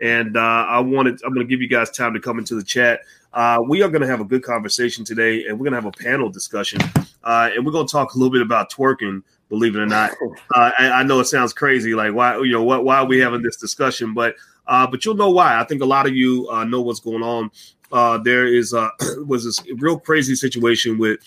and 0.00 0.36
uh, 0.36 0.40
I 0.40 0.80
wanted 0.80 1.20
I'm 1.24 1.32
going 1.32 1.46
to 1.46 1.50
give 1.50 1.60
you 1.60 1.68
guys 1.68 1.90
time 1.90 2.14
to 2.14 2.20
come 2.20 2.38
into 2.38 2.54
the 2.54 2.64
chat. 2.64 3.00
Uh, 3.32 3.62
we 3.66 3.82
are 3.82 3.88
going 3.88 4.00
to 4.00 4.06
have 4.06 4.20
a 4.20 4.24
good 4.24 4.42
conversation 4.42 5.04
today, 5.04 5.46
and 5.46 5.58
we're 5.58 5.64
going 5.64 5.72
to 5.72 5.80
have 5.80 5.86
a 5.86 5.92
panel 5.92 6.30
discussion, 6.30 6.80
uh, 7.24 7.50
and 7.54 7.64
we're 7.64 7.72
going 7.72 7.86
to 7.86 7.92
talk 7.92 8.14
a 8.14 8.18
little 8.18 8.32
bit 8.32 8.42
about 8.42 8.72
twerking. 8.72 9.22
Believe 9.48 9.76
it 9.76 9.78
or 9.78 9.86
not, 9.86 10.10
uh, 10.54 10.72
I, 10.76 10.90
I, 10.90 11.02
know 11.04 11.20
it 11.20 11.26
sounds 11.26 11.52
crazy, 11.52 11.94
like 11.94 12.12
why 12.12 12.36
you 12.38 12.50
know 12.50 12.64
what 12.64 12.84
why 12.84 12.96
are 12.96 13.06
we 13.06 13.20
having 13.20 13.42
this 13.42 13.56
discussion, 13.56 14.12
but 14.12 14.34
uh, 14.66 14.86
but 14.86 15.04
you'll 15.04 15.14
know 15.14 15.30
why. 15.30 15.60
I 15.60 15.64
think 15.64 15.82
a 15.82 15.86
lot 15.86 16.06
of 16.06 16.16
you 16.16 16.48
uh, 16.50 16.64
know 16.64 16.80
what's 16.80 17.00
going 17.00 17.22
on. 17.22 17.50
Uh, 17.92 18.18
there 18.18 18.46
is 18.46 18.74
uh, 18.74 18.88
was 19.26 19.44
this 19.44 19.60
real 19.76 19.98
crazy 19.98 20.34
situation 20.34 20.98
with 20.98 21.20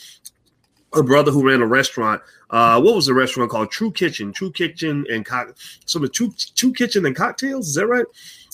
a 0.94 1.04
brother 1.04 1.32
who 1.32 1.48
ran 1.48 1.62
a 1.62 1.68
restaurant. 1.68 2.22
Uh, 2.50 2.82
what 2.82 2.96
was 2.96 3.06
the 3.06 3.14
restaurant 3.14 3.52
called? 3.52 3.72
True 3.72 3.92
Kitchen, 3.92 4.34
True 4.34 4.52
Kitchen 4.52 5.06
and 5.12 5.26
co- 5.26 5.54
some 5.86 6.04
of 6.04 6.12
True 6.12 6.34
True 6.56 6.74
Kitchen 6.74 7.06
and 7.06 7.16
cocktails. 7.16 7.70
Is 7.70 7.76
that 7.76 7.88
right? 7.88 8.06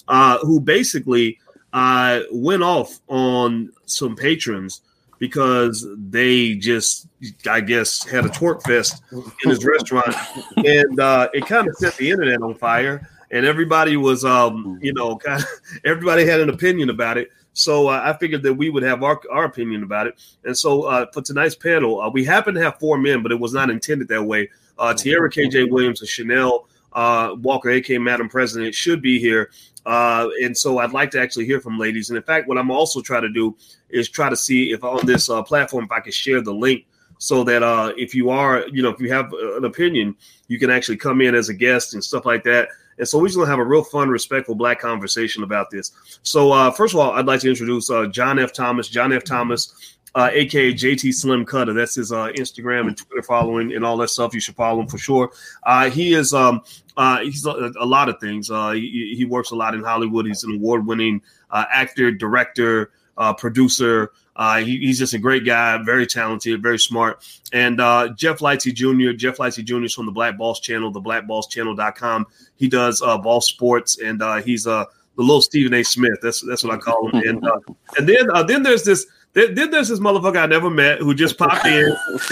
Uh, 0.07 0.37
who 0.39 0.59
basically 0.59 1.39
uh, 1.73 2.21
went 2.31 2.63
off 2.63 2.99
on 3.07 3.71
some 3.85 4.15
patrons 4.15 4.81
because 5.17 5.87
they 5.97 6.55
just, 6.55 7.07
I 7.49 7.61
guess, 7.61 8.03
had 8.03 8.25
a 8.25 8.29
twerk 8.29 8.61
fest 8.63 9.01
in 9.11 9.49
his 9.49 9.65
restaurant, 9.65 10.13
and 10.57 10.99
uh, 10.99 11.29
it 11.33 11.45
kind 11.45 11.67
of 11.67 11.75
set 11.77 11.95
the 11.95 12.11
internet 12.11 12.41
on 12.41 12.55
fire. 12.55 13.09
And 13.31 13.45
everybody 13.45 13.97
was, 13.97 14.23
um, 14.23 14.79
you 14.81 14.93
know, 14.93 15.17
kind 15.17 15.41
of, 15.41 15.47
everybody 15.85 16.25
had 16.25 16.39
an 16.41 16.49
opinion 16.49 16.89
about 16.89 17.17
it. 17.17 17.29
So 17.55 17.87
uh, 17.87 18.01
I 18.03 18.17
figured 18.17 18.43
that 18.43 18.53
we 18.53 18.69
would 18.69 18.83
have 18.83 19.01
our, 19.01 19.19
our 19.31 19.45
opinion 19.45 19.81
about 19.81 20.07
it. 20.07 20.15
And 20.43 20.55
so 20.55 20.83
uh, 20.83 21.05
for 21.11 21.21
tonight's 21.21 21.55
panel, 21.55 22.01
uh, 22.01 22.09
we 22.09 22.25
happen 22.25 22.53
to 22.53 22.61
have 22.61 22.79
four 22.79 22.97
men, 22.97 23.23
but 23.23 23.31
it 23.31 23.39
was 23.39 23.53
not 23.53 23.69
intended 23.69 24.09
that 24.09 24.23
way. 24.23 24.49
Uh, 24.77 24.93
Tierra 24.93 25.31
KJ 25.31 25.71
Williams 25.71 26.01
and 26.01 26.09
Chanel 26.09 26.67
uh, 26.91 27.33
Walker, 27.39 27.69
aka 27.69 27.97
Madam 27.97 28.27
President, 28.27 28.75
should 28.75 29.01
be 29.01 29.19
here. 29.19 29.51
Uh, 29.85 30.27
and 30.43 30.57
so 30.57 30.79
I'd 30.79 30.91
like 30.91 31.11
to 31.11 31.21
actually 31.21 31.45
hear 31.45 31.61
from 31.61 31.79
ladies. 31.79 32.09
And 32.09 32.17
in 32.17 32.23
fact, 32.23 32.49
what 32.49 32.57
I'm 32.57 32.71
also 32.71 33.01
trying 33.01 33.21
to 33.21 33.29
do 33.31 33.55
is 33.89 34.09
try 34.09 34.29
to 34.29 34.35
see 34.35 34.71
if 34.71 34.83
on 34.83 35.05
this 35.05 35.27
platform, 35.45 35.85
if 35.85 35.91
I 35.91 36.01
can 36.01 36.11
share 36.11 36.41
the 36.41 36.53
link 36.53 36.85
so 37.17 37.43
that 37.45 37.63
uh, 37.63 37.93
if 37.97 38.13
you 38.13 38.29
are, 38.29 38.67
you 38.67 38.83
know, 38.83 38.89
if 38.89 38.99
you 38.99 39.11
have 39.11 39.31
an 39.33 39.63
opinion, 39.63 40.15
you 40.47 40.59
can 40.59 40.69
actually 40.69 40.97
come 40.97 41.21
in 41.21 41.35
as 41.35 41.49
a 41.49 41.53
guest 41.53 41.93
and 41.93 42.03
stuff 42.03 42.25
like 42.25 42.43
that. 42.43 42.69
And 42.97 43.07
so 43.07 43.19
we're 43.19 43.27
just 43.27 43.37
going 43.37 43.47
to 43.47 43.51
have 43.51 43.59
a 43.59 43.65
real 43.65 43.83
fun, 43.83 44.09
respectful 44.09 44.55
black 44.55 44.79
conversation 44.79 45.43
about 45.43 45.69
this. 45.69 45.91
So, 46.23 46.51
uh, 46.51 46.71
first 46.71 46.93
of 46.93 46.99
all, 46.99 47.11
I'd 47.11 47.25
like 47.25 47.41
to 47.41 47.49
introduce 47.49 47.89
uh, 47.89 48.07
John 48.07 48.39
F. 48.39 48.53
Thomas. 48.53 48.87
John 48.87 49.11
F. 49.11 49.23
Thomas, 49.23 49.97
uh, 50.15 50.29
aka 50.31 50.73
JT 50.73 51.13
Slim 51.13 51.45
Cutter. 51.45 51.73
That's 51.73 51.95
his 51.95 52.11
uh, 52.11 52.27
Instagram 52.37 52.87
and 52.87 52.97
Twitter 52.97 53.23
following 53.23 53.73
and 53.73 53.85
all 53.85 53.97
that 53.97 54.09
stuff. 54.09 54.33
You 54.33 54.39
should 54.39 54.55
follow 54.55 54.81
him 54.81 54.87
for 54.87 54.97
sure. 54.97 55.31
Uh, 55.63 55.89
he 55.89 56.13
is 56.13 56.33
um, 56.33 56.61
uh, 56.95 57.19
he's 57.19 57.45
a, 57.45 57.71
a, 57.79 57.85
lot 57.85 58.07
of 58.07 58.19
things. 58.19 58.47
He, 58.47 59.15
he, 59.17 59.25
works 59.25 59.51
a 59.51 59.55
lot 59.55 59.75
in 59.75 59.83
Hollywood. 59.83 60.25
He's 60.25 60.43
an 60.45 60.55
award 60.55 60.85
winning 60.85 61.21
actor, 61.51 62.11
director, 62.11 62.91
producer. 63.37 64.11
Uh, 64.35 64.57
he, 64.57 64.77
he's 64.79 64.99
just 64.99 65.13
a 65.13 65.17
great 65.17 65.45
guy, 65.45 65.81
very 65.83 66.05
talented, 66.05 66.61
very 66.61 66.79
smart. 66.79 67.25
And 67.53 67.79
uh, 67.79 68.09
Jeff 68.09 68.39
Lightsey 68.39 68.73
Jr., 68.73 69.15
Jeff 69.15 69.37
Lightsey 69.37 69.63
Jr. 69.63 69.85
is 69.85 69.93
from 69.93 70.05
the 70.05 70.11
Black 70.11 70.37
Boss 70.37 70.59
Channel, 70.59 70.91
the 70.91 71.01
blackbosschannel.com. 71.01 72.27
He 72.55 72.67
does 72.67 73.01
uh, 73.01 73.17
ball 73.17 73.41
sports, 73.41 73.99
and 73.99 74.21
uh, 74.21 74.41
he's 74.41 74.67
uh, 74.67 74.85
the 75.15 75.21
little 75.21 75.41
Stephen 75.41 75.73
A. 75.73 75.83
Smith. 75.83 76.19
That's 76.21 76.41
that's 76.41 76.63
what 76.63 76.73
I 76.73 76.77
call 76.77 77.09
him. 77.09 77.27
And 77.27 77.45
uh, 77.47 77.59
and 77.97 78.07
then 78.07 78.29
uh, 78.33 78.43
then 78.43 78.63
there's 78.63 78.83
this 78.83 79.05
then, 79.35 79.53
then, 79.53 79.69
there's 79.69 79.89
this 79.89 79.99
motherfucker 79.99 80.37
I 80.37 80.45
never 80.45 80.69
met 80.69 80.99
who 80.99 81.13
just 81.13 81.37
popped 81.37 81.65
in. 81.65 81.95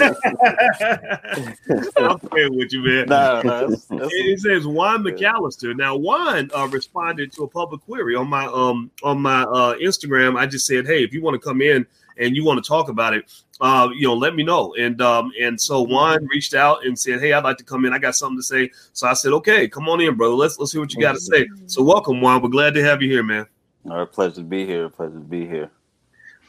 I'm 1.98 2.18
playing 2.18 2.56
with 2.56 2.72
you, 2.72 2.82
man. 2.82 3.06
No, 3.08 3.42
no, 3.42 3.68
that's, 3.68 3.84
that's 3.86 4.08
it 4.10 4.40
says 4.40 4.66
Juan 4.66 5.04
McAllister. 5.04 5.76
Now, 5.76 5.96
Juan 5.96 6.50
uh, 6.54 6.66
responded 6.68 7.30
to 7.32 7.42
a 7.42 7.48
public 7.48 7.82
query 7.82 8.16
on 8.16 8.28
my 8.28 8.46
um 8.46 8.90
on 9.02 9.20
my 9.20 9.42
uh, 9.42 9.74
Instagram. 9.76 10.38
I 10.38 10.46
just 10.46 10.66
said, 10.66 10.86
hey, 10.86 11.04
if 11.04 11.12
you 11.12 11.22
want 11.22 11.34
to 11.34 11.38
come 11.38 11.60
in 11.60 11.86
and 12.16 12.34
you 12.34 12.44
want 12.44 12.64
to 12.64 12.66
talk 12.66 12.88
about 12.88 13.12
it, 13.12 13.30
uh, 13.60 13.88
you 13.94 14.06
know, 14.08 14.14
let 14.14 14.34
me 14.34 14.42
know. 14.42 14.74
And 14.78 15.00
um, 15.00 15.30
and 15.38 15.60
so 15.60 15.82
Juan 15.82 16.26
reached 16.26 16.54
out 16.54 16.86
and 16.86 16.98
said, 16.98 17.20
Hey, 17.20 17.32
I'd 17.32 17.44
like 17.44 17.58
to 17.58 17.64
come 17.64 17.84
in. 17.84 17.92
I 17.92 17.98
got 17.98 18.16
something 18.16 18.38
to 18.38 18.42
say. 18.42 18.70
So 18.92 19.06
I 19.06 19.12
said, 19.12 19.32
Okay, 19.32 19.68
come 19.68 19.88
on 19.88 20.00
in, 20.00 20.16
brother. 20.16 20.34
Let's 20.34 20.58
let's 20.58 20.72
hear 20.72 20.80
what 20.80 20.94
you 20.94 21.00
got 21.00 21.12
to 21.12 21.20
say. 21.20 21.46
So 21.66 21.82
welcome, 21.82 22.20
Juan. 22.20 22.42
We're 22.42 22.48
glad 22.48 22.74
to 22.74 22.82
have 22.82 23.02
you 23.02 23.10
here, 23.10 23.22
man. 23.22 23.46
All 23.90 23.98
right, 23.98 24.10
pleasure 24.10 24.36
to 24.36 24.42
be 24.42 24.64
here. 24.64 24.88
Pleasure 24.88 25.14
to 25.14 25.20
be 25.20 25.46
here. 25.46 25.70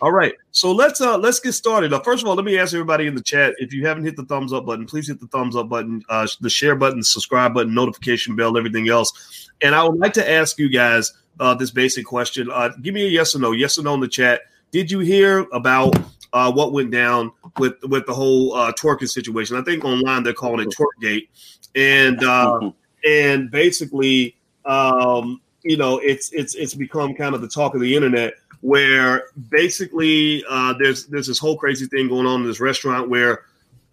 All 0.02 0.12
right, 0.12 0.34
so 0.52 0.74
let's 0.74 1.00
uh 1.00 1.18
let's 1.18 1.40
get 1.40 1.54
started. 1.54 1.94
Uh, 1.94 2.02
first 2.02 2.22
of 2.22 2.28
all, 2.28 2.36
let 2.36 2.44
me 2.44 2.60
ask 2.60 2.74
everybody 2.74 3.08
in 3.08 3.16
the 3.16 3.22
chat 3.22 3.54
if 3.60 3.72
you 3.72 3.88
haven't 3.88 4.04
hit 4.04 4.18
the 4.18 4.26
thumbs 4.26 4.52
up 4.52 4.66
button, 4.66 4.86
please 4.86 5.08
hit 5.08 5.22
the 5.22 5.28
thumbs 5.28 5.56
up 5.56 5.70
button, 5.70 6.04
uh, 6.10 6.28
the 6.42 6.50
share 6.50 6.76
button, 6.76 7.02
subscribe 7.02 7.54
button, 7.54 7.74
notification 7.74 8.36
bell, 8.36 8.58
everything 8.58 8.90
else. 8.90 9.50
And 9.62 9.74
I 9.74 9.84
would 9.84 9.98
like 9.98 10.12
to 10.14 10.30
ask 10.30 10.60
you 10.60 10.70
guys 10.70 11.14
uh, 11.40 11.54
this 11.54 11.72
basic 11.72 12.06
question. 12.06 12.50
Uh, 12.52 12.70
give 12.82 12.94
me 12.94 13.06
a 13.06 13.10
yes 13.10 13.36
or 13.36 13.40
no, 13.40 13.54
yes 13.54 13.78
or 13.78 13.84
no 13.84 13.94
in 13.94 14.02
the 14.02 14.08
chat. 14.10 14.42
Did 14.72 14.92
you 14.92 15.00
hear 15.00 15.48
about 15.54 15.98
uh, 16.34 16.52
what 16.52 16.74
went 16.74 16.92
down 16.92 17.32
with 17.58 17.76
with 17.84 18.06
the 18.06 18.14
whole 18.14 18.54
uh, 18.54 18.74
twerking 18.74 19.10
situation? 19.10 19.56
I 19.56 19.62
think 19.62 19.86
online 19.86 20.24
they're 20.24 20.34
calling 20.34 20.68
it 20.68 20.76
Twerkgate, 20.76 21.30
and 21.74 22.22
uh, 22.22 22.72
and 23.08 23.50
basically, 23.50 24.36
um, 24.66 25.40
you 25.64 25.78
know, 25.78 26.00
it's 26.00 26.34
it's 26.34 26.54
it's 26.56 26.74
become 26.74 27.16
kind 27.16 27.34
of 27.34 27.40
the 27.40 27.48
talk 27.48 27.76
of 27.76 27.80
the 27.80 27.96
internet 27.96 28.34
where 28.66 29.28
basically 29.50 30.44
uh, 30.50 30.74
there's 30.80 31.06
there's 31.06 31.28
this 31.28 31.38
whole 31.38 31.56
crazy 31.56 31.86
thing 31.86 32.08
going 32.08 32.26
on 32.26 32.42
in 32.42 32.48
this 32.48 32.60
restaurant 32.60 33.08
where 33.08 33.44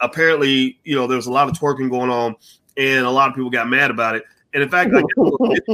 apparently 0.01 0.79
you 0.85 0.97
know 0.97 1.07
there's 1.07 1.27
a 1.27 1.31
lot 1.31 1.47
of 1.47 1.55
twerking 1.59 1.91
going 1.91 2.09
on 2.09 2.35
and 2.79 3.05
a 3.05 3.11
lot 3.11 3.29
of 3.29 3.35
people 3.35 3.51
got 3.51 3.69
mad 3.69 3.91
about 3.91 4.17
it. 4.17 4.25
And 4.55 4.63
in 4.63 4.71
fact, 4.71 4.91
I 4.95 5.03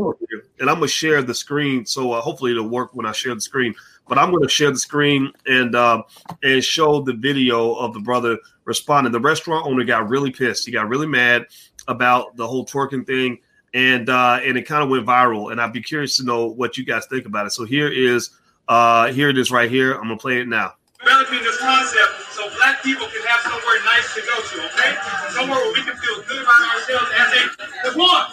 and 0.61 0.69
I'm 0.69 0.77
gonna 0.77 0.89
share 0.89 1.23
the 1.23 1.35
screen, 1.35 1.87
so 1.87 2.11
uh, 2.11 2.21
hopefully 2.21 2.51
it'll 2.51 2.69
work 2.69 2.91
when 2.93 3.07
I 3.07 3.13
share 3.13 3.37
the 3.37 3.41
screen. 3.41 3.73
But 4.09 4.19
I'm 4.19 4.33
gonna 4.33 4.49
share 4.49 4.73
the 4.73 4.79
screen 4.79 5.33
and 5.47 5.77
uh, 5.77 6.03
and 6.43 6.63
show 6.65 7.01
the 7.01 7.13
video 7.13 7.75
of 7.75 7.95
the 7.95 8.01
brother 8.01 8.37
responding. 8.65 9.13
The 9.13 9.21
restaurant 9.21 9.65
owner 9.65 9.85
got 9.85 10.09
really 10.09 10.33
pissed. 10.33 10.67
He 10.67 10.73
got 10.73 10.89
really 10.89 11.07
mad 11.07 11.47
about 11.87 12.37
the 12.37 12.49
whole 12.49 12.67
twerking 12.67 13.07
thing, 13.07 13.39
and 13.75 14.11
uh, 14.11 14.41
and 14.43 14.59
it 14.59 14.63
kind 14.63 14.83
of 14.83 14.89
went 14.89 15.07
viral. 15.07 15.53
And 15.53 15.61
I'd 15.61 15.73
be 15.73 15.83
curious 15.83 16.17
to 16.17 16.25
know 16.25 16.47
what 16.47 16.77
you 16.77 16.85
guys 16.85 17.07
think 17.07 17.27
about 17.27 17.47
it. 17.47 17.51
So 17.51 17.65
here 17.65 17.89
is 17.89 18.31
uh, 18.69 19.12
here 19.12 19.29
it 19.31 19.39
is 19.39 19.51
right 19.51 19.71
here. 19.71 19.93
I'm 19.95 20.03
gonna 20.03 20.17
play 20.17 20.41
it 20.41 20.49
now. 20.49 20.75
Developing 21.01 21.43
this 21.43 21.56
concept 21.59 22.33
so 22.33 22.49
black 22.56 22.83
people 22.83 23.06
can 23.06 23.23
have 23.27 23.41
somewhere 23.41 23.84
nice 23.84 24.15
to 24.15 24.21
go 24.21 24.41
to, 24.41 24.67
okay? 24.67 24.97
Somewhere 25.31 25.59
where 25.59 25.73
we 25.73 25.83
can 25.83 25.97
feel 25.97 26.23
good 26.29 26.43
about 26.43 26.62
ourselves 26.75 27.11
as 27.17 27.33
a 27.33 27.89
as 27.89 27.97
one. 27.97 28.27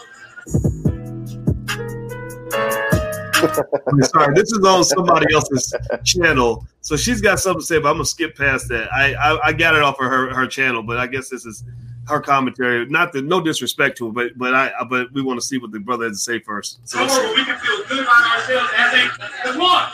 I'm 3.88 4.02
sorry, 4.02 4.34
this 4.34 4.52
is 4.52 4.66
on 4.66 4.84
somebody 4.84 5.34
else's 5.34 5.74
channel, 6.04 6.66
so 6.82 6.98
she's 6.98 7.22
got 7.22 7.40
something 7.40 7.62
to 7.62 7.66
say, 7.66 7.80
but 7.80 7.90
I'm 7.90 7.96
gonna 7.96 8.06
skip 8.06 8.36
past 8.36 8.68
that. 8.70 8.92
I 8.92 9.14
I, 9.14 9.48
I 9.48 9.54
got 9.54 9.76
it 9.76 9.84
off 9.84 10.00
of 10.00 10.08
her 10.08 10.34
her 10.34 10.48
channel, 10.48 10.84
but 10.84 10.98
I 10.98 11.08
guess 11.08 11.30
this 11.30 11.46
is 11.46 11.64
her 12.08 12.20
commentary. 12.20 12.86
Not 12.88 13.14
that 13.14 13.26
no 13.26 13.42
disrespect 13.42 13.98
to 14.00 14.08
her, 14.08 14.12
but 14.12 14.38
but 14.38 14.54
I 14.54 14.72
but 14.90 15.14
we 15.14 15.22
want 15.22 15.40
to 15.40 15.46
see 15.46 15.60
what 15.60 15.72
the 15.72 15.80
brother 15.80 16.06
has 16.06 16.18
to 16.18 16.24
say 16.24 16.40
first. 16.40 16.80
So 16.88 17.08
Somewhere 17.08 17.28
where 17.28 17.36
we 17.36 17.46
can 17.46 17.58
feel 17.60 17.84
good 17.88 18.04
about 18.04 18.38
ourselves 18.38 18.72
as 18.76 18.94
a 18.94 19.50
as 19.50 19.58
one. 19.58 19.92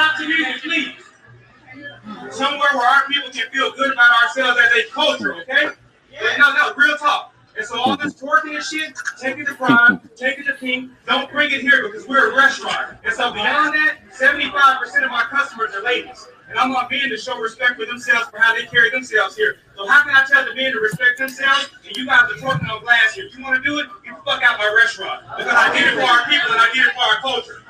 Stop 0.00 0.18
the 0.18 0.26
music, 0.28 0.62
please. 0.62 2.32
Somewhere 2.32 2.70
where 2.72 2.88
our 2.88 3.06
people 3.06 3.28
can 3.28 3.50
feel 3.50 3.70
good 3.72 3.92
about 3.92 4.10
ourselves 4.22 4.58
as 4.58 4.72
a 4.72 4.90
culture, 4.90 5.34
okay? 5.42 5.68
Yeah. 6.10 6.36
No, 6.38 6.54
no, 6.54 6.72
real 6.74 6.96
talk. 6.96 7.34
And 7.54 7.66
so 7.66 7.78
all 7.78 7.98
this 7.98 8.14
twerking 8.14 8.54
and 8.54 8.64
shit, 8.64 8.94
take 9.20 9.36
it 9.36 9.44
to 9.44 9.54
Prime, 9.54 10.00
take 10.16 10.38
it 10.38 10.46
to. 10.46 10.90
Don't 11.06 11.30
bring 11.30 11.50
it 11.50 11.60
here 11.60 11.86
because 11.86 12.08
we're 12.08 12.32
a 12.32 12.34
restaurant. 12.34 12.96
And 13.04 13.12
so 13.12 13.30
beyond 13.34 13.74
that, 13.74 13.98
75% 14.18 15.04
of 15.04 15.10
my 15.10 15.24
customers 15.28 15.74
are 15.74 15.82
ladies. 15.82 16.26
And 16.48 16.58
I 16.58 16.66
want 16.66 16.90
men 16.90 17.10
to 17.10 17.18
show 17.18 17.38
respect 17.38 17.78
for 17.78 17.84
themselves 17.84 18.30
for 18.30 18.38
how 18.38 18.54
they 18.54 18.64
carry 18.64 18.88
themselves 18.88 19.36
here. 19.36 19.58
So 19.76 19.86
how 19.86 20.02
can 20.02 20.14
I 20.14 20.24
tell 20.24 20.46
the 20.46 20.54
men 20.54 20.72
to 20.72 20.80
respect 20.80 21.18
themselves 21.18 21.68
and 21.86 21.94
you 21.94 22.06
guys 22.06 22.22
are 22.22 22.36
twerking 22.36 22.70
on 22.70 22.82
glass 22.82 23.12
here? 23.16 23.26
If 23.26 23.36
you 23.36 23.44
want 23.44 23.62
to 23.62 23.62
do 23.62 23.78
it, 23.80 23.86
you 24.06 24.16
fuck 24.24 24.42
out 24.42 24.56
my 24.56 24.74
restaurant. 24.80 25.24
Because 25.36 25.52
I 25.54 25.70
did 25.74 25.88
it 25.88 25.94
for 25.94 26.08
our 26.08 26.24
people 26.24 26.52
and 26.52 26.60
I 26.60 26.72
did 26.72 26.86
it 26.86 26.94
for 26.94 27.00
our 27.00 27.20
culture. 27.20 27.62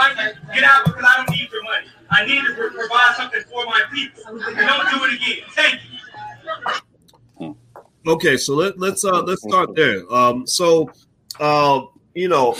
Want 0.00 0.16
to 0.16 0.22
hear 0.22 0.30
it. 0.30 0.36
If 0.48 0.54
you 0.54 0.60
don't 0.60 0.60
like 0.60 0.60
it, 0.60 0.60
get 0.60 0.64
out 0.64 0.84
because 0.84 1.04
I 1.06 1.16
don't 1.16 1.30
need 1.30 1.50
your 1.52 1.62
money. 1.64 1.86
I 2.10 2.24
need 2.26 2.42
to 2.44 2.54
provide 2.54 3.14
something 3.16 3.42
for 3.50 3.64
my 3.66 3.82
people. 3.92 4.22
And 4.26 4.38
don't 4.56 4.90
do 4.90 5.04
it 5.04 5.14
again. 5.14 5.44
Thank 5.50 5.80
you. 5.84 7.56
Okay, 8.06 8.38
so 8.38 8.54
let, 8.54 8.78
let's 8.78 9.04
uh 9.04 9.22
let's 9.22 9.42
start 9.42 9.76
there. 9.76 10.10
Um, 10.12 10.46
so 10.46 10.90
uh, 11.38 11.82
you 12.14 12.28
know, 12.28 12.56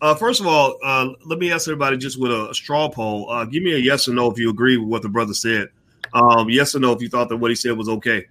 uh, 0.00 0.14
first 0.14 0.40
of 0.40 0.46
all, 0.46 0.78
uh, 0.84 1.08
let 1.26 1.38
me 1.38 1.52
ask 1.52 1.66
everybody 1.68 1.96
just 1.96 2.20
with 2.20 2.30
a, 2.30 2.50
a 2.50 2.54
straw 2.54 2.88
poll. 2.88 3.28
Uh, 3.28 3.44
give 3.44 3.62
me 3.62 3.74
a 3.74 3.78
yes 3.78 4.08
or 4.08 4.14
no 4.14 4.30
if 4.30 4.38
you 4.38 4.50
agree 4.50 4.76
with 4.76 4.88
what 4.88 5.02
the 5.02 5.08
brother 5.08 5.34
said. 5.34 5.68
Um, 6.12 6.48
yes 6.48 6.76
or 6.76 6.78
no 6.78 6.92
if 6.92 7.02
you 7.02 7.08
thought 7.08 7.28
that 7.28 7.36
what 7.36 7.50
he 7.50 7.56
said 7.56 7.76
was 7.76 7.88
okay. 7.88 8.24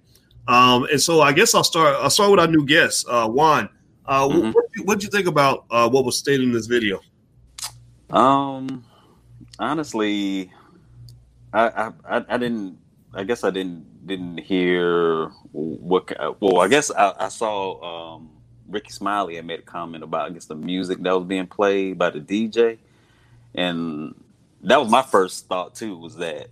Um, 0.48 0.84
and 0.84 1.00
so 1.00 1.20
I 1.20 1.32
guess 1.32 1.54
I'll 1.54 1.64
start. 1.64 1.96
I'll 2.00 2.10
start 2.10 2.30
with 2.30 2.40
our 2.40 2.46
new 2.46 2.64
guest, 2.64 3.06
uh, 3.08 3.28
Juan. 3.28 3.68
Uh, 4.06 4.28
mm-hmm. 4.28 4.82
what 4.84 4.98
did 4.98 5.04
you 5.04 5.10
think 5.10 5.26
about 5.26 5.64
uh, 5.70 5.88
what 5.88 6.04
was 6.04 6.18
stated 6.18 6.44
in 6.44 6.52
this 6.52 6.66
video? 6.66 7.00
Um, 8.14 8.84
honestly, 9.58 10.52
I, 11.52 11.92
I 12.08 12.24
I 12.28 12.38
didn't. 12.38 12.78
I 13.12 13.24
guess 13.24 13.44
I 13.44 13.50
didn't 13.50 14.06
didn't 14.06 14.38
hear 14.38 15.28
what. 15.52 16.12
Well, 16.40 16.60
I 16.60 16.68
guess 16.68 16.92
I, 16.92 17.12
I 17.18 17.28
saw 17.28 18.14
um 18.16 18.30
Rickey 18.68 18.90
Smiley 18.90 19.34
had 19.34 19.46
made 19.46 19.58
a 19.58 19.62
comment 19.62 20.04
about 20.04 20.30
I 20.30 20.32
guess 20.32 20.44
the 20.46 20.54
music 20.54 21.02
that 21.02 21.12
was 21.12 21.26
being 21.26 21.48
played 21.48 21.98
by 21.98 22.10
the 22.10 22.20
DJ, 22.20 22.78
and 23.54 24.14
that 24.62 24.80
was 24.80 24.88
my 24.90 25.02
first 25.02 25.48
thought 25.48 25.74
too. 25.74 25.98
Was 25.98 26.16
that 26.16 26.48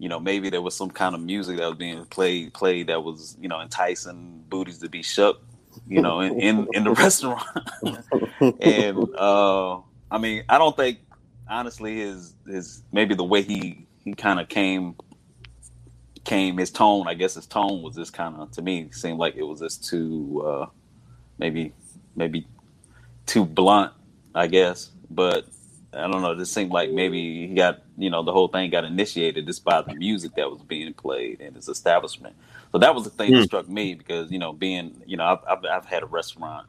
you 0.00 0.08
know 0.08 0.18
maybe 0.18 0.50
there 0.50 0.62
was 0.62 0.74
some 0.74 0.90
kind 0.90 1.14
of 1.14 1.20
music 1.20 1.58
that 1.58 1.68
was 1.68 1.78
being 1.78 2.04
played 2.06 2.52
played 2.54 2.88
that 2.88 3.04
was 3.04 3.36
you 3.40 3.48
know 3.48 3.60
enticing 3.60 4.42
booties 4.48 4.78
to 4.78 4.88
be 4.88 5.02
shook, 5.02 5.40
you 5.86 6.02
know, 6.02 6.20
in 6.20 6.40
in, 6.40 6.68
in 6.72 6.84
the 6.84 6.90
restaurant. 6.94 7.46
and 8.60 9.14
uh, 9.14 9.78
I 10.10 10.18
mean, 10.18 10.44
I 10.48 10.58
don't 10.58 10.76
think 10.76 10.98
honestly 11.48 11.98
his 11.98 12.34
his 12.46 12.82
maybe 12.92 13.14
the 13.14 13.24
way 13.24 13.42
he 13.42 13.86
he 14.04 14.14
kind 14.14 14.40
of 14.40 14.48
came 14.48 14.94
came 16.24 16.58
his 16.58 16.70
tone 16.70 17.08
i 17.08 17.14
guess 17.14 17.34
his 17.34 17.46
tone 17.46 17.82
was 17.82 17.94
just 17.94 18.12
kind 18.12 18.36
of 18.36 18.50
to 18.50 18.60
me 18.60 18.88
seemed 18.92 19.18
like 19.18 19.34
it 19.36 19.42
was 19.42 19.60
just 19.60 19.84
too 19.84 20.42
uh 20.46 20.66
maybe 21.38 21.72
maybe 22.16 22.46
too 23.24 23.44
blunt 23.44 23.92
i 24.34 24.46
guess 24.46 24.90
but 25.10 25.46
i 25.94 26.02
don't 26.06 26.20
know 26.20 26.32
it 26.32 26.38
just 26.38 26.52
seemed 26.52 26.70
like 26.70 26.90
maybe 26.90 27.46
he 27.46 27.54
got 27.54 27.82
you 27.96 28.10
know 28.10 28.22
the 28.22 28.32
whole 28.32 28.48
thing 28.48 28.68
got 28.70 28.84
initiated 28.84 29.46
just 29.46 29.64
by 29.64 29.80
the 29.80 29.94
music 29.94 30.34
that 30.36 30.50
was 30.50 30.60
being 30.62 30.92
played 30.92 31.40
in 31.40 31.54
his 31.54 31.68
establishment 31.68 32.36
so 32.72 32.78
that 32.78 32.94
was 32.94 33.04
the 33.04 33.10
thing 33.10 33.30
mm. 33.30 33.34
that 33.34 33.38
hmm. 33.38 33.44
struck 33.44 33.68
me 33.68 33.94
because 33.94 34.30
you 34.30 34.38
know 34.38 34.52
being 34.52 35.00
you 35.06 35.16
know 35.16 35.24
i've, 35.24 35.38
I've, 35.48 35.64
I've 35.64 35.86
had 35.86 36.02
a 36.02 36.06
restaurant 36.06 36.66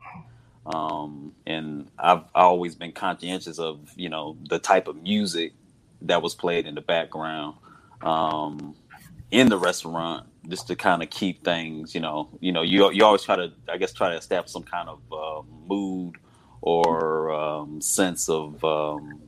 um, 0.66 1.34
and 1.46 1.90
I've 1.98 2.24
always 2.36 2.76
been 2.76 2.92
conscientious 2.92 3.60
of 3.60 3.80
you 3.96 4.10
know 4.10 4.38
the 4.50 4.60
type 4.60 4.88
of 4.88 5.02
music 5.02 5.54
that 6.02 6.22
was 6.22 6.36
played 6.36 6.66
in 6.66 6.76
the 6.76 6.82
background 6.82 7.56
um, 8.02 8.76
in 9.32 9.50
the 9.50 9.58
restaurant 9.58 10.26
just 10.48 10.68
to 10.68 10.76
kind 10.76 11.04
of 11.04 11.10
keep 11.10 11.44
things, 11.44 11.94
you 11.94 12.02
know, 12.02 12.30
you 12.40 12.52
know, 12.52 12.62
you 12.62 12.92
you 12.92 13.04
always 13.04 13.24
try 13.24 13.36
to, 13.36 13.52
I 13.68 13.78
guess, 13.78 13.94
try 13.94 14.10
to 14.10 14.18
establish 14.18 14.52
some 14.52 14.64
kind 14.64 14.90
of 14.90 15.02
uh, 15.12 15.42
mood 15.68 16.16
or 16.62 17.32
um, 17.32 17.82
sense 17.82 18.30
of, 18.30 18.64
um, 18.64 19.22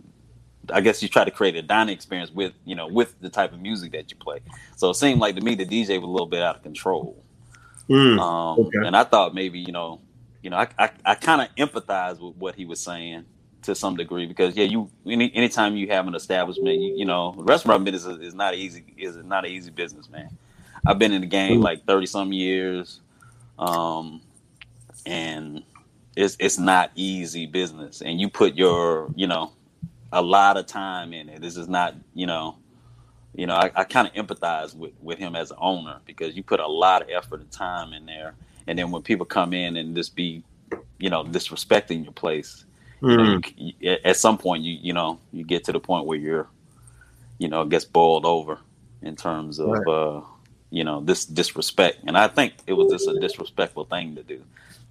I 0.74 0.82
guess, 0.82 1.02
you 1.02 1.10
try 1.10 1.24
to 1.24 1.32
create 1.32 1.56
a 1.56 1.62
dining 1.62 1.94
experience 1.94 2.32
with, 2.32 2.54
you 2.66 2.76
know, 2.76 2.88
with 2.88 3.20
the 3.22 3.30
type 3.30 3.54
of 3.54 3.60
music 3.60 3.92
that 3.92 4.12
you 4.12 4.18
play. 4.18 4.40
So 4.76 4.90
it 4.90 4.96
seemed 4.96 5.20
like 5.20 5.36
to 5.36 5.42
me 5.42 5.56
the 5.56 5.66
DJ 5.66 6.00
was 6.00 6.08
a 6.08 6.12
little 6.12 6.28
bit 6.28 6.42
out 6.42 6.56
of 6.56 6.64
control, 6.64 7.24
mm, 7.90 8.20
um, 8.20 8.66
okay. 8.66 8.86
and 8.86 8.96
I 8.96 9.04
thought 9.04 9.36
maybe, 9.36 9.60
you 9.60 9.72
know, 9.72 10.02
you 10.42 10.50
know, 10.50 10.58
I 10.58 10.68
I, 10.78 10.90
I 11.06 11.16
kind 11.16 11.42
of 11.42 11.56
empathize 11.56 12.20
with 12.20 12.36
what 12.38 12.56
he 12.56 12.66
was 12.66 12.80
saying 12.80 13.26
to 13.64 13.76
some 13.76 13.96
degree 13.96 14.26
because 14.26 14.56
yeah, 14.56 14.66
you 14.66 14.90
any 15.06 15.34
anytime 15.36 15.76
you 15.76 15.88
have 15.88 16.08
an 16.08 16.16
establishment, 16.16 16.80
you, 16.80 16.96
you 16.96 17.06
know, 17.06 17.34
restaurant 17.38 17.84
business 17.84 18.06
is, 18.06 18.28
is 18.28 18.34
not 18.34 18.56
easy 18.56 18.84
is 18.98 19.16
not 19.18 19.46
an 19.46 19.52
easy 19.52 19.72
business, 19.72 20.10
man. 20.10 20.30
I've 20.86 20.98
been 20.98 21.12
in 21.14 21.22
the 21.22 21.28
game 21.28 21.62
like 21.62 21.86
thirty 21.86 22.08
some 22.08 22.34
years, 22.34 23.02
um, 23.60 24.22
and 25.06 25.64
it's 26.16 26.36
it's 26.40 26.58
not 26.58 26.92
easy 26.96 27.46
business, 27.46 28.02
and 28.02 28.20
you 28.20 28.30
put 28.30 28.56
your 28.56 29.12
you 29.16 29.28
know 29.28 29.52
a 30.12 30.22
lot 30.22 30.58
of 30.58 30.66
time 30.66 31.14
in 31.14 31.30
it. 31.30 31.42
This 31.42 31.58
is 31.58 31.68
not 31.68 31.96
you 32.14 32.26
know. 32.26 32.58
You 33.34 33.48
know, 33.48 33.56
I, 33.56 33.72
I 33.74 33.84
kind 33.86 34.10
of 34.10 34.14
empathize 34.14 34.76
with, 34.76 34.92
with 35.02 35.18
him 35.18 35.38
as 35.38 35.52
an 35.52 35.58
owner 35.62 36.02
because 36.06 36.36
you 36.36 36.44
put 36.44 36.60
a 36.60 36.68
lot 36.68 37.02
of 37.02 37.10
effort 37.10 37.40
and 37.40 37.50
time 37.50 37.94
in 37.94 38.06
there, 38.06 38.36
and 38.68 38.78
then 38.78 38.92
when 38.92 39.02
people 39.02 39.26
come 39.26 39.54
in 39.54 39.78
and 39.78 39.96
just 39.96 40.16
be, 40.16 40.44
you 41.00 41.10
know, 41.10 41.24
disrespecting 41.24 42.04
your 42.04 42.14
place, 42.14 42.66
Mm. 43.02 43.18
know, 43.18 43.50
you, 43.58 43.74
mm. 43.82 44.00
at 44.06 44.16
some 44.16 44.38
point, 44.38 44.64
you 44.64 44.78
you 44.80 44.94
know, 44.94 45.20
you 45.34 45.44
get 45.44 45.64
to 45.66 45.72
the 45.72 45.80
point 45.80 46.06
where 46.06 46.18
you're, 46.18 46.48
you 47.40 47.48
know, 47.48 47.64
it 47.64 47.70
gets 47.70 47.86
boiled 47.86 48.26
over 48.26 48.60
in 49.02 49.16
terms 49.16 49.60
of, 49.60 49.70
right. 49.70 49.88
uh, 49.88 50.22
you 50.70 50.84
know, 50.84 51.02
this 51.02 51.26
disrespect. 51.26 52.00
And 52.06 52.16
I 52.16 52.28
think 52.28 52.54
it 52.68 52.74
was 52.74 52.92
just 52.92 53.08
a 53.08 53.20
disrespectful 53.20 53.86
thing 53.86 54.16
to 54.16 54.24
do. 54.24 54.44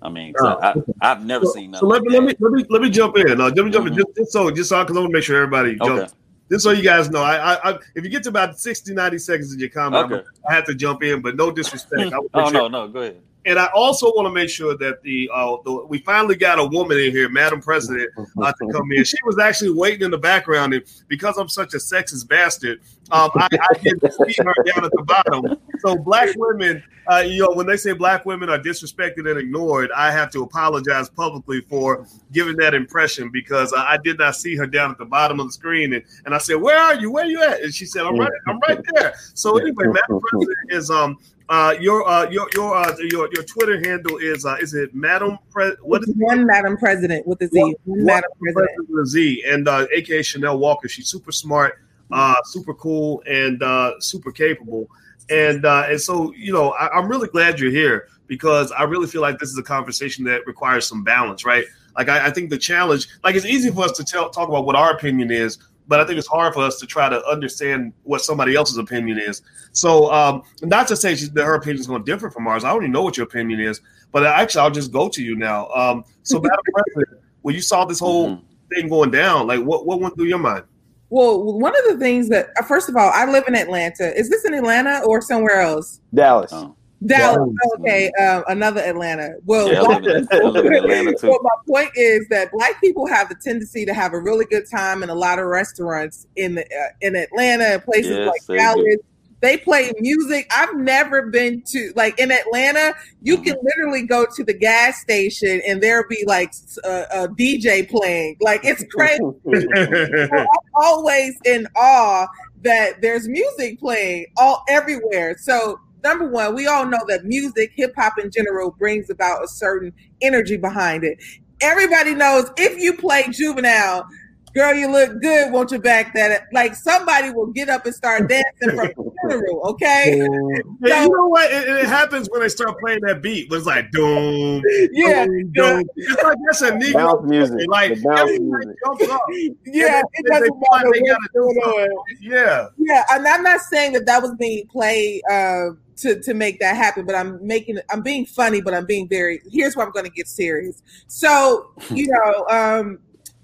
I 0.02 0.08
mean, 0.08 0.34
oh, 0.40 0.58
I, 1.00 1.06
have 1.06 1.24
never 1.24 1.44
so, 1.44 1.52
seen. 1.52 1.74
So 1.74 1.86
let 1.86 2.02
me, 2.02 2.10
let 2.10 2.24
me 2.24 2.34
let 2.40 2.52
me 2.52 2.64
let 2.68 2.82
me 2.82 2.90
jump 2.90 3.16
in. 3.16 3.40
Uh, 3.40 3.44
let 3.44 3.64
me 3.64 3.70
jump 3.70 3.86
mm-hmm. 3.86 3.98
in 3.98 4.04
just, 4.06 4.16
just, 4.16 4.32
so 4.32 4.50
just 4.50 4.68
so 4.70 4.82
because 4.82 4.96
I 4.96 5.00
want 5.00 5.10
to 5.10 5.16
make 5.16 5.24
sure 5.24 5.36
everybody 5.36 5.76
jumps. 5.76 6.12
Okay. 6.12 6.12
Just 6.50 6.64
so 6.64 6.72
you 6.72 6.82
guys 6.82 7.08
know, 7.10 7.22
I, 7.22 7.36
I, 7.36 7.70
I, 7.70 7.78
if 7.94 8.02
you 8.02 8.10
get 8.10 8.24
to 8.24 8.28
about 8.28 8.58
60, 8.58 8.92
90 8.92 9.18
seconds 9.18 9.52
in 9.52 9.60
your 9.60 9.68
comment, 9.68 10.10
okay. 10.10 10.26
I 10.48 10.54
have 10.54 10.64
to 10.64 10.74
jump 10.74 11.04
in, 11.04 11.20
but 11.20 11.36
no 11.36 11.52
disrespect. 11.52 12.12
oh 12.34 12.48
no, 12.48 12.66
no, 12.66 12.88
go 12.88 13.02
ahead. 13.02 13.22
And 13.46 13.58
I 13.58 13.68
also 13.74 14.06
want 14.08 14.26
to 14.26 14.32
make 14.32 14.50
sure 14.50 14.76
that 14.76 15.02
the, 15.02 15.30
uh, 15.32 15.56
the 15.64 15.86
we 15.86 15.98
finally 15.98 16.36
got 16.36 16.58
a 16.58 16.64
woman 16.64 16.98
in 16.98 17.10
here, 17.10 17.28
Madam 17.28 17.60
President, 17.60 18.10
uh, 18.18 18.52
to 18.52 18.72
come 18.72 18.92
in. 18.92 19.04
She 19.04 19.16
was 19.24 19.38
actually 19.38 19.70
waiting 19.70 20.02
in 20.02 20.10
the 20.10 20.18
background, 20.18 20.74
and 20.74 20.84
because 21.08 21.38
I'm 21.38 21.48
such 21.48 21.72
a 21.74 21.78
sexist 21.78 22.28
bastard, 22.28 22.80
um, 23.12 23.30
I, 23.34 23.48
I 23.52 23.74
didn't 23.82 24.12
see 24.12 24.34
her 24.38 24.54
down 24.64 24.84
at 24.84 24.90
the 24.92 25.04
bottom. 25.06 25.56
So 25.80 25.96
black 25.96 26.30
women, 26.36 26.82
uh, 27.10 27.18
you 27.18 27.40
know, 27.40 27.52
when 27.52 27.66
they 27.66 27.76
say 27.76 27.92
black 27.92 28.24
women 28.24 28.48
are 28.48 28.58
disrespected 28.58 29.28
and 29.30 29.38
ignored, 29.38 29.90
I 29.96 30.12
have 30.12 30.30
to 30.30 30.42
apologize 30.42 31.08
publicly 31.08 31.60
for 31.62 32.06
giving 32.32 32.56
that 32.56 32.74
impression 32.74 33.30
because 33.30 33.72
I, 33.72 33.92
I 33.92 33.96
did 33.96 34.18
not 34.18 34.36
see 34.36 34.56
her 34.56 34.66
down 34.66 34.90
at 34.90 34.98
the 34.98 35.06
bottom 35.06 35.40
of 35.40 35.46
the 35.46 35.52
screen, 35.52 35.94
and, 35.94 36.04
and 36.24 36.34
I 36.34 36.38
said, 36.38 36.56
"Where 36.56 36.78
are 36.78 36.94
you? 36.94 37.10
Where 37.10 37.24
are 37.24 37.28
you 37.28 37.42
at?" 37.42 37.62
And 37.62 37.74
she 37.74 37.86
said, 37.86 38.04
"I'm 38.04 38.18
right, 38.18 38.30
I'm 38.46 38.58
right 38.68 38.80
there." 38.94 39.14
So 39.34 39.56
anyway, 39.58 39.86
Madam 39.86 40.20
President 40.20 40.58
is 40.70 40.90
um 40.90 41.18
uh, 41.50 41.74
your 41.80 42.08
uh, 42.08 42.30
your 42.30 42.48
your 42.54 42.76
uh, 42.76 42.96
your 43.10 43.28
your 43.32 43.42
Twitter 43.42 43.80
handle 43.80 44.18
is 44.18 44.46
uh, 44.46 44.54
is 44.60 44.72
it 44.72 44.94
Madam 44.94 45.36
Pre- 45.50 45.74
what 45.82 46.00
is 46.02 46.14
one 46.16 46.46
Madam 46.46 46.76
President 46.76 47.26
with 47.26 47.42
a 47.42 47.48
Z 47.48 47.60
one, 47.60 47.74
one 47.84 48.04
Madam 48.04 48.30
President 48.40 48.88
with 48.88 49.02
a 49.02 49.06
Z 49.06 49.44
and 49.48 49.66
uh, 49.66 49.86
AKA 49.92 50.22
Chanel 50.22 50.60
Walker. 50.60 50.88
She's 50.88 51.08
super 51.08 51.32
smart, 51.32 51.80
uh, 52.12 52.36
super 52.44 52.74
cool, 52.74 53.22
and 53.26 53.62
uh, 53.62 54.00
super 54.00 54.32
capable. 54.32 54.88
And 55.28 55.64
uh, 55.64 55.84
and 55.88 56.00
so 56.00 56.32
you 56.34 56.52
know 56.52 56.70
I, 56.72 56.88
I'm 56.88 57.08
really 57.08 57.28
glad 57.28 57.60
you're 57.60 57.70
here 57.70 58.08
because 58.26 58.70
I 58.72 58.84
really 58.84 59.06
feel 59.08 59.22
like 59.22 59.38
this 59.38 59.50
is 59.50 59.58
a 59.58 59.62
conversation 59.62 60.24
that 60.24 60.46
requires 60.46 60.86
some 60.86 61.02
balance, 61.02 61.44
right? 61.44 61.64
Like 61.96 62.08
I, 62.08 62.26
I 62.26 62.30
think 62.30 62.50
the 62.50 62.58
challenge, 62.58 63.08
like 63.24 63.34
it's 63.34 63.44
easy 63.44 63.70
for 63.70 63.84
us 63.84 63.92
to 63.92 64.04
tell, 64.04 64.30
talk 64.30 64.48
about 64.48 64.64
what 64.64 64.76
our 64.76 64.92
opinion 64.92 65.32
is, 65.32 65.58
but 65.90 65.98
I 65.98 66.06
think 66.06 66.18
it's 66.18 66.28
hard 66.28 66.54
for 66.54 66.62
us 66.62 66.78
to 66.78 66.86
try 66.86 67.08
to 67.08 67.20
understand 67.26 67.92
what 68.04 68.22
somebody 68.22 68.54
else's 68.54 68.78
opinion 68.78 69.18
is. 69.18 69.42
So, 69.72 70.12
um, 70.12 70.42
not 70.62 70.86
to 70.86 70.96
say 70.96 71.14
that 71.14 71.44
her 71.44 71.54
opinion 71.54 71.80
is 71.80 71.88
going 71.88 72.04
to 72.04 72.10
differ 72.10 72.30
from 72.30 72.46
ours. 72.46 72.62
I 72.62 72.70
already 72.70 72.86
know 72.86 73.02
what 73.02 73.16
your 73.16 73.26
opinion 73.26 73.58
is, 73.58 73.80
but 74.12 74.24
actually, 74.24 74.60
I'll 74.60 74.70
just 74.70 74.92
go 74.92 75.08
to 75.08 75.20
you 75.20 75.34
now. 75.34 75.66
Um, 75.70 76.04
so, 76.22 76.40
Madam 76.40 76.60
President, 76.72 77.20
when 77.42 77.56
you 77.56 77.60
saw 77.60 77.84
this 77.84 77.98
whole 77.98 78.36
mm-hmm. 78.36 78.74
thing 78.74 78.88
going 78.88 79.10
down, 79.10 79.48
like 79.48 79.60
what 79.60 79.84
what 79.84 80.00
went 80.00 80.14
through 80.14 80.26
your 80.26 80.38
mind? 80.38 80.62
Well, 81.10 81.58
one 81.58 81.76
of 81.76 81.84
the 81.92 81.98
things 81.98 82.28
that, 82.28 82.50
uh, 82.58 82.62
first 82.62 82.88
of 82.88 82.96
all, 82.96 83.10
I 83.12 83.30
live 83.30 83.44
in 83.48 83.54
Atlanta. 83.54 84.16
Is 84.16 84.30
this 84.30 84.44
in 84.44 84.54
Atlanta 84.54 85.02
or 85.04 85.20
somewhere 85.20 85.60
else? 85.60 86.00
Dallas. 86.14 86.52
Oh. 86.52 86.76
Dallas. 87.04 87.50
Okay, 87.78 88.10
um, 88.20 88.44
another 88.48 88.80
Atlanta. 88.80 89.32
Well, 89.44 89.72
yeah, 89.72 89.80
black, 89.80 90.04
Atlanta 90.04 91.14
well, 91.22 91.38
my 91.42 91.50
point 91.66 91.90
is 91.94 92.28
that 92.28 92.52
black 92.52 92.80
people 92.80 93.06
have 93.06 93.28
the 93.28 93.36
tendency 93.42 93.86
to 93.86 93.94
have 93.94 94.12
a 94.12 94.20
really 94.20 94.44
good 94.44 94.64
time 94.70 95.02
in 95.02 95.08
a 95.08 95.14
lot 95.14 95.38
of 95.38 95.46
restaurants 95.46 96.26
in 96.36 96.56
the, 96.56 96.64
uh, 96.64 96.92
in 97.00 97.16
Atlanta 97.16 97.64
and 97.64 97.82
places 97.82 98.18
yes, 98.18 98.28
like 98.28 98.58
Dallas. 98.58 98.84
Do. 98.84 98.98
They 99.40 99.56
play 99.56 99.90
music. 99.98 100.50
I've 100.54 100.76
never 100.76 101.26
been 101.26 101.62
to 101.68 101.92
like 101.96 102.18
in 102.18 102.30
Atlanta. 102.30 102.94
You 103.22 103.38
can 103.38 103.54
mm-hmm. 103.54 103.66
literally 103.66 104.06
go 104.06 104.26
to 104.36 104.44
the 104.44 104.52
gas 104.52 105.00
station 105.00 105.62
and 105.66 105.82
there'll 105.82 106.08
be 106.08 106.24
like 106.26 106.52
a, 106.84 107.04
a 107.12 107.28
DJ 107.28 107.88
playing. 107.88 108.36
Like 108.40 108.60
it's 108.64 108.84
crazy. 108.92 109.20
I'm 110.32 110.46
always 110.74 111.38
in 111.44 111.66
awe 111.76 112.26
that 112.62 113.00
there's 113.00 113.28
music 113.28 113.80
playing 113.80 114.26
all 114.36 114.62
everywhere. 114.68 115.36
So 115.38 115.80
number 116.04 116.28
one, 116.28 116.54
we 116.54 116.66
all 116.66 116.86
know 116.86 117.00
that 117.08 117.24
music, 117.24 117.72
hip 117.74 117.94
hop 117.96 118.18
in 118.18 118.30
general, 118.30 118.72
brings 118.72 119.10
about 119.10 119.44
a 119.44 119.48
certain 119.48 119.92
energy 120.20 120.56
behind 120.56 121.04
it. 121.04 121.18
Everybody 121.62 122.14
knows 122.14 122.50
if 122.56 122.78
you 122.78 122.94
play 122.94 123.24
juvenile, 123.30 124.06
girl, 124.54 124.74
you 124.74 124.90
look 124.90 125.20
good. 125.20 125.52
Won't 125.52 125.70
you 125.70 125.78
back 125.78 126.14
that? 126.14 126.30
Up? 126.32 126.48
Like 126.52 126.74
somebody 126.74 127.30
will 127.30 127.46
get 127.46 127.68
up 127.68 127.86
and 127.86 127.94
start 127.94 128.28
dancing 128.28 128.70
from 128.70 128.76
the 128.76 129.12
funeral. 129.28 129.60
Okay. 129.70 130.18
Yeah, 130.18 130.26
so, 130.26 131.02
you 131.02 131.16
know 131.16 131.26
what? 131.28 131.50
It, 131.50 131.68
it, 131.68 131.86
happens 131.86 132.28
when 132.30 132.40
they 132.40 132.48
start 132.48 132.78
playing 132.80 133.00
that 133.06 133.22
beat. 133.22 133.46
It 133.46 133.50
was 133.50 133.66
like 133.66 133.90
doom. 133.90 134.62
Yeah. 134.92 135.26
Doom, 135.26 135.52
doom. 135.52 135.82
It's 135.96 136.22
like 136.22 136.36
that's 136.46 136.62
a 136.62 136.72
Negro 136.72 137.24
music. 137.24 137.66
Like 137.68 137.92
everybody 137.92 138.66
jumps 138.84 139.08
up. 139.08 139.20
Yeah. 139.66 140.02
it 140.12 140.26
doesn't 140.26 140.60
matter 140.60 140.88
what's 140.88 141.28
going 141.32 141.56
on. 141.56 142.04
Yeah. 142.20 142.68
Yeah, 142.78 143.04
and 143.10 143.26
I'm 143.26 143.42
not 143.42 143.60
saying 143.60 143.92
that 143.92 144.06
that 144.06 144.22
was 144.22 144.34
being 144.34 144.66
played. 144.68 145.22
Uh, 145.30 145.70
to, 146.00 146.18
to 146.18 146.32
make 146.32 146.58
that 146.60 146.76
happen 146.76 147.04
but 147.04 147.14
i'm 147.14 147.46
making 147.46 147.78
i'm 147.90 148.00
being 148.00 148.24
funny 148.24 148.62
but 148.62 148.72
i'm 148.72 148.86
being 148.86 149.06
very 149.06 149.40
here's 149.50 149.76
where 149.76 149.84
i'm 149.84 149.92
going 149.92 150.06
to 150.06 150.10
get 150.10 150.26
serious 150.26 150.82
so 151.06 151.72
you 151.90 152.06
know 152.10 152.46
um 152.48 152.98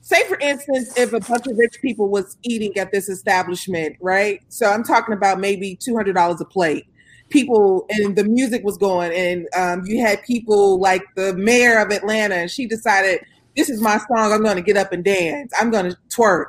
say 0.06 0.22
for 0.28 0.38
instance 0.38 0.96
if 0.96 1.12
a 1.12 1.18
bunch 1.18 1.48
of 1.48 1.58
rich 1.58 1.78
people 1.82 2.08
was 2.08 2.36
eating 2.44 2.76
at 2.78 2.92
this 2.92 3.08
establishment 3.08 3.96
right? 4.00 4.40
So 4.48 4.70
i'm 4.70 4.84
talking 4.84 5.14
about 5.14 5.40
maybe 5.40 5.76
$200 5.76 6.40
a 6.40 6.44
plate. 6.44 6.86
People 7.28 7.86
and 7.90 8.14
the 8.14 8.22
music 8.22 8.62
was 8.62 8.76
going 8.78 9.12
and 9.12 9.48
um, 9.56 9.84
you 9.84 10.00
had 10.00 10.22
people 10.22 10.78
like 10.78 11.02
the 11.16 11.34
mayor 11.34 11.78
of 11.78 11.90
atlanta 11.90 12.36
and 12.36 12.50
she 12.50 12.66
decided 12.66 13.18
this 13.56 13.70
is 13.70 13.80
my 13.80 13.98
song. 13.98 14.32
I'm 14.32 14.42
going 14.42 14.56
to 14.56 14.62
get 14.62 14.76
up 14.76 14.92
and 14.92 15.04
dance. 15.04 15.52
I'm 15.58 15.70
going 15.70 15.90
to 15.90 15.96
twerk. 16.08 16.46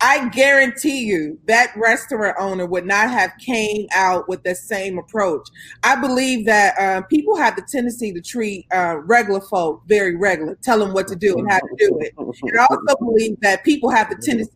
I 0.00 0.28
guarantee 0.28 1.04
you 1.04 1.40
that 1.46 1.72
restaurant 1.76 2.36
owner 2.38 2.66
would 2.66 2.86
not 2.86 3.10
have 3.10 3.32
came 3.44 3.88
out 3.92 4.28
with 4.28 4.44
the 4.44 4.54
same 4.54 4.96
approach. 4.96 5.48
I 5.82 5.96
believe 5.96 6.46
that 6.46 6.78
uh, 6.78 7.02
people 7.02 7.36
have 7.36 7.56
the 7.56 7.62
tendency 7.62 8.12
to 8.12 8.20
treat 8.20 8.66
uh, 8.72 8.98
regular 8.98 9.40
folk 9.40 9.82
very 9.86 10.14
regular, 10.16 10.56
tell 10.62 10.78
them 10.78 10.92
what 10.92 11.08
to 11.08 11.16
do 11.16 11.36
and 11.36 11.50
how 11.50 11.58
to 11.58 11.76
do 11.78 11.98
it. 12.00 12.14
And 12.16 12.60
I 12.60 12.66
also 12.70 12.96
believe 13.00 13.40
that 13.40 13.64
people 13.64 13.90
have 13.90 14.08
the 14.08 14.16
tendency 14.16 14.54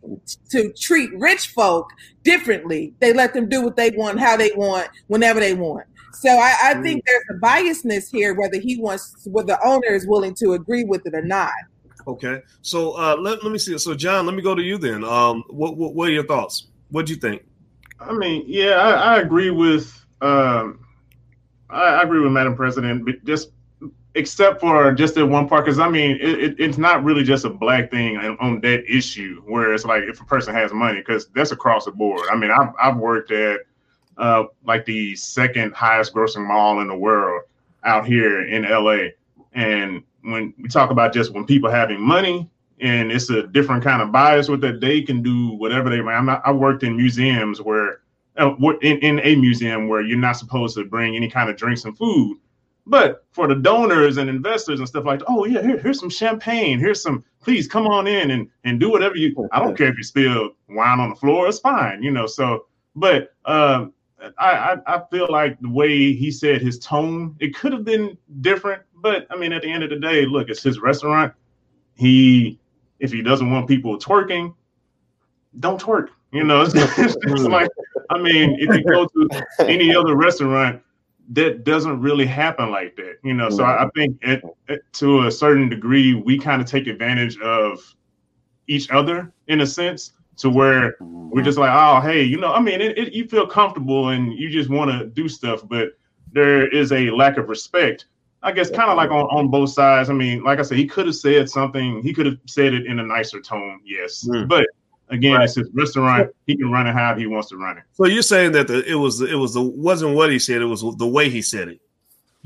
to 0.50 0.72
treat 0.74 1.10
rich 1.18 1.48
folk 1.48 1.88
differently. 2.22 2.94
They 3.00 3.12
let 3.12 3.34
them 3.34 3.48
do 3.48 3.62
what 3.62 3.74
they 3.74 3.90
want, 3.90 4.20
how 4.20 4.36
they 4.36 4.52
want, 4.54 4.88
whenever 5.08 5.40
they 5.40 5.54
want. 5.54 5.86
So 6.12 6.28
I, 6.30 6.56
I 6.62 6.74
think 6.82 7.04
there's 7.04 7.24
a 7.30 7.40
biasness 7.40 8.10
here, 8.10 8.34
whether 8.34 8.60
he 8.60 8.76
wants, 8.78 9.26
whether 9.26 9.46
the 9.54 9.66
owner 9.66 9.88
is 9.88 10.06
willing 10.06 10.34
to 10.36 10.52
agree 10.52 10.84
with 10.84 11.04
it 11.04 11.14
or 11.14 11.22
not. 11.22 11.50
Okay, 12.06 12.40
so 12.62 12.92
uh, 12.92 13.16
let, 13.18 13.42
let 13.42 13.52
me 13.52 13.58
see. 13.58 13.76
So 13.78 13.94
John, 13.94 14.26
let 14.26 14.34
me 14.34 14.42
go 14.42 14.54
to 14.54 14.62
you 14.62 14.78
then. 14.78 15.04
Um, 15.04 15.44
what, 15.48 15.76
what, 15.76 15.94
what 15.94 16.08
are 16.08 16.12
your 16.12 16.26
thoughts? 16.26 16.66
What 16.90 17.06
do 17.06 17.14
you 17.14 17.18
think? 17.18 17.44
I 18.00 18.12
mean, 18.12 18.44
yeah, 18.46 18.72
I, 18.72 19.14
I 19.14 19.18
agree 19.20 19.50
with 19.50 20.04
um, 20.20 20.84
I, 21.70 21.82
I, 21.82 22.02
agree 22.02 22.20
with 22.20 22.32
Madam 22.32 22.54
President, 22.54 23.04
but 23.04 23.24
just 23.24 23.50
except 24.14 24.60
for 24.60 24.92
just 24.92 25.14
that 25.14 25.26
one 25.26 25.48
part, 25.48 25.64
because 25.64 25.78
I 25.78 25.88
mean, 25.88 26.18
it, 26.20 26.38
it, 26.38 26.60
it's 26.60 26.78
not 26.78 27.02
really 27.02 27.24
just 27.24 27.44
a 27.44 27.50
black 27.50 27.90
thing 27.90 28.16
on 28.16 28.60
that 28.60 28.84
issue 28.88 29.42
where 29.46 29.72
it's 29.72 29.84
like 29.84 30.04
if 30.04 30.20
a 30.20 30.24
person 30.24 30.54
has 30.54 30.72
money, 30.72 30.98
because 30.98 31.28
that's 31.34 31.50
across 31.50 31.86
the 31.86 31.92
board. 31.92 32.26
I 32.30 32.36
mean, 32.36 32.50
I've 32.50 32.72
I've 32.80 32.96
worked 32.96 33.30
at 33.30 33.60
uh, 34.16 34.44
like 34.64 34.84
the 34.84 35.16
second 35.16 35.74
highest 35.74 36.14
grossing 36.14 36.46
mall 36.46 36.80
in 36.80 36.88
the 36.88 36.96
world 36.96 37.42
out 37.84 38.06
here 38.06 38.46
in 38.46 38.62
LA, 38.62 39.08
and 39.54 40.02
when 40.22 40.54
we 40.58 40.68
talk 40.68 40.90
about 40.90 41.12
just 41.12 41.32
when 41.32 41.44
people 41.44 41.70
having 41.70 42.00
money 42.00 42.48
and 42.80 43.12
it's 43.12 43.30
a 43.30 43.44
different 43.44 43.84
kind 43.84 44.02
of 44.02 44.10
bias 44.10 44.48
with 44.48 44.60
that 44.60 44.80
they 44.80 45.02
can 45.02 45.22
do 45.22 45.52
whatever 45.54 45.88
they 45.88 46.00
want. 46.00 46.28
I 46.28 46.50
worked 46.52 46.82
in 46.82 46.96
museums 46.96 47.60
where 47.60 48.00
uh, 48.36 48.54
in, 48.80 48.98
in 48.98 49.20
a 49.20 49.36
museum 49.36 49.88
where 49.88 50.00
you're 50.00 50.18
not 50.18 50.36
supposed 50.36 50.76
to 50.76 50.84
bring 50.84 51.14
any 51.16 51.30
kind 51.30 51.48
of 51.48 51.56
drinks 51.56 51.84
and 51.84 51.96
food. 51.96 52.38
But 52.84 53.24
for 53.30 53.46
the 53.46 53.54
donors 53.54 54.16
and 54.16 54.28
investors 54.28 54.80
and 54.80 54.88
stuff 54.88 55.04
like, 55.04 55.22
oh 55.28 55.44
yeah, 55.44 55.62
here, 55.62 55.78
here's 55.78 56.00
some 56.00 56.10
champagne. 56.10 56.80
Here's 56.80 57.00
some. 57.00 57.24
Please 57.40 57.68
come 57.68 57.86
on 57.86 58.08
in 58.08 58.32
and 58.32 58.48
and 58.64 58.80
do 58.80 58.90
whatever 58.90 59.16
you. 59.16 59.48
I 59.52 59.60
don't 59.60 59.78
care 59.78 59.88
if 59.88 59.96
you 59.96 60.02
spill 60.02 60.50
wine 60.68 60.98
on 60.98 61.10
the 61.10 61.16
floor. 61.16 61.46
It's 61.46 61.60
fine, 61.60 62.02
you 62.02 62.10
know. 62.10 62.26
So, 62.26 62.66
but 62.96 63.34
I, 63.44 63.86
I, 64.38 64.76
I 64.86 65.02
feel 65.10 65.28
like 65.30 65.60
the 65.60 65.70
way 65.70 66.12
he 66.12 66.30
said 66.30 66.60
his 66.60 66.78
tone, 66.78 67.36
it 67.38 67.54
could 67.54 67.72
have 67.72 67.84
been 67.84 68.16
different. 68.40 68.82
But 69.02 69.26
I 69.30 69.36
mean, 69.36 69.52
at 69.52 69.62
the 69.62 69.70
end 69.70 69.82
of 69.82 69.90
the 69.90 69.96
day, 69.96 70.24
look, 70.24 70.48
it's 70.48 70.62
his 70.62 70.78
restaurant. 70.78 71.34
He, 71.94 72.58
if 73.00 73.12
he 73.12 73.20
doesn't 73.20 73.50
want 73.50 73.68
people 73.68 73.98
twerking, 73.98 74.54
don't 75.60 75.80
twerk. 75.80 76.08
You 76.30 76.44
know, 76.44 76.62
it's, 76.66 76.74
it's 76.74 77.16
mm. 77.26 77.50
like, 77.50 77.68
I 78.10 78.18
mean, 78.18 78.56
if 78.58 78.74
you 78.74 78.84
go 78.84 79.06
to 79.06 79.44
any 79.68 79.94
other 79.94 80.14
restaurant, 80.14 80.80
that 81.30 81.64
doesn't 81.64 82.00
really 82.00 82.26
happen 82.26 82.70
like 82.70 82.96
that. 82.96 83.16
You 83.24 83.34
know, 83.34 83.50
so 83.50 83.64
I, 83.64 83.84
I 83.84 83.88
think 83.96 84.18
it, 84.22 84.42
it, 84.68 84.82
to 84.94 85.26
a 85.26 85.30
certain 85.30 85.68
degree, 85.68 86.14
we 86.14 86.38
kind 86.38 86.62
of 86.62 86.68
take 86.68 86.86
advantage 86.86 87.38
of 87.40 87.94
each 88.68 88.90
other 88.90 89.32
in 89.48 89.60
a 89.60 89.66
sense 89.66 90.12
to 90.36 90.48
where 90.48 90.96
we're 91.00 91.42
just 91.42 91.58
like, 91.58 91.70
oh, 91.72 92.00
hey, 92.00 92.22
you 92.22 92.38
know, 92.38 92.52
I 92.52 92.60
mean, 92.60 92.80
it, 92.80 92.98
it, 92.98 93.12
you 93.12 93.28
feel 93.28 93.46
comfortable 93.46 94.10
and 94.10 94.32
you 94.32 94.48
just 94.48 94.70
want 94.70 94.90
to 94.90 95.06
do 95.06 95.28
stuff, 95.28 95.62
but 95.68 95.90
there 96.32 96.66
is 96.68 96.92
a 96.92 97.10
lack 97.10 97.36
of 97.36 97.48
respect. 97.48 98.06
I 98.42 98.52
guess 98.52 98.70
kind 98.70 98.90
of 98.90 98.96
like 98.96 99.10
on, 99.10 99.26
on 99.26 99.48
both 99.48 99.70
sides. 99.70 100.10
I 100.10 100.14
mean, 100.14 100.42
like 100.42 100.58
I 100.58 100.62
said, 100.62 100.78
he 100.78 100.86
could 100.86 101.06
have 101.06 101.14
said 101.14 101.48
something. 101.48 102.02
He 102.02 102.12
could 102.12 102.26
have 102.26 102.38
said 102.46 102.74
it 102.74 102.86
in 102.86 102.98
a 102.98 103.02
nicer 103.02 103.40
tone, 103.40 103.80
yes. 103.84 104.26
Mm. 104.28 104.48
But 104.48 104.66
again, 105.10 105.34
right. 105.34 105.44
it's 105.44 105.54
his 105.54 105.68
restaurant. 105.72 106.30
He 106.46 106.56
can 106.56 106.70
run 106.70 106.86
it 106.86 106.92
how 106.92 107.14
he 107.14 107.26
wants 107.26 107.50
to 107.50 107.56
run 107.56 107.78
it. 107.78 107.84
So 107.92 108.06
you're 108.06 108.22
saying 108.22 108.52
that 108.52 108.66
the, 108.66 108.84
it 108.84 108.96
was 108.96 109.20
it 109.20 109.36
was 109.36 109.54
the 109.54 109.62
wasn't 109.62 110.14
what 110.14 110.30
he 110.30 110.38
said. 110.38 110.60
It 110.60 110.66
was 110.66 110.82
the 110.96 111.06
way 111.06 111.30
he 111.30 111.42
said 111.42 111.68
it 111.68 111.80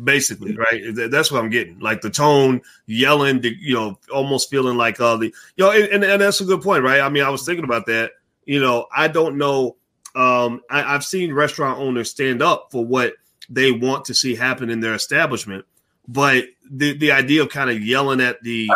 basically, 0.02 0.56
right? 0.56 0.82
That's 1.10 1.30
what 1.30 1.42
I'm 1.42 1.50
getting. 1.50 1.78
Like 1.78 2.00
the 2.00 2.10
tone, 2.10 2.60
yelling, 2.86 3.42
you 3.42 3.74
know, 3.74 3.98
almost 4.12 4.50
feeling 4.50 4.76
like 4.76 5.00
all 5.00 5.18
the, 5.18 5.34
you 5.56 5.64
know, 5.64 5.70
and, 5.70 6.04
and, 6.04 6.20
that's 6.20 6.40
a 6.40 6.44
good 6.44 6.62
point, 6.62 6.84
right? 6.84 7.00
I 7.00 7.08
mean, 7.08 7.22
I 7.22 7.30
was 7.30 7.44
thinking 7.44 7.64
about 7.64 7.86
that. 7.86 8.12
You 8.44 8.60
know, 8.60 8.86
I 8.94 9.08
don't 9.08 9.38
know. 9.38 9.76
Um, 10.14 10.60
I, 10.70 10.94
I've 10.94 11.04
seen 11.04 11.32
restaurant 11.32 11.78
owners 11.78 12.10
stand 12.10 12.42
up 12.42 12.68
for 12.70 12.84
what 12.84 13.14
they 13.48 13.72
want 13.72 14.04
to 14.06 14.14
see 14.14 14.34
happen 14.34 14.70
in 14.70 14.80
their 14.80 14.94
establishment, 14.94 15.64
but 16.08 16.44
the 16.70 16.96
the 16.98 17.12
idea 17.12 17.42
of 17.42 17.50
kind 17.50 17.70
of 17.70 17.82
yelling 17.82 18.20
at 18.20 18.42
the 18.42 18.68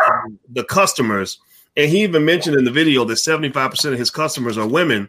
the 0.48 0.64
customers, 0.64 1.38
and 1.76 1.90
he 1.90 2.02
even 2.02 2.24
mentioned 2.24 2.56
in 2.56 2.64
the 2.64 2.70
video 2.70 3.04
that 3.04 3.16
75 3.16 3.70
percent 3.70 3.92
of 3.94 3.98
his 3.98 4.10
customers 4.10 4.58
are 4.58 4.66
women 4.66 5.08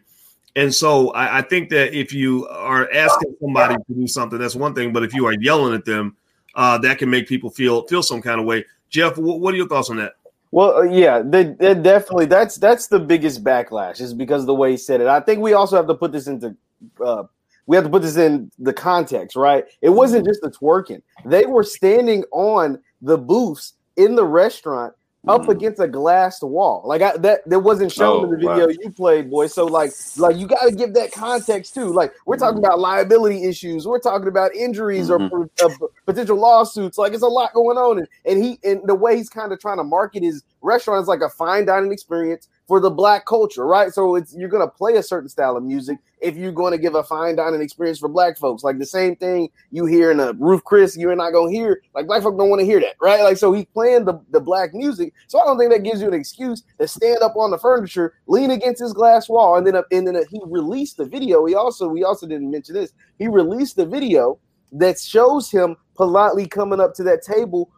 and 0.56 0.74
so 0.74 1.12
I, 1.12 1.40
I, 1.40 1.42
think 1.42 1.70
that 1.70 1.94
if 1.94 2.14
you 2.14 2.48
are 2.48 2.92
asking 2.92 3.36
somebody 3.40 3.76
to 3.76 3.94
do 3.94 4.08
something, 4.08 4.38
that's 4.38 4.56
one 4.56 4.76
thing. 4.76 4.92
But 4.92 5.04
if 5.04 5.14
you 5.14 5.26
are 5.28 5.34
yelling 5.34 5.74
at 5.74 5.86
them, 5.86 6.18
uh, 6.56 6.78
that 6.80 6.98
can 6.98 7.10
make 7.10 7.28
people 7.28 7.50
feel 7.50 7.84
feel 7.88 8.04
some 8.04 8.22
kind 8.22 8.40
of 8.40 8.46
way. 8.46 8.66
Jeff, 8.90 9.18
what, 9.18 9.40
what 9.40 9.54
are 9.54 9.58
your 9.58 9.68
thoughts 9.68 9.90
on 9.90 9.98
that? 9.98 10.14
Well, 10.52 10.76
uh, 10.76 10.82
yeah, 10.82 11.22
they, 11.24 11.44
they 11.44 11.74
definitely 11.76 12.26
that's 12.26 12.58
that's 12.58 12.88
the 12.88 13.00
biggest 13.00 13.44
backlash 13.44 14.02
is 14.02 14.14
because 14.14 14.42
of 14.42 14.48
the 14.48 14.54
way 14.54 14.72
he 14.72 14.78
said 14.78 15.00
it. 15.00 15.08
I 15.08 15.22
think 15.22 15.40
we 15.40 15.54
also 15.54 15.78
have 15.78 15.88
to 15.88 15.96
put 15.96 16.12
this 16.12 16.28
into 16.28 16.58
uh, 17.04 17.24
we 17.72 17.78
have 17.78 17.86
to 17.86 17.90
put 17.90 18.02
this 18.02 18.18
in 18.18 18.52
the 18.60 18.74
context, 18.74 19.38
right? 19.38 19.64
It 19.80 19.92
wasn't 19.92 20.26
just 20.26 20.42
the 20.42 20.52
twerking; 20.52 21.02
they 21.24 21.46
were 21.46 21.64
standing 21.64 22.26
on 22.34 22.78
the 23.02 23.18
booths 23.18 23.76
in 23.96 24.16
the 24.16 24.26
restaurant 24.26 24.94
up 25.30 25.44
mm. 25.44 25.50
against 25.50 25.80
a 25.80 25.88
glass 25.88 26.42
wall. 26.42 26.82
Like 26.84 27.02
I, 27.02 27.16
that 27.16 27.48
that 27.50 27.60
wasn't 27.60 27.94
shown 27.94 28.08
oh, 28.20 28.24
in 28.26 28.32
the 28.32 28.36
video 28.36 28.68
wow. 28.68 28.74
you 28.78 28.92
played, 28.92 29.32
boy. 29.32 29.48
So 29.48 29.66
like 29.66 29.92
like 30.18 30.36
you 30.36 30.48
got 30.48 30.64
to 30.68 30.76
give 30.76 30.94
that 30.96 31.14
context 31.14 31.74
too. 31.74 31.94
Like 31.94 32.12
we're 32.26 32.36
talking 32.36 32.62
mm. 32.62 32.66
about 32.66 32.80
liability 32.80 33.46
issues, 33.46 33.88
we're 33.88 34.00
talking 34.00 34.28
about 34.28 34.54
injuries 34.54 35.08
mm-hmm. 35.08 35.34
or 35.34 35.50
uh, 35.64 35.88
potential 36.06 36.36
lawsuits. 36.36 36.98
Like 36.98 37.14
it's 37.14 37.24
a 37.24 37.28
lot 37.28 37.54
going 37.54 37.78
on, 37.78 38.00
and, 38.00 38.08
and 38.26 38.44
he 38.44 38.60
and 38.66 38.82
the 38.84 38.96
way 38.96 39.16
he's 39.16 39.30
kind 39.30 39.54
of 39.54 39.62
trying 39.62 39.78
to 39.78 39.86
market 39.86 40.24
his 40.24 40.44
restaurant 40.62 41.02
is 41.02 41.08
like 41.08 41.22
a 41.22 41.30
fine 41.30 41.66
dining 41.66 41.92
experience 41.92 42.48
for 42.68 42.80
the 42.80 42.90
black 42.90 43.26
culture, 43.26 43.66
right? 43.66 43.92
So 43.92 44.16
it's 44.16 44.34
you're 44.34 44.50
gonna 44.50 44.68
play 44.68 44.96
a 44.96 45.04
certain 45.04 45.28
style 45.28 45.58
of 45.58 45.64
music 45.64 45.98
if 46.22 46.38
you're 46.38 46.54
to 46.54 46.78
give 46.78 46.96
a 46.96 47.04
fine 47.04 47.36
dining 47.36 47.62
experience 47.62 48.00
for 48.00 48.08
black 48.08 48.38
folks. 48.38 48.64
Like 48.64 48.78
the 48.78 48.86
same 48.86 49.16
thing 49.16 49.50
you 49.72 49.86
hear 49.86 50.12
in 50.12 50.20
a 50.20 50.34
Ruth 50.34 50.64
Chris, 50.64 50.96
you're 50.96 51.16
not 51.16 51.32
gonna 51.32 51.52
hear. 51.52 51.82
Like 51.94 52.08
black 52.08 52.24
folks 52.24 52.38
don't 52.38 52.50
want 52.50 52.62
to 52.62 52.66
hear 52.66 52.80
that, 52.80 52.96
right? 53.02 53.24
Like 53.24 53.38
so 53.38 53.52
he's 53.52 53.66
playing 53.74 54.06
the, 54.06 54.22
the 54.30 54.40
black 54.40 54.74
music. 54.74 55.14
So 55.28 55.42
I 55.42 55.46
don't 55.46 55.58
think 55.58 55.72
that 55.72 55.84
gives 55.84 56.02
you 56.02 56.08
an 56.08 56.14
excuse 56.14 56.64
to 56.80 56.88
stand 56.88 57.20
up 57.22 57.36
on 57.36 57.52
the 57.52 57.58
furniture, 57.58 58.14
lean 58.28 58.52
against 58.52 58.82
his 58.82 58.94
glass 58.94 59.28
wall, 59.28 59.58
and 59.58 59.68
then 59.68 59.76
up 59.76 59.88
and 59.92 60.08
then 60.08 60.16
he 60.30 60.40
released 60.46 60.98
the 60.98 61.06
video. 61.06 61.46
He 61.46 61.56
also 61.56 61.88
we 61.88 62.04
also 62.04 62.28
didn't 62.28 62.50
mention 62.50 62.76
this. 62.76 62.94
He 63.18 63.28
released 63.28 63.76
the 63.76 63.86
video 63.86 64.40
that 64.72 65.00
shows 65.00 65.52
him 65.52 65.76
politely 65.96 66.48
coming 66.48 66.80
up 66.80 66.94
to 66.96 67.04
that 67.04 67.22
table 67.22 67.70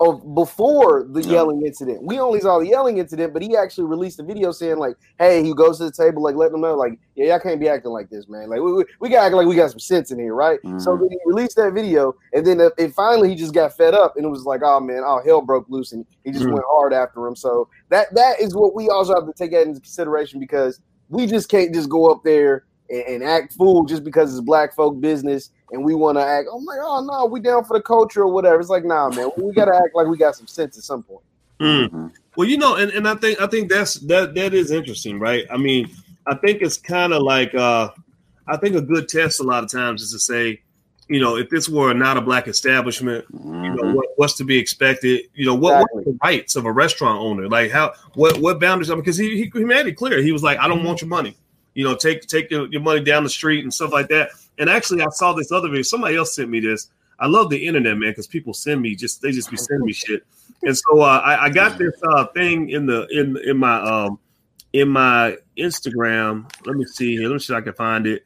of 0.00 0.34
before 0.34 1.06
the 1.10 1.22
yelling 1.22 1.64
incident. 1.64 2.02
We 2.02 2.18
only 2.18 2.40
saw 2.40 2.58
the 2.58 2.66
yelling 2.66 2.96
incident, 2.96 3.34
but 3.34 3.42
he 3.42 3.54
actually 3.54 3.84
released 3.84 4.18
a 4.18 4.22
video 4.22 4.50
saying 4.50 4.78
like, 4.78 4.96
"Hey, 5.18 5.44
he 5.44 5.52
goes 5.52 5.76
to 5.76 5.84
the 5.84 5.92
table, 5.92 6.22
like 6.22 6.34
letting 6.36 6.52
them 6.52 6.62
know, 6.62 6.74
like, 6.74 6.98
yeah, 7.16 7.26
y'all 7.26 7.38
can't 7.38 7.60
be 7.60 7.68
acting 7.68 7.90
like 7.90 8.08
this, 8.08 8.26
man. 8.26 8.48
Like, 8.48 8.60
we, 8.60 8.72
we, 8.72 8.84
we 8.98 9.08
got 9.10 9.26
act 9.26 9.34
like 9.34 9.46
we 9.46 9.54
got 9.54 9.70
some 9.70 9.78
sense 9.78 10.10
in 10.10 10.18
here, 10.18 10.34
right?" 10.34 10.58
Mm-hmm. 10.64 10.78
So 10.78 10.96
then 10.96 11.10
he 11.10 11.18
released 11.26 11.56
that 11.56 11.74
video, 11.74 12.14
and 12.32 12.46
then 12.46 12.60
it, 12.60 12.72
it, 12.78 12.94
finally 12.94 13.28
he 13.28 13.34
just 13.34 13.52
got 13.52 13.76
fed 13.76 13.92
up, 13.92 14.16
and 14.16 14.24
it 14.24 14.30
was 14.30 14.44
like, 14.44 14.62
"Oh 14.64 14.80
man, 14.80 15.02
oh 15.04 15.20
hell 15.24 15.42
broke 15.42 15.68
loose," 15.68 15.92
and 15.92 16.06
he 16.24 16.30
just 16.30 16.44
mm-hmm. 16.44 16.54
went 16.54 16.64
hard 16.66 16.94
after 16.94 17.26
him. 17.26 17.36
So 17.36 17.68
that 17.90 18.14
that 18.14 18.40
is 18.40 18.54
what 18.54 18.74
we 18.74 18.88
also 18.88 19.14
have 19.14 19.26
to 19.26 19.34
take 19.34 19.50
that 19.50 19.66
into 19.66 19.80
consideration 19.80 20.40
because 20.40 20.80
we 21.10 21.26
just 21.26 21.50
can't 21.50 21.74
just 21.74 21.90
go 21.90 22.10
up 22.10 22.22
there 22.24 22.64
and, 22.90 23.02
and 23.06 23.24
act 23.24 23.54
fool 23.54 23.84
just 23.84 24.04
because 24.04 24.32
it's 24.32 24.44
black 24.44 24.74
folk 24.74 25.00
business 25.00 25.50
and 25.72 25.84
we 25.84 25.94
want 25.94 26.18
to 26.18 26.24
act, 26.24 26.48
I'm 26.52 26.64
like, 26.64 26.78
oh 26.82 27.04
no, 27.04 27.26
we 27.26 27.40
down 27.40 27.64
for 27.64 27.78
the 27.78 27.82
culture 27.82 28.22
or 28.22 28.32
whatever. 28.32 28.60
It's 28.60 28.68
like, 28.68 28.84
nah, 28.84 29.08
man, 29.10 29.30
we 29.36 29.52
got 29.52 29.66
to 29.66 29.76
act 29.76 29.94
like 29.94 30.06
we 30.06 30.16
got 30.16 30.36
some 30.36 30.46
sense 30.46 30.76
at 30.76 30.84
some 30.84 31.02
point. 31.02 31.24
Mm-hmm. 31.60 32.08
Well, 32.36 32.48
you 32.48 32.56
know, 32.56 32.76
and, 32.76 32.90
and 32.92 33.06
I 33.06 33.14
think 33.14 33.40
I 33.40 33.46
think 33.46 33.70
that's 33.70 33.94
that 33.94 34.34
that 34.34 34.54
is 34.54 34.70
interesting, 34.70 35.18
right? 35.18 35.46
I 35.50 35.56
mean, 35.56 35.90
I 36.26 36.34
think 36.34 36.62
it's 36.62 36.76
kind 36.76 37.12
of 37.12 37.22
like 37.22 37.54
uh 37.54 37.90
I 38.46 38.56
think 38.56 38.76
a 38.76 38.80
good 38.80 39.08
test 39.08 39.40
a 39.40 39.42
lot 39.42 39.62
of 39.62 39.70
times 39.70 40.02
is 40.02 40.12
to 40.12 40.18
say, 40.18 40.62
you 41.08 41.20
know, 41.20 41.36
if 41.36 41.50
this 41.50 41.68
were 41.68 41.92
not 41.92 42.16
a 42.16 42.20
black 42.20 42.48
establishment, 42.48 43.26
mm-hmm. 43.32 43.64
you 43.64 43.70
know, 43.74 43.82
mm-hmm. 43.82 43.94
what, 43.94 44.06
what's 44.16 44.34
to 44.34 44.44
be 44.44 44.56
expected? 44.58 45.24
You 45.34 45.46
know, 45.46 45.54
what, 45.54 45.74
exactly. 45.74 45.96
what 45.96 46.00
are 46.00 46.12
the 46.12 46.18
rights 46.22 46.56
of 46.56 46.64
a 46.64 46.72
restaurant 46.72 47.18
owner? 47.20 47.48
Like 47.48 47.70
how 47.70 47.92
what 48.14 48.40
what 48.40 48.58
boundaries? 48.58 48.90
I 48.90 48.94
mean, 48.94 49.02
because 49.02 49.18
he, 49.18 49.36
he 49.36 49.50
he 49.52 49.64
made 49.64 49.86
it 49.86 49.96
clear. 49.96 50.22
He 50.22 50.32
was 50.32 50.42
like, 50.42 50.58
I 50.58 50.66
don't 50.66 50.82
want 50.82 51.02
your 51.02 51.08
money. 51.08 51.36
You 51.74 51.84
know, 51.84 51.94
take 51.94 52.22
take 52.26 52.50
your, 52.50 52.66
your 52.68 52.80
money 52.80 53.00
down 53.00 53.24
the 53.24 53.30
street 53.30 53.62
and 53.62 53.72
stuff 53.72 53.92
like 53.92 54.08
that. 54.08 54.30
And 54.58 54.68
actually, 54.68 55.02
I 55.02 55.08
saw 55.10 55.32
this 55.32 55.52
other 55.52 55.68
video. 55.68 55.82
Somebody 55.82 56.16
else 56.16 56.34
sent 56.34 56.48
me 56.48 56.60
this. 56.60 56.88
I 57.18 57.26
love 57.26 57.50
the 57.50 57.66
internet, 57.66 57.96
man, 57.98 58.10
because 58.10 58.26
people 58.26 58.54
send 58.54 58.80
me 58.80 58.94
just 58.94 59.20
they 59.22 59.30
just 59.30 59.50
be 59.50 59.56
sending 59.56 59.86
me 59.86 59.92
shit. 59.92 60.24
And 60.62 60.76
so 60.76 61.00
uh, 61.00 61.22
I, 61.24 61.44
I, 61.44 61.50
got 61.50 61.78
this 61.78 61.92
uh, 62.02 62.26
thing 62.26 62.70
in 62.70 62.86
the 62.86 63.06
in 63.08 63.36
in 63.44 63.56
my 63.56 63.80
um 63.80 64.18
in 64.72 64.88
my 64.88 65.36
Instagram. 65.56 66.50
Let 66.66 66.76
me 66.76 66.84
see 66.86 67.16
here. 67.16 67.28
Let 67.28 67.34
me 67.34 67.38
see 67.38 67.52
if 67.52 67.58
I 67.58 67.60
can 67.60 67.74
find 67.74 68.06
it. 68.06 68.24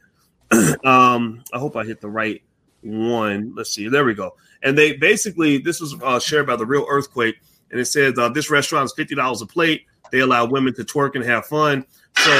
um, 0.84 1.42
I 1.52 1.58
hope 1.58 1.76
I 1.76 1.84
hit 1.84 2.00
the 2.00 2.08
right 2.08 2.42
one. 2.82 3.52
Let's 3.56 3.70
see. 3.70 3.88
There 3.88 4.04
we 4.04 4.14
go. 4.14 4.36
And 4.62 4.78
they 4.78 4.94
basically 4.94 5.58
this 5.58 5.80
was 5.80 5.94
uh, 6.02 6.20
shared 6.20 6.46
by 6.46 6.56
the 6.56 6.66
real 6.66 6.86
earthquake, 6.88 7.36
and 7.70 7.80
it 7.80 7.86
says 7.86 8.16
uh, 8.18 8.28
this 8.28 8.50
restaurant 8.50 8.86
is 8.86 8.94
fifty 8.96 9.14
dollars 9.14 9.42
a 9.42 9.46
plate. 9.46 9.86
They 10.12 10.20
allow 10.20 10.44
women 10.44 10.74
to 10.74 10.84
twerk 10.84 11.16
and 11.16 11.24
have 11.24 11.46
fun. 11.46 11.84
So 12.16 12.30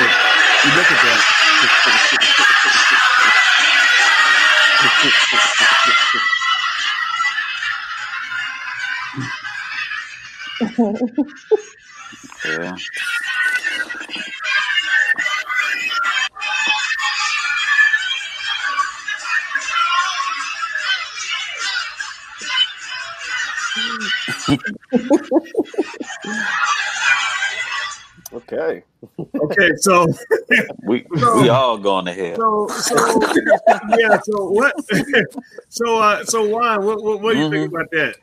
you 0.64 0.71
look 0.76 0.90
at 0.90 1.00
that. 1.04 1.21
yeah. 12.47 12.76
okay. 28.34 28.82
Okay, 29.18 29.70
so 29.76 30.06
we 30.84 31.06
so, 31.16 31.42
we 31.42 31.48
all 31.48 31.78
going 31.78 32.06
to 32.06 32.12
hell. 32.12 32.68
So, 32.68 32.68
so 32.68 33.20
yeah. 33.98 34.18
So 34.22 34.50
what? 34.50 34.74
so 35.68 35.98
uh, 35.98 36.24
so 36.24 36.48
why? 36.48 36.78
What, 36.78 37.02
what, 37.02 37.20
what 37.20 37.32
do 37.34 37.38
you 37.38 37.44
mm-hmm. 37.44 37.52
think 37.52 37.72
about 37.72 37.90
that? 37.92 38.16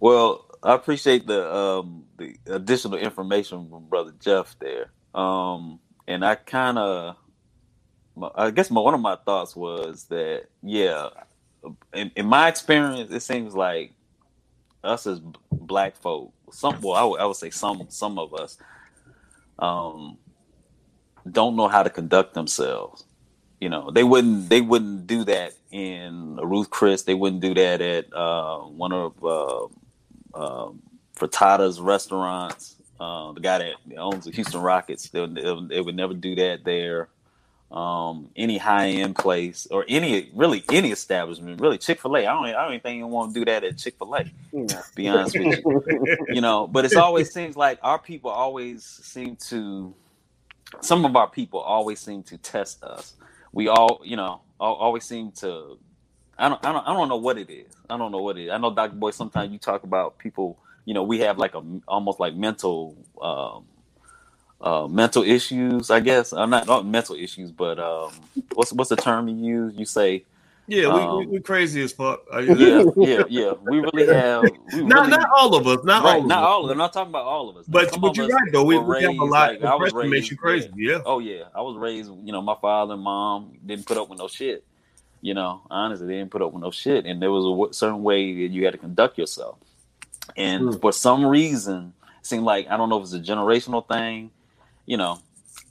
Well, 0.00 0.46
I 0.62 0.74
appreciate 0.74 1.26
the 1.26 1.52
um 1.54 2.04
the 2.16 2.36
additional 2.46 2.98
information 2.98 3.68
from 3.68 3.86
brother 3.86 4.12
Jeff 4.20 4.56
there. 4.58 4.90
Um, 5.14 5.78
and 6.06 6.24
I 6.24 6.34
kind 6.34 6.78
of, 6.78 7.16
I 8.34 8.50
guess 8.50 8.70
my 8.70 8.80
one 8.80 8.94
of 8.94 9.00
my 9.00 9.16
thoughts 9.16 9.56
was 9.56 10.04
that 10.04 10.46
yeah, 10.62 11.08
in, 11.92 12.10
in 12.16 12.26
my 12.26 12.48
experience, 12.48 13.12
it 13.12 13.20
seems 13.20 13.54
like 13.54 13.92
us 14.82 15.06
as 15.06 15.20
black 15.50 15.96
folk, 15.96 16.32
some 16.50 16.80
well, 16.80 16.94
I 16.94 17.04
would, 17.04 17.20
I 17.20 17.26
would 17.26 17.36
say 17.36 17.50
some 17.50 17.86
some 17.88 18.18
of 18.18 18.34
us, 18.34 18.58
um, 19.58 20.18
don't 21.30 21.56
know 21.56 21.68
how 21.68 21.82
to 21.82 21.90
conduct 21.90 22.34
themselves. 22.34 23.04
You 23.60 23.68
know, 23.68 23.90
they 23.90 24.04
wouldn't 24.04 24.50
they 24.50 24.60
wouldn't 24.60 25.06
do 25.06 25.24
that 25.24 25.54
in 25.70 26.36
Ruth 26.36 26.70
Chris. 26.70 27.02
They 27.02 27.14
wouldn't 27.14 27.40
do 27.40 27.54
that 27.54 27.80
at 27.80 28.12
uh, 28.12 28.58
one 28.60 28.92
of 28.92 29.24
uh, 29.24 29.64
uh, 30.34 30.70
Fertitta's 31.16 31.80
restaurants. 31.80 32.76
Uh, 33.00 33.32
the 33.32 33.40
guy 33.40 33.58
that 33.58 33.74
owns 33.96 34.24
the 34.24 34.30
Houston 34.30 34.60
Rockets, 34.60 35.08
they, 35.08 35.26
they 35.26 35.80
would 35.80 35.96
never 35.96 36.14
do 36.14 36.34
that 36.36 36.64
there 36.64 37.08
um, 37.74 38.30
any 38.36 38.56
high 38.56 38.86
end 38.88 39.16
place 39.16 39.66
or 39.68 39.84
any 39.88 40.30
really 40.32 40.62
any 40.70 40.92
establishment. 40.92 41.60
Really, 41.60 41.76
Chick 41.76 42.00
Fil 42.00 42.16
A. 42.16 42.20
I 42.20 42.22
don't 42.32 42.46
I 42.46 42.52
don't 42.52 42.68
even 42.68 42.80
think 42.80 42.98
you 42.98 43.06
want 43.08 43.34
to 43.34 43.40
do 43.40 43.44
that 43.46 43.64
at 43.64 43.76
Chick 43.76 43.96
Fil 43.98 44.14
A. 44.14 44.24
Be 44.94 45.08
honest 45.08 45.36
with 45.36 45.58
you, 45.58 46.16
you 46.28 46.40
know. 46.40 46.68
But 46.68 46.84
it 46.84 46.96
always 46.96 47.32
seems 47.32 47.56
like 47.56 47.80
our 47.82 47.98
people 47.98 48.30
always 48.30 48.84
seem 48.84 49.36
to. 49.48 49.92
Some 50.80 51.04
of 51.04 51.14
our 51.16 51.28
people 51.28 51.60
always 51.60 52.00
seem 52.00 52.22
to 52.24 52.38
test 52.38 52.82
us. 52.84 53.14
We 53.52 53.68
all, 53.68 54.00
you 54.04 54.16
know, 54.16 54.40
always 54.60 55.04
seem 55.04 55.32
to. 55.32 55.78
I 56.38 56.48
don't, 56.48 56.64
I 56.64 56.72
don't, 56.72 56.86
I 56.86 56.92
don't 56.92 57.08
know 57.08 57.16
what 57.16 57.38
it 57.38 57.50
is. 57.50 57.72
I 57.90 57.96
don't 57.96 58.10
know 58.10 58.22
what 58.22 58.38
it 58.38 58.46
is. 58.46 58.50
I 58.50 58.58
know, 58.58 58.72
Doctor 58.72 58.96
Boyce. 58.96 59.16
Sometimes 59.16 59.52
you 59.52 59.58
talk 59.58 59.82
about 59.82 60.18
people. 60.18 60.58
You 60.84 60.94
know, 60.94 61.02
we 61.02 61.20
have 61.20 61.38
like 61.38 61.54
a 61.54 61.62
almost 61.88 62.20
like 62.20 62.34
mental 62.34 62.96
um, 63.20 63.64
uh, 64.64 64.88
mental 64.88 65.22
issues. 65.22 65.90
I 65.90 66.00
guess 66.00 66.32
I'm 66.32 66.50
not 66.50 66.66
not 66.66 66.86
mental 66.86 67.14
issues, 67.14 67.52
but 67.52 67.78
um, 67.78 68.12
what's 68.54 68.72
what's 68.72 68.90
the 68.90 68.96
term 68.96 69.28
you 69.28 69.36
use? 69.36 69.74
You 69.76 69.84
say. 69.84 70.24
Yeah, 70.66 70.86
um, 70.86 71.18
we, 71.18 71.26
we, 71.26 71.32
we 71.32 71.40
crazy 71.40 71.82
as 71.82 71.92
fuck. 71.92 72.22
yeah, 72.32 72.84
yeah, 72.96 73.22
yeah. 73.28 73.52
We 73.60 73.80
really 73.80 74.06
have. 74.06 74.44
We 74.72 74.82
not 74.82 75.10
not 75.10 75.28
all 75.36 75.54
of 75.54 75.66
us. 75.66 75.84
Not 75.84 76.02
right, 76.02 76.14
all. 76.14 76.22
Of 76.22 76.26
not 76.26 76.42
us. 76.42 76.46
all 76.46 76.62
of 76.62 76.68
them. 76.68 76.76
I'm 76.76 76.78
not 76.78 76.92
talking 76.94 77.10
about 77.10 77.26
all 77.26 77.50
of 77.50 77.58
us. 77.58 77.66
But 77.68 78.00
but 78.00 78.16
you're 78.16 78.28
right 78.28 78.50
though. 78.50 78.64
We, 78.64 78.78
we 78.78 79.02
have 79.02 79.10
a 79.10 79.24
lot. 79.24 79.60
Like, 79.60 79.62
I 79.62 79.74
was 79.74 79.92
raised, 79.92 80.10
makes 80.10 80.30
you 80.30 80.38
crazy. 80.38 80.70
Yeah. 80.74 80.92
yeah. 80.92 81.02
Oh 81.04 81.18
yeah, 81.18 81.42
I 81.54 81.60
was 81.60 81.76
raised. 81.76 82.10
You 82.24 82.32
know, 82.32 82.40
my 82.40 82.56
father 82.62 82.94
and 82.94 83.02
mom 83.02 83.58
didn't 83.66 83.84
put 83.84 83.98
up 83.98 84.08
with 84.08 84.18
no 84.18 84.26
shit. 84.26 84.64
You 85.20 85.34
know, 85.34 85.60
honestly, 85.68 86.06
they 86.06 86.14
didn't 86.14 86.30
put 86.30 86.40
up 86.40 86.54
with 86.54 86.62
no 86.62 86.70
shit, 86.70 87.04
and 87.04 87.20
there 87.20 87.30
was 87.30 87.44
a 87.44 87.74
certain 87.74 88.02
way 88.02 88.32
that 88.46 88.54
you 88.54 88.64
had 88.64 88.72
to 88.72 88.78
conduct 88.78 89.18
yourself. 89.18 89.58
And 90.34 90.62
mm. 90.70 90.80
for 90.80 90.92
some 90.92 91.26
reason, 91.26 91.92
it 92.20 92.26
seemed 92.26 92.44
like 92.44 92.68
I 92.70 92.78
don't 92.78 92.88
know 92.88 92.96
if 92.96 93.04
it's 93.04 93.12
a 93.12 93.20
generational 93.20 93.86
thing 93.86 94.30
you 94.86 94.96
know, 94.96 95.20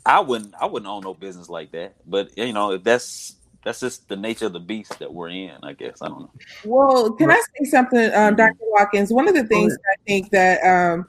I 0.06 0.20
wouldn't 0.20 0.54
I 0.60 0.66
wouldn't 0.66 0.90
own 0.90 1.04
no 1.04 1.14
business 1.14 1.50
like 1.50 1.72
that. 1.72 1.96
But 2.06 2.38
you 2.38 2.54
know, 2.54 2.72
if 2.72 2.84
that's 2.84 3.36
that's 3.64 3.80
just 3.80 4.10
the 4.10 4.16
nature 4.16 4.48
of 4.48 4.54
the 4.54 4.60
beast 4.60 5.00
that 5.00 5.14
we're 5.14 5.30
in, 5.30 5.58
I 5.64 5.74
guess. 5.74 6.02
I 6.02 6.10
don't 6.10 6.22
know. 6.22 6.32
Well, 6.66 7.12
can 7.14 7.32
I 7.32 7.42
say 7.58 7.66
something, 7.66 8.14
um, 8.14 8.36
Dr. 8.36 8.58
Watkins? 8.62 9.12
One 9.12 9.28
of 9.28 9.36
the 9.36 9.46
things 9.46 9.74
I 9.74 9.96
think 10.06 10.32
that 10.32 10.62
um, 10.64 11.08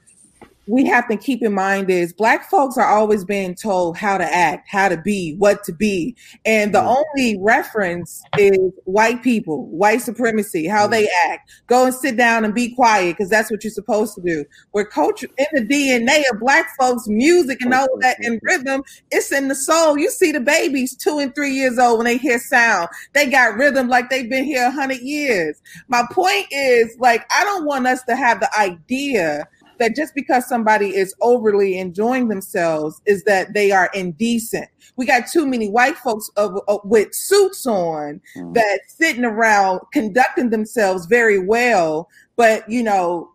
we 0.67 0.85
have 0.87 1.09
to 1.09 1.17
keep 1.17 1.43
in 1.43 1.53
mind 1.53 1.91
is 1.91 2.13
black 2.13 2.49
folks 2.49 2.79
are 2.79 2.87
always 2.87 3.25
being 3.25 3.55
told 3.55 3.97
how 3.97 4.17
to 4.17 4.25
act, 4.25 4.69
how 4.69 4.89
to 4.89 4.97
be, 4.97 5.35
what 5.37 5.63
to 5.65 5.73
be. 5.73 6.17
And 6.45 6.75
the 6.75 6.81
mm. 6.81 6.97
only 6.97 7.39
reference 7.41 8.23
is 8.39 8.59
white 8.85 9.23
people, 9.23 9.67
white 9.67 10.01
supremacy, 10.01 10.67
how 10.67 10.87
mm. 10.87 10.93
they 10.93 11.09
act. 11.27 11.51
Go 11.67 11.87
and 11.87 11.95
sit 11.95 12.17
down 12.17 12.45
and 12.45 12.55
be 12.55 12.75
quiet 12.75 13.17
because 13.17 13.31
that's 13.31 13.51
what 13.51 13.63
you're 13.63 13.71
supposed 13.71 14.15
to 14.15 14.23
do. 14.23 14.45
We're 14.73 14.87
culture 14.87 15.29
in 15.37 15.47
the 15.53 15.67
DNA 15.67 16.23
of 16.33 16.41
black 16.41 16.69
folks, 16.79 17.07
music 17.09 17.61
and 17.61 17.75
all 17.75 17.89
that 18.01 18.17
and 18.21 18.41
rhythm, 18.43 18.83
it's 19.11 19.33
in 19.33 19.49
the 19.49 19.55
soul. 19.55 19.99
You 19.99 20.11
see 20.11 20.33
the 20.33 20.41
babies 20.41 20.97
two 20.97 21.19
and 21.19 21.35
three 21.35 21.53
years 21.53 21.79
old 21.79 21.99
when 21.99 22.07
they 22.07 22.17
hear 22.17 22.39
sound. 22.39 22.89
They 23.13 23.27
got 23.27 23.57
rhythm 23.57 23.89
like 23.89 24.11
they've 24.11 24.29
been 24.29 24.45
here 24.45 24.67
a 24.67 24.71
hundred 24.71 25.01
years. 25.01 25.61
My 25.89 26.05
point 26.11 26.47
is 26.51 26.97
like 26.99 27.27
I 27.31 27.45
don't 27.45 27.65
want 27.65 27.87
us 27.87 28.03
to 28.05 28.17
have 28.17 28.41
the 28.41 28.59
idea 28.59 29.47
that 29.79 29.97
just 29.97 30.15
because 30.15 30.47
somebody 30.49 30.95
is 30.95 31.15
overly 31.21 31.79
enjoying 31.79 32.29
themselves 32.29 33.01
is 33.07 33.25
that 33.25 33.55
they 33.55 33.71
are 33.71 33.91
indecent. 33.95 34.69
We 34.97 35.07
got 35.07 35.27
too 35.27 35.47
many 35.47 35.69
white 35.69 35.97
folks 35.97 36.31
of, 36.37 36.59
of 36.69 36.81
with 36.85 37.15
suits 37.15 37.67
on 37.67 38.21
mm-hmm. 38.37 38.53
that 38.53 38.81
sitting 38.89 39.25
around 39.25 39.81
conducting 39.93 40.51
themselves 40.51 41.07
very 41.07 41.39
well, 41.39 42.09
but 42.37 42.69
you 42.69 42.83
know, 42.83 43.31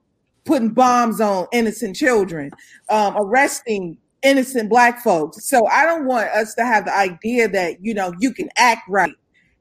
putting 0.45 0.69
bombs 0.69 1.21
on 1.21 1.47
innocent 1.51 1.95
children, 1.95 2.51
um, 2.89 3.15
arresting 3.17 3.97
innocent 4.21 4.69
black 4.69 5.01
folks. 5.01 5.47
So 5.47 5.65
I 5.67 5.85
don't 5.85 6.05
want 6.05 6.29
us 6.29 6.53
to 6.55 6.65
have 6.65 6.85
the 6.85 6.95
idea 6.95 7.47
that 7.49 7.83
you 7.83 7.93
know 7.93 8.13
you 8.19 8.33
can 8.33 8.49
act 8.57 8.81
right 8.89 9.13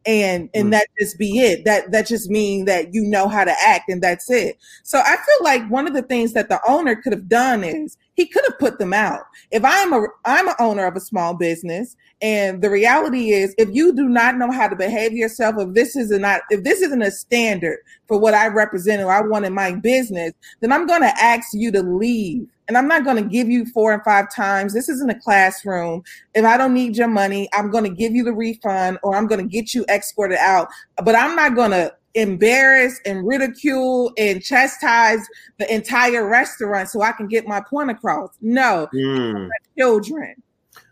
and 0.06 0.48
and 0.54 0.68
mm. 0.68 0.70
that 0.70 0.86
just 0.98 1.18
be 1.18 1.38
it 1.38 1.64
that 1.64 1.90
that 1.90 2.06
just 2.06 2.30
mean 2.30 2.64
that 2.64 2.94
you 2.94 3.02
know 3.02 3.28
how 3.28 3.44
to 3.44 3.54
act 3.66 3.88
and 3.88 4.02
that's 4.02 4.30
it 4.30 4.56
so 4.84 4.98
i 5.00 5.16
feel 5.16 5.44
like 5.44 5.68
one 5.70 5.86
of 5.86 5.94
the 5.94 6.02
things 6.02 6.32
that 6.32 6.48
the 6.48 6.60
owner 6.68 6.96
could 6.96 7.12
have 7.12 7.28
done 7.28 7.64
is 7.64 7.96
he 8.18 8.26
could 8.26 8.42
have 8.48 8.58
put 8.58 8.78
them 8.78 8.92
out 8.92 9.20
if 9.52 9.64
i'm 9.64 9.92
a 9.92 10.04
i'm 10.24 10.48
an 10.48 10.54
owner 10.58 10.84
of 10.84 10.96
a 10.96 11.00
small 11.00 11.34
business 11.34 11.96
and 12.20 12.60
the 12.60 12.68
reality 12.68 13.30
is 13.30 13.54
if 13.58 13.68
you 13.72 13.94
do 13.94 14.08
not 14.08 14.36
know 14.36 14.50
how 14.50 14.66
to 14.68 14.74
behave 14.74 15.12
yourself 15.12 15.54
if 15.56 15.72
this 15.72 15.94
is 15.94 16.10
not 16.10 16.40
if 16.50 16.64
this 16.64 16.82
isn't 16.82 17.02
a 17.02 17.12
standard 17.12 17.78
for 18.08 18.18
what 18.18 18.34
i 18.34 18.48
represent 18.48 19.00
or 19.00 19.12
i 19.12 19.20
want 19.20 19.44
in 19.44 19.54
my 19.54 19.72
business 19.72 20.32
then 20.60 20.72
i'm 20.72 20.86
going 20.86 21.00
to 21.00 21.22
ask 21.22 21.46
you 21.54 21.70
to 21.70 21.80
leave 21.80 22.46
and 22.66 22.76
I'm 22.76 22.86
not 22.86 23.02
going 23.02 23.16
to 23.16 23.26
give 23.26 23.48
you 23.48 23.64
four 23.64 23.94
and 23.94 24.04
five 24.04 24.26
times. 24.30 24.74
This 24.74 24.90
isn't 24.90 25.08
a 25.08 25.18
classroom. 25.18 26.02
If 26.34 26.44
I 26.44 26.58
don't 26.58 26.74
need 26.74 26.98
your 26.98 27.08
money, 27.08 27.48
I'm 27.54 27.70
going 27.70 27.84
to 27.84 27.90
give 27.90 28.12
you 28.12 28.22
the 28.22 28.34
refund 28.34 28.98
or 29.02 29.16
I'm 29.16 29.26
going 29.26 29.40
to 29.40 29.46
get 29.46 29.72
you 29.72 29.86
escorted 29.88 30.36
out. 30.36 30.68
But 31.02 31.14
I'm 31.14 31.34
not 31.34 31.54
going 31.54 31.70
to 31.70 31.94
embarrass 32.14 33.00
and 33.04 33.26
ridicule 33.26 34.12
and 34.18 34.42
chastise 34.42 35.26
the 35.58 35.72
entire 35.72 36.28
restaurant 36.28 36.88
so 36.88 37.02
I 37.02 37.12
can 37.12 37.28
get 37.28 37.46
my 37.46 37.60
point 37.60 37.90
across. 37.90 38.30
No, 38.40 38.88
mm. 38.94 39.48
children. 39.78 40.34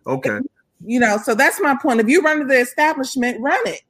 Okay. 0.07 0.39
You 0.85 1.01
know, 1.01 1.19
so 1.19 1.35
that's 1.35 1.61
my 1.61 1.77
point. 1.81 2.01
If 2.01 2.09
you 2.09 2.23
run 2.23 2.47
the 2.47 2.61
establishment, 2.61 3.41
run 3.41 3.61
it. 3.67 3.83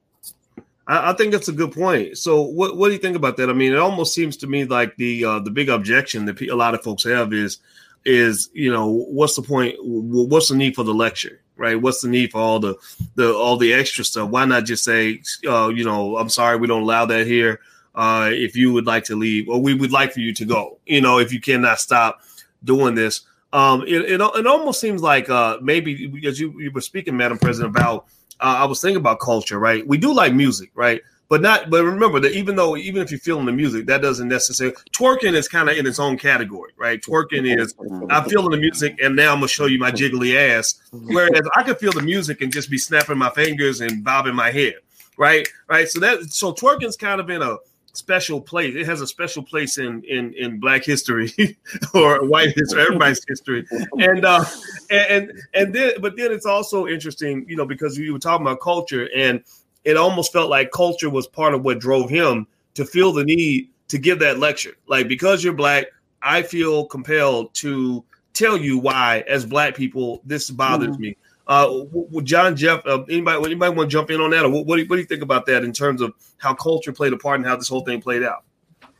I, 0.86 1.10
I, 1.10 1.12
think 1.14 1.32
that's 1.32 1.48
a 1.48 1.52
good 1.52 1.72
point. 1.72 2.16
So, 2.16 2.42
what 2.42 2.76
what 2.76 2.88
do 2.88 2.94
you 2.94 3.00
think 3.00 3.16
about 3.16 3.36
that? 3.38 3.50
I 3.50 3.52
mean, 3.52 3.72
it 3.72 3.78
almost 3.78 4.14
seems 4.14 4.36
to 4.38 4.46
me 4.46 4.64
like 4.64 4.96
the 4.96 5.24
uh, 5.24 5.38
the 5.40 5.50
big 5.50 5.68
objection 5.68 6.24
that 6.26 6.40
a 6.40 6.54
lot 6.54 6.74
of 6.74 6.82
folks 6.82 7.04
have 7.04 7.32
is 7.32 7.58
is 8.04 8.48
you 8.52 8.72
know 8.72 8.86
what's 8.86 9.34
the 9.34 9.42
point? 9.42 9.76
What's 9.80 10.48
the 10.48 10.56
need 10.56 10.76
for 10.76 10.84
the 10.84 10.94
lecture? 10.94 11.40
Right? 11.56 11.80
What's 11.80 12.02
the 12.02 12.08
need 12.08 12.32
for 12.32 12.38
all 12.38 12.58
the 12.58 12.76
the 13.14 13.34
all 13.34 13.56
the 13.56 13.72
extra 13.72 14.04
stuff? 14.04 14.30
Why 14.30 14.44
not 14.44 14.64
just 14.64 14.84
say, 14.84 15.22
uh, 15.48 15.68
you 15.68 15.84
know, 15.84 16.16
I'm 16.16 16.28
sorry, 16.28 16.56
we 16.58 16.66
don't 16.66 16.82
allow 16.82 17.06
that 17.06 17.26
here. 17.26 17.60
Uh, 17.94 18.28
if 18.30 18.54
you 18.54 18.74
would 18.74 18.84
like 18.84 19.04
to 19.04 19.16
leave, 19.16 19.48
or 19.48 19.60
we 19.60 19.72
would 19.72 19.90
like 19.90 20.12
for 20.12 20.20
you 20.20 20.34
to 20.34 20.44
go. 20.44 20.78
You 20.84 21.00
know, 21.00 21.18
if 21.18 21.32
you 21.32 21.40
cannot 21.40 21.80
stop 21.80 22.20
doing 22.62 22.94
this. 22.94 23.22
Um, 23.52 23.82
it, 23.82 24.02
it, 24.02 24.20
it 24.20 24.46
almost 24.46 24.80
seems 24.80 25.02
like 25.02 25.30
uh, 25.30 25.58
maybe 25.62 26.06
because 26.06 26.38
you, 26.38 26.60
you 26.60 26.70
were 26.70 26.82
speaking, 26.82 27.16
Madam 27.16 27.38
President, 27.38 27.74
about 27.74 28.06
uh, 28.40 28.56
I 28.58 28.64
was 28.66 28.82
thinking 28.82 28.98
about 28.98 29.20
culture, 29.20 29.58
right? 29.58 29.86
We 29.86 29.96
do 29.96 30.12
like 30.12 30.34
music, 30.34 30.70
right? 30.74 31.00
But 31.28 31.42
not, 31.42 31.70
but 31.70 31.82
remember 31.84 32.20
that 32.20 32.32
even 32.32 32.54
though, 32.54 32.76
even 32.76 33.02
if 33.02 33.10
you're 33.10 33.18
feeling 33.18 33.46
the 33.46 33.52
music, 33.52 33.86
that 33.86 34.00
doesn't 34.00 34.28
necessarily 34.28 34.76
twerking 34.92 35.34
is 35.34 35.48
kind 35.48 35.68
of 35.68 35.76
in 35.76 35.84
its 35.84 35.98
own 35.98 36.16
category, 36.16 36.72
right? 36.76 37.02
Twerking 37.02 37.58
is 37.58 37.74
I'm 38.10 38.28
feeling 38.28 38.50
the 38.50 38.58
music, 38.58 38.98
and 39.02 39.16
now 39.16 39.32
I'm 39.32 39.38
gonna 39.38 39.48
show 39.48 39.66
you 39.66 39.78
my 39.78 39.90
jiggly 39.90 40.36
ass. 40.36 40.80
Whereas 40.92 41.42
I 41.56 41.64
could 41.64 41.78
feel 41.78 41.92
the 41.92 42.02
music 42.02 42.42
and 42.42 42.52
just 42.52 42.70
be 42.70 42.78
snapping 42.78 43.18
my 43.18 43.30
fingers 43.30 43.80
and 43.80 44.04
bobbing 44.04 44.36
my 44.36 44.52
head, 44.52 44.74
right? 45.16 45.48
Right. 45.68 45.88
So 45.88 45.98
that 46.00 46.32
so 46.32 46.52
twerking's 46.52 46.96
kind 46.96 47.20
of 47.20 47.28
in 47.28 47.42
a 47.42 47.56
special 47.96 48.40
place. 48.40 48.74
It 48.76 48.86
has 48.86 49.00
a 49.00 49.06
special 49.06 49.42
place 49.42 49.78
in 49.78 50.04
in 50.04 50.32
in 50.34 50.60
Black 50.60 50.84
history 50.84 51.32
or 51.94 52.24
white 52.26 52.54
history, 52.54 52.82
everybody's 52.82 53.24
history. 53.26 53.66
And 53.98 54.24
uh, 54.24 54.44
and 54.90 55.32
and 55.54 55.74
then, 55.74 55.94
but 56.00 56.16
then 56.16 56.30
it's 56.30 56.46
also 56.46 56.86
interesting, 56.86 57.46
you 57.48 57.56
know, 57.56 57.66
because 57.66 57.98
you 57.98 58.12
were 58.12 58.18
talking 58.18 58.46
about 58.46 58.60
culture, 58.60 59.08
and 59.14 59.42
it 59.86 59.96
almost 59.96 60.32
felt 60.32 60.50
like 60.50 60.72
culture 60.72 61.08
was 61.08 61.28
part 61.28 61.54
of 61.54 61.64
what 61.64 61.78
drove 61.78 62.10
him 62.10 62.46
to 62.74 62.84
feel 62.84 63.12
the 63.12 63.24
need 63.24 63.70
to 63.88 63.98
give 63.98 64.18
that 64.18 64.38
lecture. 64.38 64.76
Like 64.88 65.06
because 65.06 65.44
you're 65.44 65.54
black, 65.54 65.86
I 66.20 66.42
feel 66.42 66.86
compelled 66.86 67.54
to 67.54 68.04
tell 68.34 68.56
you 68.56 68.78
why, 68.78 69.24
as 69.28 69.46
black 69.46 69.76
people, 69.76 70.20
this 70.24 70.50
bothers 70.50 70.96
mm-hmm. 70.96 71.02
me. 71.02 71.16
Uh, 71.46 71.84
John 72.24 72.56
Jeff, 72.56 72.84
uh, 72.84 73.04
anybody, 73.08 73.44
anybody 73.44 73.76
want 73.76 73.88
to 73.88 73.92
jump 73.92 74.10
in 74.10 74.20
on 74.20 74.30
that, 74.30 74.44
or 74.44 74.50
what, 74.50 74.66
what, 74.66 74.76
do 74.76 74.82
you, 74.82 74.88
what 74.88 74.96
do 74.96 75.02
you 75.02 75.06
think 75.06 75.22
about 75.22 75.46
that 75.46 75.62
in 75.62 75.72
terms 75.72 76.02
of 76.02 76.12
how 76.38 76.52
culture 76.52 76.92
played 76.92 77.12
a 77.12 77.16
part 77.16 77.38
and 77.38 77.46
how 77.46 77.54
this 77.54 77.68
whole 77.68 77.82
thing 77.82 78.02
played 78.02 78.24
out? 78.24 78.42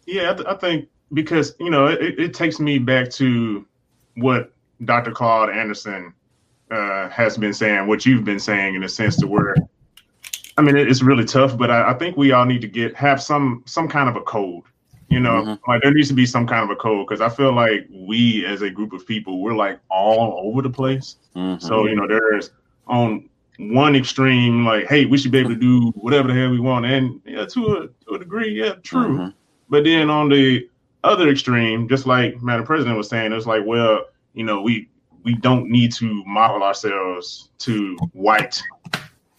Yeah, 0.07 0.31
I, 0.31 0.35
th- 0.35 0.46
I 0.46 0.55
think 0.55 0.88
because 1.12 1.57
you 1.59 1.70
know 1.70 1.87
it, 1.87 2.20
it, 2.20 2.35
takes 2.35 2.61
me 2.61 2.79
back 2.79 3.11
to 3.11 3.66
what 4.14 4.53
Dr. 4.85 5.11
Claude 5.11 5.51
Anderson 5.51 6.14
uh, 6.70 7.09
has 7.09 7.37
been 7.37 7.53
saying, 7.53 7.88
what 7.88 8.07
you've 8.07 8.25
been 8.25 8.38
saying, 8.38 8.77
in 8.77 8.85
a 8.85 8.88
sense 8.88 9.16
to 9.16 9.27
where, 9.27 9.57
I 10.59 10.62
mean, 10.62 10.77
it's 10.77 11.03
really 11.03 11.25
tough, 11.25 11.57
but 11.59 11.71
I, 11.71 11.90
I 11.90 11.95
think 11.95 12.16
we 12.16 12.33
all 12.33 12.47
need 12.47 12.62
to 12.62 12.69
get 12.69 12.95
have 12.97 13.23
some 13.23 13.62
some 13.66 13.88
kind 13.88 14.09
of 14.09 14.16
a 14.16 14.23
code 14.23 14.64
you 15.09 15.21
know, 15.21 15.42
mm-hmm. 15.42 15.71
like 15.71 15.83
there 15.83 15.95
needs 15.95 16.09
to 16.09 16.14
be 16.14 16.27
some 16.27 16.47
kind 16.47 16.64
of 16.64 16.71
a 16.71 16.77
code 16.77 17.07
because 17.07 17.21
I 17.21 17.29
feel 17.29 17.53
like 17.53 17.87
we 17.90 18.45
as 18.45 18.62
a 18.62 18.71
group 18.71 18.92
of 18.92 19.07
people, 19.07 19.40
we're 19.40 19.55
like 19.55 19.79
all 19.88 20.49
over 20.49 20.62
the 20.62 20.71
place. 20.71 21.16
Mm-hmm. 21.37 21.64
So, 21.64 21.87
you 21.87 21.95
know, 21.95 22.09
there's 22.09 22.51
on 22.88 23.29
one 23.59 23.95
extreme, 23.95 24.64
like, 24.64 24.87
hey, 24.88 25.05
we 25.05 25.16
should 25.16 25.31
be 25.31 25.38
able 25.38 25.51
to 25.51 25.57
do 25.57 25.90
whatever 25.92 26.29
the 26.29 26.35
hell 26.35 26.51
we 26.51 26.59
want. 26.59 26.87
And 26.87 27.21
yeah, 27.25 27.47
to 27.47 27.66
a, 27.66 27.88
to 28.05 28.14
a 28.14 28.19
degree, 28.19 28.51
yeah, 28.51 28.75
true. 28.83 29.19
Mm-hmm. 29.19 29.29
But 29.69 29.85
then 29.85 30.11
on 30.11 30.29
the 30.29 30.69
other 31.05 31.29
extreme, 31.29 31.88
just 31.88 32.07
like 32.07 32.42
Madam 32.42 32.66
President 32.66 32.97
was 32.97 33.09
saying, 33.09 33.33
it's 33.33 33.47
like, 33.47 33.62
well, 33.64 34.07
you 34.35 34.45
know, 34.45 34.61
we 34.61 34.88
we 35.23 35.35
don't 35.35 35.71
need 35.71 35.92
to 35.95 36.25
model 36.25 36.62
ourselves 36.62 37.51
to 37.59 37.97
white 38.12 38.61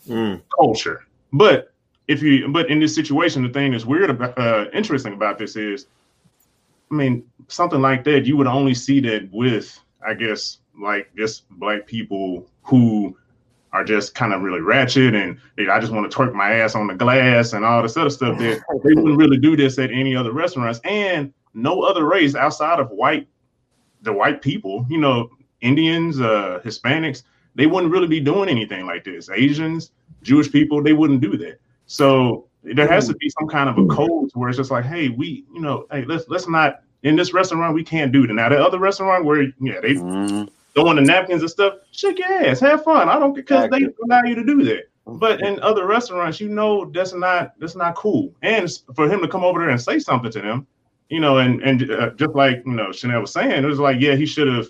mm. 0.08 0.42
culture. 0.58 1.07
But 1.34 1.74
if 2.08 2.22
you 2.24 2.48
but 2.48 2.70
in 2.70 2.80
this 2.80 2.96
situation 2.96 3.44
the 3.44 3.50
thing 3.50 3.72
that's 3.72 3.86
weird 3.86 4.10
about 4.10 4.38
uh, 4.38 4.66
interesting 4.74 5.14
about 5.14 5.38
this 5.38 5.56
is 5.56 5.88
i 6.92 6.96
mean 6.96 7.24
something 7.48 7.82
like 7.82 8.04
that 8.04 8.26
you 8.26 8.38
would 8.38 8.48
only 8.48 8.74
see 8.74 9.00
that 9.00 9.30
with 9.32 9.80
i 10.06 10.14
guess 10.14 10.60
like 10.82 11.14
just 11.16 11.50
black 11.52 11.86
people 11.86 12.48
who 12.64 13.16
are 13.74 13.84
just 13.84 14.16
kind 14.16 14.34
of 14.34 14.42
really 14.42 14.62
ratchet 14.62 15.14
and 15.14 15.38
they, 15.58 15.68
i 15.68 15.80
just 15.80 15.92
want 15.92 16.10
to 16.10 16.18
twerk 16.18 16.34
my 16.34 16.54
ass 16.54 16.76
on 16.76 16.88
the 16.88 16.96
glass 16.96 17.54
and 17.54 17.66
all 17.66 17.84
this 17.84 17.98
other 17.98 18.10
stuff 18.10 18.38
that 18.38 18.62
they 18.84 18.94
wouldn't 18.94 19.18
really 19.18 19.38
do 19.38 19.56
this 19.56 19.78
at 19.78 19.92
any 19.92 20.16
other 20.16 20.32
restaurants. 20.32 20.80
And 20.84 21.34
no 21.54 21.82
other 21.82 22.06
race 22.06 22.36
outside 22.36 22.80
of 22.80 22.90
white 22.92 23.28
the 24.04 24.14
white 24.14 24.42
people 24.42 24.86
you 24.90 24.98
know 24.98 25.30
indians 25.62 26.22
uh 26.22 26.62
hispanics 26.64 27.24
they 27.58 27.68
wouldn't 27.68 27.92
really 27.92 28.08
be 28.08 28.20
doing 28.22 28.48
anything 28.48 28.86
like 28.86 29.04
this 29.04 29.30
asians 29.30 29.92
jewish 30.22 30.52
people 30.52 30.82
they 30.82 30.94
wouldn't 30.94 31.22
do 31.22 31.36
that 31.36 31.60
so 31.88 32.48
there 32.64 32.88
has 32.88 33.08
to 33.08 33.16
be 33.16 33.30
some 33.30 33.48
kind 33.48 33.70
of 33.70 33.78
a 33.78 33.88
code 33.88 34.30
where 34.34 34.50
it's 34.50 34.58
just 34.58 34.72
like, 34.72 34.86
hey, 34.86 35.10
we, 35.10 35.46
you 35.54 35.62
know, 35.62 35.88
hey, 35.92 36.06
let's 36.06 36.28
let's 36.28 36.48
not 36.48 36.82
in 37.04 37.16
this 37.16 37.34
restaurant 37.34 37.74
we 37.74 37.84
can't 37.84 38.12
do 38.12 38.28
that. 38.28 38.34
Now 38.34 38.50
the 38.50 38.64
other 38.64 38.80
restaurant 38.80 39.26
where 39.26 39.44
yeah 39.62 39.80
they 39.82 39.94
mm-hmm. 39.94 40.46
throwing 40.74 40.98
the 40.98 41.02
napkins 41.02 41.42
and 41.42 41.52
stuff, 41.52 41.76
shake 41.92 42.20
your 42.20 42.28
ass, 42.28 42.60
have 42.60 42.84
fun. 42.84 43.10
I 43.10 43.20
don't 43.20 43.34
because 43.34 43.70
they 43.70 43.88
allow 44.04 44.24
you 44.24 44.36
to 44.36 44.44
do 44.44 44.64
that. 44.64 44.90
But 45.06 45.42
in 45.42 45.60
other 45.62 45.86
restaurants, 45.86 46.42
you 46.42 46.50
know 46.50 46.86
that's 46.86 47.14
not 47.14 47.54
that's 47.60 47.76
not 47.76 47.96
cool. 47.96 48.34
And 48.42 48.70
for 48.96 49.10
him 49.10 49.22
to 49.22 49.28
come 49.28 49.46
over 49.46 49.60
there 49.60 49.70
and 49.70 49.82
say 49.82 50.00
something 50.00 50.32
to 50.32 50.42
them, 50.42 50.68
you 51.10 51.22
know, 51.22 51.38
and 51.38 51.62
and 51.62 51.90
uh, 51.90 52.10
just 52.12 52.36
like 52.36 52.64
you 52.66 52.74
know 52.74 52.92
Chanel 52.92 53.22
was 53.22 53.32
saying, 53.32 53.64
it 53.64 53.68
was 53.68 53.80
like 53.80 54.02
yeah, 54.02 54.16
he 54.16 54.26
should 54.26 54.48
have. 54.48 54.68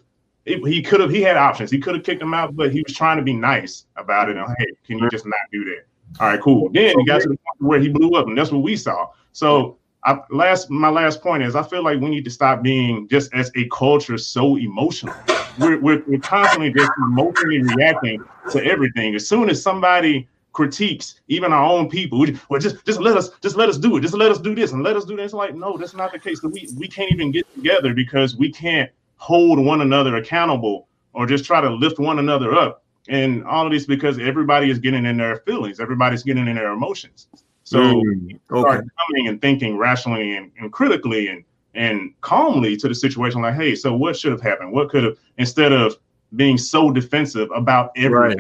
He 0.48 0.82
could 0.82 1.02
have. 1.02 1.10
He 1.10 1.22
had 1.22 1.36
options. 1.36 1.70
He 1.70 1.80
could 1.80 1.96
have 1.96 2.04
kicked 2.04 2.22
him 2.22 2.34
out, 2.34 2.56
but 2.56 2.72
he 2.72 2.82
was 2.82 2.96
trying 2.96 3.18
to 3.18 3.24
be 3.24 3.34
nice 3.34 3.86
about 3.98 4.30
it. 4.30 4.38
And 4.38 4.48
hey, 4.58 4.68
can 4.86 4.98
you 4.98 5.10
just 5.10 5.26
not 5.26 5.36
do 5.52 5.66
that? 5.66 5.86
All 6.22 6.28
right, 6.28 6.40
cool. 6.40 6.70
Then 6.72 6.98
he 6.98 7.06
got 7.06 7.22
to 7.22 7.30
the 7.30 7.36
point 7.36 7.60
where 7.60 7.80
he 7.80 7.90
blew 7.90 8.12
up, 8.12 8.28
and 8.28 8.38
that's 8.38 8.52
what 8.52 8.64
we 8.64 8.78
saw. 8.78 9.08
So 9.34 9.78
I, 10.06 10.20
last 10.32 10.70
my 10.70 10.90
last 10.90 11.22
point 11.22 11.44
is 11.44 11.56
I 11.56 11.64
feel 11.64 11.84
like 11.84 12.00
we 12.00 12.10
need 12.10 12.24
to 12.24 12.32
stop 12.32 12.62
being 12.62 13.10
just 13.10 13.34
as 13.34 13.52
a 13.56 13.68
culture 13.68 14.18
so 14.18 14.58
emotional. 14.58 15.14
We're, 15.60 15.80
we're, 15.82 16.04
we're 16.08 16.20
constantly 16.20 16.72
just 16.72 16.92
emotionally 16.98 17.62
reacting 17.64 18.24
to 18.52 18.64
everything. 18.64 19.16
As 19.16 19.28
soon 19.28 19.50
as 19.50 19.62
somebody 19.62 20.30
critiques 20.54 21.20
even 21.28 21.52
our 21.52 21.66
own 21.66 21.90
people, 21.90 22.20
we, 22.20 22.40
well, 22.50 22.60
just 22.60 22.86
just 22.86 23.02
let 23.02 23.18
us 23.18 23.32
just 23.42 23.58
let 23.58 23.68
us 23.68 23.78
do 23.78 23.98
it. 23.98 24.02
Just 24.02 24.14
let 24.14 24.32
us 24.32 24.40
do 24.40 24.56
this 24.56 24.72
and 24.72 24.82
let 24.82 24.96
us 24.96 25.04
do 25.04 25.18
this. 25.18 25.34
Like, 25.34 25.56
no, 25.56 25.78
that's 25.78 25.94
not 25.94 26.14
the 26.14 26.20
case. 26.20 26.42
We 26.42 26.70
we 26.78 26.88
can't 26.88 27.12
even 27.12 27.32
get 27.32 27.54
together 27.54 27.94
because 27.94 28.38
we 28.38 28.50
can't 28.50 28.90
hold 29.18 29.60
one 29.60 29.82
another 29.82 30.16
accountable 30.16 30.88
or 31.14 31.26
just 31.26 31.46
try 31.46 31.60
to 31.62 31.70
lift 31.70 32.00
one 32.00 32.20
another 32.20 32.54
up 32.54 32.84
and 33.10 33.44
all 33.46 33.66
of 33.66 33.72
this 33.72 33.86
because 33.86 34.20
everybody 34.20 34.70
is 34.70 34.80
getting 34.80 35.06
in 35.06 35.18
their 35.18 35.38
feelings, 35.38 35.80
everybody's 35.80 36.24
getting 36.24 36.48
in 36.48 36.56
their 36.56 36.72
emotions. 36.72 37.28
So 37.64 37.80
mm, 37.80 38.40
okay. 38.52 38.62
start 38.62 38.86
coming 39.08 39.28
and 39.28 39.42
thinking 39.42 39.78
rationally 39.78 40.38
and, 40.38 40.52
and 40.60 40.72
critically 40.72 41.28
and 41.30 41.44
and 41.74 42.20
calmly 42.22 42.76
to 42.76 42.88
the 42.88 42.96
situation 42.96 43.42
like, 43.42 43.54
hey, 43.54 43.76
so 43.76 43.96
what 43.96 44.18
should 44.18 44.32
have 44.32 44.42
happened? 44.42 44.72
What 44.72 44.90
could 44.90 45.04
have 45.04 45.18
instead 45.38 45.72
of 45.72 45.98
being 46.36 46.58
so 46.58 46.92
defensive 46.92 47.50
about 47.56 47.92
everything. 47.96 48.38
Right. 48.38 48.40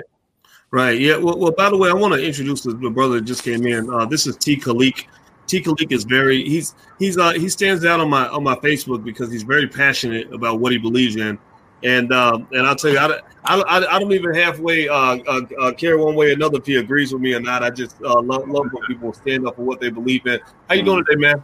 Right. 0.70 1.00
Yeah. 1.00 1.18
Well, 1.18 1.38
well, 1.38 1.52
by 1.52 1.70
the 1.70 1.78
way, 1.78 1.90
I 1.90 1.94
want 1.94 2.14
to 2.14 2.26
introduce 2.26 2.62
the 2.62 2.74
brother 2.74 3.16
that 3.16 3.22
just 3.22 3.44
came 3.44 3.66
in. 3.66 3.90
Uh, 3.90 4.06
this 4.06 4.28
is 4.28 4.36
T. 4.36 4.58
Khalik. 4.58 5.06
T. 5.48 5.62
Khalik 5.62 5.92
is 5.92 6.04
very 6.04 6.44
he's 6.44 6.76
he's 7.00 7.18
uh, 7.18 7.32
he 7.32 7.50
stands 7.50 7.86
out 7.86 8.00
on 8.00 8.10
my 8.10 8.28
on 8.28 8.44
my 8.44 8.56
Facebook 8.56 9.04
because 9.04 9.32
he's 9.32 9.44
very 9.44 9.68
passionate 9.68 10.32
about 10.34 10.60
what 10.60 10.72
he 10.72 10.78
believes 10.78 11.16
in. 11.16 11.40
And 11.84 12.12
um, 12.12 12.48
and 12.52 12.66
I'll 12.66 12.76
tell 12.76 12.92
you, 12.92 12.98
I, 12.98 13.20
I, 13.46 13.62
I 13.96 14.00
don't 14.00 14.12
even 14.12 14.34
halfway 14.34 14.90
uh, 14.90 15.18
uh, 15.28 15.42
uh, 15.60 15.72
care 15.74 15.98
one 15.98 16.16
way 16.16 16.32
or 16.32 16.34
another 16.34 16.58
if 16.58 16.66
he 16.66 16.76
agrees 16.78 17.14
with 17.14 17.22
me 17.22 17.34
or 17.36 17.40
not. 17.40 17.64
I 17.64 17.70
just 17.70 18.02
uh, 18.02 18.20
love, 18.20 18.50
love 18.50 18.66
when 18.72 18.84
people 18.88 19.14
stand 19.14 19.48
up 19.48 19.56
for 19.56 19.62
what 19.62 19.80
they 19.80 19.90
believe 19.90 20.26
in. 20.26 20.40
How 20.68 20.76
you 20.76 20.84
doing 20.84 21.06
today, 21.06 21.20
man? 21.20 21.44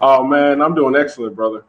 Oh 0.00 0.24
man, 0.24 0.62
I'm 0.62 0.74
doing 0.74 0.94
excellent, 0.94 1.34
brother. 1.34 1.64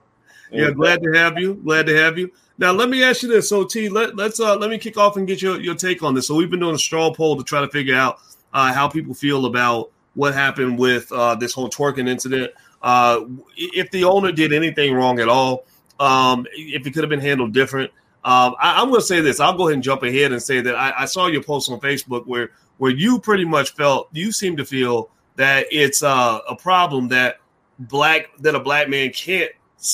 And 0.51 0.61
yeah, 0.61 0.71
glad 0.71 1.01
to 1.01 1.11
have 1.13 1.39
you. 1.39 1.55
Glad 1.55 1.88
to 1.88 1.97
have 1.97 2.17
you. 2.17 2.31
Now 2.57 2.71
let 2.71 2.89
me 2.89 3.03
ask 3.03 3.23
you 3.23 3.29
this. 3.29 3.49
So 3.49 3.63
T, 3.63 3.89
let, 3.89 4.15
let's 4.15 4.39
uh, 4.39 4.55
let 4.55 4.69
me 4.69 4.77
kick 4.77 4.97
off 4.97 5.17
and 5.17 5.27
get 5.27 5.41
your, 5.41 5.59
your 5.59 5.75
take 5.75 6.03
on 6.03 6.13
this. 6.13 6.27
So 6.27 6.35
we've 6.35 6.51
been 6.51 6.59
doing 6.59 6.75
a 6.75 6.79
straw 6.79 7.11
poll 7.11 7.35
to 7.38 7.43
try 7.43 7.61
to 7.61 7.69
figure 7.69 7.95
out 7.95 8.19
uh, 8.53 8.71
how 8.71 8.88
people 8.88 9.13
feel 9.13 9.47
about 9.47 9.91
what 10.15 10.34
happened 10.34 10.80
with 10.80 11.12
uh, 11.12 11.36
this 11.36 11.54
whole 11.54 11.69
twerking 11.69 12.08
incident. 12.08 12.51
Uh, 12.82 13.21
if 13.56 13.91
the 13.91 14.04
owner 14.04 14.32
did 14.32 14.54
anything 14.54 14.93
wrong 14.93 15.19
at 15.19 15.30
all, 15.30 15.65
um, 15.99 16.45
if 16.54 16.86
it 16.86 16.91
could 16.91 17.04
have 17.04 17.10
been 17.10 17.21
handled 17.21 17.54
different. 17.54 17.91
Um, 18.23 18.56
I, 18.60 18.82
am 18.82 18.89
going 18.89 19.01
to 19.01 19.06
say 19.06 19.21
this. 19.21 19.39
I'll 19.39 19.56
go 19.56 19.67
ahead 19.67 19.75
and 19.75 19.84
jump 19.84 20.01
ahead 20.01 20.32
and 20.32 20.41
say 20.41 20.60
that 20.62 20.75
I, 20.75 20.93
I, 21.01 21.06
saw 21.06 21.28
your 21.28 21.43
post 21.43 21.69
on 21.69 21.80
Facebook 21.80 22.25
where 22.25 22.49
where 22.80 22.91
you 22.91 23.19
pretty 23.19 23.45
much 23.45 23.73
felt 23.73 24.10
you 24.13 24.32
seem 24.32 24.58
to 24.58 24.65
feel 24.65 25.12
that 25.36 25.67
it's 25.69 26.01
uh, 26.01 26.39
a 26.49 26.56
problem 26.56 27.10
that 27.10 27.38
black 27.78 28.30
that 28.39 28.56
a 28.56 28.60
black 28.60 28.89
man 28.89 29.12
can't 29.12 29.51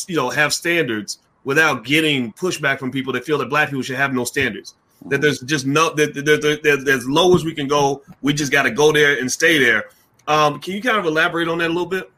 you 0.08 0.16
know 0.16 0.30
have 0.30 0.54
standards 0.54 1.20
without 1.44 1.84
getting 1.84 2.32
pushback 2.34 2.80
from 2.80 2.90
people 2.90 3.12
that 3.14 3.26
feel 3.26 3.38
that 3.38 3.50
black 3.50 3.68
people 3.70 3.82
should 3.82 3.98
have 3.98 4.14
no 4.14 4.24
standards. 4.24 4.76
That 5.08 5.20
there's 5.20 5.40
just 5.40 5.66
no 5.66 5.94
that, 5.96 6.14
that, 6.14 6.62
that, 6.64 6.88
as 6.88 7.10
low 7.10 7.36
as 7.36 7.44
we 7.44 7.54
can 7.54 7.68
go. 7.68 8.02
We 8.22 8.34
just 8.34 8.52
got 8.52 8.64
to 8.64 8.72
go 8.72 8.92
there 8.92 9.20
and 9.20 9.32
stay 9.32 9.58
there. 9.58 9.90
Um, 10.32 10.62
can 10.62 10.74
you 10.74 10.82
kind 10.82 10.98
of 10.98 11.04
elaborate 11.04 11.50
on 11.50 11.58
that 11.58 11.68
a 11.68 11.74
little 11.74 11.86
bit? 11.86 12.10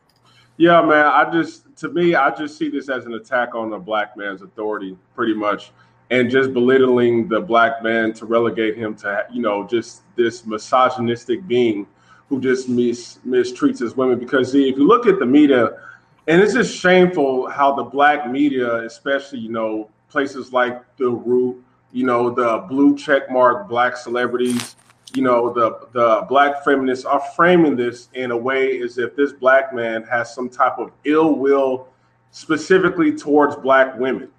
Yeah, 0.58 0.84
man. 0.84 1.08
I 1.08 1.32
just 1.32 1.76
to 1.78 1.90
me, 1.90 2.14
I 2.14 2.30
just 2.30 2.60
see 2.60 2.70
this 2.70 2.88
as 2.88 3.08
an 3.08 3.16
attack 3.16 3.56
on 3.56 3.72
the 3.72 3.80
black 3.80 4.16
man's 4.16 4.44
authority, 4.44 4.96
pretty 5.16 5.34
much, 5.34 5.72
and 6.12 6.30
just 6.30 6.54
belittling 6.54 7.28
the 7.28 7.42
black 7.42 7.82
man 7.82 8.14
to 8.14 8.28
relegate 8.28 8.78
him 8.78 8.94
to 8.98 9.26
you 9.32 9.42
know 9.42 9.66
just 9.66 10.04
this 10.16 10.46
misogynistic 10.46 11.48
being 11.48 11.88
who 12.30 12.40
just 12.40 12.70
mis- 12.70 13.18
mistreats 13.26 13.80
his 13.80 13.98
women. 13.98 14.20
Because 14.20 14.52
see, 14.52 14.70
if 14.70 14.78
you 14.78 14.86
look 14.86 15.08
at 15.08 15.18
the 15.18 15.26
media, 15.26 15.80
and 16.28 16.40
it's 16.40 16.54
just 16.54 16.78
shameful 16.78 17.50
how 17.50 17.74
the 17.74 17.84
black 17.84 18.30
media, 18.30 18.76
especially 18.84 19.40
you 19.40 19.50
know 19.50 19.90
places 20.08 20.54
like 20.54 20.84
the 20.98 21.10
Root, 21.10 21.64
you 21.92 22.06
know 22.06 22.30
the 22.30 22.64
blue 22.70 22.96
check 22.96 23.32
mark 23.32 23.68
black 23.68 23.98
celebrities 23.98 24.76
you 25.16 25.22
know 25.22 25.54
the 25.54 25.88
the 25.92 26.26
black 26.28 26.64
feminists 26.64 27.06
are 27.06 27.22
framing 27.36 27.76
this 27.76 28.10
in 28.14 28.32
a 28.32 28.38
way 28.38 28.82
as 28.82 28.98
if 28.98 29.16
this 29.16 29.32
black 29.32 29.74
man 29.74 30.04
has 30.04 30.34
some 30.34 30.50
type 30.50 30.80
of 30.80 30.92
ill 31.06 31.36
will 31.36 31.88
specifically 32.32 33.16
towards 33.16 33.56
black 33.56 33.98
women. 34.00 34.30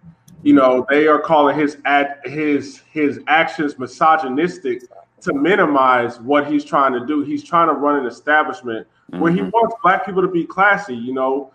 You 0.43 0.55
know 0.55 0.85
they 0.91 1.07
are 1.07 1.21
calling 1.21 1.59
his 1.59 1.79
ad, 1.85 2.19
his 2.25 2.83
his 2.91 3.21
actions 3.29 3.79
misogynistic 3.79 4.83
to 5.21 5.33
minimize 5.33 6.21
what 6.21 6.51
he's 6.51 6.65
trying 6.65 6.93
to 6.93 7.07
do. 7.07 7.23
He's 7.23 7.45
trying 7.45 7.69
to 7.69 7.75
run 7.75 8.01
an 8.01 8.07
establishment 8.07 8.87
mm-hmm. 9.11 9.21
where 9.21 9.33
he 9.33 9.41
mm-hmm. 9.41 9.51
wants 9.51 9.77
black 9.83 10.05
people 10.05 10.23
to 10.23 10.29
be 10.29 10.45
classy 10.45 10.95
you 10.95 11.15
know. 11.15 11.53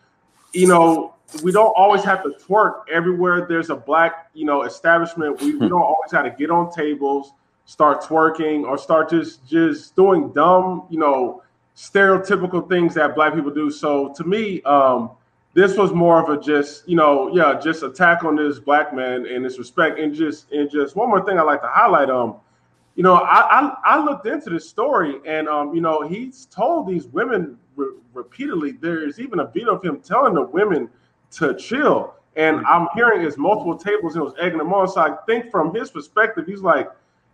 You 0.54 0.68
know 0.68 1.16
we 1.44 1.52
don't 1.52 1.74
always 1.76 2.04
have 2.04 2.24
to 2.24 2.30
twerk 2.42 2.82
everywhere 2.92 3.46
there's 3.48 3.70
a 3.70 3.76
black 3.76 4.30
you 4.34 4.46
know 4.46 4.64
establishment. 4.64 5.42
We, 5.42 5.56
we 5.56 5.68
don't 5.68 5.82
always 5.82 6.12
have 6.12 6.24
to 6.24 6.32
get 6.32 6.50
on 6.50 6.72
tables 6.72 7.34
start 7.70 8.02
twerking 8.02 8.64
or 8.64 8.80
start 8.80 9.12
just 9.12 9.48
just 9.48 9.96
doing 9.96 10.32
dumb, 10.34 10.88
you 10.90 10.98
know, 10.98 11.44
stereotypical 11.76 12.68
things 12.68 12.96
that 12.96 13.14
black 13.14 13.36
people 13.36 13.52
do. 13.52 13.70
So 13.70 14.12
to 14.18 14.24
me, 14.24 14.64
um, 14.64 15.12
this 15.54 15.78
was 15.78 15.94
more 15.94 16.20
of 16.20 16.30
a 16.30 16.42
just 16.42 16.88
you 16.90 16.96
know 16.96 17.30
yeah 17.36 17.60
just 17.60 17.84
attack 17.84 18.24
on 18.24 18.36
this 18.36 18.60
black 18.60 18.94
man 18.94 19.28
and 19.28 19.46
his 19.46 19.60
respect 19.60 20.00
and 20.00 20.16
just 20.16 20.52
and 20.52 20.70
just 20.72 20.96
one 20.96 21.10
more 21.10 21.24
thing 21.24 21.38
I 21.38 21.44
like 21.44 21.62
to 21.62 21.68
highlight 21.68 22.10
um 22.10 22.36
you 22.96 23.04
know 23.04 23.16
I 23.16 23.40
I, 23.60 23.76
I 23.84 24.04
looked 24.04 24.28
into 24.28 24.52
this 24.52 24.70
story 24.70 25.16
and 25.26 25.48
um 25.50 25.74
you 25.74 25.82
know 25.82 26.08
he's 26.08 26.46
told 26.46 26.88
these 26.88 27.08
women 27.08 27.58
re- 27.76 27.98
repeatedly 28.14 28.74
there's 28.74 29.20
even 29.20 29.40
a 29.40 29.48
video 29.48 29.76
of 29.76 29.84
him 29.84 30.00
telling 30.02 30.36
the 30.36 30.44
women 30.44 30.90
to 31.32 31.56
chill 31.56 32.14
and. 32.36 32.64
I'm 32.66 32.88
hearing 32.94 33.22
his 33.22 33.38
multiple 33.38 33.76
tables 33.76 34.16
and 34.16 34.24
was 34.24 34.36
egging 34.40 34.60
them 34.60 34.72
on 34.72 34.88
so 34.88 35.02
I 35.02 35.18
think 35.26 35.50
from 35.50 35.74
his 35.74 35.90
perspective 35.90 36.46
he's 36.46 36.62
like 36.62 36.90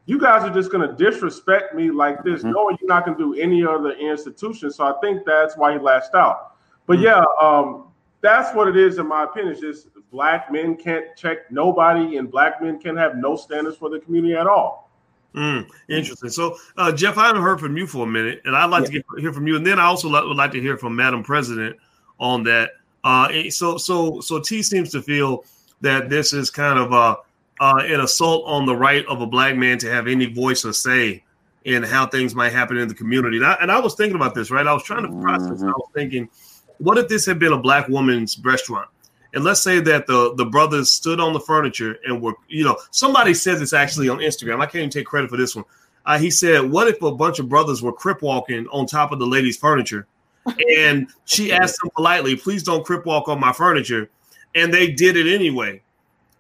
you 0.06 0.20
guys 0.20 0.44
are 0.44 0.54
just 0.54 0.72
going 0.72 0.88
to 0.88 0.96
disrespect 0.96 1.74
me 1.74 1.92
like 1.92 2.24
this, 2.24 2.42
mm-hmm. 2.42 2.52
knowing 2.52 2.78
you're 2.80 2.88
not 2.88 3.06
going 3.06 3.18
to 3.18 3.34
do 3.36 3.42
any 3.42 3.66
other 3.66 3.92
institution. 3.94 4.72
So 4.72 4.86
I 4.86 4.94
think 5.02 5.26
that's 5.26 5.58
why 5.58 5.74
he 5.74 5.80
lashed 5.80 6.14
out. 6.14 6.56
But 6.86 6.98
mm-hmm. 6.98 7.06
yeah, 7.06 7.24
um, 7.42 7.88
that's 8.22 8.56
what 8.56 8.68
it 8.68 8.78
is 8.78 8.98
in 8.98 9.08
my 9.08 9.24
opinion. 9.24 9.54
It's 9.54 9.62
just 9.62 9.88
black 10.12 10.52
men 10.52 10.78
can't 10.78 11.06
check 11.18 11.52
nobody, 11.52 12.18
and 12.18 12.30
black 12.30 12.62
men 12.62 12.80
can 12.80 12.96
have 12.98 13.18
no 13.18 13.36
standards 13.36 13.78
for 13.78 13.90
the 13.90 14.00
community 14.00 14.36
at 14.36 14.48
all. 14.48 14.90
Mm, 15.36 15.68
interesting. 15.90 16.30
So, 16.30 16.56
uh, 16.78 16.94
Jeff, 16.94 17.18
I 17.18 17.28
haven't 17.28 17.42
heard 17.42 17.60
from 17.60 17.76
you 17.76 17.86
for 17.86 18.06
a 18.06 18.08
minute, 18.08 18.42
and 18.46 18.56
I'd 18.56 18.70
like 18.70 18.84
yeah. 18.84 18.88
to 18.88 18.94
get, 18.94 19.06
hear 19.20 19.34
from 19.34 19.48
you. 19.48 19.58
And 19.58 19.68
then 19.68 19.80
I 19.80 19.86
also 19.86 20.08
like, 20.08 20.24
would 20.24 20.38
like 20.38 20.52
to 20.54 20.62
hear 20.62 20.78
from 20.78 20.96
Madam 20.96 21.24
President 21.24 21.76
on 22.20 22.44
that. 22.44 22.72
Uh, 23.04 23.50
so, 23.50 23.78
so, 23.78 24.22
so 24.22 24.40
T 24.40 24.64
seems 24.64 24.92
to 24.92 25.02
feel 25.02 25.44
that 25.82 26.10
this 26.10 26.32
is 26.32 26.50
kind 26.50 26.80
of 26.80 26.94
a, 26.94 27.18
uh, 27.60 27.82
an 27.84 28.02
assault 28.02 28.44
on 28.46 28.66
the 28.66 28.76
right 28.76 29.06
of 29.08 29.22
a 29.22 29.28
black 29.28 29.56
man 29.56 29.78
to 29.80 29.90
have 29.90 30.08
any 30.08 30.26
voice 30.26 30.66
or 30.66 30.74
say 30.74 31.24
in 31.64 31.84
how 31.84 32.06
things 32.06 32.36
might 32.36 32.52
happen 32.52 32.78
in 32.78 32.88
the 32.88 32.94
community. 32.94 33.38
And 33.38 33.46
I, 33.46 33.54
and 33.54 33.72
I 33.72 33.80
was 33.80 33.96
thinking 33.96 34.16
about 34.16 34.36
this, 34.36 34.52
right? 34.52 34.68
I 34.68 34.74
was 34.74 34.84
trying 34.84 35.04
to 35.04 35.22
process. 35.22 35.60
Mm-hmm. 35.60 35.70
I 35.70 35.72
was 35.72 35.90
thinking– 35.94 36.30
what 36.78 36.98
if 36.98 37.08
this 37.08 37.26
had 37.26 37.40
been 37.40 37.54
a 37.54 37.58
black 37.58 37.88
woman's 37.88 38.40
restaurant? 38.40 38.90
And 39.34 39.44
let's 39.44 39.62
say 39.62 39.80
that 39.82 40.08
the 40.08 40.34
the 40.36 40.46
brothers 40.46 40.90
stood 40.90 41.20
on 41.20 41.34
the 41.34 41.40
furniture 41.40 41.98
and 42.06 42.22
were, 42.22 42.36
you 42.48 42.64
know, 42.64 42.78
somebody 42.92 43.34
said 43.34 43.60
this 43.60 43.74
actually 43.74 44.08
on 44.08 44.20
Instagram. 44.20 44.62
I 44.62 44.66
can't 44.66 44.76
even 44.76 44.90
take 44.90 45.06
credit 45.06 45.30
for 45.30 45.38
this 45.38 45.56
one. 45.56 45.66
Uh, 46.06 46.18
he 46.18 46.32
said, 46.32 46.72
"What 46.72 46.88
if 46.88 47.02
a 47.02 47.12
bunch 47.12 47.40
of 47.40 47.50
brothers 47.50 47.82
were 47.82 47.92
crip 47.92 48.22
walking 48.22 48.68
on 48.68 48.86
top 48.86 49.12
of 49.12 49.20
the 49.20 49.26
lady's 49.26 49.58
furniture?" 49.58 50.08
And 50.78 51.10
she 51.26 51.52
asked 51.52 51.82
them 51.82 51.90
politely, 51.96 52.36
"Please 52.38 52.64
don't 52.64 52.86
crip 52.86 53.06
walk 53.06 53.28
on 53.28 53.40
my 53.40 53.52
furniture," 53.52 54.10
and 54.54 54.74
they 54.74 54.92
did 54.92 55.18
it 55.18 55.34
anyway. 55.34 55.82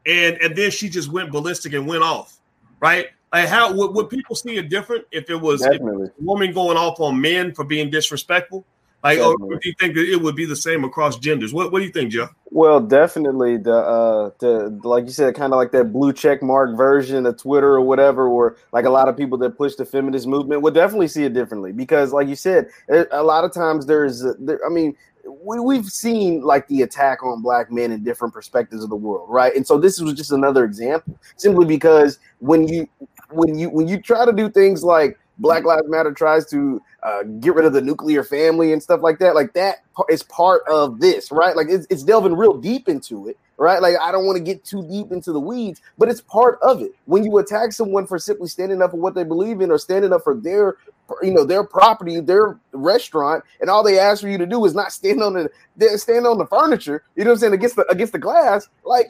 And 0.05 0.37
and 0.41 0.55
then 0.55 0.71
she 0.71 0.89
just 0.89 1.11
went 1.11 1.31
ballistic 1.31 1.73
and 1.73 1.87
went 1.87 2.03
off. 2.03 2.37
Right? 2.79 3.07
Like 3.33 3.49
how 3.49 3.73
would, 3.73 3.93
would 3.95 4.09
people 4.09 4.35
see 4.35 4.57
it 4.57 4.69
different 4.69 5.05
if 5.11 5.29
it 5.29 5.35
was, 5.35 5.61
if 5.65 5.81
a 5.81 6.11
woman 6.19 6.53
going 6.53 6.77
off 6.77 6.99
on 6.99 7.19
men 7.19 7.53
for 7.53 7.65
being 7.65 7.89
disrespectful? 7.89 8.65
Like, 9.03 9.19
or 9.19 9.35
do 9.37 9.59
you 9.63 9.75
think 9.79 9.93
that 9.93 10.09
it 10.09 10.19
would 10.19 10.35
be 10.35 10.45
the 10.45 10.55
same 10.55 10.83
across 10.83 11.19
genders? 11.19 11.53
What 11.53 11.71
What 11.71 11.77
do 11.77 11.85
you 11.85 11.91
think, 11.91 12.11
Joe? 12.11 12.27
Well, 12.49 12.79
definitely 12.79 13.57
the 13.57 13.75
uh 13.75 14.31
the 14.39 14.79
like 14.83 15.03
you 15.03 15.11
said, 15.11 15.35
kind 15.35 15.53
of 15.53 15.57
like 15.57 15.71
that 15.73 15.93
blue 15.93 16.11
check 16.11 16.41
mark 16.41 16.75
version 16.75 17.27
of 17.27 17.37
Twitter 17.37 17.67
or 17.67 17.81
whatever, 17.81 18.27
or 18.27 18.57
like 18.71 18.85
a 18.85 18.89
lot 18.89 19.07
of 19.07 19.15
people 19.15 19.37
that 19.39 19.57
push 19.57 19.75
the 19.75 19.85
feminist 19.85 20.25
movement 20.25 20.63
would 20.63 20.73
definitely 20.73 21.07
see 21.07 21.23
it 21.23 21.33
differently 21.33 21.71
because, 21.71 22.13
like 22.13 22.27
you 22.27 22.35
said, 22.35 22.69
a 22.89 23.21
lot 23.21 23.43
of 23.43 23.53
times 23.53 23.85
there's, 23.85 24.23
there, 24.39 24.59
I 24.65 24.69
mean, 24.69 24.95
we, 25.27 25.59
we've 25.59 25.89
seen 25.89 26.41
like 26.41 26.67
the 26.67 26.81
attack 26.81 27.23
on 27.23 27.41
black 27.41 27.71
men 27.71 27.91
in 27.91 28.03
different 28.03 28.33
perspectives 28.33 28.83
of 28.83 28.89
the 28.89 28.95
world, 28.95 29.29
right? 29.29 29.55
And 29.55 29.65
so 29.65 29.77
this 29.77 29.99
was 29.99 30.13
just 30.13 30.31
another 30.31 30.65
example, 30.65 31.17
simply 31.37 31.65
because 31.65 32.19
when 32.39 32.67
you 32.67 32.87
when 33.31 33.57
you 33.57 33.69
when 33.69 33.87
you 33.87 34.01
try 34.01 34.25
to 34.25 34.33
do 34.33 34.49
things 34.49 34.83
like 34.83 35.17
Black 35.37 35.65
Lives 35.65 35.87
Matter 35.87 36.13
tries 36.13 36.45
to 36.47 36.81
uh, 37.03 37.23
get 37.39 37.55
rid 37.55 37.65
of 37.65 37.73
the 37.73 37.81
nuclear 37.81 38.23
family 38.23 38.73
and 38.73 38.81
stuff 38.81 39.01
like 39.01 39.19
that. 39.19 39.35
Like 39.35 39.53
that 39.53 39.83
is 40.09 40.23
part 40.23 40.63
of 40.67 40.99
this, 40.99 41.31
right? 41.31 41.55
Like 41.55 41.67
it's, 41.69 41.85
it's 41.89 42.03
delving 42.03 42.35
real 42.35 42.57
deep 42.57 42.87
into 42.87 43.27
it, 43.27 43.37
right? 43.57 43.81
Like 43.81 43.95
I 44.01 44.11
don't 44.11 44.25
want 44.25 44.37
to 44.37 44.43
get 44.43 44.63
too 44.63 44.87
deep 44.87 45.11
into 45.11 45.31
the 45.31 45.39
weeds, 45.39 45.81
but 45.97 46.09
it's 46.09 46.21
part 46.21 46.57
of 46.61 46.81
it. 46.81 46.91
When 47.05 47.23
you 47.23 47.37
attack 47.37 47.73
someone 47.73 48.07
for 48.07 48.17
simply 48.17 48.47
standing 48.47 48.81
up 48.81 48.91
for 48.91 48.97
what 48.97 49.13
they 49.13 49.23
believe 49.23 49.61
in 49.61 49.71
or 49.71 49.77
standing 49.77 50.13
up 50.13 50.23
for 50.23 50.35
their, 50.35 50.77
you 51.21 51.31
know, 51.31 51.43
their 51.43 51.63
property, 51.63 52.19
their 52.19 52.59
restaurant, 52.71 53.43
and 53.61 53.69
all 53.69 53.83
they 53.83 53.99
ask 53.99 54.21
for 54.21 54.29
you 54.29 54.37
to 54.37 54.45
do 54.45 54.63
is 54.65 54.73
not 54.73 54.91
stand 54.91 55.21
on 55.21 55.33
the 55.33 55.49
stand 55.97 56.25
on 56.25 56.37
the 56.37 56.47
furniture, 56.47 57.03
you 57.15 57.23
know 57.23 57.31
what 57.31 57.35
I'm 57.35 57.39
saying, 57.39 57.53
against 57.53 57.75
the 57.75 57.85
against 57.89 58.13
the 58.13 58.19
glass, 58.19 58.67
like 58.83 59.07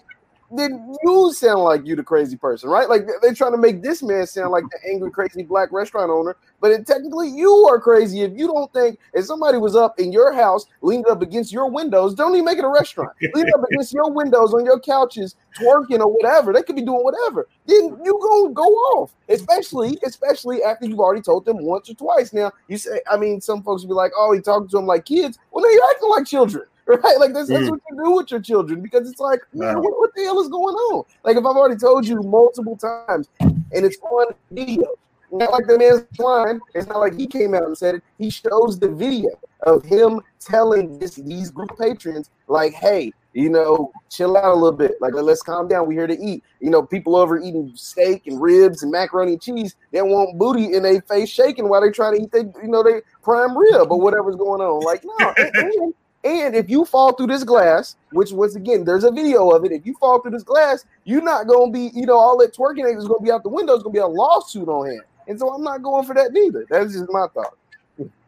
then 0.51 0.95
you 1.03 1.33
sound 1.33 1.61
like 1.61 1.85
you 1.85 1.95
the 1.95 2.03
crazy 2.03 2.37
person, 2.37 2.69
right? 2.69 2.87
Like 2.87 3.07
they're 3.21 3.33
trying 3.33 3.53
to 3.53 3.57
make 3.57 3.81
this 3.81 4.03
man 4.03 4.27
sound 4.27 4.51
like 4.51 4.63
the 4.69 4.91
angry, 4.91 5.11
crazy 5.11 5.43
black 5.43 5.71
restaurant 5.71 6.11
owner, 6.11 6.37
but 6.61 6.71
it, 6.71 6.85
technically 6.85 7.29
you 7.29 7.51
are 7.67 7.79
crazy 7.79 8.21
if 8.21 8.31
you 8.35 8.47
don't 8.47 8.71
think 8.71 8.99
if 9.13 9.25
somebody 9.25 9.57
was 9.57 9.75
up 9.75 9.99
in 9.99 10.11
your 10.11 10.33
house, 10.33 10.65
leaned 10.81 11.07
up 11.07 11.21
against 11.21 11.51
your 11.51 11.69
windows, 11.69 12.13
don't 12.13 12.33
even 12.33 12.45
make 12.45 12.59
it 12.59 12.63
a 12.63 12.69
restaurant, 12.69 13.11
leaned 13.33 13.53
up 13.53 13.63
against 13.71 13.93
your 13.93 14.11
windows 14.11 14.53
on 14.53 14.65
your 14.65 14.79
couches, 14.79 15.35
twerking 15.57 15.99
or 15.99 16.11
whatever. 16.11 16.53
They 16.53 16.61
could 16.61 16.75
be 16.75 16.83
doing 16.83 17.03
whatever. 17.03 17.47
Then 17.65 17.97
you 18.03 18.19
gonna 18.21 18.53
go 18.53 18.63
off, 18.63 19.13
especially 19.29 19.97
especially 20.05 20.63
after 20.63 20.85
you've 20.85 20.99
already 20.99 21.21
told 21.21 21.45
them 21.45 21.63
once 21.63 21.89
or 21.89 21.95
twice. 21.95 22.33
Now 22.33 22.51
you 22.67 22.77
say, 22.77 23.01
I 23.09 23.17
mean, 23.17 23.41
some 23.41 23.63
folks 23.63 23.81
will 23.81 23.89
be 23.89 23.95
like, 23.95 24.11
"Oh, 24.15 24.31
he 24.33 24.41
talking 24.41 24.67
to 24.69 24.77
them 24.77 24.85
like 24.85 25.05
kids." 25.05 25.39
Well, 25.51 25.63
no, 25.63 25.69
you're 25.69 25.89
acting 25.89 26.09
like 26.09 26.25
children. 26.25 26.65
right? 26.87 27.19
Like 27.19 27.33
that's, 27.33 27.49
that's 27.49 27.63
mm. 27.63 27.71
what 27.71 27.81
you 27.89 28.03
do 28.03 28.11
with 28.11 28.31
your 28.31 28.39
children 28.39 28.81
because 28.81 29.09
it's 29.09 29.19
like, 29.19 29.39
man, 29.53 29.77
what, 29.77 29.97
what, 29.97 30.13
the 30.15 30.23
hell 30.23 30.39
is 30.39 30.49
going 30.49 30.75
on? 30.75 31.03
Like 31.23 31.35
if 31.35 31.39
I've 31.39 31.55
already 31.55 31.79
told 31.79 32.05
you 32.05 32.21
multiple 32.21 32.77
times, 32.77 33.27
and 33.39 33.57
it's 33.71 33.97
on 34.01 34.33
video. 34.51 34.85
Not 35.31 35.51
like 35.51 35.65
the 35.65 35.77
man's 35.77 36.19
line. 36.19 36.59
It's 36.75 36.87
not 36.87 36.99
like 36.99 37.17
he 37.17 37.27
came 37.27 37.55
out 37.55 37.63
and 37.63 37.77
said 37.77 37.95
it. 37.95 38.03
He 38.17 38.29
shows 38.29 38.79
the 38.79 38.87
video 38.87 39.31
of 39.63 39.83
him 39.83 40.21
telling 40.39 40.99
this, 40.99 41.15
these 41.15 41.49
group 41.49 41.77
patrons, 41.77 42.29
like, 42.47 42.73
hey, 42.73 43.11
you 43.33 43.49
know, 43.49 43.91
chill 44.09 44.37
out 44.37 44.45
a 44.45 44.53
little 44.53 44.71
bit. 44.71 44.93
Like, 45.01 45.13
let's 45.13 45.41
calm 45.41 45.67
down. 45.67 45.87
We're 45.87 46.07
here 46.07 46.07
to 46.07 46.17
eat. 46.23 46.43
You 46.61 46.69
know, 46.69 46.83
people 46.83 47.17
over 47.17 47.37
eating 47.37 47.73
steak 47.75 48.27
and 48.27 48.39
ribs 48.39 48.83
and 48.83 48.91
macaroni 48.91 49.33
and 49.33 49.41
cheese, 49.41 49.75
they 49.91 50.01
want 50.01 50.37
booty 50.37 50.73
in 50.73 50.83
their 50.83 51.01
face 51.01 51.29
shaking 51.29 51.67
while 51.67 51.81
they 51.81 51.91
try 51.91 52.15
to 52.15 52.21
eat 52.21 52.31
they, 52.31 52.41
you 52.61 52.69
know, 52.69 52.83
they 52.83 53.01
prime 53.23 53.57
rib 53.57 53.91
or 53.91 53.99
whatever's 53.99 54.37
going 54.37 54.61
on. 54.61 54.81
Like, 54.83 55.03
no, 55.03 55.93
and, 56.25 56.39
and 56.39 56.55
if 56.55 56.69
you 56.69 56.85
fall 56.85 57.13
through 57.13 57.27
this 57.27 57.43
glass, 57.43 57.95
which 58.11 58.31
once 58.31 58.55
again, 58.55 58.83
there's 58.83 59.03
a 59.03 59.11
video 59.11 59.51
of 59.51 59.63
it. 59.63 59.71
If 59.71 59.85
you 59.85 59.95
fall 59.99 60.21
through 60.21 60.31
this 60.31 60.43
glass, 60.43 60.85
you're 61.03 61.21
not 61.21 61.47
gonna 61.47 61.71
be, 61.71 61.91
you 61.93 62.05
know, 62.05 62.17
all 62.17 62.37
that 62.39 62.53
twerking 62.53 62.97
is 62.97 63.07
gonna 63.07 63.21
be 63.21 63.31
out 63.31 63.43
the 63.43 63.49
window. 63.49 63.75
It's 63.75 63.83
gonna 63.83 63.93
be 63.93 63.99
a 63.99 64.07
lawsuit 64.07 64.67
on 64.67 64.87
hand. 64.87 65.01
And 65.27 65.39
so 65.39 65.49
I'm 65.49 65.63
not 65.63 65.81
going 65.83 66.05
for 66.05 66.13
that 66.15 66.33
neither. 66.33 66.65
That's 66.69 66.93
just 66.93 67.05
my 67.09 67.27
thought. 67.33 67.55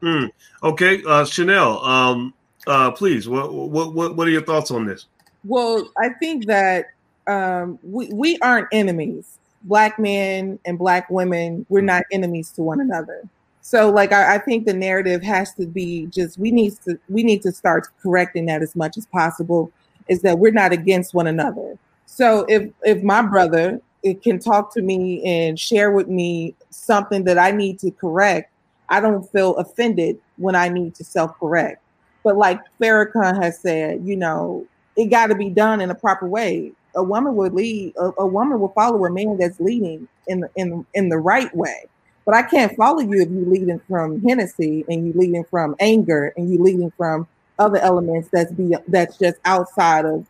Mm. 0.02 0.32
Okay, 0.64 1.04
uh, 1.06 1.26
Chanel, 1.26 1.84
um, 1.84 2.34
uh, 2.68 2.92
please, 2.92 3.28
what, 3.28 3.54
what 3.54 3.94
what 3.94 4.16
what 4.16 4.28
are 4.28 4.32
your 4.32 4.44
thoughts 4.44 4.72
on 4.72 4.86
this? 4.86 5.08
Well, 5.44 5.90
I 5.98 6.10
think 6.10 6.46
that 6.46 6.88
um, 7.26 7.80
we 7.84 8.08
we 8.14 8.38
aren't 8.40 8.68
enemies. 8.72 9.40
Black 9.64 10.00
men 10.00 10.60
and 10.66 10.78
black 10.78 11.10
women, 11.10 11.66
we're 11.68 11.82
not 11.82 12.04
enemies 12.12 12.52
to 12.52 12.62
one 12.62 12.80
another. 12.80 13.28
So 13.68 13.90
like 13.90 14.14
I, 14.14 14.36
I, 14.36 14.38
think 14.38 14.66
the 14.66 14.74
narrative 14.74 15.22
has 15.24 15.54
to 15.56 15.68
be 15.68 16.06
just 16.06 16.38
we 16.38 16.52
need 16.52 16.76
to 16.86 16.98
we 17.10 17.22
need 17.22 17.42
to 17.42 17.52
start 17.52 17.90
correcting 18.02 18.46
that 18.46 18.62
as 18.62 18.78
much 18.78 18.96
as 18.96 19.06
possible 19.08 19.74
is 20.08 20.22
that 20.22 20.40
we're 20.40 20.54
not 20.54 20.72
against 20.72 21.14
one 21.14 21.28
another. 21.28 21.78
So 22.06 22.46
if 22.48 22.72
if 22.84 23.04
my 23.04 23.22
brother 23.24 23.82
it 24.04 24.24
can 24.24 24.40
talk 24.40 24.74
to 24.76 24.82
me 24.82 25.22
and 25.26 25.60
share 25.60 25.92
with 25.92 26.08
me 26.08 26.56
something 26.70 27.26
that 27.26 27.38
I 27.38 27.52
need 27.52 27.78
to 27.80 27.92
correct, 27.92 28.54
I 28.88 29.02
don't 29.02 29.30
feel 29.34 29.58
offended 29.58 30.18
when 30.38 30.56
I 30.56 30.70
need 30.70 30.96
to 30.96 31.04
self-correct. 31.04 31.84
But 32.24 32.38
like 32.38 32.62
Farrakhan 32.82 33.44
has 33.44 33.60
said, 33.60 34.00
you 34.02 34.16
know, 34.16 34.66
it 34.96 35.08
got 35.08 35.28
to 35.28 35.36
be 35.36 35.50
done 35.50 35.82
in 35.82 35.92
a 35.92 35.96
proper 35.96 36.26
way. 36.26 36.72
A 36.96 37.04
woman 37.04 37.36
would 37.36 37.54
lead, 37.54 37.96
a, 37.98 38.14
a 38.20 38.28
woman 38.28 38.62
will 38.62 38.70
follow 38.70 39.06
a 39.06 39.10
man 39.10 39.36
that's 39.38 39.60
leading 39.60 40.08
in 40.28 40.40
the 40.40 40.50
in 40.56 40.86
in 40.94 41.10
the 41.10 41.18
right 41.18 41.54
way 41.54 41.84
but 42.28 42.36
I 42.36 42.44
can't 42.44 42.76
follow 42.76 43.00
you 43.00 43.22
if 43.22 43.30
you're 43.30 43.46
leading 43.46 43.80
from 43.88 44.22
Hennessy 44.22 44.84
and 44.90 45.06
you're 45.08 45.16
leading 45.16 45.46
from 45.46 45.78
anger 45.80 46.34
and 46.36 46.52
you're 46.52 46.62
leading 46.62 46.92
from 46.92 47.26
other 47.58 47.78
elements 47.78 48.28
that's 48.32 48.52
be 48.52 48.76
that's 48.90 49.18
just 49.18 49.38
outside 49.46 50.04
of 50.04 50.28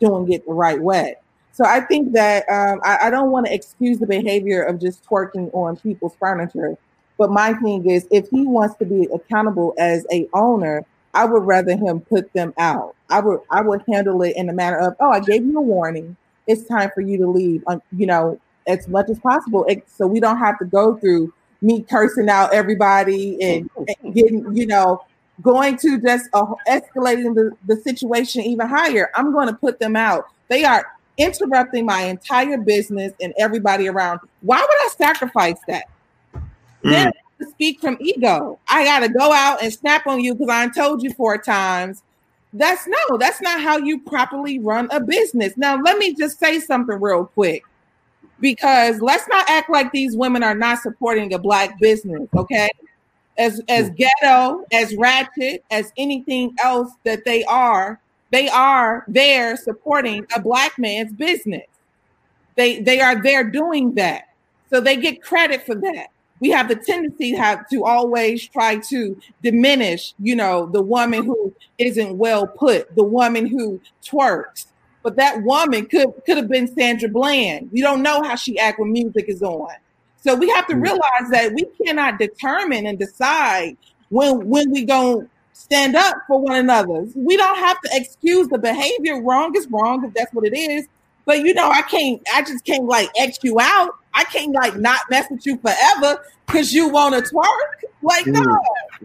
doing 0.00 0.30
it 0.32 0.44
the 0.44 0.52
right 0.52 0.80
way. 0.80 1.14
So 1.52 1.64
I 1.64 1.80
think 1.82 2.12
that 2.14 2.44
um, 2.50 2.80
I, 2.82 2.98
I 3.02 3.10
don't 3.10 3.30
want 3.30 3.46
to 3.46 3.54
excuse 3.54 4.00
the 4.00 4.08
behavior 4.08 4.60
of 4.64 4.80
just 4.80 5.04
twerking 5.04 5.54
on 5.54 5.76
people's 5.76 6.16
furniture. 6.18 6.76
But 7.16 7.30
my 7.30 7.54
thing 7.54 7.88
is, 7.88 8.08
if 8.10 8.28
he 8.28 8.44
wants 8.44 8.76
to 8.78 8.84
be 8.84 9.08
accountable 9.14 9.72
as 9.78 10.04
a 10.12 10.28
owner, 10.34 10.84
I 11.14 11.26
would 11.26 11.44
rather 11.44 11.76
him 11.76 12.00
put 12.00 12.32
them 12.32 12.54
out. 12.58 12.96
I 13.08 13.20
would 13.20 13.38
I 13.50 13.62
would 13.62 13.84
handle 13.88 14.20
it 14.22 14.34
in 14.36 14.48
the 14.48 14.52
manner 14.52 14.78
of, 14.78 14.96
oh, 14.98 15.10
I 15.10 15.20
gave 15.20 15.44
you 15.46 15.56
a 15.58 15.62
warning. 15.62 16.16
It's 16.48 16.66
time 16.66 16.90
for 16.92 17.02
you 17.02 17.18
to 17.18 17.28
leave. 17.28 17.62
Um, 17.68 17.80
you 17.96 18.06
know, 18.06 18.40
as 18.66 18.88
much 18.88 19.08
as 19.08 19.18
possible, 19.18 19.66
so 19.86 20.06
we 20.06 20.20
don't 20.20 20.38
have 20.38 20.58
to 20.58 20.64
go 20.64 20.96
through 20.96 21.32
me 21.62 21.82
cursing 21.82 22.28
out 22.28 22.52
everybody 22.52 23.42
and, 23.42 23.70
and 24.02 24.14
getting, 24.14 24.54
you 24.54 24.66
know, 24.66 25.02
going 25.42 25.76
to 25.78 26.00
just 26.00 26.28
uh, 26.32 26.46
escalating 26.68 27.34
the, 27.34 27.52
the 27.66 27.76
situation 27.76 28.42
even 28.42 28.66
higher. 28.66 29.10
I'm 29.14 29.32
going 29.32 29.48
to 29.48 29.54
put 29.54 29.78
them 29.78 29.96
out. 29.96 30.26
They 30.48 30.64
are 30.64 30.86
interrupting 31.18 31.86
my 31.86 32.02
entire 32.02 32.58
business 32.58 33.12
and 33.20 33.32
everybody 33.38 33.88
around. 33.88 34.20
Why 34.42 34.60
would 34.60 34.66
I 34.68 34.88
sacrifice 34.96 35.58
that? 35.66 35.84
Mm. 36.34 36.42
Then 36.82 37.12
to 37.40 37.50
speak 37.50 37.80
from 37.80 37.96
ego. 38.00 38.58
I 38.68 38.84
got 38.84 39.00
to 39.00 39.08
go 39.08 39.32
out 39.32 39.62
and 39.62 39.72
snap 39.72 40.06
on 40.06 40.20
you 40.20 40.34
because 40.34 40.48
I 40.48 40.68
told 40.68 41.02
you 41.02 41.12
four 41.12 41.38
times. 41.38 42.02
That's 42.52 42.86
no, 42.86 43.18
that's 43.18 43.42
not 43.42 43.60
how 43.60 43.76
you 43.76 44.00
properly 44.00 44.58
run 44.58 44.88
a 44.90 45.00
business. 45.00 45.54
Now, 45.56 45.78
let 45.82 45.98
me 45.98 46.14
just 46.14 46.38
say 46.38 46.58
something 46.60 46.98
real 46.98 47.26
quick 47.26 47.62
because 48.40 49.00
let's 49.00 49.26
not 49.28 49.48
act 49.48 49.70
like 49.70 49.92
these 49.92 50.16
women 50.16 50.42
are 50.42 50.54
not 50.54 50.80
supporting 50.80 51.32
a 51.34 51.38
black 51.38 51.78
business, 51.80 52.28
okay? 52.36 52.68
As 53.38 53.60
as 53.68 53.90
ghetto, 53.90 54.64
as 54.72 54.94
ratchet, 54.96 55.64
as 55.70 55.92
anything 55.96 56.54
else 56.62 56.92
that 57.04 57.24
they 57.24 57.44
are, 57.44 58.00
they 58.30 58.48
are 58.48 59.04
there 59.08 59.56
supporting 59.56 60.26
a 60.34 60.40
black 60.40 60.78
man's 60.78 61.12
business. 61.12 61.66
They 62.56 62.80
they 62.80 63.00
are 63.00 63.22
there 63.22 63.44
doing 63.44 63.94
that. 63.94 64.28
So 64.70 64.80
they 64.80 64.96
get 64.96 65.22
credit 65.22 65.64
for 65.64 65.74
that. 65.74 66.08
We 66.40 66.50
have 66.50 66.68
the 66.68 66.76
tendency 66.76 67.32
to 67.32 67.38
have 67.38 67.68
to 67.70 67.84
always 67.84 68.46
try 68.48 68.76
to 68.76 69.20
diminish, 69.42 70.14
you 70.18 70.36
know, 70.36 70.66
the 70.66 70.82
woman 70.82 71.24
who 71.24 71.54
isn't 71.78 72.18
well 72.18 72.46
put, 72.46 72.94
the 72.94 73.04
woman 73.04 73.46
who 73.46 73.80
twerks. 74.04 74.66
But 75.06 75.14
that 75.18 75.44
woman 75.44 75.86
could 75.86 76.08
could 76.26 76.36
have 76.36 76.48
been 76.48 76.66
Sandra 76.66 77.08
Bland. 77.08 77.70
You 77.72 77.84
don't 77.84 78.02
know 78.02 78.24
how 78.24 78.34
she 78.34 78.58
act 78.58 78.80
when 78.80 78.90
music 78.90 79.26
is 79.28 79.40
on. 79.40 79.70
So 80.16 80.34
we 80.34 80.48
have 80.48 80.66
to 80.66 80.74
mm. 80.74 80.82
realize 80.82 81.30
that 81.30 81.52
we 81.54 81.64
cannot 81.80 82.18
determine 82.18 82.86
and 82.86 82.98
decide 82.98 83.76
when 84.08 84.48
when 84.48 84.68
we 84.72 84.84
go 84.84 85.24
stand 85.52 85.94
up 85.94 86.16
for 86.26 86.40
one 86.40 86.56
another. 86.56 87.06
We 87.14 87.36
don't 87.36 87.56
have 87.56 87.80
to 87.82 87.90
excuse 87.92 88.48
the 88.48 88.58
behavior. 88.58 89.22
Wrong 89.22 89.54
is 89.56 89.68
wrong 89.70 90.04
if 90.04 90.12
that's 90.12 90.34
what 90.34 90.44
it 90.44 90.58
is. 90.58 90.88
But 91.24 91.44
you 91.44 91.54
know, 91.54 91.70
I 91.70 91.82
can't. 91.82 92.20
I 92.34 92.42
just 92.42 92.64
can't 92.64 92.86
like 92.86 93.08
X 93.16 93.38
you 93.44 93.60
out. 93.60 93.94
I 94.16 94.24
can't 94.24 94.54
like 94.54 94.76
not 94.76 95.00
mess 95.10 95.26
with 95.30 95.46
you 95.46 95.58
forever 95.58 96.22
because 96.46 96.72
you 96.72 96.88
want 96.88 97.14
to 97.14 97.32
twerk. 97.32 97.90
Like 98.02 98.26
no, 98.26 98.40
mm. 98.40 98.58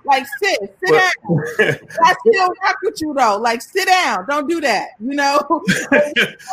like 0.06 0.26
sit, 0.42 0.60
sit 0.84 0.92
down. 0.92 1.80
I 2.04 2.16
still 2.28 2.48
rock 2.64 2.78
with 2.84 3.02
you 3.02 3.14
though. 3.14 3.38
Like 3.38 3.62
sit 3.62 3.88
down. 3.88 4.26
Don't 4.28 4.50
do 4.50 4.62
that. 4.62 4.90
You 5.00 5.16
know. 5.16 5.42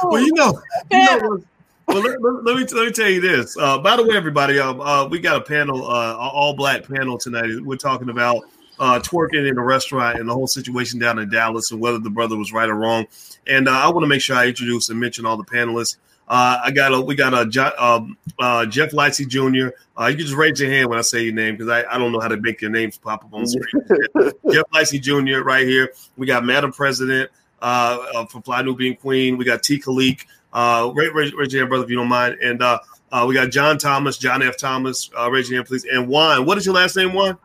well, 0.05 0.21
you 0.21 0.33
know. 0.33 0.61
You 0.91 1.21
know 1.21 1.43
well, 1.89 2.03
let, 2.03 2.21
let, 2.21 2.45
let, 2.45 2.57
me 2.57 2.65
let 2.65 2.87
me 2.87 2.93
tell 2.93 3.09
you 3.09 3.21
this. 3.21 3.57
Uh, 3.57 3.79
by 3.79 3.97
the 3.97 4.05
way, 4.05 4.15
everybody, 4.15 4.59
um, 4.59 4.81
uh, 4.81 5.07
we 5.09 5.19
got 5.19 5.37
a 5.37 5.41
panel, 5.41 5.85
uh, 5.85 6.17
all 6.17 6.55
black 6.55 6.87
panel 6.87 7.17
tonight. 7.17 7.49
We're 7.63 7.77
talking 7.77 8.11
about 8.11 8.45
uh, 8.79 9.01
twerking 9.01 9.49
in 9.49 9.57
a 9.57 9.63
restaurant 9.63 10.19
and 10.19 10.29
the 10.29 10.35
whole 10.35 10.47
situation 10.47 10.99
down 10.99 11.19
in 11.19 11.31
Dallas 11.31 11.73
and 11.73 11.81
whether 11.81 11.99
the 11.99 12.11
brother 12.11 12.37
was 12.37 12.53
right 12.53 12.69
or 12.69 12.75
wrong. 12.75 13.07
And 13.47 13.69
uh, 13.69 13.73
I 13.73 13.89
want 13.89 14.05
to 14.05 14.07
make 14.07 14.21
sure 14.21 14.37
I 14.37 14.47
introduce 14.47 14.91
and 14.91 15.01
mention 15.01 15.25
all 15.25 15.37
the 15.37 15.45
panelists. 15.45 15.97
Uh, 16.29 16.59
I 16.65 16.71
got 16.71 16.93
a 16.93 17.01
we 17.01 17.15
got 17.15 17.33
a 17.33 17.85
um, 17.85 18.19
uh, 18.39 18.67
Jeff 18.67 18.91
Lightsey 18.91 19.27
Jr. 19.27 19.75
Uh, 19.99 20.09
you 20.09 20.17
can 20.17 20.27
just 20.27 20.35
raise 20.35 20.61
your 20.61 20.71
hand 20.71 20.91
when 20.91 20.99
I 20.99 21.03
say 21.03 21.23
your 21.23 21.33
name 21.33 21.57
because 21.57 21.71
I, 21.71 21.85
I 21.91 21.99
don't 21.99 22.13
know 22.13 22.21
how 22.21 22.29
to 22.29 22.37
make 22.37 22.61
your 22.61 22.71
names 22.71 22.99
pop 22.99 23.25
up 23.25 23.33
on 23.33 23.45
the 23.45 23.49
screen. 23.49 24.33
Jeff 24.53 24.65
Lightsey 24.75 25.01
Jr. 25.01 25.43
right 25.43 25.67
here. 25.67 25.93
We 26.17 26.27
got 26.27 26.45
Madam 26.45 26.71
President 26.71 27.31
uh, 27.63 27.99
uh, 28.15 28.27
from 28.27 28.43
Fly 28.43 28.63
Nubian 28.63 28.97
Queen. 28.97 29.39
We 29.39 29.45
got 29.45 29.63
T. 29.63 29.81
Khalik. 29.81 30.27
Uh, 30.53 30.93
raise, 30.95 31.13
raise, 31.13 31.35
raise, 31.35 31.53
your 31.53 31.63
hand, 31.63 31.71
brother, 31.71 31.85
if 31.85 31.91
you 31.91 31.97
don't 31.97 32.09
mind. 32.09 32.39
And 32.43 32.63
uh, 32.63 32.79
uh, 33.11 33.25
we 33.27 33.35
got 33.35 33.51
John 33.51 33.79
Thomas, 33.79 34.19
John 34.19 34.43
F. 34.43 34.59
Thomas. 34.59 35.11
Uh, 35.19 35.31
raise 35.31 35.49
your 35.49 35.59
hand, 35.59 35.69
please. 35.69 35.85
And 35.85 36.09
Juan. 36.09 36.45
What 36.45 36.59
is 36.59 36.67
your 36.67 36.75
last 36.75 36.97
name, 36.97 37.13
Juan? 37.13 37.39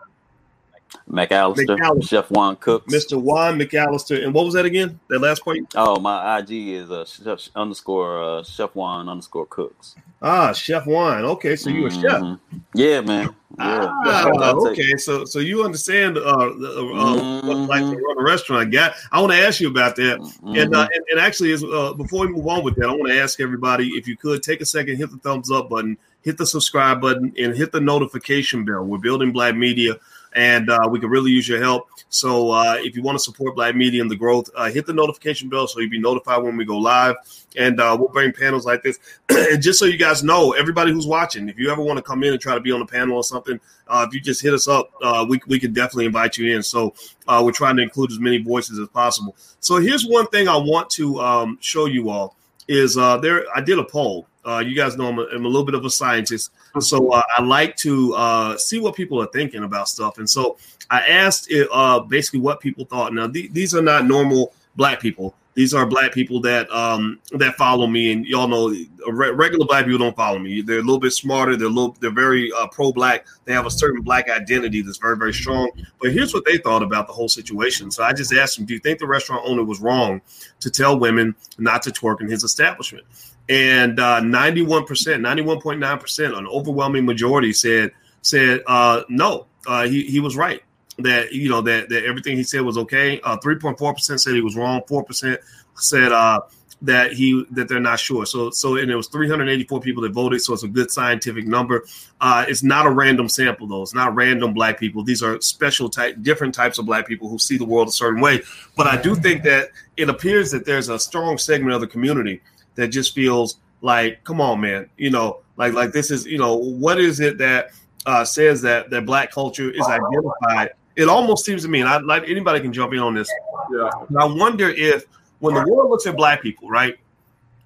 McAllister, 1.09 1.77
McAllister, 1.77 2.07
Chef 2.07 2.31
Juan 2.31 2.55
Cooks, 2.57 2.93
Mr. 2.93 3.21
Juan 3.21 3.59
McAllister, 3.59 4.23
and 4.23 4.33
what 4.33 4.45
was 4.45 4.53
that 4.53 4.65
again? 4.65 4.99
That 5.09 5.19
last 5.19 5.43
point? 5.43 5.71
Oh, 5.75 5.99
my 5.99 6.39
IG 6.39 6.51
is 6.69 6.91
uh, 6.91 7.05
chef 7.05 7.49
underscore 7.55 8.23
uh, 8.23 8.43
Chef 8.43 8.75
Juan 8.75 9.09
underscore 9.09 9.45
Cooks. 9.47 9.95
Ah, 10.21 10.53
Chef 10.53 10.85
Juan. 10.85 11.25
Okay, 11.25 11.55
so 11.55 11.69
you 11.69 11.85
a 11.85 11.91
chef? 11.91 12.03
Mm-hmm. 12.03 12.57
Yeah, 12.73 13.01
man. 13.01 13.35
Yeah. 13.59 13.93
Ah, 13.95 14.53
okay. 14.53 14.95
So, 14.97 15.25
so 15.25 15.39
you 15.39 15.63
understand 15.63 16.17
uh, 16.17 16.21
uh, 16.21 16.53
mm-hmm. 16.53 17.47
what 17.47 17.57
like 17.57 17.81
to 17.81 17.97
run 17.97 18.19
a 18.19 18.23
restaurant? 18.23 18.71
Got. 18.71 18.95
I 19.11 19.19
want 19.19 19.33
to 19.33 19.37
ask 19.37 19.59
you 19.59 19.69
about 19.69 19.95
that. 19.97 20.19
Mm-hmm. 20.19 20.55
And, 20.55 20.75
uh, 20.75 20.87
and, 20.93 21.03
and 21.11 21.19
actually, 21.19 21.51
is 21.51 21.63
uh, 21.63 21.93
before 21.93 22.25
we 22.25 22.33
move 22.33 22.47
on 22.47 22.63
with 22.63 22.75
that, 22.75 22.87
I 22.87 22.93
want 22.93 23.09
to 23.09 23.21
ask 23.21 23.39
everybody 23.39 23.89
if 23.89 24.07
you 24.07 24.15
could 24.15 24.41
take 24.41 24.61
a 24.61 24.65
second, 24.65 24.95
hit 24.95 25.11
the 25.11 25.17
thumbs 25.17 25.51
up 25.51 25.69
button, 25.69 25.97
hit 26.21 26.37
the 26.37 26.45
subscribe 26.45 27.01
button, 27.01 27.33
and 27.37 27.55
hit 27.55 27.71
the 27.71 27.81
notification 27.81 28.65
bell. 28.65 28.83
We're 28.83 28.97
building 28.97 29.31
Black 29.31 29.55
Media 29.55 29.97
and 30.35 30.69
uh, 30.69 30.87
we 30.89 30.99
could 30.99 31.09
really 31.09 31.31
use 31.31 31.47
your 31.47 31.59
help. 31.59 31.89
So 32.09 32.51
uh, 32.51 32.75
if 32.79 32.95
you 32.95 33.01
want 33.01 33.17
to 33.17 33.23
support 33.23 33.55
Black 33.55 33.75
Media 33.75 34.01
and 34.01 34.09
the 34.09 34.15
growth, 34.15 34.49
uh, 34.55 34.69
hit 34.69 34.85
the 34.85 34.93
notification 34.93 35.49
bell 35.49 35.67
so 35.67 35.79
you'll 35.79 35.89
be 35.89 35.99
notified 35.99 36.43
when 36.43 36.57
we 36.57 36.65
go 36.65 36.77
live. 36.77 37.15
And 37.57 37.79
uh, 37.79 37.95
we'll 37.99 38.09
bring 38.09 38.31
panels 38.33 38.65
like 38.65 38.83
this. 38.83 38.99
and 39.29 39.61
just 39.61 39.79
so 39.79 39.85
you 39.85 39.97
guys 39.97 40.23
know, 40.23 40.53
everybody 40.53 40.91
who's 40.91 41.07
watching, 41.07 41.49
if 41.49 41.57
you 41.57 41.71
ever 41.71 41.81
want 41.81 41.97
to 41.97 42.03
come 42.03 42.23
in 42.23 42.33
and 42.33 42.41
try 42.41 42.55
to 42.55 42.61
be 42.61 42.71
on 42.71 42.81
a 42.81 42.85
panel 42.85 43.15
or 43.15 43.23
something, 43.23 43.59
uh, 43.87 44.05
if 44.07 44.13
you 44.13 44.21
just 44.21 44.41
hit 44.41 44.53
us 44.53 44.67
up, 44.67 44.91
uh, 45.01 45.25
we 45.27 45.39
we 45.47 45.59
can 45.59 45.73
definitely 45.73 46.05
invite 46.05 46.37
you 46.37 46.55
in. 46.55 46.63
So 46.63 46.93
we're 47.27 47.51
trying 47.51 47.75
to 47.77 47.83
include 47.83 48.11
as 48.11 48.19
many 48.19 48.37
voices 48.37 48.79
as 48.79 48.87
possible. 48.89 49.35
So 49.59 49.77
here's 49.77 50.05
one 50.05 50.27
thing 50.27 50.47
I 50.47 50.57
want 50.57 50.89
to 50.91 51.19
um, 51.19 51.57
show 51.61 51.85
you 51.85 52.09
all 52.09 52.35
is 52.67 52.95
there. 52.95 53.45
I 53.55 53.61
did 53.61 53.77
a 53.79 53.83
poll. 53.83 54.27
You 54.59 54.75
guys 54.75 54.97
know 54.97 55.07
I'm 55.07 55.19
a, 55.19 55.23
I'm 55.33 55.45
a 55.45 55.47
little 55.47 55.65
bit 55.65 55.75
of 55.75 55.85
a 55.85 55.89
scientist. 55.89 56.51
So 56.79 57.11
uh, 57.11 57.21
I 57.37 57.43
like 57.43 57.75
to 57.77 58.13
uh, 58.15 58.57
see 58.57 58.79
what 58.79 58.95
people 58.95 59.21
are 59.21 59.27
thinking 59.27 59.63
about 59.63 59.89
stuff. 59.89 60.17
And 60.17 60.29
so 60.29 60.57
I 60.89 61.01
asked 61.07 61.51
uh, 61.71 61.99
basically 61.99 62.39
what 62.39 62.59
people 62.59 62.85
thought. 62.85 63.13
Now, 63.13 63.27
th- 63.27 63.51
these 63.51 63.73
are 63.75 63.81
not 63.81 64.05
normal 64.05 64.53
black 64.75 64.99
people. 64.99 65.35
These 65.55 65.75
are 65.75 65.85
black 65.85 66.13
people 66.13 66.41
that 66.41 66.67
um, 66.71 67.19
that 67.33 67.55
follow 67.55 67.85
me, 67.85 68.11
and 68.11 68.25
y'all 68.25 68.47
know 68.47 68.75
regular 69.07 69.67
black 69.67 69.85
people 69.85 69.99
don't 69.99 70.15
follow 70.15 70.39
me. 70.39 70.61
They're 70.61 70.79
a 70.79 70.81
little 70.81 70.99
bit 70.99 71.13
smarter. 71.13 71.55
They're 71.55 71.67
a 71.67 71.71
little, 71.71 71.95
they're 71.99 72.09
very 72.09 72.51
uh, 72.53 72.65
pro-black. 72.67 73.27
They 73.45 73.53
have 73.53 73.67
a 73.67 73.69
certain 73.69 74.01
black 74.01 74.31
identity 74.31 74.81
that's 74.81 74.97
very, 74.97 75.15
very 75.15 75.33
strong. 75.33 75.69
But 76.01 76.11
here's 76.11 76.33
what 76.33 76.43
they 76.45 76.57
thought 76.57 76.81
about 76.81 77.05
the 77.05 77.13
whole 77.13 77.29
situation. 77.29 77.91
So 77.91 78.03
I 78.03 78.13
just 78.13 78.33
asked 78.33 78.57
them, 78.57 78.65
"Do 78.65 78.73
you 78.73 78.79
think 78.79 78.97
the 78.97 79.05
restaurant 79.05 79.43
owner 79.45 79.63
was 79.63 79.79
wrong 79.79 80.21
to 80.59 80.71
tell 80.71 80.97
women 80.97 81.35
not 81.59 81.83
to 81.83 81.91
twerk 81.91 82.19
in 82.21 82.27
his 82.27 82.43
establishment?" 82.43 83.05
And 83.49 83.99
uh, 83.99 84.21
91%, 84.21 84.85
91.9%, 84.87 86.37
an 86.37 86.47
overwhelming 86.47 87.05
majority 87.05 87.53
said 87.53 87.91
said 88.21 88.61
uh, 88.67 89.03
no, 89.09 89.47
uh, 89.67 89.85
he, 89.85 90.03
he 90.03 90.19
was 90.19 90.35
right. 90.35 90.61
That 90.99 91.33
you 91.33 91.49
know 91.49 91.61
that, 91.61 91.89
that 91.89 92.05
everything 92.05 92.37
he 92.37 92.43
said 92.43 92.61
was 92.61 92.77
okay. 92.77 93.19
Uh, 93.21 93.37
3.4% 93.37 94.19
said 94.19 94.33
he 94.33 94.41
was 94.41 94.55
wrong. 94.55 94.81
4% 94.87 95.37
said 95.75 96.11
uh, 96.11 96.41
that 96.83 97.13
he 97.13 97.45
that 97.51 97.67
they're 97.67 97.79
not 97.79 97.99
sure. 97.99 98.25
So 98.25 98.51
so 98.51 98.77
and 98.77 98.91
it 98.91 98.95
was 98.95 99.07
384 99.07 99.79
people 99.81 100.03
that 100.03 100.11
voted. 100.11 100.41
So 100.41 100.53
it's 100.53 100.63
a 100.63 100.67
good 100.67 100.91
scientific 100.91 101.47
number. 101.47 101.85
Uh, 102.21 102.45
it's 102.47 102.61
not 102.61 102.85
a 102.85 102.91
random 102.91 103.27
sample 103.27 103.67
though. 103.67 103.81
It's 103.81 103.95
not 103.95 104.13
random 104.13 104.53
black 104.53 104.79
people. 104.79 105.03
These 105.03 105.23
are 105.23 105.41
special 105.41 105.89
type, 105.89 106.17
different 106.21 106.53
types 106.53 106.77
of 106.77 106.85
black 106.85 107.07
people 107.07 107.27
who 107.27 107.39
see 107.39 107.57
the 107.57 107.65
world 107.65 107.87
a 107.87 107.91
certain 107.91 108.21
way. 108.21 108.41
But 108.77 108.87
I 108.87 109.01
do 109.01 109.15
think 109.15 109.43
that 109.43 109.69
it 109.97 110.09
appears 110.09 110.51
that 110.51 110.65
there's 110.65 110.89
a 110.89 110.99
strong 110.99 111.37
segment 111.37 111.73
of 111.73 111.81
the 111.81 111.87
community 111.87 112.41
that 112.75 112.89
just 112.89 113.13
feels 113.13 113.57
like, 113.81 114.23
come 114.23 114.41
on, 114.41 114.61
man, 114.61 114.89
you 114.97 115.09
know, 115.09 115.41
like 115.57 115.73
like 115.73 115.91
this 115.91 116.11
is, 116.11 116.25
you 116.25 116.37
know, 116.37 116.55
what 116.55 116.99
is 116.99 117.19
it 117.19 117.37
that 117.37 117.71
uh, 118.05 118.25
says 118.25 118.61
that 118.61 118.89
that 118.89 119.05
black 119.05 119.31
culture 119.31 119.69
is 119.69 119.85
identified? 119.85 120.71
It 120.95 121.09
almost 121.09 121.45
seems 121.45 121.63
to 121.63 121.67
me, 121.67 121.81
and 121.81 121.89
I 121.89 121.97
like 121.97 122.23
anybody 122.27 122.59
can 122.59 122.71
jump 122.71 122.93
in 122.93 122.99
on 122.99 123.13
this. 123.13 123.29
Yeah. 123.71 123.89
I 124.19 124.25
wonder 124.25 124.69
if 124.69 125.05
when 125.39 125.55
the 125.55 125.65
world 125.67 125.89
looks 125.89 126.05
at 126.05 126.15
black 126.15 126.41
people, 126.41 126.69
right, 126.69 126.97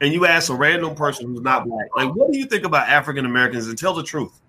and 0.02 0.13
you 0.13 0.26
ask 0.26 0.50
a 0.50 0.56
random 0.56 0.96
person 0.96 1.28
who's 1.28 1.41
not 1.41 1.67
black, 1.67 1.88
like, 1.96 2.13
what 2.15 2.32
do 2.32 2.38
you 2.38 2.46
think 2.46 2.65
about 2.65 2.88
African 2.88 3.26
Americans, 3.26 3.67
and 3.67 3.78
tell 3.78 3.93
the 3.93 4.04
truth. 4.04 4.39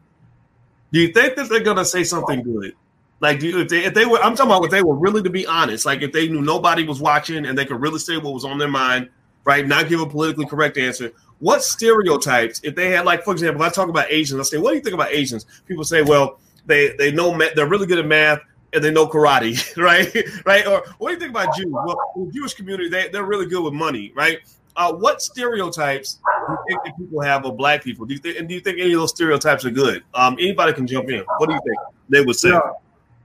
Do 0.93 1.01
you 1.01 1.09
think 1.09 1.37
that 1.37 1.49
they're 1.49 1.61
gonna 1.61 1.85
say 1.85 2.03
something 2.05 2.43
good? 2.43 2.73
Like, 3.21 3.41
do 3.41 3.49
you, 3.49 3.61
if 3.61 3.69
they 3.69 3.85
if 3.85 3.95
they 3.95 4.07
were, 4.07 4.19
I'm 4.19 4.37
talking 4.37 4.53
about 4.53 4.65
if 4.65 4.71
they 4.71 4.83
were 4.83 4.95
really 4.95 5.23
to 5.23 5.31
be 5.31 5.47
honest, 5.47 5.85
like 5.85 6.03
if 6.03 6.13
they 6.13 6.29
knew 6.29 6.41
nobody 6.41 6.87
was 6.87 7.01
watching 7.01 7.47
and 7.47 7.59
they 7.59 7.65
could 7.65 7.81
really 7.81 7.99
say 7.99 8.17
what 8.17 8.33
was 8.33 8.45
on 8.45 8.59
their 8.59 8.69
mind, 8.69 9.11
right? 9.49 9.67
Not 9.67 9.89
give 9.89 10.01
a 10.01 10.07
politically 10.07 10.45
correct 10.45 10.77
answer. 10.77 11.11
What 11.39 11.65
stereotypes, 11.65 12.61
if 12.63 12.75
they 12.75 12.91
had, 12.91 13.07
like, 13.07 13.25
for 13.25 13.33
example, 13.33 13.63
I 13.63 13.71
talk 13.71 13.89
about 13.89 14.11
Asians, 14.11 14.39
I 14.39 14.43
say, 14.43 14.59
what 14.59 14.73
do 14.73 14.77
you 14.77 14.83
think 14.83 14.93
about 14.93 15.11
Asians? 15.11 15.47
People 15.67 15.85
say, 15.85 16.03
well, 16.03 16.39
they 16.67 16.95
they 16.99 17.11
know 17.11 17.37
they're 17.57 17.67
really 17.67 17.87
good 17.87 17.99
at 17.99 18.05
math 18.05 18.41
and 18.75 18.85
they 18.85 18.91
know 18.91 19.07
karate, 19.07 19.57
right? 19.79 20.15
right? 20.45 20.67
Or 20.67 20.85
what 20.99 21.09
do 21.09 21.15
you 21.15 21.19
think 21.19 21.31
about 21.31 21.57
Jews? 21.57 21.71
Well, 21.71 21.99
the 22.15 22.31
Jewish 22.31 22.53
community, 22.53 22.91
they, 22.91 23.09
they're 23.09 23.25
really 23.25 23.47
good 23.47 23.65
with 23.65 23.73
money, 23.73 24.13
right? 24.15 24.39
Uh, 24.77 24.93
what 24.93 25.23
stereotypes 25.23 26.19
do 26.47 26.53
you 26.53 26.59
think 26.69 26.85
that 26.85 26.99
people 26.99 27.23
have 27.23 27.47
of 27.47 27.57
black 27.57 27.83
people? 27.83 28.05
Do 28.05 28.13
you 28.13 28.21
think, 28.21 28.39
and 28.39 28.47
do 28.47 28.55
you 28.55 28.61
think 28.61 28.79
any 28.79 28.93
of 28.93 29.01
those 29.01 29.11
stereotypes 29.11 29.65
are 29.65 29.71
good? 29.71 30.05
Um, 30.13 30.35
anybody 30.35 30.75
can 30.75 30.87
jump 30.87 31.09
in. 31.09 31.25
What 31.39 31.49
do 31.49 31.55
you 31.55 31.61
think 31.65 31.79
they 32.11 32.21
would 32.21 32.37
say? 32.37 32.53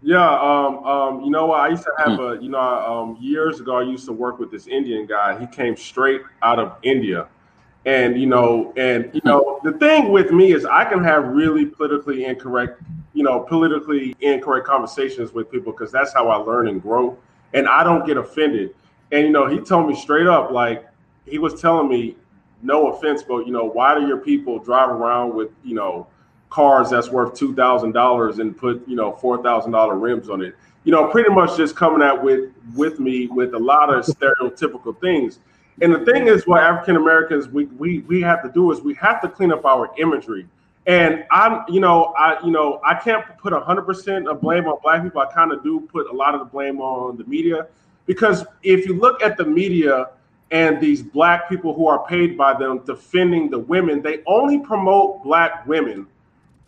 Yeah, 0.06 0.30
um, 0.30 0.84
um, 0.84 1.22
you 1.22 1.32
know 1.32 1.46
what? 1.46 1.62
I 1.62 1.70
used 1.70 1.84
to 1.84 1.94
have 1.98 2.18
hmm. 2.18 2.22
a, 2.22 2.42
you 2.42 2.50
know, 2.50 2.60
um, 2.60 3.18
years 3.22 3.62
ago, 3.62 3.78
I 3.78 3.84
used 3.84 4.06
to 4.08 4.12
work 4.12 4.38
with 4.38 4.52
this 4.52 4.68
Indian 4.68 5.06
guy. 5.06 5.40
He 5.40 5.48
came 5.48 5.78
straight 5.78 6.22
out 6.42 6.60
of 6.60 6.76
India, 6.84 7.28
and 7.86 8.20
you 8.20 8.26
know, 8.26 8.74
and 8.76 9.10
you 9.14 9.22
know, 9.24 9.62
the 9.64 9.72
thing 9.72 10.12
with 10.12 10.32
me 10.32 10.52
is 10.52 10.66
I 10.66 10.84
can 10.84 11.02
have 11.06 11.28
really 11.28 11.66
politically 11.66 12.26
incorrect, 12.26 12.82
you 13.14 13.24
know, 13.24 13.40
politically 13.40 14.14
incorrect 14.20 14.68
conversations 14.68 15.32
with 15.32 15.50
people 15.50 15.72
because 15.72 15.92
that's 15.92 16.14
how 16.14 16.28
I 16.28 16.36
learn 16.36 16.68
and 16.68 16.82
grow, 16.82 17.18
and 17.54 17.66
I 17.66 17.86
don't 17.86 18.06
get 18.06 18.18
offended. 18.18 18.76
And 19.14 19.24
you 19.28 19.32
know, 19.32 19.48
he 19.48 19.60
told 19.60 19.88
me 19.88 19.96
straight 19.96 20.28
up, 20.28 20.52
like 20.52 20.86
he 21.26 21.38
was 21.38 21.62
telling 21.62 21.88
me, 21.88 22.18
no 22.62 22.92
offense, 22.92 23.24
but 23.24 23.46
you 23.46 23.54
know, 23.54 23.64
why 23.64 23.98
do 23.98 24.06
your 24.06 24.18
people 24.18 24.60
drive 24.60 24.90
around 24.90 25.34
with, 25.34 25.52
you 25.64 25.76
know, 25.76 26.08
cars 26.54 26.92
that's 26.92 27.10
worth 27.10 27.34
two 27.34 27.56
thousand 27.56 27.94
dollars 27.94 28.38
and 28.38 28.56
put 28.56 28.88
you 28.88 28.96
know 28.96 29.12
four 29.12 29.42
thousand 29.42 29.72
dollar 29.72 29.96
rims 29.96 30.30
on 30.30 30.42
it. 30.44 30.56
You 30.84 30.92
know, 30.92 31.08
pretty 31.08 31.32
much 31.32 31.58
just 31.58 31.76
coming 31.76 32.04
out 32.04 32.24
with 32.24 32.52
with 32.76 33.00
me 33.00 33.26
with 33.28 33.56
a 33.56 33.60
lot 33.60 33.92
of 33.92 34.06
stereotypical 34.06 35.00
things. 35.02 35.40
And 35.82 35.92
the 35.92 36.06
thing 36.06 36.28
is, 36.28 36.46
what 36.46 36.62
African 36.62 36.96
Americans 36.96 37.48
we, 37.48 37.66
we 37.66 38.00
we 38.02 38.22
have 38.22 38.44
to 38.44 38.50
do 38.50 38.72
is 38.72 38.82
we 38.82 38.94
have 38.96 39.20
to 39.24 39.30
clean 39.30 39.52
up 39.52 39.66
our 39.66 39.90
imagery. 39.98 40.46
And 40.86 41.26
I'm, 41.32 41.64
you 41.70 41.80
know, 41.80 42.14
I, 42.18 42.38
you 42.44 42.52
know, 42.52 42.80
I 42.86 42.94
can't 42.96 43.26
put 43.40 43.52
hundred 43.54 43.84
percent 43.84 44.28
of 44.28 44.40
blame 44.40 44.68
on 44.68 44.78
black 44.84 45.02
people. 45.02 45.22
I 45.22 45.34
kind 45.34 45.52
of 45.52 45.64
do 45.64 45.80
put 45.80 46.08
a 46.08 46.14
lot 46.14 46.36
of 46.36 46.40
the 46.40 46.46
blame 46.46 46.80
on 46.80 47.18
the 47.18 47.24
media 47.24 47.66
because 48.06 48.46
if 48.62 48.86
you 48.86 48.94
look 49.00 49.24
at 49.24 49.38
the 49.38 49.46
media 49.46 50.10
and 50.52 50.80
these 50.80 51.02
black 51.02 51.50
people 51.50 51.74
who 51.74 51.88
are 51.88 52.06
paid 52.06 52.38
by 52.38 52.54
them 52.54 52.80
defending 52.86 53.50
the 53.50 53.58
women, 53.58 54.04
they 54.04 54.22
only 54.28 54.60
promote 54.60 55.24
black 55.24 55.66
women 55.66 56.06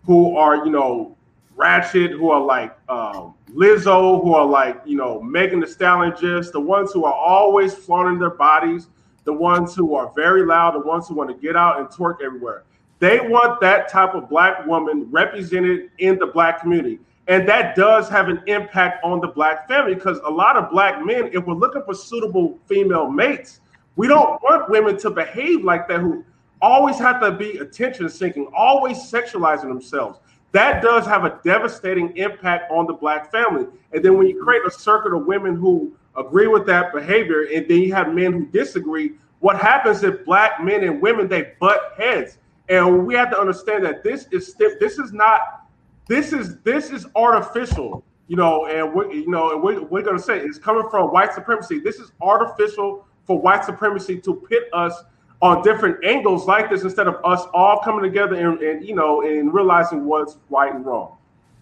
who 0.06 0.38
are, 0.38 0.58
you 0.66 0.72
know, 0.72 1.18
ratchet, 1.56 2.12
who 2.12 2.30
are 2.30 2.42
like 2.42 2.78
um, 2.90 3.34
Lizzo, 3.52 4.22
who 4.22 4.34
are 4.34 4.46
like, 4.46 4.82
you 4.86 4.98
know, 4.98 5.22
Megan 5.22 5.60
the 5.60 5.68
Stallion, 5.68 6.14
just 6.20 6.54
the 6.54 6.60
ones 6.60 6.92
who 6.92 7.06
are 7.06 7.14
always 7.14 7.74
flaunting 7.74 8.20
their 8.20 8.32
bodies, 8.32 8.88
the 9.24 9.34
ones 9.34 9.74
who 9.74 9.96
are 9.96 10.12
very 10.16 10.46
loud, 10.46 10.76
the 10.76 10.80
ones 10.80 11.08
who 11.08 11.16
want 11.16 11.30
to 11.30 11.36
get 11.36 11.56
out 11.56 11.80
and 11.80 11.88
twerk 11.88 12.22
everywhere. 12.24 12.64
They 13.00 13.20
want 13.20 13.60
that 13.62 13.90
type 13.90 14.14
of 14.14 14.30
black 14.30 14.66
woman 14.66 15.08
represented 15.12 15.90
in 15.98 16.18
the 16.18 16.28
black 16.28 16.62
community. 16.62 17.00
And 17.28 17.48
that 17.50 17.76
does 17.76 18.08
have 18.10 18.30
an 18.30 18.42
impact 18.46 19.04
on 19.04 19.20
the 19.20 19.28
black 19.28 19.68
family 19.68 19.96
because 19.96 20.20
a 20.26 20.30
lot 20.30 20.56
of 20.58 20.70
black 20.70 21.04
men, 21.04 21.30
if 21.34 21.46
we're 21.46 21.56
looking 21.56 21.82
for 21.84 21.94
suitable 21.96 22.60
female 22.68 23.10
mates, 23.10 23.62
we 23.96 24.08
don't 24.08 24.42
want 24.44 24.70
women 24.70 24.98
to 25.00 25.10
behave 25.10 25.64
like 25.64 25.88
that 25.88 26.02
who 26.02 26.24
always 26.62 26.98
have 26.98 27.22
to 27.22 27.32
be 27.32 27.58
attention 27.58 28.10
seeking, 28.10 28.48
always 28.56 28.98
sexualizing 28.98 29.68
themselves. 29.68 30.20
That 30.52 30.82
does 30.82 31.06
have 31.06 31.26
a 31.26 31.40
devastating 31.44 32.16
impact 32.16 32.72
on 32.72 32.88
the 32.88 32.94
black 32.94 33.30
family. 33.30 33.66
And 33.92 34.04
then 34.04 34.18
when 34.18 34.28
you 34.28 34.42
create 34.42 34.62
a 34.66 34.72
circuit 34.72 35.14
of 35.14 35.26
women 35.26 35.56
who 35.56 35.94
agree 36.18 36.48
with 36.48 36.66
that 36.68 36.94
behavior, 36.94 37.48
and 37.54 37.68
then 37.68 37.82
you 37.82 37.94
have 37.94 38.14
men 38.14 38.32
who 38.32 38.46
disagree, 38.46 39.14
what 39.40 39.60
happens 39.60 40.04
if 40.04 40.24
black 40.24 40.64
men 40.64 40.84
and 40.84 41.02
women 41.02 41.28
they 41.28 41.54
butt 41.60 41.94
heads? 41.98 42.38
And 42.70 43.06
we 43.06 43.14
have 43.16 43.30
to 43.32 43.40
understand 43.40 43.86
that 43.86 44.04
this 44.04 44.28
is 44.32 44.56
this 44.56 44.98
is 44.98 45.12
not 45.12 45.68
this 46.08 46.34
is 46.34 46.58
this 46.60 46.90
is 46.90 47.06
artificial, 47.16 48.04
you 48.28 48.38
know, 48.38 48.66
and 48.66 48.94
we 48.94 49.18
you 49.18 49.30
know, 49.30 49.52
and 49.52 49.62
we, 49.62 49.78
we're 49.78 50.02
gonna 50.02 50.18
say 50.18 50.40
it's 50.40 50.58
coming 50.58 50.90
from 50.90 51.12
white 51.12 51.34
supremacy. 51.34 51.80
This 51.80 51.98
is 51.98 52.12
artificial 52.22 53.06
for 53.26 53.40
white 53.40 53.66
supremacy 53.66 54.20
to 54.22 54.36
pit 54.50 54.70
us 54.74 55.04
on 55.42 55.62
different 55.62 56.04
angles 56.04 56.46
like 56.46 56.70
this 56.70 56.84
instead 56.84 57.08
of 57.08 57.16
us 57.24 57.42
all 57.54 57.80
coming 57.80 58.04
together 58.04 58.36
and, 58.36 58.62
and 58.62 58.88
you 58.88 58.96
know 58.96 59.22
and 59.22 59.54
realizing 59.54 60.06
what's 60.06 60.38
right 60.50 60.74
and 60.74 60.86
wrong. 60.86 61.18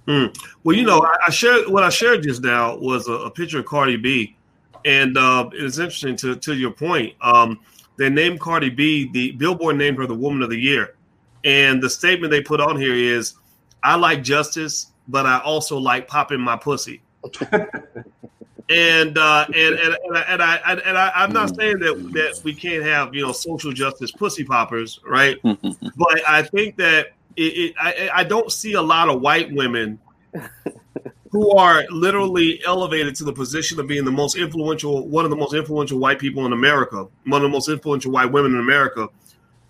Hmm. 0.07 0.25
Well, 0.63 0.75
you 0.75 0.83
know, 0.83 1.01
I, 1.01 1.15
I, 1.27 1.31
shared 1.31 1.67
what 1.69 1.83
I 1.83 1.89
shared 1.89 2.23
just 2.23 2.43
now 2.43 2.75
was 2.75 3.07
a, 3.07 3.13
a 3.13 3.31
picture 3.31 3.59
of 3.59 3.65
Cardi 3.65 3.95
B, 3.95 4.35
and 4.85 5.17
uh, 5.17 5.49
it's 5.53 5.77
interesting 5.77 6.15
to 6.17 6.35
to 6.35 6.53
your 6.53 6.71
point. 6.71 7.15
Um, 7.21 7.59
they 7.97 8.09
named 8.09 8.39
Cardi 8.39 8.69
B 8.69 9.09
the 9.11 9.31
Billboard 9.31 9.77
named 9.77 9.97
her 9.97 10.07
the 10.07 10.15
Woman 10.15 10.41
of 10.41 10.49
the 10.49 10.59
Year, 10.59 10.95
and 11.43 11.81
the 11.81 11.89
statement 11.89 12.31
they 12.31 12.41
put 12.41 12.59
on 12.59 12.79
here 12.79 12.93
is, 12.93 13.35
"I 13.81 13.95
like 13.95 14.23
justice, 14.23 14.87
but 15.07 15.25
I 15.25 15.39
also 15.39 15.77
like 15.77 16.07
popping 16.07 16.41
my 16.41 16.57
pussy." 16.57 17.01
and 18.69 19.17
uh, 19.17 19.45
and 19.47 19.75
and 19.75 19.97
and 20.05 20.17
I, 20.17 20.21
and, 20.21 20.41
I, 20.41 20.55
and 20.85 20.97
I, 20.97 21.23
am 21.23 21.33
not 21.33 21.55
saying 21.55 21.79
that 21.79 21.95
that 22.13 22.41
we 22.43 22.53
can't 22.53 22.83
have 22.83 23.13
you 23.13 23.25
know 23.25 23.31
social 23.31 23.71
justice 23.71 24.11
pussy 24.11 24.43
poppers, 24.43 24.99
right? 25.05 25.37
but 25.43 26.27
I 26.27 26.43
think 26.43 26.77
that 26.77 27.07
it, 27.35 27.41
it, 27.41 27.75
I, 27.79 28.09
I 28.13 28.23
don't 28.23 28.51
see 28.51 28.73
a 28.73 28.81
lot 28.81 29.09
of 29.09 29.21
white 29.21 29.53
women 29.53 29.99
who 31.31 31.51
are 31.57 31.83
literally 31.89 32.61
elevated 32.65 33.15
to 33.15 33.23
the 33.23 33.33
position 33.33 33.79
of 33.79 33.87
being 33.87 34.05
the 34.05 34.11
most 34.11 34.37
influential, 34.37 35.07
one 35.07 35.25
of 35.25 35.31
the 35.31 35.37
most 35.37 35.53
influential 35.53 35.99
white 35.99 36.19
people 36.19 36.45
in 36.45 36.53
America, 36.53 37.07
one 37.25 37.41
of 37.41 37.49
the 37.49 37.53
most 37.53 37.67
influential 37.69 38.11
white 38.11 38.31
women 38.31 38.53
in 38.53 38.59
America, 38.59 39.09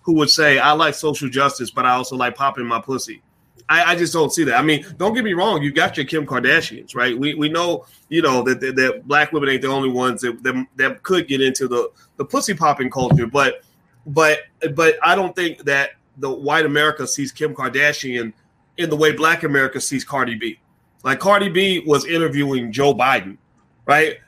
who 0.02 0.14
would 0.14 0.30
say, 0.30 0.58
"I 0.58 0.72
like 0.72 0.94
social 0.94 1.28
justice, 1.28 1.70
but 1.70 1.84
I 1.84 1.92
also 1.92 2.16
like 2.16 2.36
popping 2.36 2.66
my 2.66 2.80
pussy." 2.80 3.22
I, 3.68 3.92
I, 3.92 3.96
just 3.96 4.12
don't 4.12 4.32
see 4.32 4.44
that. 4.44 4.58
I 4.58 4.62
mean, 4.62 4.84
don't 4.98 5.14
get 5.14 5.24
me 5.24 5.32
wrong. 5.32 5.62
You 5.62 5.72
got 5.72 5.96
your 5.96 6.04
Kim 6.04 6.26
Kardashians, 6.26 6.94
right? 6.94 7.18
We 7.18 7.34
we 7.34 7.48
know, 7.48 7.86
you 8.08 8.20
know, 8.20 8.42
that, 8.42 8.60
that, 8.60 8.76
that 8.76 9.08
black 9.08 9.32
women 9.32 9.48
ain't 9.48 9.62
the 9.62 9.68
only 9.68 9.88
ones 9.88 10.20
that, 10.20 10.42
that, 10.42 10.66
that 10.76 11.02
could 11.02 11.28
get 11.28 11.40
into 11.40 11.66
the 11.66 11.90
the 12.16 12.24
pussy 12.24 12.54
popping 12.54 12.90
culture, 12.90 13.26
but 13.26 13.62
but 14.06 14.40
but 14.74 14.96
I 15.02 15.14
don't 15.14 15.34
think 15.34 15.64
that 15.64 15.92
the 16.18 16.30
white 16.30 16.66
America 16.66 17.06
sees 17.06 17.32
Kim 17.32 17.54
Kardashian 17.54 18.32
in 18.76 18.90
the 18.90 18.96
way 18.96 19.12
Black 19.12 19.42
America 19.42 19.80
sees 19.80 20.04
Cardi 20.04 20.34
B. 20.34 20.58
Like 21.02 21.18
Cardi 21.18 21.48
B 21.48 21.82
was 21.86 22.04
interviewing 22.04 22.72
Joe 22.72 22.94
Biden, 22.94 23.36
right? 23.86 24.18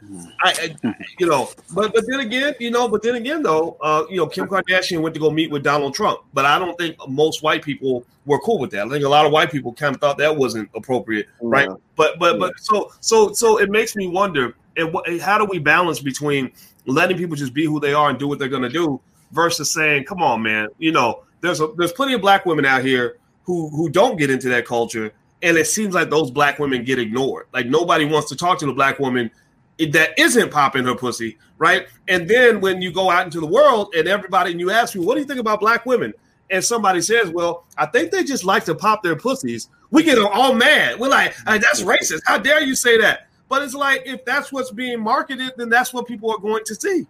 I, 0.43 0.75
I, 0.85 0.95
you 1.19 1.27
know, 1.27 1.51
but 1.75 1.93
but 1.95 2.05
then 2.09 2.21
again, 2.21 2.55
you 2.59 2.71
know, 2.71 2.89
but 2.89 3.03
then 3.03 3.15
again, 3.15 3.43
though, 3.43 3.77
uh, 3.81 4.05
you 4.11 4.17
know, 4.17 4.27
Kim 4.27 4.47
Kardashian 4.47 5.01
went 5.01 5.15
to 5.15 5.21
go 5.21 5.31
meet 5.31 5.51
with 5.51 5.63
Donald 5.63 5.95
Trump, 5.95 6.21
but 6.35 6.45
I 6.45 6.59
don't 6.59 6.77
think 6.79 6.97
most 7.09 7.43
white 7.43 7.63
people 7.63 8.05
were 8.27 8.39
cool 8.41 8.59
with 8.59 8.71
that. 8.73 8.87
I 8.87 8.89
think 8.91 9.05
a 9.05 9.09
lot 9.09 9.25
of 9.25 9.33
white 9.33 9.51
people 9.51 9.73
kind 9.73 9.95
of 9.95 10.01
thought 10.01 10.19
that 10.19 10.37
wasn't 10.37 10.69
appropriate, 10.75 11.27
right? 11.41 11.69
Yeah. 11.69 11.77
But 11.97 12.19
but 12.19 12.39
but 12.39 12.59
so 12.59 12.93
so 13.01 13.33
so 13.33 13.59
it 13.59 13.71
makes 13.71 13.97
me 13.97 14.09
wonder, 14.09 14.55
and 14.77 15.21
how 15.21 15.39
do 15.39 15.45
we 15.45 15.59
balance 15.59 16.01
between 16.01 16.53
letting 16.87 17.17
people 17.17 17.37
just 17.37 17.55
be 17.55 17.65
who 17.65 17.81
they 17.81 17.95
are 17.95 18.11
and 18.11 18.19
do 18.19 18.29
what 18.29 18.39
they're 18.39 18.49
going 18.49 18.63
to 18.63 18.69
do 18.69 19.01
versus 19.33 19.73
saying, 19.73 20.05
"Come 20.05 20.23
on, 20.23 20.43
man, 20.43 20.69
you 20.79 20.93
know, 20.93 21.25
there's 21.41 21.61
a, 21.61 21.69
there's 21.77 21.93
plenty 21.93 22.15
of 22.15 22.21
black 22.21 22.45
women 22.47 22.65
out 22.65 22.85
here 22.85 23.19
who 23.45 23.71
who 23.71 23.89
don't 23.89 24.19
get 24.19 24.31
into 24.31 24.49
that 24.51 24.67
culture." 24.67 25.13
And 25.43 25.59
it 25.59 25.67
seems 25.67 25.95
like 25.95 26.09
those 26.09 26.31
black 26.31 26.59
women 26.59 26.83
get 26.83 26.99
ignored. 26.99 27.47
Like 27.53 27.67
nobody 27.67 28.07
wants 28.07 28.31
to 28.31 28.37
talk 28.37 28.59
to 28.61 28.67
the 28.67 28.73
black 28.73 28.99
woman 28.99 29.31
that 29.79 30.18
isn't 30.18 30.51
popping 30.51 30.85
her 30.85 30.95
pussy, 30.95 31.39
right? 31.59 31.87
And 32.09 32.29
then 32.29 32.61
when 32.61 32.81
you 32.81 32.93
go 32.93 33.11
out 33.11 33.24
into 33.24 33.41
the 33.41 33.47
world 33.47 33.95
and 33.95 34.09
everybody 34.09 34.51
and 34.51 34.61
you 34.61 34.70
ask 34.70 34.95
me, 34.95 35.05
what 35.05 35.14
do 35.14 35.20
you 35.20 35.27
think 35.27 35.41
about 35.41 35.61
black 35.61 35.85
women? 35.87 36.14
And 36.51 36.64
somebody 36.64 37.01
says, 37.01 37.31
well, 37.31 37.66
I 37.77 37.87
think 37.87 38.11
they 38.11 38.24
just 38.24 38.45
like 38.45 38.64
to 38.66 38.74
pop 38.74 39.03
their 39.03 39.16
pussies. 39.16 39.68
We 39.91 40.03
get 40.03 40.18
all 40.18 40.55
mad. 40.55 40.99
We're 40.99 41.09
like, 41.09 41.35
hey, 41.47 41.59
that's 41.59 41.83
racist. 41.83 42.22
How 42.24 42.39
dare 42.39 42.62
you 42.62 42.74
say 42.74 42.99
that? 42.99 43.29
But 43.49 43.62
it's 43.62 43.74
like 43.74 44.03
if 44.07 44.24
that's 44.24 44.53
what's 44.53 44.70
being 44.70 45.01
marketed, 45.01 45.53
then 45.57 45.68
that's 45.68 45.93
what 45.93 46.07
people 46.07 46.31
are 46.31 46.39
going 46.39 46.64
to 46.64 46.74
see. 46.74 47.07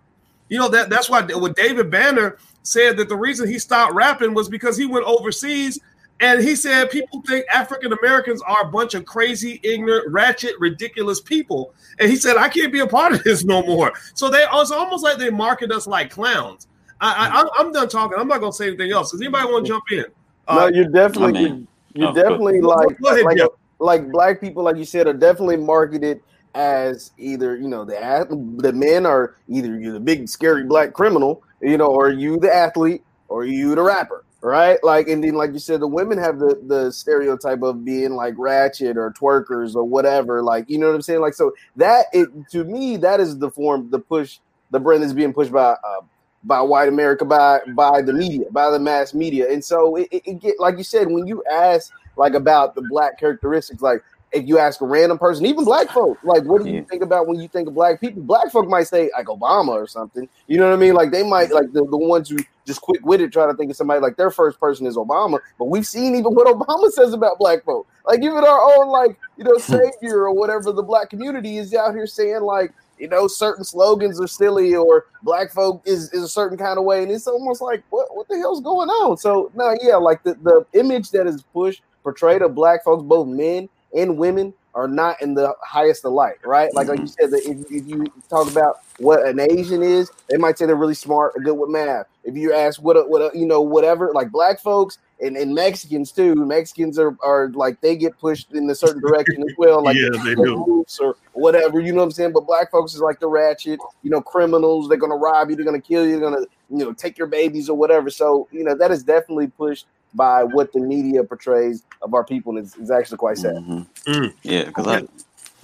You 0.48 0.58
know 0.58 0.68
that 0.68 0.90
that's 0.90 1.10
why 1.10 1.22
when 1.22 1.52
David 1.54 1.90
Banner 1.90 2.38
said 2.62 2.96
that 2.98 3.08
the 3.08 3.16
reason 3.16 3.48
he 3.48 3.58
stopped 3.58 3.94
rapping 3.94 4.34
was 4.34 4.48
because 4.48 4.76
he 4.76 4.86
went 4.86 5.04
overseas 5.04 5.80
and 6.20 6.42
he 6.42 6.56
said 6.56 6.90
people 6.90 7.22
think 7.26 7.44
African 7.52 7.92
Americans 7.92 8.40
are 8.42 8.62
a 8.62 8.68
bunch 8.68 8.94
of 8.94 9.04
crazy, 9.04 9.60
ignorant, 9.62 10.10
ratchet, 10.10 10.54
ridiculous 10.58 11.20
people. 11.20 11.74
And 11.98 12.10
he 12.10 12.16
said, 12.16 12.36
I 12.36 12.48
can't 12.48 12.72
be 12.72 12.80
a 12.80 12.86
part 12.86 13.12
of 13.12 13.22
this 13.22 13.44
no 13.44 13.62
more. 13.62 13.92
So 14.14 14.30
they 14.30 14.44
it's 14.50 14.70
almost 14.70 15.04
like 15.04 15.18
they 15.18 15.30
market 15.30 15.70
us 15.70 15.86
like 15.86 16.10
clowns. 16.10 16.68
I, 17.00 17.46
I 17.56 17.60
am 17.60 17.72
done 17.72 17.88
talking. 17.88 18.18
I'm 18.18 18.28
not 18.28 18.40
gonna 18.40 18.52
say 18.52 18.68
anything 18.68 18.92
else. 18.92 19.10
Does 19.10 19.20
anybody 19.20 19.46
want 19.46 19.66
to 19.66 19.72
jump 19.72 19.84
in? 19.92 20.06
Uh, 20.48 20.54
no, 20.54 20.66
you're 20.68 20.88
definitely 20.88 21.42
you're, 21.42 21.66
you're 21.94 22.08
oh, 22.08 22.14
definitely 22.14 22.60
go, 22.60 22.68
like 22.68 22.98
go 22.98 23.08
ahead, 23.10 23.24
like, 23.24 23.38
like 23.78 24.10
black 24.10 24.40
people, 24.40 24.62
like 24.62 24.76
you 24.76 24.86
said, 24.86 25.06
are 25.06 25.12
definitely 25.12 25.58
marketed 25.58 26.22
as 26.54 27.10
either 27.18 27.56
you 27.56 27.68
know 27.68 27.84
the 27.84 28.26
the 28.62 28.72
men 28.72 29.04
are 29.04 29.36
either 29.48 29.78
you're 29.78 29.92
the 29.92 30.00
big 30.00 30.26
scary 30.26 30.64
black 30.64 30.94
criminal, 30.94 31.42
you 31.60 31.76
know, 31.76 31.88
or 31.88 32.08
you 32.08 32.38
the 32.38 32.54
athlete, 32.54 33.02
or 33.28 33.44
you 33.44 33.74
the 33.74 33.82
rapper 33.82 34.24
right? 34.46 34.78
Like, 34.84 35.08
and 35.08 35.24
then, 35.24 35.34
like 35.34 35.52
you 35.52 35.58
said, 35.58 35.80
the 35.80 35.88
women 35.88 36.18
have 36.18 36.38
the 36.38 36.60
the 36.66 36.92
stereotype 36.92 37.62
of 37.62 37.84
being 37.84 38.12
like 38.12 38.34
ratchet 38.38 38.96
or 38.96 39.10
twerkers 39.10 39.74
or 39.74 39.82
whatever. 39.82 40.40
Like, 40.40 40.70
you 40.70 40.78
know 40.78 40.86
what 40.86 40.94
I'm 40.94 41.02
saying? 41.02 41.20
Like, 41.20 41.34
so 41.34 41.52
that 41.74 42.06
it 42.12 42.28
to 42.52 42.64
me, 42.64 42.96
that 42.98 43.18
is 43.18 43.38
the 43.38 43.50
form, 43.50 43.90
the 43.90 43.98
push, 43.98 44.38
the 44.70 44.78
brand 44.78 45.02
is 45.02 45.12
being 45.12 45.32
pushed 45.32 45.50
by 45.50 45.72
uh, 45.72 46.00
by 46.44 46.60
white 46.60 46.88
America, 46.88 47.24
by 47.24 47.58
by 47.74 48.00
the 48.02 48.12
media, 48.12 48.46
by 48.52 48.70
the 48.70 48.78
mass 48.78 49.14
media, 49.14 49.50
and 49.50 49.64
so 49.64 49.96
it, 49.96 50.06
it, 50.12 50.22
it 50.24 50.40
get 50.40 50.60
like 50.60 50.78
you 50.78 50.84
said 50.84 51.08
when 51.10 51.26
you 51.26 51.42
ask 51.52 51.90
like 52.16 52.34
about 52.34 52.76
the 52.76 52.82
black 52.88 53.18
characteristics, 53.18 53.82
like 53.82 54.00
if 54.36 54.48
you 54.48 54.58
ask 54.58 54.80
a 54.80 54.86
random 54.86 55.18
person, 55.18 55.46
even 55.46 55.64
black 55.64 55.90
folk, 55.90 56.18
like, 56.22 56.44
what 56.44 56.62
do 56.62 56.70
you 56.70 56.84
think 56.84 57.02
about 57.02 57.26
when 57.26 57.40
you 57.40 57.48
think 57.48 57.68
of 57.68 57.74
black 57.74 58.00
people? 58.00 58.22
Black 58.22 58.50
folk 58.50 58.68
might 58.68 58.86
say 58.86 59.10
like 59.16 59.26
Obama 59.26 59.70
or 59.70 59.86
something. 59.86 60.28
You 60.46 60.58
know 60.58 60.68
what 60.68 60.74
I 60.74 60.80
mean? 60.80 60.94
Like 60.94 61.10
they 61.10 61.22
might 61.22 61.50
like 61.50 61.72
the, 61.72 61.84
the 61.84 61.96
ones 61.96 62.28
who 62.28 62.38
just 62.66 62.80
quick 62.80 63.04
witted 63.04 63.32
try 63.32 63.46
to 63.46 63.54
think 63.54 63.70
of 63.70 63.76
somebody 63.76 64.00
like 64.00 64.16
their 64.16 64.30
first 64.30 64.58
person 64.60 64.86
is 64.86 64.96
Obama. 64.96 65.38
But 65.58 65.66
we've 65.66 65.86
seen 65.86 66.14
even 66.14 66.34
what 66.34 66.46
Obama 66.46 66.90
says 66.92 67.12
about 67.12 67.38
black 67.38 67.64
folk. 67.64 67.86
Like 68.04 68.22
even 68.22 68.38
our 68.38 68.78
own 68.78 68.88
like 68.88 69.18
you 69.36 69.44
know 69.44 69.54
hmm. 69.54 69.72
savior 69.72 70.24
or 70.24 70.34
whatever 70.34 70.72
the 70.72 70.82
black 70.82 71.10
community 71.10 71.58
is 71.58 71.74
out 71.74 71.94
here 71.94 72.06
saying 72.06 72.42
like 72.42 72.72
you 72.98 73.08
know 73.08 73.26
certain 73.26 73.64
slogans 73.64 74.20
are 74.20 74.26
silly 74.26 74.74
or 74.74 75.06
black 75.22 75.50
folk 75.52 75.82
is, 75.84 76.12
is 76.12 76.22
a 76.22 76.28
certain 76.28 76.56
kind 76.56 76.78
of 76.78 76.84
way 76.84 77.02
and 77.02 77.12
it's 77.12 77.26
almost 77.26 77.60
like 77.60 77.82
what 77.90 78.14
what 78.16 78.28
the 78.28 78.38
hell's 78.38 78.60
going 78.60 78.88
on 78.88 79.16
so 79.16 79.50
no 79.54 79.76
yeah 79.82 79.96
like 79.96 80.22
the, 80.22 80.34
the 80.42 80.64
image 80.72 81.10
that 81.10 81.26
is 81.26 81.42
pushed 81.52 81.82
portrayed 82.02 82.40
of 82.40 82.54
black 82.54 82.82
folks 82.84 83.02
both 83.02 83.26
men 83.28 83.68
and 83.96 84.16
women 84.16 84.54
are 84.74 84.86
not 84.86 85.20
in 85.22 85.32
the 85.32 85.54
highest 85.62 86.04
of 86.04 86.12
light, 86.12 86.36
right? 86.44 86.72
Like, 86.74 86.88
like 86.88 87.00
you 87.00 87.06
said, 87.06 87.30
that 87.30 87.42
if, 87.46 87.72
if 87.72 87.88
you 87.88 88.04
talk 88.28 88.50
about 88.50 88.80
what 88.98 89.26
an 89.26 89.40
Asian 89.40 89.82
is, 89.82 90.10
they 90.28 90.36
might 90.36 90.58
say 90.58 90.66
they're 90.66 90.76
really 90.76 90.94
smart 90.94 91.32
or 91.34 91.42
good 91.42 91.54
with 91.54 91.70
math. 91.70 92.06
If 92.24 92.36
you 92.36 92.52
ask 92.52 92.82
what 92.82 92.96
a, 92.96 93.00
what 93.00 93.22
a, 93.22 93.38
you 93.38 93.46
know 93.46 93.62
whatever, 93.62 94.12
like 94.12 94.30
black 94.30 94.60
folks 94.60 94.98
and, 95.20 95.34
and 95.36 95.54
Mexicans 95.54 96.12
too. 96.12 96.34
Mexicans 96.34 96.98
are, 96.98 97.16
are 97.22 97.48
like 97.54 97.80
they 97.80 97.96
get 97.96 98.18
pushed 98.18 98.52
in 98.52 98.68
a 98.68 98.74
certain 98.74 99.00
direction 99.00 99.42
as 99.42 99.54
well, 99.56 99.82
like 99.82 99.96
yeah, 99.96 100.10
they 100.22 100.34
do. 100.34 100.84
or 101.00 101.16
whatever. 101.32 101.80
You 101.80 101.92
know 101.92 101.98
what 101.98 102.04
I'm 102.04 102.10
saying? 102.10 102.32
But 102.32 102.46
black 102.46 102.70
folks 102.70 102.94
is 102.94 103.00
like 103.00 103.18
the 103.18 103.28
ratchet, 103.28 103.80
you 104.02 104.10
know, 104.10 104.20
criminals. 104.20 104.88
They're 104.88 104.98
gonna 104.98 105.16
rob 105.16 105.48
you. 105.48 105.56
They're 105.56 105.64
gonna 105.64 105.80
kill 105.80 106.04
you. 106.04 106.20
They're 106.20 106.30
gonna 106.30 106.46
you 106.68 106.84
know 106.84 106.92
take 106.92 107.16
your 107.16 107.28
babies 107.28 107.70
or 107.70 107.78
whatever. 107.78 108.10
So 108.10 108.46
you 108.50 108.62
know 108.62 108.74
that 108.76 108.90
is 108.90 109.02
definitely 109.02 109.46
pushed 109.46 109.86
by 110.16 110.42
what 110.42 110.72
the 110.72 110.80
media 110.80 111.22
portrays 111.22 111.84
of 112.02 112.14
our 112.14 112.24
people, 112.24 112.56
is, 112.56 112.68
it's, 112.68 112.76
it's 112.76 112.90
actually 112.90 113.18
quite 113.18 113.38
sad. 113.38 113.54
Mm-hmm. 113.56 114.12
Mm. 114.12 114.34
Yeah, 114.42 114.64
because 114.64 114.86
I. 114.86 115.02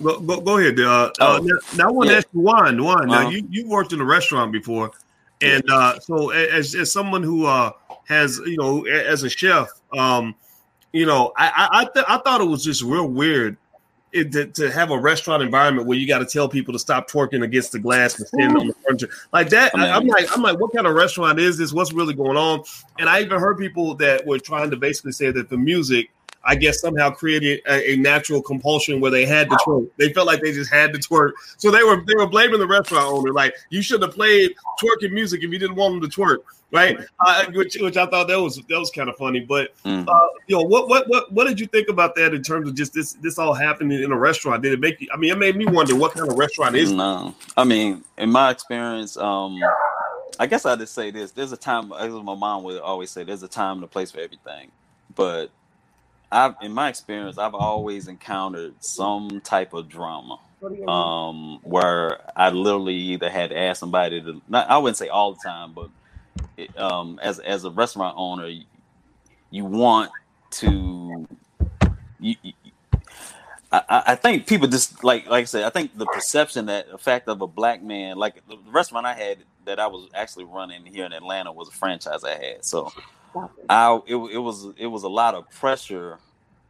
Go, 0.02 0.18
go, 0.20 0.40
go 0.40 0.58
ahead. 0.58 0.78
Uh, 0.80 0.88
uh 0.88 1.10
oh, 1.20 1.36
uh, 1.36 1.40
now, 1.40 1.54
now, 1.76 1.88
I 1.88 1.92
want 1.92 2.08
to 2.08 2.12
yeah. 2.12 2.18
ask 2.18 2.28
you, 2.32 2.40
one. 2.40 2.82
Juan, 2.82 3.10
uh-huh. 3.10 3.22
now 3.22 3.28
you 3.28 3.46
you 3.50 3.68
worked 3.68 3.92
in 3.92 4.00
a 4.00 4.04
restaurant 4.04 4.50
before, 4.52 4.90
and 5.40 5.62
uh, 5.70 5.98
so 6.00 6.30
as 6.30 6.74
as 6.74 6.90
someone 6.90 7.22
who 7.22 7.46
uh, 7.46 7.72
has 8.08 8.40
you 8.44 8.56
know 8.56 8.84
as 8.86 9.22
a 9.22 9.30
chef, 9.30 9.68
um, 9.96 10.34
you 10.92 11.06
know, 11.06 11.32
I 11.36 11.68
I 11.72 11.84
th- 11.84 12.06
I 12.08 12.18
thought 12.18 12.40
it 12.40 12.46
was 12.46 12.64
just 12.64 12.82
real 12.82 13.06
weird 13.06 13.56
it, 14.12 14.32
to, 14.32 14.46
to, 14.46 14.70
have 14.70 14.90
a 14.90 14.98
restaurant 14.98 15.42
environment 15.42 15.86
where 15.86 15.98
you 15.98 16.06
got 16.06 16.18
to 16.18 16.26
tell 16.26 16.48
people 16.48 16.72
to 16.72 16.78
stop 16.78 17.10
twerking 17.10 17.42
against 17.42 17.72
the 17.72 17.78
glass 17.78 18.18
and 18.18 18.28
stand 18.28 18.56
on 18.56 18.68
the 18.68 18.74
furniture 18.86 19.08
like 19.32 19.48
that. 19.50 19.74
I 19.74 19.88
am 19.96 20.06
like, 20.06 20.26
I'm 20.36 20.42
like, 20.42 20.58
what 20.58 20.72
kind 20.74 20.86
of 20.86 20.94
restaurant 20.94 21.38
is 21.38 21.58
this? 21.58 21.72
What's 21.72 21.92
really 21.92 22.14
going 22.14 22.36
on? 22.36 22.62
And 22.98 23.08
I 23.08 23.20
even 23.20 23.40
heard 23.40 23.58
people 23.58 23.94
that 23.96 24.26
were 24.26 24.38
trying 24.38 24.70
to 24.70 24.76
basically 24.76 25.12
say 25.12 25.30
that 25.30 25.48
the 25.48 25.56
music 25.56 26.10
I 26.44 26.56
guess 26.56 26.80
somehow 26.80 27.10
created 27.10 27.60
a, 27.66 27.92
a, 27.92 27.96
natural 27.96 28.42
compulsion 28.42 29.00
where 29.00 29.10
they 29.10 29.24
had 29.24 29.48
to 29.50 29.56
twerk. 29.56 29.88
They 29.96 30.12
felt 30.12 30.26
like 30.26 30.40
they 30.40 30.52
just 30.52 30.72
had 30.72 30.92
to 30.92 30.98
twerk, 30.98 31.32
so 31.56 31.70
they 31.70 31.84
were 31.84 32.02
they 32.04 32.14
were 32.14 32.26
blaming 32.26 32.58
the 32.58 32.66
restaurant 32.66 33.06
owner, 33.06 33.32
like 33.32 33.54
you 33.70 33.82
should 33.82 34.02
have 34.02 34.12
played 34.12 34.52
twerking 34.82 35.12
music 35.12 35.42
if 35.42 35.50
you 35.52 35.58
didn't 35.58 35.76
want 35.76 36.00
them 36.00 36.10
to 36.10 36.20
twerk, 36.20 36.38
right? 36.72 36.98
Uh, 37.20 37.44
which, 37.52 37.76
which 37.80 37.96
I 37.96 38.06
thought 38.06 38.26
that 38.28 38.40
was 38.40 38.56
that 38.56 38.78
was 38.78 38.90
kind 38.90 39.08
of 39.08 39.16
funny. 39.16 39.40
But 39.40 39.76
mm. 39.84 40.06
uh, 40.08 40.28
you 40.48 40.56
know, 40.56 40.62
what 40.62 40.88
what 40.88 41.08
what 41.08 41.32
what 41.32 41.46
did 41.46 41.60
you 41.60 41.66
think 41.66 41.88
about 41.88 42.16
that 42.16 42.34
in 42.34 42.42
terms 42.42 42.68
of 42.68 42.74
just 42.74 42.92
this 42.92 43.12
this 43.14 43.38
all 43.38 43.54
happening 43.54 44.02
in 44.02 44.10
a 44.10 44.18
restaurant? 44.18 44.62
Did 44.62 44.72
it 44.72 44.80
make 44.80 45.00
you? 45.00 45.08
I 45.12 45.16
mean, 45.16 45.30
it 45.30 45.38
made 45.38 45.56
me 45.56 45.66
wonder 45.66 45.94
what 45.94 46.14
kind 46.14 46.28
of 46.28 46.36
restaurant 46.36 46.74
is. 46.74 46.90
No, 46.90 47.34
I 47.56 47.64
mean, 47.64 48.02
in 48.18 48.30
my 48.30 48.50
experience, 48.50 49.16
um, 49.16 49.60
I 50.40 50.46
guess 50.46 50.66
I 50.66 50.74
just 50.74 50.94
say 50.94 51.12
this: 51.12 51.30
there's 51.30 51.52
a 51.52 51.56
time, 51.56 51.92
as 51.92 52.12
my 52.12 52.34
mom 52.34 52.64
would 52.64 52.80
always 52.80 53.10
say, 53.10 53.22
there's 53.22 53.42
a 53.42 53.48
time 53.48 53.76
and 53.76 53.84
a 53.84 53.88
place 53.88 54.10
for 54.10 54.20
everything, 54.20 54.72
but 55.14 55.50
I've 56.32 56.54
in 56.62 56.72
my 56.72 56.88
experience, 56.88 57.38
I've 57.38 57.54
always 57.54 58.08
encountered 58.08 58.74
some 58.80 59.40
type 59.42 59.74
of 59.74 59.88
drama. 59.88 60.38
Um, 60.86 61.58
where 61.64 62.20
I 62.36 62.50
literally 62.50 62.94
either 62.94 63.28
had 63.28 63.50
to 63.50 63.58
ask 63.58 63.80
somebody 63.80 64.22
to 64.22 64.40
not 64.48 64.70
I 64.70 64.78
wouldn't 64.78 64.96
say 64.96 65.08
all 65.08 65.32
the 65.32 65.40
time, 65.44 65.72
but 65.72 65.90
it, 66.56 66.78
um, 66.78 67.18
as 67.20 67.40
as 67.40 67.64
a 67.64 67.70
restaurant 67.70 68.14
owner, 68.16 68.46
you, 68.46 68.64
you 69.50 69.64
want 69.64 70.12
to 70.52 71.26
you, 72.20 72.36
you 72.42 72.52
I, 73.72 74.02
I, 74.08 74.14
think 74.16 74.46
people 74.46 74.68
just 74.68 75.02
like 75.02 75.26
like 75.28 75.42
I 75.42 75.46
said, 75.46 75.64
I 75.64 75.70
think 75.70 75.96
the 75.96 76.06
perception 76.06 76.66
that 76.66 76.90
the 76.90 76.98
fact 76.98 77.28
of 77.28 77.40
a 77.40 77.46
black 77.46 77.82
man, 77.82 78.18
like 78.18 78.46
the 78.46 78.58
restaurant 78.70 79.06
I 79.06 79.14
had 79.14 79.38
that 79.64 79.80
I 79.80 79.86
was 79.86 80.08
actually 80.14 80.44
running 80.44 80.84
here 80.84 81.06
in 81.06 81.12
Atlanta 81.12 81.50
was 81.52 81.68
a 81.68 81.72
franchise 81.72 82.22
I 82.22 82.34
had. 82.34 82.64
So 82.64 82.92
I 83.68 84.00
it, 84.06 84.16
it 84.16 84.38
was 84.38 84.66
it 84.76 84.86
was 84.86 85.02
a 85.02 85.08
lot 85.08 85.34
of 85.34 85.50
pressure 85.50 86.18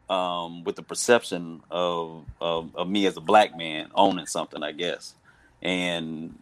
um, 0.08 0.64
with 0.64 0.76
the 0.76 0.82
perception 0.82 1.62
of, 1.70 2.24
of, 2.40 2.74
of 2.76 2.88
me 2.88 3.06
as 3.06 3.16
a 3.16 3.20
black 3.20 3.56
man 3.56 3.90
owning 3.94 4.26
something, 4.26 4.62
I 4.62 4.72
guess, 4.72 5.14
and 5.62 6.38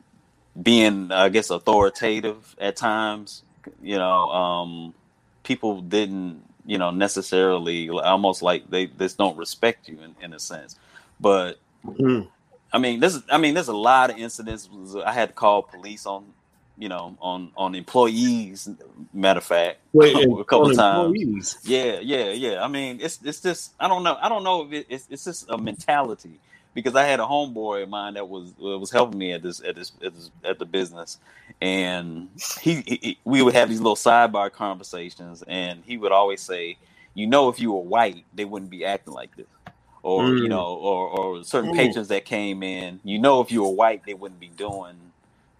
being 0.61 1.12
I 1.12 1.29
guess 1.29 1.51
authoritative 1.51 2.57
at 2.59 2.77
times. 2.77 3.45
You 3.83 3.99
know, 3.99 4.31
um, 4.31 4.95
people 5.45 5.81
didn't 5.81 6.43
you 6.66 6.79
know 6.79 6.91
necessarily 6.91 7.89
almost 7.89 8.43
like 8.43 8.68
they 8.71 8.87
just 8.87 9.18
don't 9.18 9.37
respect 9.37 9.89
you 9.89 9.99
in, 10.01 10.14
in 10.23 10.33
a 10.33 10.41
sense, 10.41 10.77
but. 11.18 11.59
Mm-hmm. 11.85 12.29
I 12.73 12.79
mean, 12.79 13.01
this. 13.01 13.18
I 13.29 13.39
mean, 13.39 13.55
there's 13.55 13.66
a 13.66 13.77
lot 13.77 14.11
of 14.11 14.18
incidents. 14.18 14.68
I 15.05 15.12
had 15.12 15.31
to 15.31 15.35
call 15.35 15.62
police 15.62 16.07
on 16.07 16.27
you 16.81 16.89
know, 16.89 17.16
on 17.20 17.53
on 17.57 17.74
employees. 17.74 18.68
Matter 19.12 19.39
of 19.39 19.45
fact, 19.45 19.81
Wait, 19.93 20.16
a 20.16 20.45
couple 20.45 20.74
times. 20.74 21.14
Employees. 21.14 21.59
Yeah, 21.62 22.01
yeah, 22.01 22.31
yeah. 22.31 22.64
I 22.64 22.68
mean, 22.68 22.99
it's 23.01 23.20
it's 23.22 23.41
just 23.41 23.74
I 23.78 23.87
don't 23.87 24.03
know. 24.03 24.16
I 24.20 24.28
don't 24.28 24.43
know 24.43 24.62
if 24.66 24.72
it, 24.72 24.87
it's 24.89 25.07
it's 25.11 25.24
just 25.24 25.51
a 25.51 25.59
mentality 25.59 26.41
because 26.72 26.95
I 26.95 27.05
had 27.05 27.20
a 27.20 27.24
homeboy 27.24 27.83
of 27.83 27.91
mine 27.91 28.14
that 28.14 28.26
was 28.26 28.55
uh, 28.62 28.78
was 28.78 28.91
helping 28.91 29.18
me 29.18 29.33
at 29.33 29.43
this 29.43 29.61
at 29.61 29.76
this 29.76 29.93
at, 30.03 30.14
this, 30.14 30.31
at 30.43 30.59
the 30.59 30.64
business, 30.64 31.18
and 31.61 32.31
he, 32.62 32.83
he, 32.87 33.18
we 33.24 33.43
would 33.43 33.55
have 33.55 33.68
these 33.68 33.81
little 33.81 33.95
sidebar 33.95 34.51
conversations, 34.51 35.45
and 35.47 35.83
he 35.85 35.99
would 35.99 36.12
always 36.12 36.41
say, 36.41 36.78
"You 37.12 37.26
know, 37.26 37.51
if 37.51 37.61
you 37.61 37.72
were 37.72 37.83
white, 37.83 38.24
they 38.35 38.47
wouldn't 38.47 38.70
be 38.70 38.87
acting 38.87 39.12
like 39.12 39.37
this." 39.37 39.47
Or 40.03 40.22
mm. 40.22 40.39
you 40.39 40.49
know, 40.49 40.76
or, 40.76 41.09
or 41.09 41.45
certain 41.45 41.72
mm. 41.72 41.76
patrons 41.76 42.09
that 42.09 42.24
came 42.24 42.62
in, 42.62 43.01
you 43.05 43.18
know, 43.18 43.43
if 43.43 43.53
you 43.53 43.62
were 43.62 43.68
white, 43.68 44.03
they 44.07 44.14
wouldn't 44.14 44.41
be 44.41 44.49
doing 44.49 44.97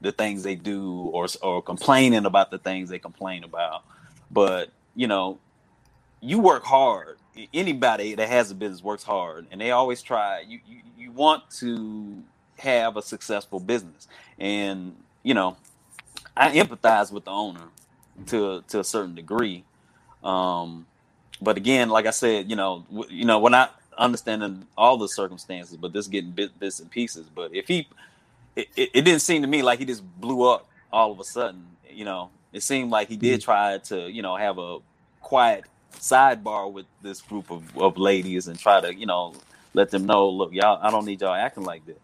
the 0.01 0.13
things 0.13 0.43
they 0.43 0.57
do 0.57 0.93
or 1.13 1.27
or 1.43 1.63
complaining 1.63 2.27
about 2.27 2.51
the 2.51 2.59
things 2.59 2.91
they 2.91 2.99
complain 2.99 3.45
about. 3.45 3.83
But 4.31 4.71
you 4.95 5.09
know, 5.09 5.41
you 6.21 6.39
work 6.41 6.65
hard. 6.65 7.19
Anybody 7.55 8.15
that 8.17 8.29
has 8.29 8.51
a 8.51 8.55
business 8.55 8.83
works 8.83 9.05
hard, 9.05 9.47
and 9.51 9.61
they 9.61 9.71
always 9.73 10.03
try. 10.03 10.41
You 10.47 10.61
you, 10.67 10.83
you 10.97 11.13
want 11.13 11.45
to 11.61 12.25
have 12.59 12.97
a 12.97 13.03
successful 13.03 13.61
business, 13.61 14.09
and 14.39 14.97
you 15.23 15.35
know, 15.35 15.57
I 16.37 16.51
empathize 16.53 17.13
with 17.13 17.27
the 17.27 17.31
owner 17.33 17.69
to 18.27 18.63
to 18.69 18.81
a 18.81 18.85
certain 18.85 19.15
degree. 19.15 19.65
Um, 20.23 20.87
but 21.41 21.57
again, 21.57 21.91
like 21.91 22.07
I 22.07 22.11
said, 22.11 22.51
you 22.51 22.57
know, 22.57 22.87
w- 22.91 23.11
you 23.11 23.25
know, 23.25 23.41
we're 23.41 23.51
not 23.51 23.75
understanding 23.99 24.67
all 24.77 24.99
the 24.99 25.09
circumstances, 25.09 25.77
but 25.77 25.93
this 25.93 26.09
getting 26.09 26.33
bit, 26.33 26.59
bits 26.59 26.81
and 26.81 26.91
pieces. 26.91 27.29
But 27.31 27.55
if 27.55 27.69
he 27.69 27.89
it, 28.57 28.69
it, 28.77 29.03
didn't 29.03 29.21
seem 29.21 29.43
to 29.43 29.49
me 29.49 29.63
like 29.63 29.79
he 29.79 29.85
just 29.85 30.05
blew 30.21 30.49
up 30.49 30.69
all 30.93 31.13
of 31.13 31.21
a 31.21 31.25
sudden. 31.25 31.67
You 31.89 32.05
know, 32.05 32.31
it 32.53 32.63
seemed 32.63 32.91
like 32.91 33.09
he 33.09 33.17
did 33.17 33.41
mm-hmm. 33.41 33.45
try 33.45 33.79
to, 33.79 34.11
you 34.11 34.23
know, 34.23 34.37
have 34.37 34.59
a 34.59 34.79
quiet 35.21 35.65
sidebar 35.95 36.71
with 36.71 36.87
this 37.03 37.21
group 37.21 37.51
of, 37.51 37.77
of 37.77 37.99
ladies 37.99 38.49
and 38.49 38.59
try 38.59 38.81
to, 38.81 38.95
you 38.95 39.07
know, 39.07 39.35
let 39.75 39.91
them 39.91 40.07
know, 40.07 40.29
look, 40.29 40.53
y'all, 40.53 40.79
I 40.83 40.91
don't 40.91 41.05
need 41.05 41.21
y'all 41.21 41.35
acting 41.35 41.65
like 41.65 41.85
this. 41.87 41.99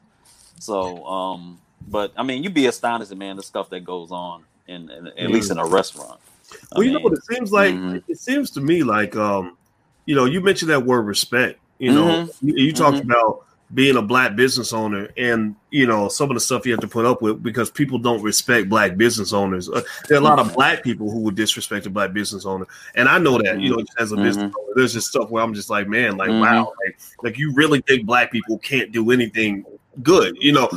So, 0.58 1.04
um, 1.04 1.58
but 1.88 2.12
I 2.16 2.22
mean, 2.22 2.42
you'd 2.42 2.54
be 2.54 2.66
astonished, 2.66 3.14
man, 3.14 3.36
the 3.36 3.42
stuff 3.42 3.70
that 3.70 3.84
goes 3.84 4.10
on 4.10 4.44
in, 4.66 4.90
in 4.90 5.06
at 5.08 5.16
mm-hmm. 5.16 5.32
least 5.32 5.50
in 5.50 5.58
a 5.58 5.66
restaurant. 5.66 6.20
I 6.52 6.78
well, 6.78 6.84
you 6.84 6.92
know 6.92 7.00
what 7.00 7.12
it 7.12 7.24
seems 7.24 7.52
like? 7.52 7.74
Mm-hmm. 7.74 8.10
It 8.10 8.18
seems 8.18 8.50
to 8.52 8.60
me 8.60 8.82
like, 8.82 9.16
um, 9.16 9.56
you 10.04 10.14
know, 10.14 10.24
you 10.24 10.40
mentioned 10.40 10.70
that 10.70 10.84
word 10.84 11.02
respect. 11.02 11.58
You 11.78 11.92
know, 11.92 12.06
mm-hmm. 12.06 12.48
you, 12.48 12.66
you 12.66 12.72
talked 12.72 12.98
mm-hmm. 12.98 13.10
about 13.10 13.45
being 13.74 13.96
a 13.96 14.02
black 14.02 14.36
business 14.36 14.72
owner 14.72 15.08
and 15.16 15.56
you 15.70 15.86
know 15.86 16.08
some 16.08 16.30
of 16.30 16.34
the 16.34 16.40
stuff 16.40 16.64
you 16.64 16.72
have 16.72 16.80
to 16.80 16.86
put 16.86 17.04
up 17.04 17.20
with 17.20 17.42
because 17.42 17.68
people 17.68 17.98
don't 17.98 18.22
respect 18.22 18.68
black 18.68 18.96
business 18.96 19.32
owners 19.32 19.68
uh, 19.68 19.82
there 20.08 20.16
are 20.16 20.20
a 20.20 20.24
lot 20.24 20.38
of 20.38 20.54
black 20.54 20.84
people 20.84 21.10
who 21.10 21.20
would 21.20 21.34
disrespect 21.34 21.84
a 21.84 21.90
black 21.90 22.12
business 22.12 22.46
owner 22.46 22.66
and 22.94 23.08
i 23.08 23.18
know 23.18 23.38
that 23.38 23.60
you 23.60 23.70
know 23.70 23.84
as 23.98 24.12
a 24.12 24.14
mm-hmm. 24.14 24.24
business 24.24 24.54
owner 24.56 24.72
there's 24.76 24.92
just 24.92 25.08
stuff 25.08 25.30
where 25.30 25.42
i'm 25.42 25.52
just 25.52 25.68
like 25.68 25.88
man 25.88 26.16
like 26.16 26.30
mm-hmm. 26.30 26.40
wow 26.40 26.72
like, 26.84 26.98
like 27.22 27.38
you 27.38 27.52
really 27.54 27.80
think 27.82 28.06
black 28.06 28.30
people 28.30 28.56
can't 28.58 28.92
do 28.92 29.10
anything 29.10 29.64
good 30.02 30.36
you 30.40 30.52
know 30.52 30.68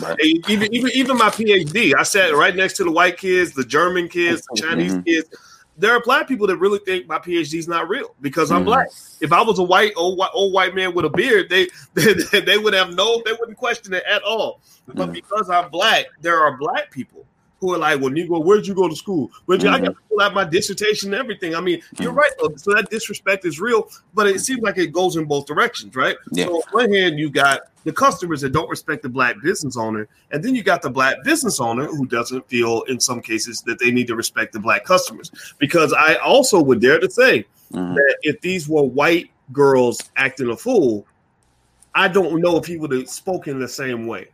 even, 0.47 0.73
even 0.73 0.91
even 0.93 1.17
my 1.17 1.29
phd 1.29 1.93
i 1.95 2.03
sat 2.03 2.33
right 2.33 2.55
next 2.55 2.73
to 2.73 2.83
the 2.83 2.91
white 2.91 3.17
kids 3.17 3.53
the 3.53 3.65
german 3.65 4.07
kids 4.07 4.41
the 4.49 4.61
chinese 4.61 4.93
mm-hmm. 4.93 5.01
kids 5.01 5.29
there 5.79 5.93
are 5.93 6.01
black 6.01 6.27
people 6.27 6.45
that 6.47 6.57
really 6.57 6.79
think 6.79 7.07
my 7.07 7.19
PhD 7.19 7.57
is 7.57 7.67
not 7.67 7.87
real 7.87 8.13
because 8.21 8.51
I'm 8.51 8.63
mm. 8.63 8.65
black. 8.65 8.89
If 9.21 9.31
I 9.31 9.41
was 9.41 9.59
a 9.59 9.63
white 9.63 9.93
old 9.95 10.17
white 10.17 10.31
old 10.33 10.53
white 10.53 10.75
man 10.75 10.93
with 10.93 11.05
a 11.05 11.09
beard, 11.09 11.49
they 11.49 11.69
they, 11.93 12.41
they 12.41 12.57
would 12.57 12.73
have 12.73 12.93
no, 12.93 13.21
they 13.25 13.33
wouldn't 13.33 13.57
question 13.57 13.93
it 13.93 14.03
at 14.07 14.21
all. 14.23 14.61
But 14.87 15.09
mm. 15.09 15.13
because 15.13 15.49
I'm 15.49 15.69
black, 15.71 16.05
there 16.21 16.39
are 16.39 16.57
black 16.57 16.91
people 16.91 17.25
who 17.59 17.73
are 17.73 17.77
like, 17.77 17.99
"Well, 17.99 18.09
Negro, 18.09 18.43
where'd 18.43 18.65
you 18.65 18.73
go 18.73 18.87
to 18.87 18.95
school? 18.95 19.31
Where'd 19.45 19.61
you?" 19.63 19.69
Mm-hmm. 19.69 19.83
I 19.83 19.87
got 19.87 19.95
to 19.95 20.01
pull 20.09 20.21
out 20.21 20.33
my 20.33 20.45
dissertation 20.45 21.13
and 21.13 21.19
everything. 21.19 21.55
I 21.55 21.61
mean, 21.61 21.81
you're 21.99 22.13
mm. 22.13 22.17
right. 22.17 22.31
Though. 22.39 22.55
So 22.55 22.73
that 22.73 22.89
disrespect 22.89 23.45
is 23.45 23.59
real, 23.59 23.89
but 24.13 24.27
it 24.27 24.39
seems 24.39 24.61
like 24.61 24.77
it 24.77 24.91
goes 24.91 25.15
in 25.15 25.25
both 25.25 25.45
directions, 25.45 25.95
right? 25.95 26.15
Yeah. 26.31 26.45
So 26.45 26.55
on 26.55 26.61
one 26.71 26.93
hand, 26.93 27.19
you 27.19 27.29
got 27.29 27.61
the 27.83 27.93
customers 27.93 28.41
that 28.41 28.51
don't 28.51 28.69
respect 28.69 29.03
the 29.03 29.09
black 29.09 29.35
business 29.41 29.77
owner, 29.77 30.07
and 30.31 30.43
then 30.43 30.55
you 30.55 30.63
got 30.63 30.81
the 30.81 30.89
black 30.89 31.17
business 31.23 31.59
owner 31.59 31.85
who 31.85 32.05
doesn't 32.05 32.47
feel, 32.47 32.83
in 32.83 32.99
some 32.99 33.21
cases, 33.21 33.61
that 33.61 33.79
they 33.79 33.91
need 33.91 34.07
to 34.07 34.15
respect 34.15 34.53
the 34.53 34.59
black 34.59 34.85
customers. 34.85 35.31
Because 35.57 35.93
I 35.93 36.15
also 36.15 36.61
would 36.61 36.81
dare 36.81 36.99
to 36.99 37.09
say 37.09 37.45
mm-hmm. 37.71 37.95
that 37.95 38.17
if 38.23 38.41
these 38.41 38.67
were 38.67 38.83
white 38.83 39.31
girls 39.51 40.11
acting 40.15 40.49
a 40.49 40.57
fool, 40.57 41.05
I 41.95 42.07
don't 42.07 42.41
know 42.41 42.57
if 42.57 42.65
he 42.65 42.77
would 42.77 42.91
have 42.91 43.09
spoken 43.09 43.59
the 43.59 43.67
same 43.67 44.07
way. 44.07 44.27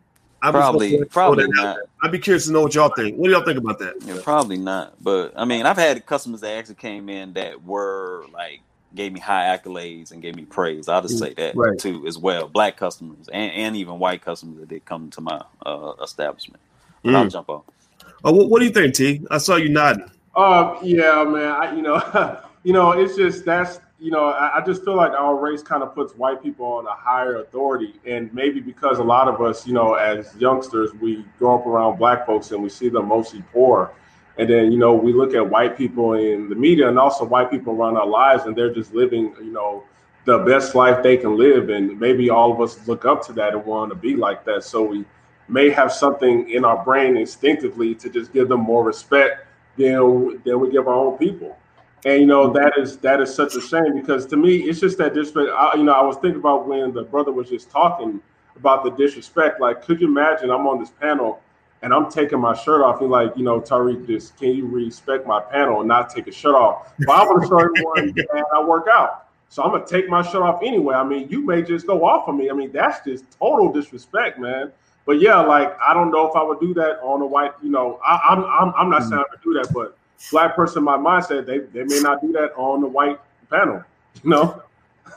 I'm 0.46 0.54
probably, 0.54 1.04
probably 1.06 1.48
not. 1.48 1.80
I'd 2.04 2.12
be 2.12 2.20
curious 2.20 2.46
to 2.46 2.52
know 2.52 2.62
what 2.62 2.76
y'all 2.76 2.92
think. 2.96 3.18
What 3.18 3.28
do 3.28 3.34
y'all 3.34 3.44
think 3.44 3.58
about 3.58 3.80
that? 3.80 3.96
Yeah, 4.06 4.20
probably 4.24 4.58
not. 4.58 4.94
But 5.04 5.34
I 5.36 5.46
mean, 5.46 5.66
I've 5.66 5.78
had 5.78 6.06
customers 6.06 6.42
that 6.42 6.56
actually 6.58 6.76
came 6.76 7.10
in 7.10 7.34
that 7.34 7.64
were 7.64 8.26
like 8.32 8.62
gave 8.94 9.12
me 9.12 9.20
high 9.20 9.58
accolades 9.58 10.12
and 10.12 10.22
gave 10.22 10.36
me 10.36 10.46
praise. 10.46 10.88
I'll 10.88 11.02
just 11.02 11.20
say 11.20 11.34
that 11.34 11.56
right. 11.56 11.78
too 11.78 12.06
as 12.08 12.18
well. 12.18 12.48
Black 12.48 12.78
customers 12.78 13.28
and, 13.32 13.52
and 13.52 13.76
even 13.76 14.00
white 14.00 14.22
customers 14.22 14.60
that 14.60 14.70
did 14.70 14.86
come 14.86 15.10
to 15.12 15.22
my 15.22 15.42
uh, 15.66 15.94
establishment. 16.02 16.62
Mm. 17.04 17.16
I'll 17.16 17.28
jump 17.28 17.50
off. 17.50 17.64
Oh, 18.24 18.32
what, 18.32 18.50
what, 18.50 18.60
do 18.60 18.66
you 18.66 18.72
think, 18.72 18.96
T? 18.96 19.26
I 19.30 19.38
saw 19.38 19.56
you 19.56 19.70
nodding. 19.70 20.10
Uh, 20.36 20.78
yeah, 20.82 21.24
man. 21.24 21.52
I, 21.52 21.76
you 21.76 21.82
know, 21.82 22.42
you 22.64 22.74
know, 22.74 22.92
it's 22.92 23.16
just 23.16 23.46
that's 23.46 23.80
you 24.00 24.12
know, 24.12 24.26
I, 24.26 24.58
I, 24.58 24.66
just 24.66 24.84
feel 24.84 24.96
like 24.96 25.12
our 25.12 25.36
race 25.36 25.62
kind 25.62 25.82
of 25.82 25.96
puts 25.96 26.14
white 26.16 26.44
people 26.44 26.66
on 26.66 26.86
a 26.86 26.92
higher 26.92 27.38
authority, 27.38 27.96
and 28.06 28.34
maybe 28.34 28.60
because 28.60 29.00
a 29.00 29.04
lot 29.04 29.28
of 29.28 29.42
us, 29.42 29.66
you 29.66 29.74
know, 29.74 29.94
as 29.94 30.36
youngsters, 30.36 30.94
we 30.96 31.26
grow 31.40 31.60
up 31.60 31.66
around 31.66 31.98
black 31.98 32.26
folks 32.26 32.52
and 32.52 32.62
we 32.62 32.70
see 32.70 32.90
them 32.90 33.08
mostly 33.08 33.42
poor, 33.54 33.94
and 34.38 34.50
then 34.50 34.72
you 34.72 34.78
know 34.78 34.94
we 34.94 35.14
look 35.14 35.34
at 35.34 35.50
white 35.50 35.78
people 35.78 36.14
in 36.14 36.50
the 36.50 36.56
media 36.56 36.90
and 36.90 37.00
also 37.00 37.24
white 37.24 37.50
people 37.50 37.74
around 37.74 37.96
our 37.96 38.08
lives, 38.08 38.44
and 38.46 38.56
they're 38.56 38.74
just 38.74 38.94
living, 38.94 39.34
you 39.40 39.52
know, 39.52 39.84
the 40.26 40.40
best 40.40 40.76
life 40.76 41.02
they 41.02 41.16
can 41.16 41.38
live, 41.38 41.70
and 41.70 41.98
maybe 41.98 42.30
all 42.30 42.52
of 42.52 42.60
us 42.60 42.86
look 42.88 43.06
up 43.06 43.26
to 43.26 43.34
that 43.34 43.54
and 43.54 43.66
want 43.66 43.90
to 43.92 43.96
be 43.96 44.16
like 44.18 44.44
that, 44.44 44.64
so 44.66 44.84
we 44.84 45.06
may 45.48 45.70
have 45.70 45.94
something 45.94 46.50
in 46.50 46.66
our 46.66 46.84
brain 46.84 47.16
instinctively 47.16 47.96
to 47.96 48.10
just 48.10 48.34
give 48.34 48.50
them 48.50 48.60
more 48.60 48.84
respect 48.84 49.48
than 49.78 50.42
than 50.44 50.60
we 50.60 50.70
give 50.70 50.86
our 50.90 50.96
own 50.96 51.18
people 51.18 51.58
and 52.06 52.22
you 52.22 52.28
know 52.28 52.54
that 52.54 52.78
is 52.78 52.98
that 52.98 53.20
is 53.20 53.34
such 53.34 53.56
a 53.56 53.62
shame 53.62 54.00
because 54.00 54.26
to 54.28 54.38
me 54.38 54.58
it's 54.58 54.80
just 54.80 54.98
that 55.00 55.14
disrespect. 55.14 55.50
I, 55.58 55.76
you 55.76 55.84
know, 55.84 55.94
I 55.94 56.04
was 56.04 56.16
thinking 56.18 56.40
about 56.40 56.68
when 56.68 56.94
the 56.94 57.04
brother 57.04 57.32
was 57.32 57.50
just 57.50 57.70
talking 57.70 58.22
about 58.56 58.84
the 58.84 58.92
disrespect. 58.92 59.60
Like, 59.60 59.84
could 59.84 60.00
you 60.00 60.08
imagine? 60.08 60.52
I'm 60.52 60.68
on 60.68 60.80
this 60.80 60.92
panel 60.92 61.42
and 61.82 61.94
I'm 61.94 62.10
taking 62.10 62.40
my 62.40 62.54
shirt 62.56 62.82
off. 62.82 63.02
And 63.02 63.10
like, 63.10 63.36
you 63.36 63.44
know, 63.44 63.60
Tariq, 63.60 64.08
just 64.08 64.38
can 64.38 64.50
you 64.50 64.68
respect 64.68 65.26
my 65.26 65.42
panel 65.42 65.80
and 65.80 65.88
not 65.88 66.10
take 66.10 66.28
a 66.28 66.32
shirt 66.32 66.56
off? 66.56 66.94
But 67.00 67.10
I 67.10 67.24
want 67.26 67.42
to 67.42 67.48
show 67.48 67.60
everyone 67.60 68.14
that 68.16 68.46
I 68.54 68.64
work 68.64 68.88
out. 68.88 69.28
So 69.50 69.64
I'm 69.64 69.72
gonna 69.72 69.86
take 69.86 70.08
my 70.08 70.22
shirt 70.22 70.42
off 70.42 70.62
anyway. 70.64 70.96
I 70.96 71.04
mean, 71.04 71.28
you 71.30 71.44
may 71.44 71.64
just 71.64 71.88
go 71.88 72.06
off 72.06 72.28
on 72.28 72.38
me. 72.38 72.50
I 72.50 72.54
mean, 72.54 72.72
that's 72.72 73.04
just 73.06 73.24
total 73.40 73.72
disrespect, 73.72 74.40
man. 74.40 74.72
But 75.06 75.22
yeah, 75.22 75.40
like 75.40 75.76
I 75.80 75.94
don't 75.94 76.12
know 76.12 76.28
if 76.28 76.36
I 76.36 76.44
would 76.44 76.60
do 76.60 76.74
that 76.76 77.00
on 77.02 77.22
a 77.22 77.26
white. 77.26 77.54
You 77.64 77.70
know, 77.70 78.00
I, 78.06 78.20
I'm 78.30 78.44
I'm 78.44 78.74
I'm 78.76 78.90
not 78.90 79.04
saying 79.04 79.14
I 79.14 79.26
would 79.32 79.42
do 79.44 79.54
that, 79.54 79.72
but 79.74 79.98
black 80.32 80.56
person 80.56 80.84
my 80.84 80.98
mindset, 80.98 81.46
they 81.46 81.60
they 81.60 81.84
may 81.84 82.00
not 82.02 82.22
do 82.22 82.32
that 82.34 82.54
on 82.56 82.82
the 82.82 82.88
white 82.88 83.20
panel. 83.50 83.84
Know, 84.24 84.62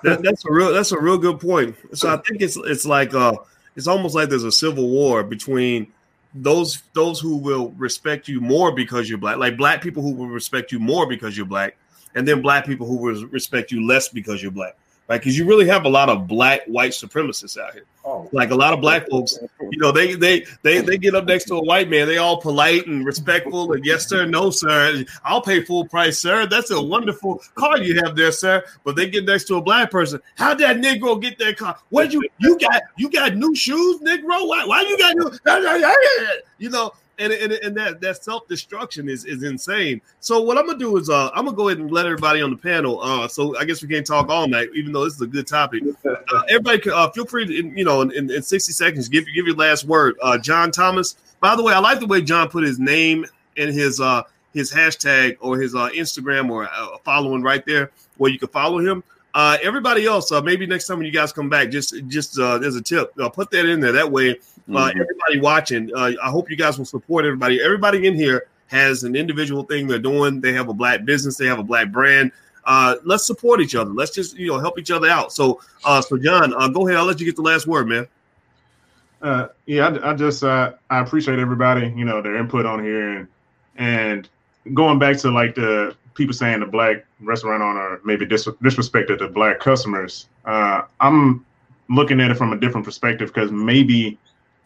that, 0.02 0.22
that's 0.22 0.44
a 0.44 0.52
real 0.52 0.72
that's 0.72 0.92
a 0.92 1.00
real 1.00 1.18
good 1.18 1.40
point. 1.40 1.76
So 1.94 2.08
I 2.08 2.16
think 2.16 2.42
it's 2.42 2.56
it's 2.56 2.84
like 2.84 3.14
uh 3.14 3.34
it's 3.76 3.86
almost 3.86 4.14
like 4.14 4.28
there's 4.28 4.44
a 4.44 4.52
civil 4.52 4.88
war 4.88 5.22
between 5.22 5.92
those 6.34 6.82
those 6.92 7.20
who 7.20 7.36
will 7.36 7.70
respect 7.72 8.28
you 8.28 8.40
more 8.40 8.72
because 8.72 9.08
you're 9.08 9.18
black, 9.18 9.38
like 9.38 9.56
black 9.56 9.82
people 9.82 10.02
who 10.02 10.12
will 10.12 10.28
respect 10.28 10.72
you 10.72 10.78
more 10.78 11.06
because 11.06 11.36
you're 11.36 11.46
black, 11.46 11.76
and 12.14 12.26
then 12.26 12.42
black 12.42 12.66
people 12.66 12.86
who 12.86 12.96
will 12.96 13.26
respect 13.26 13.70
you 13.72 13.86
less 13.86 14.08
because 14.08 14.42
you're 14.42 14.52
black 14.52 14.76
right? 15.08 15.20
Because 15.20 15.36
you 15.36 15.46
really 15.46 15.66
have 15.66 15.84
a 15.84 15.88
lot 15.88 16.08
of 16.08 16.26
black 16.26 16.64
white 16.66 16.92
supremacists 16.92 17.58
out 17.58 17.72
here. 17.72 17.84
Oh. 18.04 18.28
Like 18.32 18.50
a 18.50 18.54
lot 18.54 18.72
of 18.72 18.80
black 18.80 19.08
folks, 19.08 19.38
you 19.60 19.78
know, 19.78 19.92
they 19.92 20.14
they 20.14 20.46
they 20.62 20.80
they 20.80 20.96
get 20.96 21.14
up 21.14 21.26
next 21.26 21.44
to 21.46 21.56
a 21.56 21.62
white 21.62 21.90
man, 21.90 22.06
they 22.06 22.16
all 22.16 22.40
polite 22.40 22.86
and 22.86 23.04
respectful, 23.04 23.72
and 23.72 23.84
yes 23.84 24.08
sir, 24.08 24.24
no 24.24 24.50
sir, 24.50 25.04
I'll 25.24 25.42
pay 25.42 25.62
full 25.62 25.86
price, 25.86 26.18
sir. 26.18 26.46
That's 26.46 26.70
a 26.70 26.80
wonderful 26.80 27.42
car 27.54 27.78
you 27.78 28.00
have 28.02 28.16
there, 28.16 28.32
sir. 28.32 28.64
But 28.84 28.96
they 28.96 29.10
get 29.10 29.26
next 29.26 29.44
to 29.46 29.56
a 29.56 29.62
black 29.62 29.90
person. 29.90 30.20
How'd 30.36 30.58
that 30.58 30.76
Negro 30.76 31.20
get 31.20 31.38
that 31.38 31.58
car? 31.58 31.76
What 31.90 32.12
you 32.12 32.22
you 32.38 32.58
got? 32.58 32.82
You 32.96 33.10
got 33.10 33.34
new 33.34 33.54
shoes, 33.54 34.00
Negro? 34.00 34.46
Why 34.48 34.64
why 34.64 34.82
you 34.82 34.96
got 34.96 35.16
new? 35.16 36.32
You 36.60 36.70
know, 36.70 36.92
and, 37.18 37.32
and, 37.32 37.52
and 37.52 37.76
that 37.76 38.00
that 38.00 38.22
self 38.22 38.46
destruction 38.48 39.08
is 39.08 39.24
is 39.24 39.42
insane. 39.42 40.00
So 40.20 40.40
what 40.40 40.58
I'm 40.58 40.66
gonna 40.66 40.78
do 40.78 40.96
is 40.96 41.10
uh 41.10 41.30
I'm 41.34 41.44
gonna 41.44 41.56
go 41.56 41.68
ahead 41.68 41.78
and 41.78 41.90
let 41.90 42.06
everybody 42.06 42.40
on 42.40 42.50
the 42.50 42.56
panel. 42.56 43.00
Uh, 43.00 43.28
so 43.28 43.56
I 43.56 43.64
guess 43.64 43.82
we 43.82 43.88
can't 43.88 44.06
talk 44.06 44.28
all 44.28 44.46
night, 44.46 44.68
even 44.74 44.92
though 44.92 45.04
this 45.04 45.14
is 45.14 45.20
a 45.20 45.26
good 45.26 45.46
topic. 45.46 45.82
Uh, 46.04 46.42
everybody, 46.48 46.90
uh, 46.90 47.10
feel 47.10 47.26
free 47.26 47.46
to 47.46 47.52
you 47.52 47.84
know 47.84 48.02
in, 48.02 48.12
in, 48.12 48.30
in 48.30 48.42
60 48.42 48.72
seconds 48.72 49.08
give 49.08 49.24
give 49.34 49.46
your 49.46 49.56
last 49.56 49.84
word. 49.84 50.16
Uh, 50.22 50.38
John 50.38 50.70
Thomas. 50.70 51.16
By 51.40 51.54
the 51.54 51.62
way, 51.62 51.72
I 51.72 51.78
like 51.78 52.00
the 52.00 52.06
way 52.06 52.20
John 52.20 52.48
put 52.48 52.64
his 52.64 52.78
name 52.78 53.24
and 53.56 53.72
his 53.72 54.00
uh 54.00 54.22
his 54.54 54.72
hashtag 54.72 55.36
or 55.40 55.58
his 55.58 55.74
uh, 55.74 55.88
Instagram 55.90 56.50
or 56.50 56.64
uh, 56.64 56.98
following 57.04 57.42
right 57.42 57.64
there 57.66 57.90
where 58.16 58.30
you 58.30 58.38
can 58.38 58.48
follow 58.48 58.78
him. 58.78 59.02
Uh, 59.38 59.56
everybody 59.62 60.04
else, 60.04 60.32
uh, 60.32 60.42
maybe 60.42 60.66
next 60.66 60.88
time 60.88 60.96
when 60.96 61.06
you 61.06 61.12
guys 61.12 61.32
come 61.32 61.48
back, 61.48 61.70
just 61.70 61.94
just 62.08 62.36
uh, 62.40 62.58
there's 62.58 62.74
a 62.74 62.82
tip. 62.82 63.12
Uh, 63.20 63.28
put 63.28 63.52
that 63.52 63.66
in 63.66 63.78
there. 63.78 63.92
That 63.92 64.10
way, 64.10 64.30
uh, 64.30 64.34
mm-hmm. 64.34 65.00
everybody 65.00 65.38
watching, 65.38 65.94
uh, 65.94 66.10
I 66.20 66.28
hope 66.28 66.50
you 66.50 66.56
guys 66.56 66.76
will 66.76 66.84
support 66.84 67.24
everybody. 67.24 67.62
Everybody 67.62 68.08
in 68.08 68.16
here 68.16 68.48
has 68.66 69.04
an 69.04 69.14
individual 69.14 69.62
thing 69.62 69.86
they're 69.86 70.00
doing. 70.00 70.40
They 70.40 70.52
have 70.54 70.68
a 70.68 70.74
black 70.74 71.04
business. 71.04 71.36
They 71.36 71.46
have 71.46 71.60
a 71.60 71.62
black 71.62 71.92
brand. 71.92 72.32
Uh, 72.64 72.96
let's 73.04 73.24
support 73.28 73.60
each 73.60 73.76
other. 73.76 73.92
Let's 73.92 74.10
just 74.10 74.36
you 74.36 74.48
know 74.48 74.58
help 74.58 74.76
each 74.76 74.90
other 74.90 75.08
out. 75.08 75.32
So, 75.32 75.60
uh, 75.84 76.00
so 76.00 76.18
John, 76.18 76.52
uh, 76.52 76.66
go 76.66 76.88
ahead. 76.88 76.98
I'll 76.98 77.06
let 77.06 77.20
you 77.20 77.24
get 77.24 77.36
the 77.36 77.42
last 77.42 77.68
word, 77.68 77.86
man. 77.86 78.08
Uh, 79.22 79.46
yeah, 79.66 79.86
I, 79.86 80.10
I 80.10 80.14
just 80.14 80.42
uh, 80.42 80.72
I 80.90 80.98
appreciate 80.98 81.38
everybody, 81.38 81.94
you 81.96 82.04
know, 82.04 82.20
their 82.20 82.38
input 82.38 82.66
on 82.66 82.82
here 82.82 83.18
and 83.18 83.28
and 83.76 84.28
going 84.74 84.98
back 84.98 85.16
to 85.18 85.30
like 85.30 85.54
the 85.54 85.94
people 86.18 86.34
saying 86.34 86.60
the 86.60 86.66
black 86.66 87.06
restaurant 87.20 87.62
owner 87.62 88.00
maybe 88.04 88.26
dis- 88.26 88.44
disrespected 88.44 89.20
the 89.20 89.28
black 89.28 89.60
customers. 89.60 90.28
Uh, 90.44 90.82
I'm 91.00 91.46
looking 91.88 92.20
at 92.20 92.30
it 92.30 92.36
from 92.36 92.52
a 92.52 92.58
different 92.58 92.84
perspective 92.84 93.32
because 93.32 93.50
maybe 93.50 94.18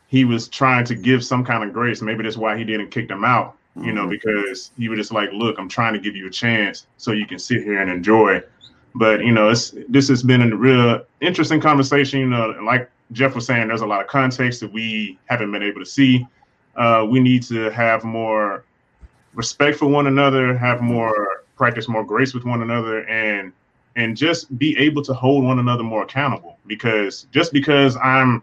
he 0.08 0.24
was 0.24 0.48
trying 0.48 0.84
to 0.86 0.94
give 0.94 1.24
some 1.24 1.44
kind 1.44 1.62
of 1.62 1.72
grace. 1.72 2.02
Maybe 2.02 2.24
that's 2.24 2.36
why 2.36 2.56
he 2.56 2.64
didn't 2.64 2.88
kick 2.88 3.06
them 3.06 3.24
out, 3.24 3.56
you 3.76 3.82
mm-hmm. 3.82 3.94
know, 3.94 4.08
because 4.08 4.72
he 4.76 4.88
was 4.88 4.98
just 4.98 5.12
like, 5.12 5.30
look, 5.32 5.58
I'm 5.58 5.68
trying 5.68 5.92
to 5.92 6.00
give 6.00 6.16
you 6.16 6.26
a 6.26 6.30
chance 6.30 6.86
so 6.96 7.12
you 7.12 7.26
can 7.26 7.38
sit 7.38 7.62
here 7.62 7.80
and 7.80 7.90
enjoy. 7.90 8.42
But 8.94 9.24
you 9.24 9.32
know, 9.32 9.50
it's 9.50 9.74
this 9.88 10.08
has 10.08 10.22
been 10.22 10.42
a 10.42 10.56
real 10.56 11.04
interesting 11.20 11.60
conversation. 11.60 12.20
You 12.20 12.28
know, 12.28 12.48
like 12.64 12.90
Jeff 13.12 13.34
was 13.34 13.46
saying, 13.46 13.68
there's 13.68 13.80
a 13.82 13.86
lot 13.86 14.00
of 14.00 14.06
context 14.06 14.60
that 14.60 14.72
we 14.72 15.18
haven't 15.26 15.52
been 15.52 15.62
able 15.62 15.80
to 15.80 15.86
see. 15.86 16.26
Uh, 16.76 17.06
we 17.08 17.20
need 17.20 17.42
to 17.44 17.70
have 17.70 18.04
more 18.04 18.64
respect 19.34 19.78
for 19.78 19.86
one 19.86 20.06
another, 20.06 20.56
have 20.56 20.80
more 20.80 21.41
practice 21.62 21.86
more 21.86 22.02
grace 22.02 22.34
with 22.34 22.44
one 22.44 22.60
another 22.60 23.06
and 23.06 23.52
and 23.94 24.16
just 24.16 24.58
be 24.58 24.76
able 24.78 25.00
to 25.00 25.14
hold 25.14 25.44
one 25.44 25.60
another 25.60 25.84
more 25.84 26.02
accountable. 26.02 26.58
Because 26.66 27.28
just 27.30 27.52
because 27.52 27.96
i'm 28.02 28.42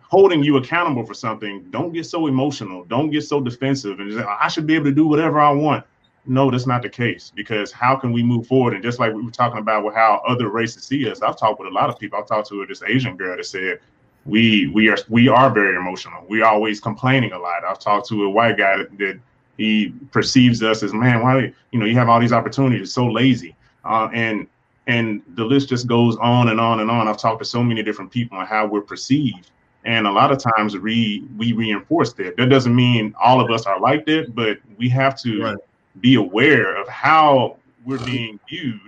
holding 0.00 0.42
you 0.42 0.56
accountable 0.56 1.04
for 1.04 1.12
something 1.12 1.62
don't 1.68 1.92
get 1.92 2.06
so 2.06 2.28
emotional 2.28 2.84
don't 2.84 3.10
get 3.10 3.22
so 3.22 3.42
defensive 3.42 4.00
and 4.00 4.10
say, 4.10 4.24
i 4.40 4.48
should 4.48 4.66
be 4.66 4.74
able 4.74 4.86
to 4.86 4.92
do 5.02 5.06
whatever 5.06 5.38
i 5.38 5.50
want. 5.50 5.84
No 6.24 6.50
that's 6.50 6.66
not 6.66 6.80
the 6.80 6.88
case. 6.88 7.30
Because 7.34 7.70
how 7.72 7.94
can 7.94 8.10
we 8.10 8.22
move 8.22 8.46
forward? 8.46 8.72
And 8.72 8.82
just 8.82 8.98
like 8.98 9.12
we 9.12 9.22
were 9.22 9.30
talking 9.30 9.58
about 9.58 9.84
with 9.84 9.94
how 9.94 10.22
other 10.26 10.48
races 10.48 10.84
see 10.84 11.10
us 11.10 11.20
i've 11.20 11.36
talked 11.36 11.60
with 11.60 11.68
a 11.68 11.74
lot 11.74 11.90
of 11.90 11.98
people. 11.98 12.18
I've 12.18 12.26
talked 12.26 12.48
to 12.48 12.64
this 12.64 12.82
asian 12.82 13.18
girl 13.18 13.36
that 13.36 13.44
said 13.44 13.80
we 14.24 14.68
we 14.68 14.88
are 14.88 14.96
we 15.10 15.28
are 15.28 15.50
very 15.50 15.76
emotional. 15.76 16.24
We 16.26 16.40
always 16.40 16.80
complaining 16.80 17.32
a 17.32 17.38
lot. 17.38 17.64
I've 17.68 17.80
talked 17.80 18.08
to 18.08 18.24
a 18.24 18.30
white 18.30 18.56
guy 18.56 18.78
that, 18.78 18.96
that 18.96 19.20
he 19.56 19.94
perceives 20.10 20.62
us 20.62 20.82
as 20.82 20.92
man 20.92 21.22
why 21.22 21.52
you 21.70 21.78
know 21.78 21.86
you 21.86 21.94
have 21.94 22.08
all 22.08 22.20
these 22.20 22.32
opportunities 22.32 22.92
so 22.92 23.06
lazy. 23.06 23.54
Uh, 23.84 24.08
and 24.12 24.46
and 24.86 25.22
the 25.34 25.44
list 25.44 25.68
just 25.68 25.86
goes 25.86 26.16
on 26.16 26.48
and 26.48 26.60
on 26.60 26.80
and 26.80 26.90
on. 26.90 27.06
I've 27.06 27.18
talked 27.18 27.40
to 27.40 27.44
so 27.44 27.62
many 27.62 27.82
different 27.82 28.10
people 28.10 28.38
on 28.38 28.46
how 28.46 28.66
we're 28.66 28.80
perceived. 28.80 29.50
And 29.84 30.06
a 30.06 30.12
lot 30.12 30.32
of 30.32 30.38
times 30.38 30.76
we 30.76 31.24
we 31.36 31.52
reinforce 31.52 32.12
that. 32.14 32.36
That 32.36 32.48
doesn't 32.48 32.74
mean 32.74 33.14
all 33.20 33.40
of 33.40 33.50
us 33.50 33.66
are 33.66 33.80
like 33.80 34.06
that 34.06 34.34
but 34.34 34.58
we 34.78 34.88
have 34.88 35.18
to 35.22 35.42
right. 35.42 35.58
be 36.00 36.14
aware 36.14 36.76
of 36.80 36.88
how 36.88 37.56
we're 37.84 38.04
being 38.04 38.38
viewed. 38.48 38.80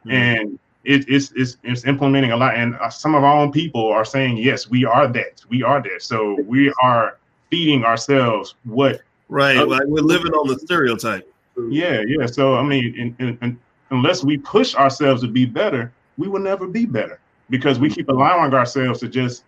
Mm-hmm. 0.00 0.10
and 0.12 0.58
it, 0.82 1.04
it's, 1.10 1.30
it's 1.36 1.58
it's 1.62 1.84
implementing 1.84 2.32
a 2.32 2.36
lot. 2.36 2.54
And 2.54 2.74
uh, 2.76 2.88
some 2.88 3.14
of 3.14 3.22
our 3.22 3.36
own 3.36 3.52
people 3.52 3.86
are 3.88 4.04
saying 4.04 4.38
yes 4.38 4.70
we 4.70 4.84
are 4.84 5.06
that. 5.08 5.44
We 5.48 5.62
are 5.62 5.82
that. 5.82 6.02
So 6.02 6.40
we 6.42 6.72
are 6.82 7.18
feeding 7.50 7.84
ourselves 7.84 8.54
what 8.64 9.02
Right. 9.30 9.66
Like 9.66 9.84
we're 9.86 10.02
living 10.02 10.32
on 10.32 10.48
the 10.48 10.58
stereotype. 10.58 11.32
Yeah, 11.68 12.02
yeah. 12.06 12.26
So 12.26 12.56
I 12.56 12.62
mean, 12.62 12.94
in, 12.98 13.16
in, 13.26 13.38
in, 13.42 13.58
unless 13.90 14.24
we 14.24 14.36
push 14.38 14.74
ourselves 14.74 15.22
to 15.22 15.28
be 15.28 15.46
better, 15.46 15.92
we 16.18 16.28
will 16.28 16.40
never 16.40 16.66
be 16.66 16.84
better 16.84 17.20
because 17.48 17.78
we 17.78 17.88
keep 17.88 18.08
allowing 18.08 18.52
ourselves 18.52 18.98
to 19.00 19.08
just 19.08 19.44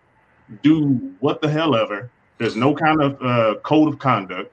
do 0.61 1.13
what 1.19 1.41
the 1.41 1.49
hell 1.49 1.75
ever. 1.75 2.09
There's 2.37 2.55
no 2.55 2.73
kind 2.73 3.01
of 3.01 3.21
uh, 3.21 3.59
code 3.63 3.89
of 3.93 3.99
conduct, 3.99 4.51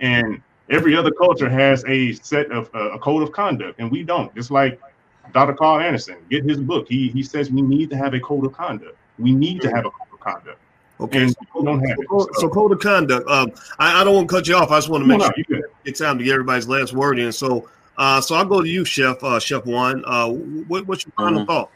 and 0.00 0.40
every 0.70 0.96
other 0.96 1.10
culture 1.10 1.48
has 1.48 1.84
a 1.86 2.12
set 2.12 2.50
of 2.50 2.70
uh, 2.74 2.92
a 2.92 2.98
code 2.98 3.22
of 3.22 3.32
conduct, 3.32 3.78
and 3.80 3.90
we 3.90 4.02
don't. 4.02 4.34
Just 4.34 4.50
like 4.50 4.80
Dr. 5.32 5.52
Claud 5.52 5.82
Anderson, 5.82 6.16
get 6.30 6.42
his 6.42 6.58
book. 6.58 6.86
He 6.88 7.08
he 7.08 7.22
says 7.22 7.50
we 7.50 7.60
need 7.60 7.90
to 7.90 7.96
have 7.98 8.14
a 8.14 8.20
code 8.20 8.46
of 8.46 8.54
conduct. 8.54 8.96
We 9.18 9.32
need 9.32 9.60
to 9.60 9.68
have 9.68 9.84
a 9.84 9.90
code 9.90 10.08
of 10.12 10.20
conduct. 10.20 10.58
Okay, 11.04 11.28
so, 11.28 11.36
so, 12.08 12.28
so, 12.34 12.48
code 12.48 12.72
of 12.72 12.80
conduct. 12.80 13.28
Um, 13.28 13.52
I, 13.78 14.00
I, 14.00 14.04
don't 14.04 14.14
want 14.14 14.28
to 14.28 14.34
cut 14.34 14.48
you 14.48 14.56
off. 14.56 14.70
I 14.70 14.78
just 14.78 14.88
want 14.88 15.02
to 15.02 15.08
make 15.08 15.18
no, 15.18 15.24
sure 15.26 15.60
no, 15.60 15.68
it's 15.84 16.00
time 16.00 16.18
to 16.18 16.24
get 16.24 16.32
everybody's 16.32 16.66
last 16.66 16.92
word 16.92 17.18
in. 17.18 17.30
So, 17.32 17.68
uh, 17.98 18.20
so 18.20 18.34
I'll 18.34 18.44
go 18.44 18.62
to 18.62 18.68
you, 18.68 18.84
Chef 18.84 19.22
uh, 19.22 19.38
Chef 19.38 19.66
Juan. 19.66 20.02
Uh, 20.06 20.30
what, 20.30 20.86
what's 20.86 21.04
your 21.04 21.12
final 21.12 21.40
mm-hmm. 21.40 21.46
thought? 21.46 21.70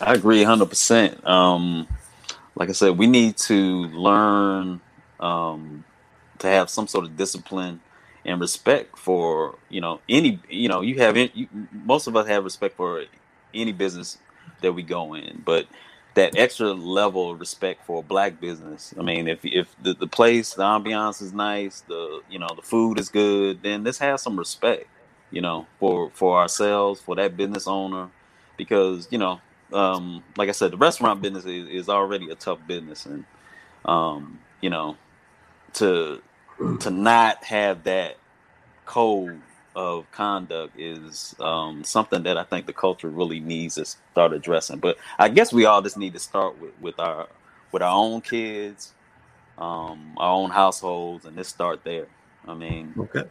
I 0.00 0.14
agree, 0.14 0.42
hundred 0.42 0.64
um, 0.64 0.68
percent. 0.68 1.24
Like 1.24 2.68
I 2.68 2.72
said, 2.72 2.98
we 2.98 3.06
need 3.06 3.36
to 3.38 3.86
learn 3.86 4.80
um, 5.18 5.84
to 6.40 6.46
have 6.46 6.68
some 6.68 6.86
sort 6.86 7.04
of 7.04 7.16
discipline 7.16 7.80
and 8.24 8.40
respect 8.40 8.98
for 8.98 9.56
you 9.70 9.80
know 9.80 10.00
any 10.08 10.40
you 10.48 10.68
know 10.68 10.82
you 10.82 10.98
have 10.98 11.16
you, 11.16 11.48
most 11.72 12.06
of 12.06 12.16
us 12.16 12.26
have 12.26 12.44
respect 12.44 12.76
for 12.76 13.04
any 13.54 13.72
business 13.72 14.18
that 14.60 14.72
we 14.72 14.82
go 14.82 15.14
in, 15.14 15.42
but 15.44 15.66
that 16.20 16.34
extra 16.36 16.72
level 16.74 17.32
of 17.32 17.40
respect 17.40 17.84
for 17.86 18.00
a 18.00 18.04
black 18.04 18.40
business. 18.40 18.94
I 18.98 19.02
mean, 19.02 19.28
if 19.28 19.40
if 19.44 19.74
the, 19.82 19.94
the 19.94 20.08
place, 20.08 20.54
the 20.54 20.64
ambiance 20.64 21.22
is 21.22 21.32
nice, 21.34 21.82
the 21.82 22.22
you 22.30 22.38
know 22.40 22.48
the 22.56 22.62
food 22.62 22.98
is 23.00 23.10
good, 23.10 23.62
then 23.62 23.84
let's 23.84 23.98
have 23.98 24.20
some 24.20 24.38
respect. 24.38 24.88
you 25.30 25.42
know, 25.42 25.68
for 25.80 26.10
for 26.14 26.38
ourselves, 26.40 27.00
for 27.00 27.16
that 27.16 27.36
business 27.36 27.68
owner, 27.68 28.10
because 28.58 29.08
you 29.10 29.18
know, 29.18 29.42
um, 29.72 30.24
like 30.36 30.48
I 30.50 30.52
said, 30.52 30.72
the 30.72 30.78
restaurant 30.78 31.22
business 31.22 31.46
is, 31.46 31.68
is 31.68 31.90
already 31.90 32.30
a 32.30 32.36
tough 32.36 32.60
business, 32.66 33.06
and 33.06 33.26
um, 33.86 34.40
you 34.62 34.70
know, 34.70 34.98
to 35.74 36.22
to 36.80 36.90
not 36.90 37.44
have 37.44 37.84
that 37.84 38.18
code 38.86 39.42
of 39.76 40.10
conduct 40.10 40.78
is 40.78 41.34
um, 41.40 41.84
something 41.84 42.22
that 42.24 42.36
I 42.36 42.44
think 42.44 42.66
the 42.66 42.72
culture 42.72 43.08
really 43.08 43.40
needs 43.40 43.76
to 43.76 43.84
start 43.84 44.32
addressing. 44.32 44.78
But 44.78 44.98
I 45.18 45.28
guess 45.28 45.52
we 45.52 45.64
all 45.64 45.82
just 45.82 45.96
need 45.96 46.12
to 46.14 46.18
start 46.18 46.60
with, 46.60 46.72
with 46.80 46.98
our 46.98 47.28
with 47.72 47.82
our 47.82 47.94
own 47.94 48.20
kids, 48.20 48.92
um, 49.58 50.14
our 50.16 50.32
own 50.32 50.50
households, 50.50 51.24
and 51.24 51.36
just 51.36 51.50
start 51.50 51.84
there. 51.84 52.06
I 52.48 52.54
mean, 52.54 52.94
okay. 52.98 53.24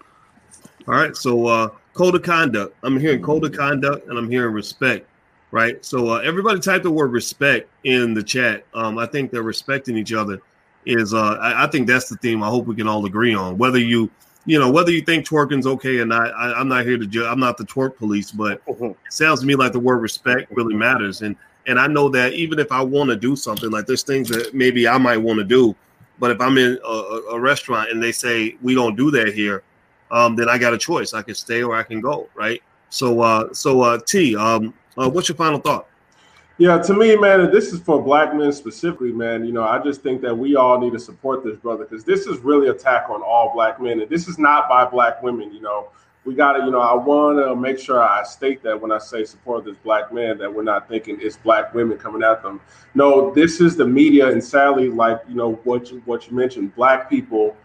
All 0.88 0.96
right. 0.96 1.16
So 1.16 1.48
uh, 1.48 1.70
code 1.94 2.16
of 2.16 2.24
conduct. 2.24 2.76
I'm 2.84 3.00
hearing 3.00 3.22
code 3.22 3.44
of 3.44 3.54
conduct, 3.54 4.08
and 4.08 4.18
I'm 4.18 4.30
hearing 4.30 4.54
respect. 4.54 5.08
Right. 5.52 5.84
So 5.84 6.10
uh, 6.10 6.18
everybody 6.20 6.60
type 6.60 6.84
the 6.84 6.92
word 6.92 7.12
respect 7.12 7.70
in 7.84 8.14
the 8.14 8.24
chat. 8.24 8.66
Um, 8.74 8.98
I 8.98 9.08
think 9.08 9.32
they're 9.32 9.44
respecting 9.44 9.98
each 9.98 10.14
other. 10.14 10.42
Is 10.86 11.14
uh, 11.14 11.34
I, 11.42 11.66
I 11.66 11.68
think 11.68 11.88
that's 11.88 12.08
the 12.08 12.16
theme. 12.18 12.42
I 12.44 12.48
hope 12.48 12.66
we 12.66 12.76
can 12.76 12.88
all 12.88 13.06
agree 13.06 13.34
on 13.34 13.58
whether 13.58 13.80
you 13.80 14.10
you 14.50 14.58
know, 14.58 14.72
whether 14.72 14.90
you 14.90 15.02
think 15.02 15.28
twerking's 15.28 15.68
okay 15.68 16.00
or 16.00 16.08
not, 16.08 16.34
I, 16.34 16.60
am 16.60 16.68
not 16.68 16.84
here 16.84 16.98
to 16.98 17.06
judge. 17.06 17.28
I'm 17.28 17.40
not 17.40 17.56
the 17.58 17.66
twerk 17.66 17.98
police, 17.98 18.32
but 18.32 18.66
mm-hmm. 18.66 18.86
it 18.86 18.98
sounds 19.12 19.42
to 19.42 19.46
me 19.46 19.54
like 19.54 19.74
the 19.74 19.80
word 19.80 19.98
respect 19.98 20.52
really 20.52 20.74
matters. 20.74 21.22
And 21.22 21.36
and 21.68 21.80
I 21.80 21.86
know 21.86 22.10
that 22.10 22.34
even 22.34 22.58
if 22.58 22.72
I 22.72 22.82
want 22.82 23.12
to 23.12 23.16
do 23.16 23.36
something, 23.36 23.70
like 23.70 23.86
there's 23.86 24.02
things 24.02 24.28
that 24.30 24.56
maybe 24.56 24.88
I 24.88 24.98
might 24.98 25.18
want 25.18 25.38
to 25.38 25.46
do, 25.46 25.76
but 26.18 26.32
if 26.32 26.42
I'm 26.42 26.58
in 26.58 26.80
a, 26.84 26.92
a, 27.34 27.40
restaurant 27.40 27.92
and 27.92 28.02
they 28.02 28.12
say 28.12 28.56
we 28.64 28.74
don't 28.74 28.96
do 28.96 29.12
that 29.12 29.36
here, 29.36 29.62
um, 30.10 30.36
then 30.36 30.50
I 30.50 30.58
got 30.58 30.74
a 30.74 30.80
choice. 30.80 31.14
I 31.14 31.22
can 31.22 31.36
stay 31.36 31.62
or 31.62 31.76
I 31.76 31.84
can 31.84 32.02
go, 32.02 32.28
right? 32.34 32.64
So, 32.90 33.22
uh, 33.22 33.54
so 33.54 33.82
uh, 33.82 34.00
T, 34.00 34.36
um, 34.36 34.74
uh, 34.98 35.12
what's 35.12 35.30
your 35.30 35.36
final 35.36 35.60
thought? 35.60 35.89
Yeah, 36.60 36.78
to 36.78 36.94
me, 36.94 37.16
man, 37.16 37.52
this 37.52 37.72
is 37.72 37.80
for 37.80 38.04
black 38.04 38.36
men 38.36 38.52
specifically, 38.52 39.14
man. 39.14 39.46
You 39.46 39.54
know, 39.54 39.64
I 39.64 39.80
just 39.80 40.02
think 40.02 40.22
that 40.24 40.38
we 40.38 40.58
all 40.58 40.78
need 40.78 40.92
to 40.92 41.00
support 41.00 41.42
this 41.42 41.56
brother 41.56 41.86
because 41.86 42.04
this 42.04 42.28
is 42.28 42.40
really 42.40 42.68
attack 42.68 43.10
on 43.10 43.22
all 43.22 43.54
black 43.54 43.82
men, 43.82 44.02
and 44.02 44.10
this 44.10 44.28
is 44.28 44.38
not 44.38 44.68
by 44.68 44.84
black 44.84 45.24
women. 45.24 45.54
You 45.54 45.62
know, 45.62 45.88
we 46.26 46.36
got 46.36 46.58
to, 46.58 46.66
you 46.66 46.72
know, 46.72 46.82
I 46.82 46.94
want 46.96 47.40
to 47.40 47.56
make 47.56 47.80
sure 47.80 48.04
I 48.04 48.24
state 48.24 48.62
that 48.64 48.80
when 48.80 48.92
I 48.92 48.98
say 48.98 49.24
support 49.24 49.64
this 49.64 49.78
black 49.78 50.12
man, 50.12 50.38
that 50.40 50.54
we're 50.54 50.64
not 50.64 50.90
thinking 50.90 51.18
it's 51.22 51.38
black 51.38 51.74
women 51.74 51.98
coming 51.98 52.24
at 52.24 52.44
them. 52.44 52.60
No, 52.94 53.34
this 53.34 53.62
is 53.62 53.78
the 53.78 53.88
media, 53.88 54.28
and 54.28 54.44
sadly, 54.44 54.90
like 54.90 55.22
you 55.30 55.36
know 55.36 55.54
what 55.64 55.90
you 55.90 56.02
what 56.04 56.30
you 56.30 56.36
mentioned, 56.36 56.76
black 56.76 57.10
people 57.10 57.56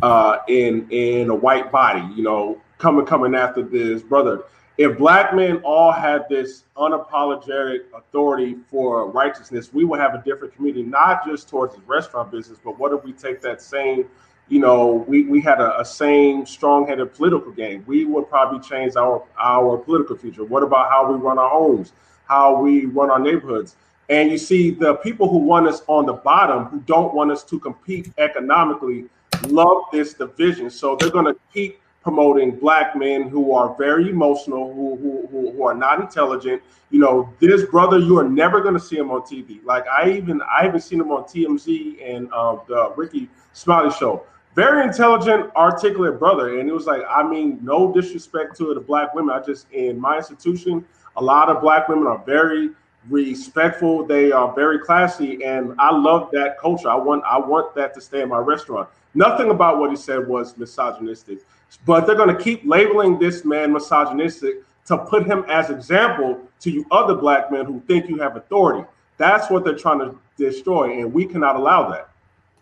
uh, 0.00 0.38
in 0.46 0.88
in 0.90 1.28
a 1.28 1.34
white 1.34 1.72
body, 1.72 2.08
you 2.14 2.22
know, 2.22 2.60
coming 2.78 3.04
coming 3.04 3.34
after 3.34 3.62
this 3.62 4.00
brother 4.00 4.44
if 4.76 4.98
black 4.98 5.34
men 5.34 5.58
all 5.58 5.92
had 5.92 6.28
this 6.28 6.64
unapologetic 6.76 7.84
authority 7.94 8.56
for 8.68 9.08
righteousness, 9.10 9.72
we 9.72 9.84
would 9.84 10.00
have 10.00 10.14
a 10.14 10.22
different 10.24 10.54
community, 10.54 10.82
not 10.82 11.24
just 11.24 11.48
towards 11.48 11.74
the 11.76 11.80
restaurant 11.82 12.32
business, 12.32 12.58
but 12.64 12.78
what 12.78 12.92
if 12.92 13.04
we 13.04 13.12
take 13.12 13.40
that 13.42 13.62
same, 13.62 14.06
you 14.48 14.58
know, 14.58 15.04
we, 15.06 15.24
we 15.26 15.40
had 15.40 15.60
a, 15.60 15.80
a 15.80 15.84
same 15.84 16.44
strong-headed 16.44 17.14
political 17.14 17.52
game. 17.52 17.84
We 17.86 18.04
would 18.04 18.28
probably 18.28 18.60
change 18.60 18.96
our 18.96 19.22
our 19.38 19.78
political 19.78 20.16
future. 20.16 20.44
What 20.44 20.62
about 20.62 20.90
how 20.90 21.10
we 21.10 21.16
run 21.16 21.38
our 21.38 21.50
homes, 21.50 21.92
how 22.26 22.60
we 22.60 22.86
run 22.86 23.10
our 23.10 23.20
neighborhoods? 23.20 23.76
And 24.10 24.30
you 24.30 24.36
see 24.36 24.70
the 24.70 24.96
people 24.96 25.30
who 25.30 25.38
want 25.38 25.66
us 25.66 25.82
on 25.86 26.04
the 26.04 26.12
bottom, 26.12 26.64
who 26.66 26.80
don't 26.80 27.14
want 27.14 27.30
us 27.30 27.42
to 27.44 27.58
compete 27.58 28.12
economically, 28.18 29.06
love 29.46 29.84
this 29.92 30.12
division. 30.14 30.68
So 30.68 30.96
they're 30.96 31.10
going 31.10 31.24
to 31.24 31.36
keep 31.54 31.80
promoting 32.04 32.50
black 32.50 32.94
men 32.94 33.22
who 33.28 33.52
are 33.52 33.74
very 33.76 34.10
emotional, 34.10 34.72
who, 34.74 34.96
who, 34.96 35.50
who, 35.52 35.62
are 35.64 35.74
not 35.74 36.00
intelligent. 36.00 36.62
You 36.90 37.00
know, 37.00 37.32
this 37.40 37.64
brother, 37.64 37.98
you 37.98 38.18
are 38.18 38.28
never 38.28 38.60
going 38.60 38.74
to 38.74 38.80
see 38.80 38.96
him 38.96 39.10
on 39.10 39.22
TV. 39.22 39.64
Like 39.64 39.88
I 39.88 40.10
even 40.10 40.42
I 40.42 40.64
haven't 40.64 40.82
seen 40.82 41.00
him 41.00 41.10
on 41.10 41.24
TMZ 41.24 41.98
and 42.06 42.30
uh, 42.32 42.58
the 42.68 42.92
Rickey 42.94 43.28
Smiley 43.54 43.90
show. 43.90 44.24
Very 44.54 44.86
intelligent, 44.86 45.50
articulate 45.56 46.18
brother, 46.18 46.60
and 46.60 46.68
it 46.68 46.72
was 46.72 46.86
like 46.86 47.02
I 47.08 47.26
mean, 47.26 47.58
no 47.62 47.92
disrespect 47.92 48.56
to 48.58 48.74
the 48.74 48.80
black 48.80 49.14
women. 49.14 49.34
I 49.34 49.42
just 49.42 49.66
in 49.72 49.98
my 49.98 50.18
institution, 50.18 50.84
a 51.16 51.22
lot 51.24 51.48
of 51.48 51.62
black 51.62 51.88
women 51.88 52.06
are 52.06 52.22
very 52.24 52.70
respectful. 53.08 54.04
They 54.04 54.30
are 54.30 54.54
very 54.54 54.78
classy, 54.78 55.42
and 55.42 55.74
I 55.78 55.90
love 55.90 56.30
that 56.32 56.58
culture. 56.60 56.90
I 56.90 56.96
want 56.96 57.24
I 57.24 57.38
want 57.38 57.74
that 57.76 57.94
to 57.94 58.00
stay 58.02 58.20
in 58.20 58.28
my 58.28 58.38
restaurant. 58.38 58.90
Nothing 59.14 59.50
about 59.50 59.78
what 59.78 59.90
he 59.90 59.96
said 59.96 60.28
was 60.28 60.56
misogynistic. 60.58 61.38
But 61.86 62.06
they're 62.06 62.16
going 62.16 62.34
to 62.34 62.42
keep 62.42 62.62
labeling 62.64 63.18
this 63.18 63.44
man 63.44 63.72
misogynistic 63.72 64.56
to 64.86 64.98
put 64.98 65.26
him 65.26 65.44
as 65.48 65.70
example 65.70 66.40
to 66.60 66.70
you 66.70 66.86
other 66.90 67.14
black 67.14 67.50
men 67.50 67.64
who 67.64 67.80
think 67.86 68.08
you 68.08 68.18
have 68.18 68.36
authority. 68.36 68.86
That's 69.16 69.50
what 69.50 69.64
they're 69.64 69.76
trying 69.76 70.00
to 70.00 70.18
destroy, 70.36 71.00
and 71.00 71.12
we 71.12 71.26
cannot 71.26 71.56
allow 71.56 71.90
that. 71.90 72.08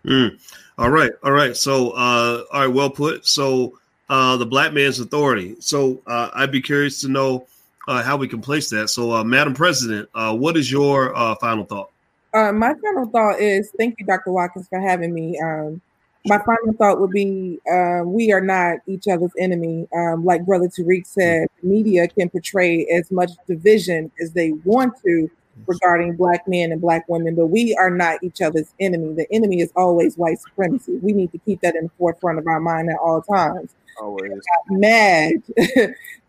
Mm. 0.04 0.40
All 0.78 0.90
right, 0.90 1.12
all 1.22 1.32
right. 1.32 1.56
So, 1.56 1.90
uh, 1.90 2.44
all 2.52 2.60
right, 2.60 2.66
well 2.66 2.90
put. 2.90 3.26
So, 3.26 3.78
uh, 4.08 4.36
the 4.36 4.46
black 4.46 4.72
man's 4.72 5.00
authority. 5.00 5.56
So, 5.60 6.02
uh, 6.06 6.30
I'd 6.34 6.50
be 6.52 6.60
curious 6.60 7.00
to 7.02 7.08
know 7.08 7.46
uh, 7.88 8.02
how 8.02 8.16
we 8.16 8.28
can 8.28 8.40
place 8.40 8.68
that. 8.70 8.88
So, 8.88 9.12
uh, 9.12 9.24
Madam 9.24 9.54
President, 9.54 10.08
uh, 10.14 10.34
what 10.36 10.56
is 10.56 10.70
your 10.70 11.16
uh, 11.16 11.34
final 11.36 11.64
thought? 11.64 11.90
Uh, 12.34 12.52
my 12.52 12.74
final 12.82 13.06
thought 13.10 13.40
is 13.40 13.70
thank 13.78 13.96
you, 13.98 14.06
Dr. 14.06 14.32
Watkins, 14.32 14.66
for 14.68 14.80
having 14.80 15.12
me. 15.12 15.38
Um, 15.38 15.80
my 16.26 16.38
final 16.38 16.72
thought 16.78 17.00
would 17.00 17.10
be 17.10 17.58
um, 17.70 18.12
we 18.12 18.32
are 18.32 18.40
not 18.40 18.78
each 18.86 19.08
other's 19.08 19.32
enemy. 19.38 19.88
Um, 19.94 20.24
like 20.24 20.44
Brother 20.46 20.68
Tariq 20.68 21.06
said, 21.06 21.48
media 21.62 22.08
can 22.08 22.30
portray 22.30 22.86
as 22.86 23.10
much 23.10 23.30
division 23.46 24.10
as 24.20 24.32
they 24.32 24.52
want 24.64 24.94
to 25.04 25.30
regarding 25.66 26.16
black 26.16 26.46
men 26.48 26.72
and 26.72 26.80
black 26.80 27.04
women, 27.08 27.34
but 27.34 27.46
we 27.46 27.74
are 27.76 27.90
not 27.90 28.22
each 28.22 28.40
other's 28.40 28.72
enemy. 28.80 29.14
The 29.14 29.26
enemy 29.32 29.60
is 29.60 29.70
always 29.76 30.16
white 30.16 30.40
supremacy. 30.40 30.96
We 31.02 31.12
need 31.12 31.32
to 31.32 31.38
keep 31.38 31.60
that 31.60 31.76
in 31.76 31.84
the 31.84 31.90
forefront 31.98 32.38
of 32.38 32.46
our 32.46 32.60
mind 32.60 32.90
at 32.90 32.96
all 32.96 33.22
times. 33.22 33.74
Always 34.00 34.32
mad 34.70 35.42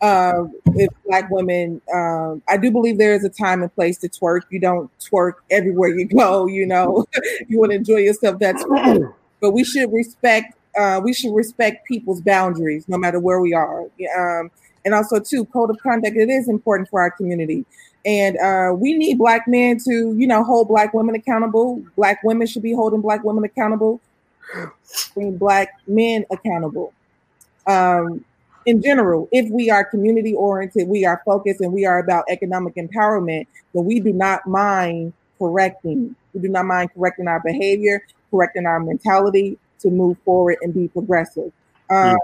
uh, 0.02 0.44
if 0.76 0.90
black 1.06 1.30
women. 1.30 1.82
Um, 1.94 2.44
I 2.48 2.58
do 2.58 2.72
believe 2.72 2.98
there 2.98 3.14
is 3.14 3.24
a 3.24 3.30
time 3.30 3.62
and 3.62 3.74
place 3.74 3.98
to 4.00 4.10
twerk. 4.10 4.42
You 4.50 4.60
don't 4.60 4.92
twerk 5.00 5.34
everywhere 5.50 5.90
you 5.90 6.06
go. 6.06 6.48
You 6.48 6.66
know, 6.66 7.06
you 7.48 7.60
want 7.60 7.72
to 7.72 7.78
enjoy 7.78 7.98
yourself. 7.98 8.40
That's 8.40 8.64
but 9.44 9.52
we 9.52 9.64
should 9.66 9.92
respect 9.92 10.56
uh, 10.80 11.02
we 11.04 11.14
should 11.14 11.36
respect 11.36 11.86
people's 11.86 12.22
boundaries 12.22 12.88
no 12.88 12.98
matter 12.98 13.20
where 13.20 13.40
we 13.42 13.54
are. 13.54 13.82
Um, 14.18 14.50
and 14.86 14.94
also 14.94 15.20
too 15.20 15.46
code 15.46 15.70
of 15.70 15.78
conduct 15.84 16.16
it 16.16 16.30
is 16.30 16.48
important 16.50 16.90
for 16.90 17.02
our 17.02 17.12
community. 17.12 17.66
And 18.06 18.38
uh, 18.38 18.74
we 18.74 18.98
need 18.98 19.18
black 19.18 19.48
men 19.48 19.78
to 19.86 20.16
you 20.18 20.26
know 20.26 20.44
hold 20.44 20.70
black 20.70 20.94
women 20.94 21.14
accountable. 21.14 21.84
Black 21.98 22.24
women 22.24 22.48
should 22.48 22.64
be 22.64 22.74
holding 22.74 23.02
black 23.02 23.24
women 23.24 23.44
accountable. 23.44 24.00
Black 25.16 25.70
men 25.88 26.26
accountable. 26.32 26.94
Um, 27.68 28.24
in 28.66 28.82
general 28.82 29.28
if 29.34 29.50
we 29.52 29.70
are 29.70 29.84
community 29.84 30.34
oriented 30.36 30.88
we 30.88 31.04
are 31.04 31.22
focused 31.26 31.60
and 31.60 31.74
we 31.74 31.86
are 31.86 32.00
about 32.00 32.24
economic 32.30 32.76
empowerment 32.76 33.46
then 33.74 33.84
we 33.84 34.00
do 34.00 34.14
not 34.14 34.48
mind 34.48 35.12
correcting 35.38 36.16
we 36.34 36.40
do 36.40 36.48
not 36.48 36.64
mind 36.66 36.90
correcting 36.94 37.28
our 37.28 37.42
behavior 37.42 38.02
correcting 38.34 38.66
our 38.66 38.80
mentality 38.80 39.58
to 39.80 39.90
move 39.90 40.18
forward 40.26 40.58
and 40.62 40.74
be 40.74 40.88
progressive. 40.88 41.52
Um, 41.92 42.16
mm. 42.16 42.18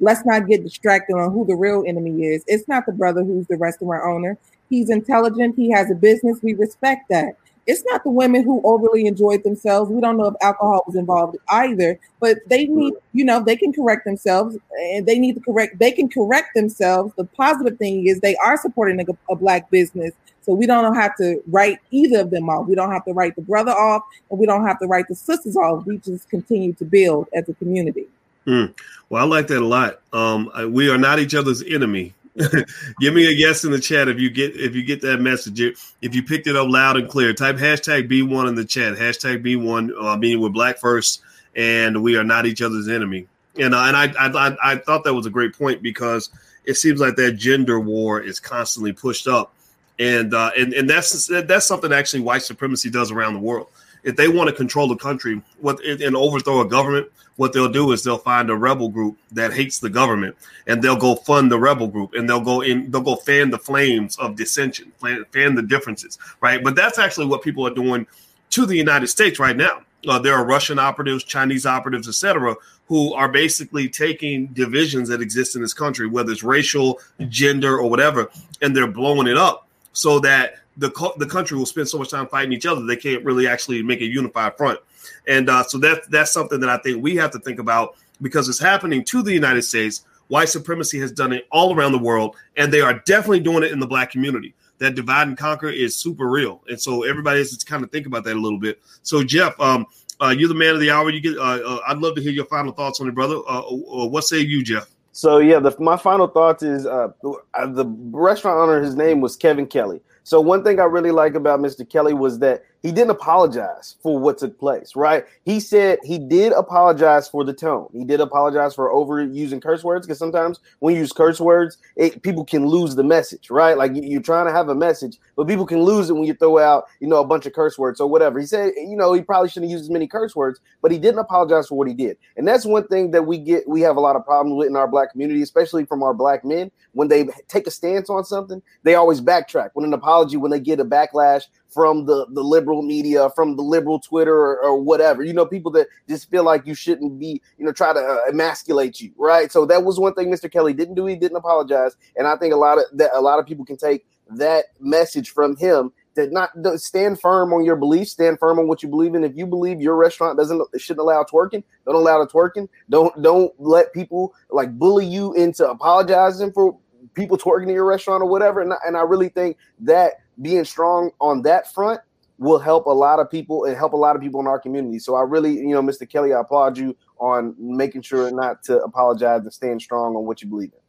Let's 0.00 0.24
not 0.26 0.46
get 0.46 0.62
distracted 0.62 1.14
on 1.14 1.32
who 1.32 1.46
the 1.46 1.54
real 1.54 1.84
enemy 1.86 2.24
is. 2.24 2.44
It's 2.46 2.68
not 2.68 2.84
the 2.84 2.92
brother 2.92 3.24
who's 3.24 3.46
the 3.46 3.56
restaurant 3.56 4.02
owner. 4.04 4.36
He's 4.68 4.90
intelligent. 4.90 5.56
He 5.56 5.70
has 5.70 5.90
a 5.90 5.94
business. 5.94 6.40
We 6.42 6.54
respect 6.54 7.08
that. 7.10 7.36
It's 7.66 7.82
not 7.86 8.04
the 8.04 8.10
women 8.10 8.42
who 8.42 8.60
overly 8.62 9.06
enjoyed 9.06 9.42
themselves. 9.42 9.90
We 9.90 10.02
don't 10.02 10.18
know 10.18 10.26
if 10.26 10.34
alcohol 10.42 10.84
was 10.86 10.96
involved 10.96 11.38
either, 11.48 11.98
but 12.20 12.38
they 12.46 12.66
need, 12.66 12.92
you 13.12 13.24
know, 13.24 13.42
they 13.42 13.56
can 13.56 13.72
correct 13.72 14.04
themselves 14.04 14.58
and 14.92 15.06
they 15.06 15.18
need 15.18 15.36
to 15.36 15.40
correct, 15.40 15.78
they 15.78 15.90
can 15.90 16.10
correct 16.10 16.54
themselves. 16.54 17.14
The 17.16 17.24
positive 17.24 17.78
thing 17.78 18.06
is 18.06 18.20
they 18.20 18.36
are 18.36 18.58
supporting 18.58 19.00
a, 19.00 19.32
a 19.32 19.36
black 19.36 19.70
business 19.70 20.12
so 20.44 20.52
we 20.52 20.66
don't 20.66 20.94
have 20.94 21.16
to 21.16 21.42
write 21.46 21.78
either 21.90 22.20
of 22.20 22.30
them 22.30 22.48
off. 22.50 22.66
We 22.66 22.74
don't 22.74 22.92
have 22.92 23.04
to 23.06 23.12
write 23.12 23.34
the 23.34 23.42
brother 23.42 23.72
off, 23.72 24.02
and 24.30 24.38
we 24.38 24.46
don't 24.46 24.66
have 24.66 24.78
to 24.80 24.86
write 24.86 25.08
the 25.08 25.14
sisters 25.14 25.56
off. 25.56 25.86
We 25.86 25.98
just 25.98 26.28
continue 26.28 26.74
to 26.74 26.84
build 26.84 27.28
as 27.32 27.48
a 27.48 27.54
community. 27.54 28.06
Mm. 28.46 28.74
Well, 29.08 29.22
I 29.22 29.26
like 29.26 29.46
that 29.46 29.62
a 29.62 29.66
lot. 29.66 30.00
Um, 30.12 30.50
we 30.72 30.90
are 30.90 30.98
not 30.98 31.18
each 31.18 31.34
other's 31.34 31.62
enemy. 31.62 32.14
Give 33.00 33.14
me 33.14 33.26
a 33.26 33.30
yes 33.30 33.64
in 33.64 33.70
the 33.70 33.78
chat 33.78 34.08
if 34.08 34.18
you 34.18 34.28
get 34.28 34.56
if 34.56 34.74
you 34.74 34.84
get 34.84 35.00
that 35.02 35.20
message. 35.20 35.60
If 36.02 36.14
you 36.14 36.22
picked 36.22 36.46
it 36.46 36.56
up 36.56 36.68
loud 36.68 36.96
and 36.96 37.08
clear, 37.08 37.32
type 37.32 37.56
hashtag 37.56 38.10
B1 38.10 38.48
in 38.48 38.54
the 38.54 38.64
chat. 38.64 38.96
Hashtag 38.96 39.44
B1 39.44 39.90
uh, 39.98 40.16
meaning 40.16 40.42
we're 40.42 40.48
black 40.48 40.78
first, 40.78 41.22
and 41.54 42.02
we 42.02 42.16
are 42.16 42.24
not 42.24 42.44
each 42.44 42.60
other's 42.60 42.88
enemy. 42.88 43.28
And 43.56 43.74
uh, 43.74 43.84
and 43.84 43.96
I, 43.96 44.12
I 44.18 44.56
I 44.72 44.76
thought 44.76 45.04
that 45.04 45.14
was 45.14 45.26
a 45.26 45.30
great 45.30 45.56
point 45.56 45.80
because 45.80 46.28
it 46.64 46.74
seems 46.74 47.00
like 47.00 47.14
that 47.16 47.32
gender 47.32 47.78
war 47.78 48.20
is 48.20 48.40
constantly 48.40 48.92
pushed 48.92 49.28
up 49.28 49.54
and 49.98 50.34
uh, 50.34 50.50
and 50.56 50.72
and 50.72 50.90
that's 50.90 51.28
that's 51.46 51.66
something 51.66 51.92
actually 51.92 52.20
white 52.20 52.42
supremacy 52.42 52.90
does 52.90 53.10
around 53.10 53.34
the 53.34 53.40
world. 53.40 53.68
if 54.02 54.16
they 54.16 54.28
want 54.28 54.48
to 54.50 54.54
control 54.54 54.88
the 54.88 54.96
country 54.96 55.40
what 55.60 55.82
and 55.84 56.16
overthrow 56.16 56.60
a 56.60 56.68
government, 56.68 57.08
what 57.36 57.52
they'll 57.52 57.72
do 57.72 57.92
is 57.92 58.02
they'll 58.02 58.18
find 58.18 58.50
a 58.50 58.56
rebel 58.56 58.88
group 58.88 59.16
that 59.32 59.52
hates 59.52 59.78
the 59.78 59.90
government 59.90 60.36
and 60.66 60.82
they'll 60.82 60.96
go 60.96 61.14
fund 61.14 61.50
the 61.50 61.58
rebel 61.58 61.88
group 61.88 62.14
and 62.14 62.28
they'll 62.28 62.40
go 62.40 62.60
in 62.60 62.90
they'll 62.90 63.00
go 63.00 63.16
fan 63.16 63.50
the 63.50 63.58
flames 63.58 64.16
of 64.18 64.36
dissension 64.36 64.92
fan, 65.00 65.24
fan 65.32 65.54
the 65.54 65.62
differences 65.62 66.18
right 66.40 66.62
but 66.62 66.76
that's 66.76 66.98
actually 66.98 67.26
what 67.26 67.42
people 67.42 67.66
are 67.66 67.74
doing 67.74 68.06
to 68.50 68.66
the 68.66 68.76
united 68.76 69.06
states 69.06 69.38
right 69.38 69.56
now 69.56 69.80
uh, 70.06 70.18
there 70.18 70.34
are 70.34 70.44
russian 70.44 70.78
operatives 70.78 71.24
chinese 71.24 71.66
operatives 71.66 72.08
etc 72.08 72.54
who 72.86 73.14
are 73.14 73.28
basically 73.28 73.88
taking 73.88 74.46
divisions 74.48 75.08
that 75.08 75.20
exist 75.20 75.56
in 75.56 75.62
this 75.62 75.74
country 75.74 76.06
whether 76.06 76.30
it's 76.30 76.42
racial 76.42 77.00
gender 77.28 77.78
or 77.78 77.88
whatever 77.90 78.30
and 78.62 78.76
they're 78.76 78.86
blowing 78.86 79.26
it 79.26 79.36
up 79.36 79.63
so 79.94 80.20
that 80.20 80.56
the, 80.76 80.90
the 81.16 81.26
country 81.26 81.56
will 81.56 81.66
spend 81.66 81.88
so 81.88 81.98
much 81.98 82.10
time 82.10 82.26
fighting 82.26 82.52
each 82.52 82.66
other 82.66 82.84
they 82.84 82.96
can't 82.96 83.24
really 83.24 83.48
actually 83.48 83.82
make 83.82 84.00
a 84.00 84.06
unified 84.06 84.54
front 84.56 84.78
and 85.26 85.48
uh, 85.48 85.62
so 85.64 85.78
that 85.78 86.10
that's 86.10 86.32
something 86.32 86.60
that 86.60 86.68
I 86.68 86.78
think 86.78 87.02
we 87.02 87.16
have 87.16 87.30
to 87.32 87.38
think 87.38 87.58
about 87.58 87.96
because 88.22 88.48
it's 88.48 88.60
happening 88.60 89.04
to 89.04 89.22
the 89.22 89.32
United 89.32 89.62
States. 89.62 90.04
White 90.28 90.48
supremacy 90.48 90.98
has 91.00 91.12
done 91.12 91.32
it 91.32 91.46
all 91.50 91.74
around 91.74 91.92
the 91.92 91.98
world, 91.98 92.36
and 92.56 92.72
they 92.72 92.80
are 92.80 93.00
definitely 93.00 93.40
doing 93.40 93.62
it 93.62 93.72
in 93.72 93.80
the 93.80 93.86
black 93.86 94.10
community. 94.10 94.54
That 94.78 94.94
divide 94.94 95.28
and 95.28 95.36
conquer 95.36 95.68
is 95.68 95.94
super 95.94 96.28
real, 96.28 96.62
and 96.68 96.80
so 96.80 97.04
everybody 97.04 97.38
has 97.38 97.56
to 97.56 97.64
kind 97.64 97.84
of 97.84 97.90
think 97.90 98.06
about 98.06 98.24
that 98.24 98.34
a 98.34 98.40
little 98.40 98.58
bit. 98.58 98.80
So, 99.02 99.22
Jeff, 99.22 99.58
um, 99.60 99.86
uh, 100.20 100.34
you're 100.36 100.48
the 100.48 100.54
man 100.54 100.74
of 100.74 100.80
the 100.80 100.90
hour. 100.90 101.10
You 101.10 101.20
get. 101.20 101.36
Uh, 101.36 101.60
uh, 101.64 101.80
I'd 101.86 101.98
love 101.98 102.16
to 102.16 102.22
hear 102.22 102.32
your 102.32 102.46
final 102.46 102.72
thoughts 102.72 103.00
on 103.00 103.08
it, 103.08 103.14
brother. 103.14 103.36
Uh, 103.46 103.60
uh, 103.60 104.06
what 104.06 104.24
say 104.24 104.40
you, 104.40 104.62
Jeff? 104.62 104.90
So 105.14 105.38
yeah, 105.38 105.60
the, 105.60 105.74
my 105.78 105.96
final 105.96 106.26
thoughts 106.26 106.64
is 106.64 106.86
uh, 106.86 107.08
the 107.22 107.86
restaurant 108.10 108.58
owner. 108.58 108.82
His 108.82 108.96
name 108.96 109.20
was 109.20 109.36
Kevin 109.36 109.66
Kelly. 109.66 110.00
So 110.24 110.40
one 110.40 110.64
thing 110.64 110.80
I 110.80 110.84
really 110.84 111.10
like 111.10 111.34
about 111.34 111.60
Mr. 111.60 111.88
Kelly 111.88 112.14
was 112.14 112.38
that 112.38 112.64
he 112.82 112.92
didn't 112.92 113.10
apologize 113.10 113.96
for 114.02 114.18
what 114.18 114.36
took 114.36 114.58
place, 114.58 114.94
right? 114.94 115.24
He 115.44 115.58
said 115.58 115.98
he 116.04 116.18
did 116.18 116.52
apologize 116.52 117.26
for 117.26 117.42
the 117.42 117.54
tone. 117.54 117.88
He 117.94 118.04
did 118.04 118.20
apologize 118.20 118.74
for 118.74 118.92
overusing 118.92 119.62
curse 119.62 119.82
words 119.82 120.06
because 120.06 120.18
sometimes 120.18 120.60
when 120.80 120.94
you 120.94 121.00
use 121.00 121.12
curse 121.12 121.40
words, 121.40 121.78
it, 121.96 122.22
people 122.22 122.44
can 122.44 122.66
lose 122.66 122.94
the 122.94 123.02
message, 123.02 123.48
right? 123.48 123.76
Like 123.78 123.92
you're 123.94 124.20
trying 124.20 124.44
to 124.46 124.52
have 124.52 124.68
a 124.68 124.74
message, 124.74 125.18
but 125.34 125.48
people 125.48 125.64
can 125.64 125.82
lose 125.82 126.10
it 126.10 126.12
when 126.12 126.24
you 126.24 126.34
throw 126.34 126.58
out, 126.58 126.84
you 127.00 127.08
know, 127.08 127.20
a 127.20 127.26
bunch 127.26 127.46
of 127.46 127.54
curse 127.54 127.78
words 127.78 128.00
or 128.00 128.06
whatever. 128.06 128.38
He 128.38 128.44
said, 128.44 128.72
you 128.76 128.96
know, 128.96 129.14
he 129.14 129.22
probably 129.22 129.48
shouldn't 129.48 129.72
use 129.72 129.80
as 129.80 129.90
many 129.90 130.06
curse 130.06 130.36
words, 130.36 130.60
but 130.82 130.92
he 130.92 130.98
didn't 130.98 131.20
apologize 131.20 131.68
for 131.68 131.78
what 131.78 131.88
he 131.88 131.94
did. 131.94 132.18
And 132.36 132.46
that's 132.46 132.66
one 132.66 132.86
thing 132.88 133.12
that 133.12 133.22
we 133.22 133.38
get, 133.38 133.66
we 133.66 133.80
have 133.80 133.96
a 133.96 134.00
lot 134.00 134.14
of 134.14 134.26
problems 134.26 134.58
with 134.58 134.68
in 134.68 134.76
our 134.76 134.88
black 134.88 135.12
community, 135.12 135.40
especially 135.40 135.86
from 135.86 136.02
our 136.02 136.12
black 136.12 136.44
men. 136.44 136.70
When 136.92 137.08
they 137.08 137.28
take 137.48 137.66
a 137.66 137.70
stance 137.70 138.10
on 138.10 138.24
something, 138.24 138.62
they 138.82 138.94
always 138.94 139.22
backtrack. 139.22 139.70
When 139.72 139.86
an 139.86 139.94
apology, 139.94 140.13
when 140.22 140.50
they 140.50 140.60
get 140.60 140.80
a 140.80 140.84
backlash 140.84 141.44
from 141.68 142.06
the, 142.06 142.26
the 142.30 142.42
liberal 142.42 142.82
media, 142.82 143.28
from 143.30 143.56
the 143.56 143.62
liberal 143.62 143.98
Twitter 143.98 144.34
or, 144.34 144.62
or, 144.62 144.80
whatever. 144.80 145.24
You 145.24 145.32
know, 145.32 145.44
people 145.44 145.72
that 145.72 145.88
just 146.08 146.30
feel 146.30 146.44
like 146.44 146.66
you 146.66 146.74
shouldn't 146.74 147.18
be, 147.18 147.42
you 147.58 147.64
know, 147.64 147.72
try 147.72 147.92
to 147.92 147.98
uh, 147.98 148.18
emasculate 148.28 149.00
you, 149.00 149.12
right? 149.16 149.50
So 149.50 149.66
that 149.66 149.84
was 149.84 149.98
one 149.98 150.14
thing 150.14 150.30
Mr. 150.32 150.50
Kelly 150.50 150.72
didn't 150.72 150.94
do. 150.94 151.06
He 151.06 151.16
didn't 151.16 151.36
apologize, 151.36 151.96
and 152.16 152.28
I 152.28 152.36
think 152.36 152.54
a 152.54 152.56
lot 152.56 152.78
of 152.78 152.84
that 152.94 153.10
a 153.12 153.20
lot 153.20 153.38
of 153.38 153.46
people 153.46 153.64
can 153.64 153.76
take 153.76 154.06
that 154.30 154.66
message 154.80 155.30
from 155.30 155.56
him 155.56 155.92
that 156.14 156.32
not 156.32 156.50
stand 156.78 157.20
firm 157.20 157.52
on 157.52 157.64
your 157.64 157.76
beliefs, 157.76 158.12
stand 158.12 158.38
firm 158.38 158.58
on 158.58 158.68
what 158.68 158.82
you 158.82 158.88
believe 158.88 159.14
in. 159.14 159.24
If 159.24 159.36
you 159.36 159.46
believe 159.46 159.80
your 159.80 159.96
restaurant 159.96 160.38
doesn't 160.38 160.62
shouldn't 160.78 161.00
allow 161.00 161.24
twerking, 161.24 161.64
don't 161.84 161.94
allow 161.94 162.24
the 162.24 162.30
twerking. 162.30 162.68
Don't 162.88 163.20
don't 163.22 163.52
let 163.58 163.92
people 163.92 164.34
like 164.50 164.78
bully 164.78 165.06
you 165.06 165.34
into 165.34 165.68
apologizing 165.68 166.52
for 166.52 166.78
people 167.12 167.36
twerking 167.36 167.64
in 167.64 167.74
your 167.74 167.84
restaurant 167.84 168.22
or 168.22 168.26
whatever. 168.26 168.60
And, 168.60 168.72
and 168.86 168.96
I 168.96 169.02
really 169.02 169.28
think 169.28 169.56
that 169.80 170.14
being 170.40 170.64
strong 170.64 171.10
on 171.20 171.42
that 171.42 171.72
front 171.72 172.00
will 172.38 172.58
help 172.58 172.86
a 172.86 172.90
lot 172.90 173.20
of 173.20 173.30
people 173.30 173.64
and 173.64 173.76
help 173.76 173.92
a 173.92 173.96
lot 173.96 174.16
of 174.16 174.22
people 174.22 174.40
in 174.40 174.46
our 174.46 174.58
community. 174.58 174.98
So 174.98 175.14
I 175.14 175.22
really, 175.22 175.54
you 175.54 175.68
know, 175.68 175.82
Mr. 175.82 176.08
Kelly, 176.08 176.32
I 176.32 176.40
applaud 176.40 176.76
you 176.76 176.96
on 177.18 177.54
making 177.58 178.02
sure 178.02 178.30
not 178.30 178.62
to 178.64 178.78
apologize 178.80 179.42
and 179.42 179.52
staying 179.52 179.80
strong 179.80 180.16
on 180.16 180.24
what 180.24 180.42
you 180.42 180.48
believe 180.48 180.72
in. 180.72 180.80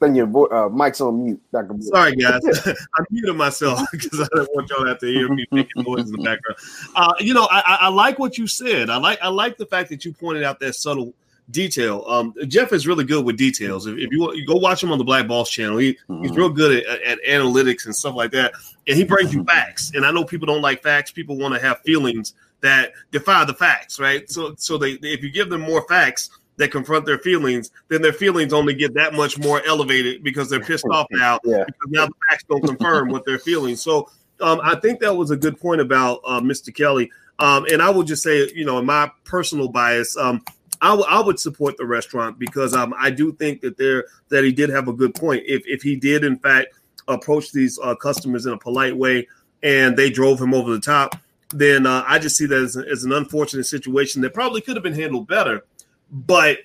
Then 0.00 0.14
your 0.14 0.54
uh, 0.54 0.68
mic's 0.68 1.00
on 1.00 1.24
mute, 1.24 1.40
Dr. 1.50 1.76
Sorry, 1.80 2.14
guys. 2.16 2.42
I 2.66 3.04
muted 3.10 3.36
myself 3.36 3.80
because 3.92 4.20
I 4.20 4.26
don't 4.34 4.50
want 4.54 4.68
y'all 4.68 4.82
to 4.82 4.88
have 4.88 4.98
to 4.98 5.06
hear 5.06 5.28
me 5.28 5.46
making 5.52 5.82
noise 5.82 6.10
in 6.10 6.16
the 6.16 6.22
background. 6.22 6.58
Uh, 6.94 7.14
you 7.20 7.32
know, 7.32 7.48
I, 7.50 7.60
I, 7.60 7.78
I 7.82 7.88
like 7.88 8.18
what 8.18 8.36
you 8.36 8.46
said. 8.46 8.90
I 8.90 8.96
like 8.96 9.18
I 9.22 9.28
like 9.28 9.56
the 9.56 9.64
fact 9.64 9.88
that 9.90 10.04
you 10.04 10.12
pointed 10.12 10.42
out 10.42 10.60
that 10.60 10.74
subtle 10.74 11.14
detail. 11.50 12.04
Um, 12.06 12.34
Jeff 12.46 12.72
is 12.72 12.86
really 12.86 13.04
good 13.04 13.24
with 13.24 13.36
details. 13.36 13.86
If, 13.86 13.98
if 13.98 14.10
you, 14.10 14.20
want, 14.20 14.36
you 14.36 14.46
go 14.46 14.56
watch 14.56 14.82
him 14.82 14.92
on 14.92 14.98
the 14.98 15.04
Black 15.04 15.26
Boss 15.26 15.50
channel, 15.50 15.78
he, 15.78 15.94
mm-hmm. 16.08 16.22
he's 16.22 16.32
real 16.32 16.48
good 16.48 16.84
at, 16.84 17.02
at, 17.02 17.18
analytics 17.24 17.84
and 17.86 17.94
stuff 17.94 18.14
like 18.14 18.30
that. 18.32 18.52
And 18.86 18.96
he 18.96 19.04
brings 19.04 19.32
you 19.32 19.40
mm-hmm. 19.40 19.48
facts. 19.48 19.92
And 19.94 20.04
I 20.04 20.10
know 20.10 20.24
people 20.24 20.46
don't 20.46 20.62
like 20.62 20.82
facts. 20.82 21.10
People 21.10 21.36
want 21.36 21.54
to 21.54 21.60
have 21.60 21.80
feelings 21.80 22.34
that 22.60 22.92
defy 23.10 23.44
the 23.44 23.54
facts, 23.54 24.00
right? 24.00 24.30
So, 24.30 24.54
so 24.56 24.78
they, 24.78 24.92
if 24.92 25.22
you 25.22 25.30
give 25.30 25.50
them 25.50 25.60
more 25.60 25.86
facts 25.88 26.30
that 26.56 26.70
confront 26.70 27.04
their 27.04 27.18
feelings, 27.18 27.70
then 27.88 28.00
their 28.00 28.12
feelings 28.12 28.52
only 28.52 28.74
get 28.74 28.94
that 28.94 29.12
much 29.12 29.38
more 29.38 29.60
elevated 29.66 30.22
because 30.22 30.48
they're 30.48 30.60
pissed 30.60 30.86
off 30.90 31.06
now. 31.10 31.38
Yeah. 31.44 31.64
Because 31.66 31.90
now 31.90 32.06
the 32.06 32.14
facts 32.28 32.44
don't 32.48 32.64
confirm 32.64 33.10
what 33.10 33.24
they're 33.26 33.38
feeling. 33.38 33.76
So, 33.76 34.08
um, 34.40 34.60
I 34.62 34.74
think 34.76 35.00
that 35.00 35.14
was 35.14 35.30
a 35.30 35.36
good 35.36 35.60
point 35.60 35.80
about 35.80 36.20
uh, 36.26 36.40
Mr. 36.40 36.74
Kelly. 36.74 37.10
Um, 37.38 37.66
and 37.70 37.82
I 37.82 37.90
will 37.90 38.02
just 38.02 38.22
say, 38.22 38.50
you 38.54 38.64
know, 38.64 38.78
in 38.78 38.86
my 38.86 39.10
personal 39.24 39.68
bias, 39.68 40.16
um, 40.16 40.44
I, 40.84 40.88
w- 40.88 41.06
I 41.08 41.18
would 41.18 41.40
support 41.40 41.78
the 41.78 41.86
restaurant 41.86 42.38
because 42.38 42.74
um, 42.74 42.94
I 42.98 43.08
do 43.08 43.32
think 43.32 43.62
that 43.62 43.78
there 43.78 44.04
that 44.28 44.44
he 44.44 44.52
did 44.52 44.68
have 44.68 44.86
a 44.86 44.92
good 44.92 45.14
point. 45.14 45.42
If 45.46 45.62
if 45.66 45.80
he 45.80 45.96
did 45.96 46.24
in 46.24 46.38
fact 46.38 46.74
approach 47.08 47.52
these 47.52 47.78
uh, 47.82 47.94
customers 47.94 48.44
in 48.44 48.52
a 48.52 48.58
polite 48.58 48.94
way 48.94 49.26
and 49.62 49.96
they 49.96 50.10
drove 50.10 50.38
him 50.38 50.52
over 50.52 50.70
the 50.70 50.80
top, 50.80 51.16
then 51.54 51.86
uh, 51.86 52.04
I 52.06 52.18
just 52.18 52.36
see 52.36 52.44
that 52.46 52.62
as, 52.62 52.76
as, 52.76 53.04
an 53.04 53.12
unfortunate 53.12 53.64
situation 53.64 54.20
that 54.22 54.34
probably 54.34 54.60
could 54.60 54.76
have 54.76 54.82
been 54.82 54.94
handled 54.94 55.26
better. 55.26 55.64
But 56.10 56.58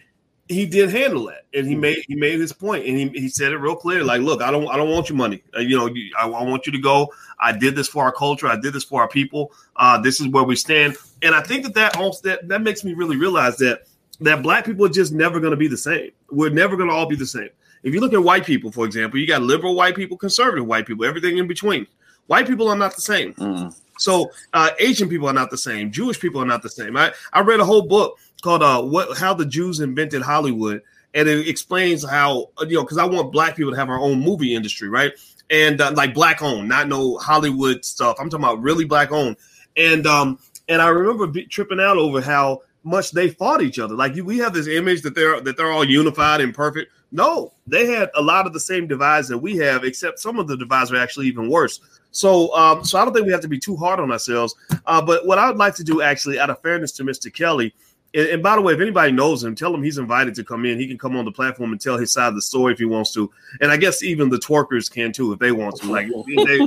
he 0.49 0.65
did 0.65 0.89
handle 0.89 1.29
it, 1.29 1.45
and 1.53 1.65
he 1.65 1.73
mm-hmm. 1.73 1.81
made 1.81 2.03
he 2.07 2.15
made 2.15 2.41
his 2.41 2.51
point, 2.51 2.85
and 2.85 2.97
he, 2.97 3.07
he 3.21 3.29
said 3.29 3.53
it 3.53 3.57
real 3.57 3.75
clear. 3.75 4.03
Like, 4.03 4.21
look, 4.21 4.41
I 4.41 4.51
don't 4.51 4.67
I 4.67 4.75
don't 4.75 4.89
want 4.89 5.07
your 5.07 5.17
money. 5.17 5.43
Uh, 5.55 5.61
you 5.61 5.77
know, 5.77 5.87
I, 6.19 6.27
I, 6.27 6.43
want 6.43 6.65
you 6.65 6.73
to 6.73 6.79
go. 6.79 7.13
I 7.39 7.53
did 7.53 7.75
this 7.75 7.87
for 7.87 8.03
our 8.03 8.11
culture. 8.11 8.47
I 8.47 8.59
did 8.59 8.73
this 8.73 8.83
for 8.83 9.01
our 9.01 9.07
people. 9.07 9.53
Uh, 9.77 10.01
this 10.01 10.19
is 10.19 10.27
where 10.27 10.43
we 10.43 10.57
stand, 10.57 10.97
and 11.21 11.33
I 11.33 11.41
think 11.41 11.63
that 11.63 11.73
that 11.75 11.95
also 11.95 12.27
that 12.27 12.49
that 12.49 12.63
makes 12.63 12.83
me 12.83 12.93
really 12.93 13.15
realize 13.15 13.55
that 13.57 13.83
that 14.21 14.43
black 14.43 14.65
people 14.65 14.85
are 14.85 14.89
just 14.89 15.13
never 15.13 15.39
going 15.39 15.51
to 15.51 15.57
be 15.57 15.67
the 15.67 15.77
same. 15.77 16.11
We're 16.29 16.49
never 16.49 16.75
going 16.75 16.89
to 16.89 16.95
all 16.95 17.05
be 17.05 17.15
the 17.15 17.25
same. 17.25 17.49
If 17.83 17.93
you 17.93 18.01
look 18.01 18.13
at 18.13 18.21
white 18.21 18.45
people, 18.45 18.71
for 18.71 18.85
example, 18.85 19.19
you 19.19 19.27
got 19.27 19.41
liberal 19.41 19.75
white 19.75 19.95
people, 19.95 20.17
conservative 20.17 20.65
white 20.65 20.85
people, 20.85 21.05
everything 21.05 21.37
in 21.37 21.47
between. 21.47 21.87
White 22.27 22.47
people 22.47 22.67
are 22.67 22.75
not 22.75 22.95
the 22.95 23.01
same. 23.01 23.33
Mm. 23.35 23.75
So 23.97 24.31
uh, 24.53 24.71
Asian 24.79 25.09
people 25.09 25.27
are 25.27 25.33
not 25.33 25.49
the 25.49 25.57
same. 25.57 25.91
Jewish 25.91 26.19
people 26.19 26.41
are 26.41 26.45
not 26.45 26.61
the 26.61 26.69
same. 26.69 26.95
I, 26.95 27.13
I 27.33 27.41
read 27.41 27.59
a 27.59 27.65
whole 27.65 27.81
book 27.81 28.17
called 28.41 28.63
uh, 28.63 28.81
"What 28.81 29.17
How 29.17 29.33
the 29.33 29.45
Jews 29.45 29.79
Invented 29.79 30.21
Hollywood," 30.21 30.81
and 31.13 31.27
it 31.27 31.47
explains 31.47 32.07
how 32.07 32.49
you 32.61 32.77
know 32.77 32.83
because 32.83 32.97
I 32.97 33.05
want 33.05 33.31
black 33.31 33.55
people 33.55 33.71
to 33.71 33.77
have 33.77 33.89
our 33.89 33.99
own 33.99 34.19
movie 34.19 34.55
industry, 34.55 34.89
right? 34.89 35.11
And 35.49 35.81
uh, 35.81 35.91
like 35.95 36.13
black 36.13 36.41
owned, 36.41 36.69
not 36.69 36.87
no 36.87 37.17
Hollywood 37.17 37.83
stuff. 37.83 38.17
I'm 38.19 38.29
talking 38.29 38.45
about 38.45 38.61
really 38.61 38.85
black 38.85 39.11
owned. 39.11 39.37
And 39.75 40.05
um 40.05 40.39
and 40.67 40.81
I 40.81 40.89
remember 40.89 41.27
be, 41.27 41.45
tripping 41.45 41.79
out 41.79 41.97
over 41.97 42.21
how 42.21 42.61
much 42.89 43.11
they 43.11 43.29
fought 43.29 43.61
each 43.61 43.79
other. 43.79 43.95
Like 43.95 44.15
we 44.15 44.37
have 44.39 44.53
this 44.53 44.67
image 44.67 45.01
that 45.03 45.15
they're 45.15 45.39
that 45.41 45.57
they're 45.57 45.71
all 45.71 45.85
unified 45.85 46.41
and 46.41 46.53
perfect. 46.53 46.91
No, 47.11 47.53
they 47.65 47.87
had 47.87 48.09
a 48.15 48.21
lot 48.21 48.45
of 48.45 48.53
the 48.53 48.59
same 48.59 48.87
divides 48.87 49.27
that 49.29 49.37
we 49.37 49.57
have, 49.57 49.83
except 49.83 50.19
some 50.19 50.37
of 50.37 50.47
the 50.47 50.57
divides 50.57 50.91
are 50.91 50.97
actually 50.97 51.27
even 51.27 51.49
worse. 51.49 51.79
So, 52.11 52.53
um, 52.55 52.83
so 52.83 52.99
I 52.99 53.05
don't 53.05 53.13
think 53.13 53.25
we 53.25 53.31
have 53.31 53.41
to 53.41 53.47
be 53.47 53.59
too 53.59 53.75
hard 53.75 53.99
on 53.99 54.11
ourselves. 54.11 54.55
Uh, 54.85 55.01
but 55.01 55.25
what 55.25 55.37
I 55.37 55.47
would 55.47 55.57
like 55.57 55.75
to 55.75 55.83
do, 55.83 56.01
actually, 56.01 56.39
out 56.39 56.49
of 56.49 56.61
fairness 56.61 56.91
to 56.93 57.03
Mr. 57.03 57.33
Kelly, 57.33 57.73
and, 58.13 58.27
and, 58.27 58.43
by 58.43 58.55
the 58.55 58.61
way, 58.61 58.73
if 58.73 58.79
anybody 58.79 59.11
knows 59.11 59.43
him, 59.43 59.53
tell 59.53 59.73
him 59.73 59.83
he's 59.83 59.99
invited 59.99 60.33
to 60.35 60.43
come 60.43 60.65
in. 60.65 60.79
He 60.79 60.87
can 60.87 60.97
come 60.97 61.15
on 61.15 61.25
the 61.25 61.31
platform 61.31 61.71
and 61.71 61.79
tell 61.79 61.95
his 61.97 62.11
side 62.11 62.29
of 62.29 62.35
the 62.35 62.41
story 62.41 62.73
if 62.73 62.79
he 62.79 62.85
wants 62.85 63.13
to. 63.13 63.29
And 63.61 63.71
I 63.71 63.77
guess 63.77 64.01
even 64.01 64.29
the 64.29 64.37
twerkers 64.37 64.91
can 64.91 65.11
too 65.11 65.31
if 65.31 65.37
they 65.37 65.51
want 65.51 65.75
to. 65.77 65.87
Like, 65.87 66.07
they, 66.07 66.57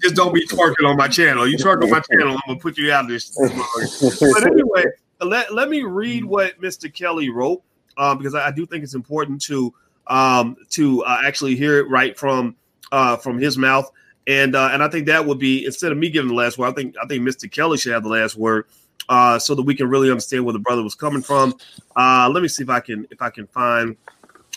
just 0.00 0.14
don't 0.14 0.32
be 0.32 0.46
twerking 0.46 0.88
on 0.88 0.96
my 0.96 1.08
channel. 1.08 1.48
You 1.48 1.56
twerk 1.56 1.82
on 1.82 1.90
my 1.90 2.00
channel, 2.00 2.34
I'm 2.34 2.40
gonna 2.46 2.60
put 2.60 2.78
you 2.78 2.92
out 2.92 3.04
of 3.04 3.10
this. 3.10 3.30
but 3.36 4.46
anyway, 4.46 4.84
let, 5.22 5.52
let 5.54 5.68
me 5.68 5.82
read 5.82 6.24
what 6.24 6.60
Mr. 6.60 6.92
Kelly 6.92 7.30
wrote 7.30 7.62
um, 7.96 8.18
because 8.18 8.34
I, 8.34 8.48
I, 8.48 8.50
do 8.50 8.66
think 8.66 8.82
it's 8.82 8.94
important 8.94 9.42
to 9.42 9.74
um, 10.06 10.56
to 10.70 11.04
uh, 11.04 11.22
actually 11.24 11.56
hear 11.56 11.78
it 11.78 11.88
right 11.88 12.18
from 12.18 12.56
uh, 12.92 13.16
from 13.16 13.38
his 13.38 13.58
mouth. 13.58 13.90
And 14.26 14.54
uh, 14.54 14.70
and 14.72 14.82
I 14.82 14.88
think 14.88 15.06
that 15.06 15.26
would 15.26 15.38
be 15.38 15.64
instead 15.64 15.92
of 15.92 15.98
me 15.98 16.10
giving 16.10 16.28
the 16.28 16.34
last 16.34 16.58
word, 16.58 16.68
I 16.68 16.72
think 16.72 16.94
I 17.02 17.06
think 17.06 17.26
Mr. 17.26 17.50
Kelly 17.50 17.78
should 17.78 17.92
have 17.92 18.02
the 18.02 18.08
last 18.08 18.36
word 18.36 18.66
uh, 19.08 19.38
so 19.38 19.54
that 19.54 19.62
we 19.62 19.74
can 19.74 19.88
really 19.88 20.10
understand 20.10 20.44
where 20.44 20.52
the 20.52 20.58
brother 20.58 20.82
was 20.82 20.94
coming 20.94 21.22
from. 21.22 21.54
Uh, 21.96 22.30
let 22.32 22.42
me 22.42 22.48
see 22.48 22.62
if 22.62 22.70
I 22.70 22.80
can 22.80 23.06
if 23.10 23.20
I 23.22 23.30
can 23.30 23.46
find. 23.48 23.96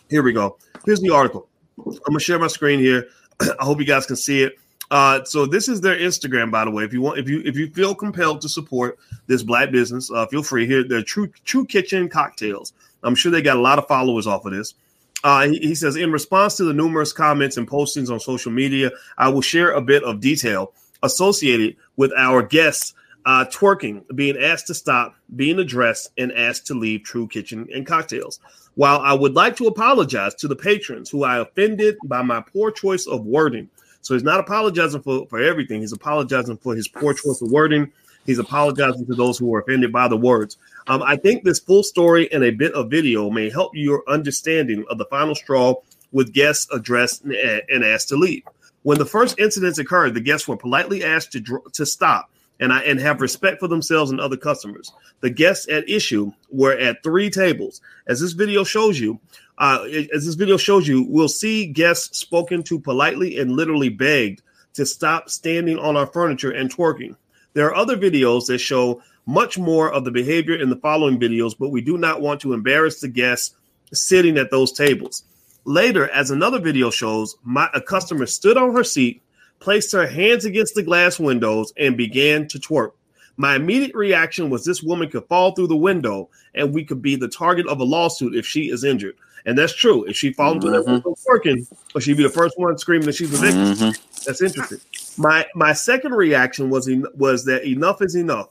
Here 0.10 0.22
we 0.22 0.34
go. 0.34 0.58
Here's 0.86 1.02
the 1.02 1.10
article. 1.10 1.48
I'm 1.86 1.98
gonna 2.06 2.20
share 2.20 2.40
my 2.40 2.48
screen 2.48 2.80
here. 2.80 3.08
I 3.40 3.64
hope 3.64 3.80
you 3.80 3.86
guys 3.86 4.06
can 4.06 4.16
see 4.16 4.44
it. 4.44 4.54
Uh, 4.94 5.24
so 5.24 5.48
this 5.48 5.68
is 5.68 5.82
their 5.82 5.98
Instagram, 5.98 6.52
by 6.52 6.64
the 6.64 6.70
way. 6.70 6.84
If 6.84 6.94
you 6.94 7.02
want, 7.02 7.18
if 7.18 7.28
you 7.28 7.42
if 7.44 7.58
you 7.58 7.68
feel 7.72 7.96
compelled 7.96 8.42
to 8.42 8.48
support 8.48 9.00
this 9.26 9.42
black 9.42 9.72
business, 9.72 10.12
uh, 10.12 10.28
feel 10.28 10.44
free. 10.44 10.68
Here, 10.68 10.84
they're 10.88 11.02
True 11.02 11.30
True 11.46 11.66
Kitchen 11.66 12.08
Cocktails. 12.08 12.74
I'm 13.02 13.16
sure 13.16 13.32
they 13.32 13.42
got 13.42 13.58
a 13.58 13.60
lot 13.62 13.80
of 13.80 13.88
followers 13.88 14.28
off 14.28 14.46
of 14.46 14.54
this. 14.54 14.76
Uh, 15.24 15.48
he, 15.48 15.58
he, 15.58 15.74
says, 15.74 15.96
in 15.96 16.12
response 16.12 16.58
to 16.58 16.64
the 16.64 16.76
numerous 16.76 17.12
comments 17.12 17.58
and 17.58 17.68
postings 17.68 18.12
on 18.12 18.20
social 18.20 18.52
media, 18.52 18.92
I 19.18 19.30
will 19.30 19.42
share 19.42 19.72
a 19.72 19.82
bit 19.82 20.04
of 20.04 20.20
detail 20.20 20.74
associated 21.02 21.76
with 21.96 22.12
our 22.16 22.44
guests 22.44 22.94
uh, 23.26 23.46
twerking, 23.50 24.04
being 24.16 24.38
asked 24.38 24.68
to 24.68 24.76
stop, 24.76 25.16
being 25.36 25.58
addressed, 25.58 26.12
and 26.20 26.32
asked 26.34 26.68
to 26.68 26.76
leave 26.76 27.02
True 27.02 27.28
Kitchen 27.28 27.68
and 27.74 27.88
Cocktails. 27.88 28.40
While 28.76 29.00
I 29.00 29.14
would 29.14 29.34
like 29.34 29.56
to 29.56 29.66
apologize 29.66 30.36
to 30.36 30.48
the 30.48 30.56
patrons 30.56 31.10
who 31.10 31.24
I 31.24 31.40
offended 31.40 31.96
by 32.06 32.22
my 32.22 32.42
poor 32.42 32.70
choice 32.70 33.08
of 33.08 33.26
wording, 33.26 33.72
so 34.04 34.14
he's 34.14 34.24
not 34.24 34.40
apologizing 34.40 35.02
for, 35.02 35.26
for 35.28 35.42
everything. 35.42 35.80
He's 35.82 35.94
apologizing 35.94 36.58
for 36.58 36.76
his 36.76 36.88
poor 36.88 37.14
choice 37.14 37.42
of 37.42 37.50
wording. 37.50 37.92
He's 38.26 38.38
apologizing 38.38 39.06
to 39.08 39.16
those 39.16 39.38
who 39.38 39.48
were 39.48 39.62
offended 39.62 39.92
by 39.92 40.08
the 40.08 40.18
words. 40.18 40.58
Um, 40.88 41.02
I 41.02 41.16
think 41.16 41.44
this 41.44 41.60
full 41.60 41.84
story 41.84 42.32
and 42.32 42.44
a 42.44 42.52
bit 42.52 42.74
of 42.74 42.90
video 42.90 43.30
may 43.30 43.50
help 43.50 43.72
your 43.74 44.04
understanding 44.08 44.86
of 44.90 44.98
the 44.98 45.06
final 45.06 45.36
straw 45.36 45.76
with 46.12 46.34
guests 46.34 46.68
addressed 46.72 47.24
and 47.24 47.84
asked 47.84 48.10
to 48.10 48.16
leave. 48.16 48.44
When 48.84 48.98
the 48.98 49.06
first 49.06 49.40
incidents 49.40 49.80
occurred, 49.80 50.14
the 50.14 50.22
guests 50.22 50.48
were 50.48 50.58
politely 50.58 51.04
asked 51.04 51.32
to, 51.32 51.64
to 51.72 51.86
stop 51.86 52.30
and 52.64 52.72
I 52.72 52.80
and 52.84 52.98
have 53.02 53.20
respect 53.20 53.60
for 53.60 53.68
themselves 53.68 54.10
and 54.10 54.22
other 54.22 54.38
customers. 54.38 54.90
The 55.20 55.30
guests 55.30 55.68
at 55.70 55.90
issue 55.90 56.32
were 56.50 56.72
at 56.72 57.04
three 57.04 57.30
tables. 57.30 57.82
As 58.08 58.22
this 58.22 58.32
video 58.32 58.64
shows 58.64 58.98
you, 58.98 59.20
uh, 59.58 59.84
as 60.14 60.26
this 60.26 60.36
video 60.36 60.56
shows 60.56 60.88
you, 60.88 61.06
we'll 61.10 61.28
see 61.28 61.66
guests 61.66 62.18
spoken 62.18 62.64
to 62.64 62.80
politely 62.80 63.38
and 63.38 63.52
literally 63.52 63.90
begged 63.90 64.42
to 64.76 64.86
stop 64.86 65.30
standing 65.30 65.78
on 65.78 65.98
our 65.98 66.08
furniture 66.08 66.52
and 66.52 66.74
twerking. 66.74 67.18
There 67.52 67.68
are 67.68 67.76
other 67.76 67.98
videos 67.98 68.48
that 68.48 68.60
show 68.60 69.04
much 69.26 69.58
more 69.58 69.92
of 69.92 70.06
the 70.06 70.12
behavior 70.12 70.56
in 70.56 70.70
the 70.70 70.78
following 70.78 71.20
videos, 71.20 71.54
but 71.58 71.70
we 71.70 71.82
do 71.82 71.98
not 71.98 72.22
want 72.22 72.40
to 72.42 72.54
embarrass 72.54 73.02
the 73.02 73.10
guests 73.10 73.56
sitting 73.92 74.38
at 74.38 74.52
those 74.52 74.72
tables. 74.72 75.24
Later, 75.66 76.10
as 76.10 76.32
another 76.32 76.60
video 76.60 76.90
shows, 76.90 77.36
my, 77.44 77.70
a 77.74 77.82
customer 77.82 78.26
stood 78.26 78.56
on 78.56 78.74
her 78.74 78.84
seat 78.86 79.22
placed 79.64 79.94
her 79.94 80.06
hands 80.06 80.44
against 80.44 80.76
the 80.76 80.84
glass 80.84 81.20
windows, 81.20 81.72
and 81.78 81.96
began 81.96 82.48
to 82.50 82.60
twerk. 82.60 82.92
My 83.38 83.56
immediate 83.56 83.96
reaction 83.96 84.50
was 84.50 84.66
this 84.66 84.84
woman 84.84 85.10
could 85.10 85.26
fall 85.28 85.54
through 85.56 85.68
the 85.68 85.76
window 85.76 86.30
and 86.54 86.74
we 86.74 86.84
could 86.84 87.02
be 87.02 87.16
the 87.16 87.28
target 87.28 87.66
of 87.68 87.80
a 87.80 87.84
lawsuit 87.84 88.36
if 88.36 88.46
she 88.46 88.70
is 88.70 88.84
injured. 88.84 89.16
And 89.46 89.58
that's 89.58 89.74
true. 89.74 90.04
If 90.04 90.16
she 90.16 90.34
falls 90.34 90.58
mm-hmm. 90.58 90.62
through 90.62 90.72
that 90.72 90.82
mm-hmm. 90.82 90.92
window 90.92 91.16
twerking, 91.28 91.68
but 91.94 92.04
she'd 92.04 92.18
be 92.18 92.24
the 92.24 92.30
first 92.30 92.60
one 92.60 92.78
screaming 92.78 93.08
that 93.08 93.16
she's 93.16 93.34
a 93.34 93.38
victim. 93.38 93.74
Mm-hmm. 93.74 94.24
That's 94.26 94.42
interesting. 94.42 94.80
My 95.18 95.46
my 95.56 95.74
second 95.74 96.14
reaction 96.14 96.70
was 96.70 96.90
was 97.16 97.46
that 97.46 97.66
enough 97.66 98.02
is 98.02 98.16
enough. 98.16 98.50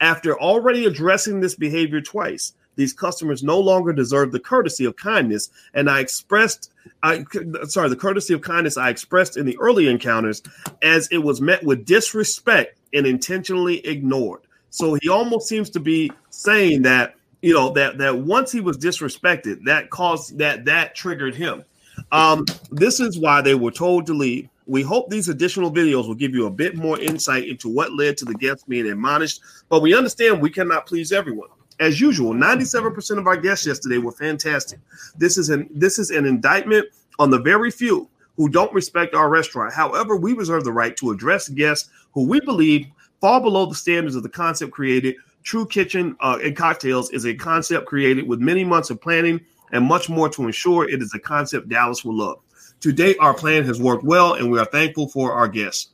After 0.00 0.40
already 0.40 0.86
addressing 0.86 1.40
this 1.40 1.54
behavior 1.54 2.00
twice, 2.00 2.54
these 2.76 2.92
customers 2.92 3.42
no 3.42 3.58
longer 3.58 3.92
deserve 3.92 4.32
the 4.32 4.40
courtesy 4.40 4.84
of 4.84 4.96
kindness. 4.96 5.50
And 5.74 5.90
I 5.90 6.00
expressed, 6.00 6.70
I 7.02 7.24
sorry, 7.64 7.88
the 7.88 7.96
courtesy 7.96 8.34
of 8.34 8.40
kindness 8.40 8.76
I 8.76 8.90
expressed 8.90 9.36
in 9.36 9.46
the 9.46 9.58
early 9.58 9.88
encounters 9.88 10.42
as 10.82 11.08
it 11.08 11.18
was 11.18 11.40
met 11.40 11.62
with 11.64 11.84
disrespect 11.84 12.78
and 12.92 13.06
intentionally 13.06 13.84
ignored. 13.86 14.40
So 14.70 14.94
he 14.94 15.08
almost 15.08 15.48
seems 15.48 15.68
to 15.70 15.80
be 15.80 16.10
saying 16.30 16.82
that, 16.82 17.14
you 17.42 17.52
know, 17.52 17.70
that 17.72 17.98
that 17.98 18.18
once 18.18 18.50
he 18.50 18.60
was 18.60 18.78
disrespected, 18.78 19.64
that 19.64 19.90
caused 19.90 20.38
that 20.38 20.64
that 20.64 20.94
triggered 20.94 21.34
him. 21.34 21.64
Um, 22.10 22.46
this 22.70 23.00
is 23.00 23.18
why 23.18 23.42
they 23.42 23.54
were 23.54 23.70
told 23.70 24.06
to 24.06 24.14
leave. 24.14 24.48
We 24.66 24.80
hope 24.80 25.10
these 25.10 25.28
additional 25.28 25.70
videos 25.70 26.06
will 26.06 26.14
give 26.14 26.34
you 26.34 26.46
a 26.46 26.50
bit 26.50 26.76
more 26.76 26.98
insight 26.98 27.48
into 27.48 27.68
what 27.68 27.92
led 27.92 28.16
to 28.18 28.24
the 28.24 28.34
guests 28.34 28.64
being 28.64 28.86
admonished, 28.86 29.40
but 29.68 29.82
we 29.82 29.94
understand 29.94 30.40
we 30.40 30.50
cannot 30.50 30.86
please 30.86 31.12
everyone 31.12 31.48
as 31.82 32.00
usual, 32.00 32.32
97% 32.32 33.18
of 33.18 33.26
our 33.26 33.36
guests 33.36 33.66
yesterday 33.66 33.98
were 33.98 34.12
fantastic. 34.12 34.78
This 35.16 35.36
is 35.36 35.50
an 35.50 35.68
this 35.70 35.98
is 35.98 36.10
an 36.10 36.24
indictment 36.24 36.86
on 37.18 37.30
the 37.30 37.40
very 37.40 37.70
few 37.70 38.08
who 38.36 38.48
don't 38.48 38.72
respect 38.72 39.14
our 39.14 39.28
restaurant. 39.28 39.74
However, 39.74 40.16
we 40.16 40.32
reserve 40.32 40.64
the 40.64 40.72
right 40.72 40.96
to 40.98 41.10
address 41.10 41.48
guests 41.48 41.90
who 42.12 42.24
we 42.24 42.40
believe 42.40 42.86
fall 43.20 43.40
below 43.40 43.66
the 43.66 43.74
standards 43.74 44.14
of 44.14 44.22
the 44.22 44.28
concept 44.28 44.72
created. 44.72 45.16
True 45.42 45.66
Kitchen 45.66 46.16
uh, 46.20 46.38
and 46.42 46.56
Kocktails 46.56 47.12
is 47.12 47.26
a 47.26 47.34
concept 47.34 47.86
created 47.86 48.28
with 48.28 48.38
many 48.38 48.62
months 48.62 48.90
of 48.90 49.00
planning 49.00 49.40
and 49.72 49.84
much 49.84 50.08
more 50.08 50.28
to 50.28 50.46
ensure 50.46 50.88
it 50.88 51.02
is 51.02 51.12
a 51.14 51.18
concept 51.18 51.68
Dallas 51.68 52.04
will 52.04 52.16
love. 52.16 52.38
To 52.80 52.92
date, 52.92 53.16
our 53.18 53.34
plan 53.34 53.64
has 53.64 53.80
worked 53.80 54.04
well, 54.04 54.34
and 54.34 54.50
we 54.50 54.58
are 54.60 54.64
thankful 54.66 55.08
for 55.08 55.32
our 55.32 55.48
guests. 55.48 55.88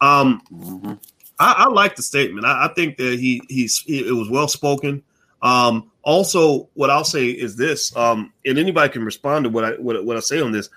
Um, 0.00 0.42
mm-hmm. 0.52 0.92
I, 1.38 1.54
I, 1.58 1.68
like 1.68 1.96
the 1.96 2.02
statement. 2.02 2.46
I, 2.46 2.66
I 2.66 2.74
think 2.74 2.96
that 2.98 3.18
he 3.18 3.40
he's 3.48 3.80
he, 3.80 4.06
it 4.06 4.12
was 4.12 4.30
well 4.30 4.48
spoken. 4.48 5.02
Um, 5.44 5.92
also, 6.02 6.68
what 6.74 6.90
I'll 6.90 7.04
say 7.04 7.28
is 7.28 7.54
this, 7.54 7.94
um, 7.96 8.32
and 8.44 8.58
anybody 8.58 8.92
can 8.92 9.04
respond 9.04 9.44
to 9.44 9.50
what 9.50 9.64
I 9.64 9.70
what, 9.72 10.02
what 10.04 10.16
I 10.16 10.20
say 10.20 10.40
on 10.40 10.50
this. 10.50 10.68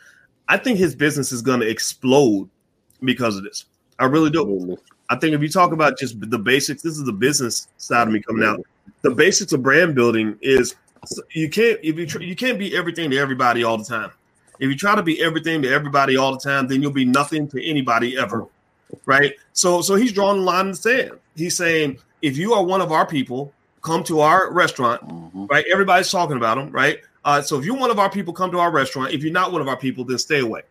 I 0.48 0.58
think 0.58 0.78
his 0.78 0.94
business 0.94 1.32
is 1.32 1.42
going 1.42 1.62
to 1.62 1.68
explode 1.68 2.50
because 3.02 3.38
of 3.38 3.44
this. 3.44 3.66
I 3.98 4.06
really 4.06 4.30
do. 4.30 4.78
I 5.10 5.16
think 5.16 5.34
if 5.34 5.42
you 5.42 5.50
talk 5.50 5.72
about 5.72 5.98
just 5.98 6.20
the 6.20 6.38
basics, 6.38 6.82
this 6.82 6.98
is 6.98 7.06
the 7.06 7.14
business 7.14 7.68
side 7.78 8.08
of 8.08 8.14
me 8.14 8.22
coming 8.22 8.44
out. 8.44 8.62
The 9.02 9.12
basics 9.12 9.54
of 9.54 9.64
brand 9.64 9.96
building 9.96 10.38
is 10.42 10.76
you 11.32 11.50
can't 11.50 11.80
if 11.82 11.98
you 11.98 12.06
tr- 12.06 12.22
you 12.22 12.36
can't 12.36 12.60
be 12.60 12.76
everything 12.76 13.10
to 13.12 13.18
everybody 13.18 13.64
all 13.64 13.78
the 13.78 13.86
time. 13.86 14.12
If 14.60 14.70
you 14.70 14.76
try 14.76 14.96
to 14.96 15.04
be 15.04 15.22
everything 15.22 15.62
to 15.62 15.70
everybody 15.72 16.18
all 16.18 16.34
the 16.34 16.40
time, 16.40 16.68
then 16.68 16.82
you'll 16.82 16.92
be 16.92 17.06
nothing 17.06 17.48
to 17.50 17.66
anybody 17.66 18.18
ever. 18.18 18.46
Right? 19.06 19.34
So 19.54 19.82
so 19.82 19.96
he's 19.96 20.12
drawing 20.12 20.40
a 20.40 20.44
line 20.44 20.66
in 20.66 20.72
the 20.72 20.78
sand. 20.78 21.12
He's 21.36 21.56
saying 21.56 22.00
if 22.22 22.38
you 22.38 22.54
are 22.54 22.64
one 22.64 22.82
of 22.82 22.92
our 22.92 23.06
people, 23.06 23.54
come 23.88 24.04
to 24.04 24.20
our 24.20 24.52
restaurant, 24.52 25.02
mm-hmm. 25.02 25.46
right? 25.46 25.66
Everybody's 25.72 26.12
talking 26.12 26.36
about 26.36 26.58
them, 26.58 26.72
right? 26.72 27.00
Uh, 27.24 27.42
so 27.42 27.58
if 27.58 27.66
you're 27.66 27.78
one 27.78 27.90
of 27.90 28.00
our 28.00 28.10
people, 28.10 28.34
come 28.34 28.52
to 28.52 28.60
our 28.60 28.70
restaurant. 28.70 29.14
If 29.14 29.24
you're 29.24 29.34
not 29.34 29.54
one 29.54 29.62
of 29.62 29.68
our 29.70 29.78
people, 29.78 30.04
then 30.04 30.18
stay 30.18 30.40
away, 30.40 30.62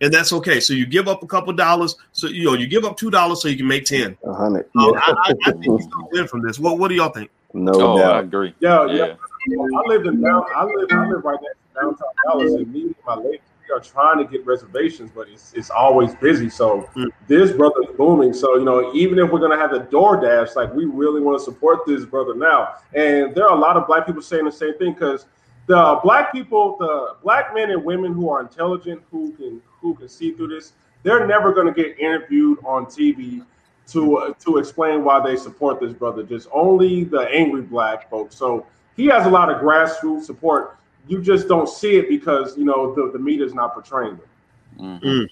and 0.00 0.12
that's 0.12 0.32
okay. 0.32 0.60
So 0.60 0.74
you 0.74 0.86
give 0.86 1.08
up 1.08 1.22
a 1.22 1.26
couple 1.26 1.52
dollars, 1.54 1.96
so 2.12 2.26
you 2.26 2.44
know 2.44 2.54
you 2.54 2.66
give 2.66 2.84
up 2.84 2.96
two 2.96 3.10
dollars 3.10 3.40
so 3.40 3.48
you 3.48 3.56
can 3.56 3.66
make 3.66 3.86
ten. 3.86 4.16
A 4.24 4.34
hundred. 4.34 4.66
Um, 4.78 4.94
I, 4.94 5.14
I, 5.16 5.34
I, 5.46 5.52
think 5.52 5.64
he's 5.64 5.86
gonna 5.86 6.08
win 6.12 6.28
from 6.28 6.42
this. 6.42 6.58
What 6.58 6.78
What 6.78 6.88
do 6.88 6.94
y'all 6.94 7.10
think? 7.10 7.30
No, 7.54 7.72
oh, 7.74 7.98
doubt. 7.98 8.16
I 8.16 8.20
agree. 8.20 8.54
Yeah, 8.60 8.86
yeah. 8.86 8.94
yeah. 8.94 9.14
I 9.58 9.88
live 9.88 10.06
in 10.06 10.20
down. 10.20 10.44
I 10.54 10.64
live. 10.64 10.88
I 10.90 11.06
live 11.06 11.24
right 11.24 11.38
next 11.42 11.58
to 11.74 11.80
downtown 11.80 12.08
Dallas, 12.24 12.52
and 12.54 12.72
me 12.72 12.82
and 12.82 12.94
my 13.06 13.14
lady 13.16 13.40
we 13.68 13.74
are 13.74 13.80
trying 13.80 14.18
to 14.18 14.24
get 14.24 14.46
reservations, 14.46 15.10
but 15.14 15.28
it's, 15.28 15.52
it's 15.54 15.70
always 15.70 16.14
busy. 16.16 16.48
So 16.48 16.88
mm. 16.96 17.08
this 17.26 17.52
brother's 17.52 17.94
booming. 17.96 18.32
So, 18.32 18.56
you 18.56 18.64
know, 18.64 18.92
even 18.94 19.18
if 19.18 19.30
we're 19.30 19.38
going 19.38 19.52
to 19.52 19.58
have 19.58 19.70
the 19.70 19.80
DoorDash, 19.80 20.56
like 20.56 20.72
we 20.74 20.84
really 20.84 21.20
want 21.20 21.38
to 21.38 21.44
support 21.44 21.86
this 21.86 22.04
brother 22.04 22.34
now. 22.34 22.74
And 22.94 23.34
there 23.34 23.44
are 23.44 23.56
a 23.56 23.60
lot 23.60 23.76
of 23.76 23.86
black 23.86 24.06
people 24.06 24.22
saying 24.22 24.44
the 24.44 24.52
same 24.52 24.76
thing 24.78 24.92
because 24.92 25.26
the 25.66 25.98
black 26.02 26.32
people, 26.32 26.76
the 26.78 27.16
black 27.22 27.54
men 27.54 27.70
and 27.70 27.84
women 27.84 28.12
who 28.12 28.28
are 28.28 28.40
intelligent, 28.40 29.02
who 29.10 29.32
can 29.32 29.60
who 29.80 29.94
can 29.94 30.08
see 30.08 30.32
through 30.32 30.48
this, 30.48 30.72
they're 31.02 31.26
never 31.26 31.52
going 31.52 31.66
to 31.66 31.72
get 31.72 31.98
interviewed 31.98 32.58
on 32.64 32.86
TV 32.86 33.44
to 33.88 34.16
uh, 34.18 34.32
to 34.44 34.58
explain 34.58 35.04
why 35.04 35.20
they 35.20 35.36
support 35.36 35.80
this 35.80 35.92
brother. 35.92 36.22
Just 36.22 36.48
only 36.52 37.04
the 37.04 37.22
angry 37.32 37.62
black 37.62 38.08
folks. 38.08 38.36
So 38.36 38.66
he 38.96 39.06
has 39.06 39.26
a 39.26 39.30
lot 39.30 39.50
of 39.50 39.60
grassroots 39.60 40.24
support 40.24 40.75
you 41.08 41.22
just 41.22 41.48
don't 41.48 41.68
see 41.68 41.96
it 41.96 42.08
because 42.08 42.56
you 42.56 42.64
know 42.64 42.94
the, 42.94 43.10
the 43.12 43.18
media 43.18 43.44
is 43.44 43.54
not 43.54 43.74
portraying 43.74 44.14
it. 44.14 44.80
Mm-hmm. 44.80 45.06
Mm. 45.06 45.28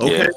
Okay. 0.00 0.18
Yeah. 0.18 0.28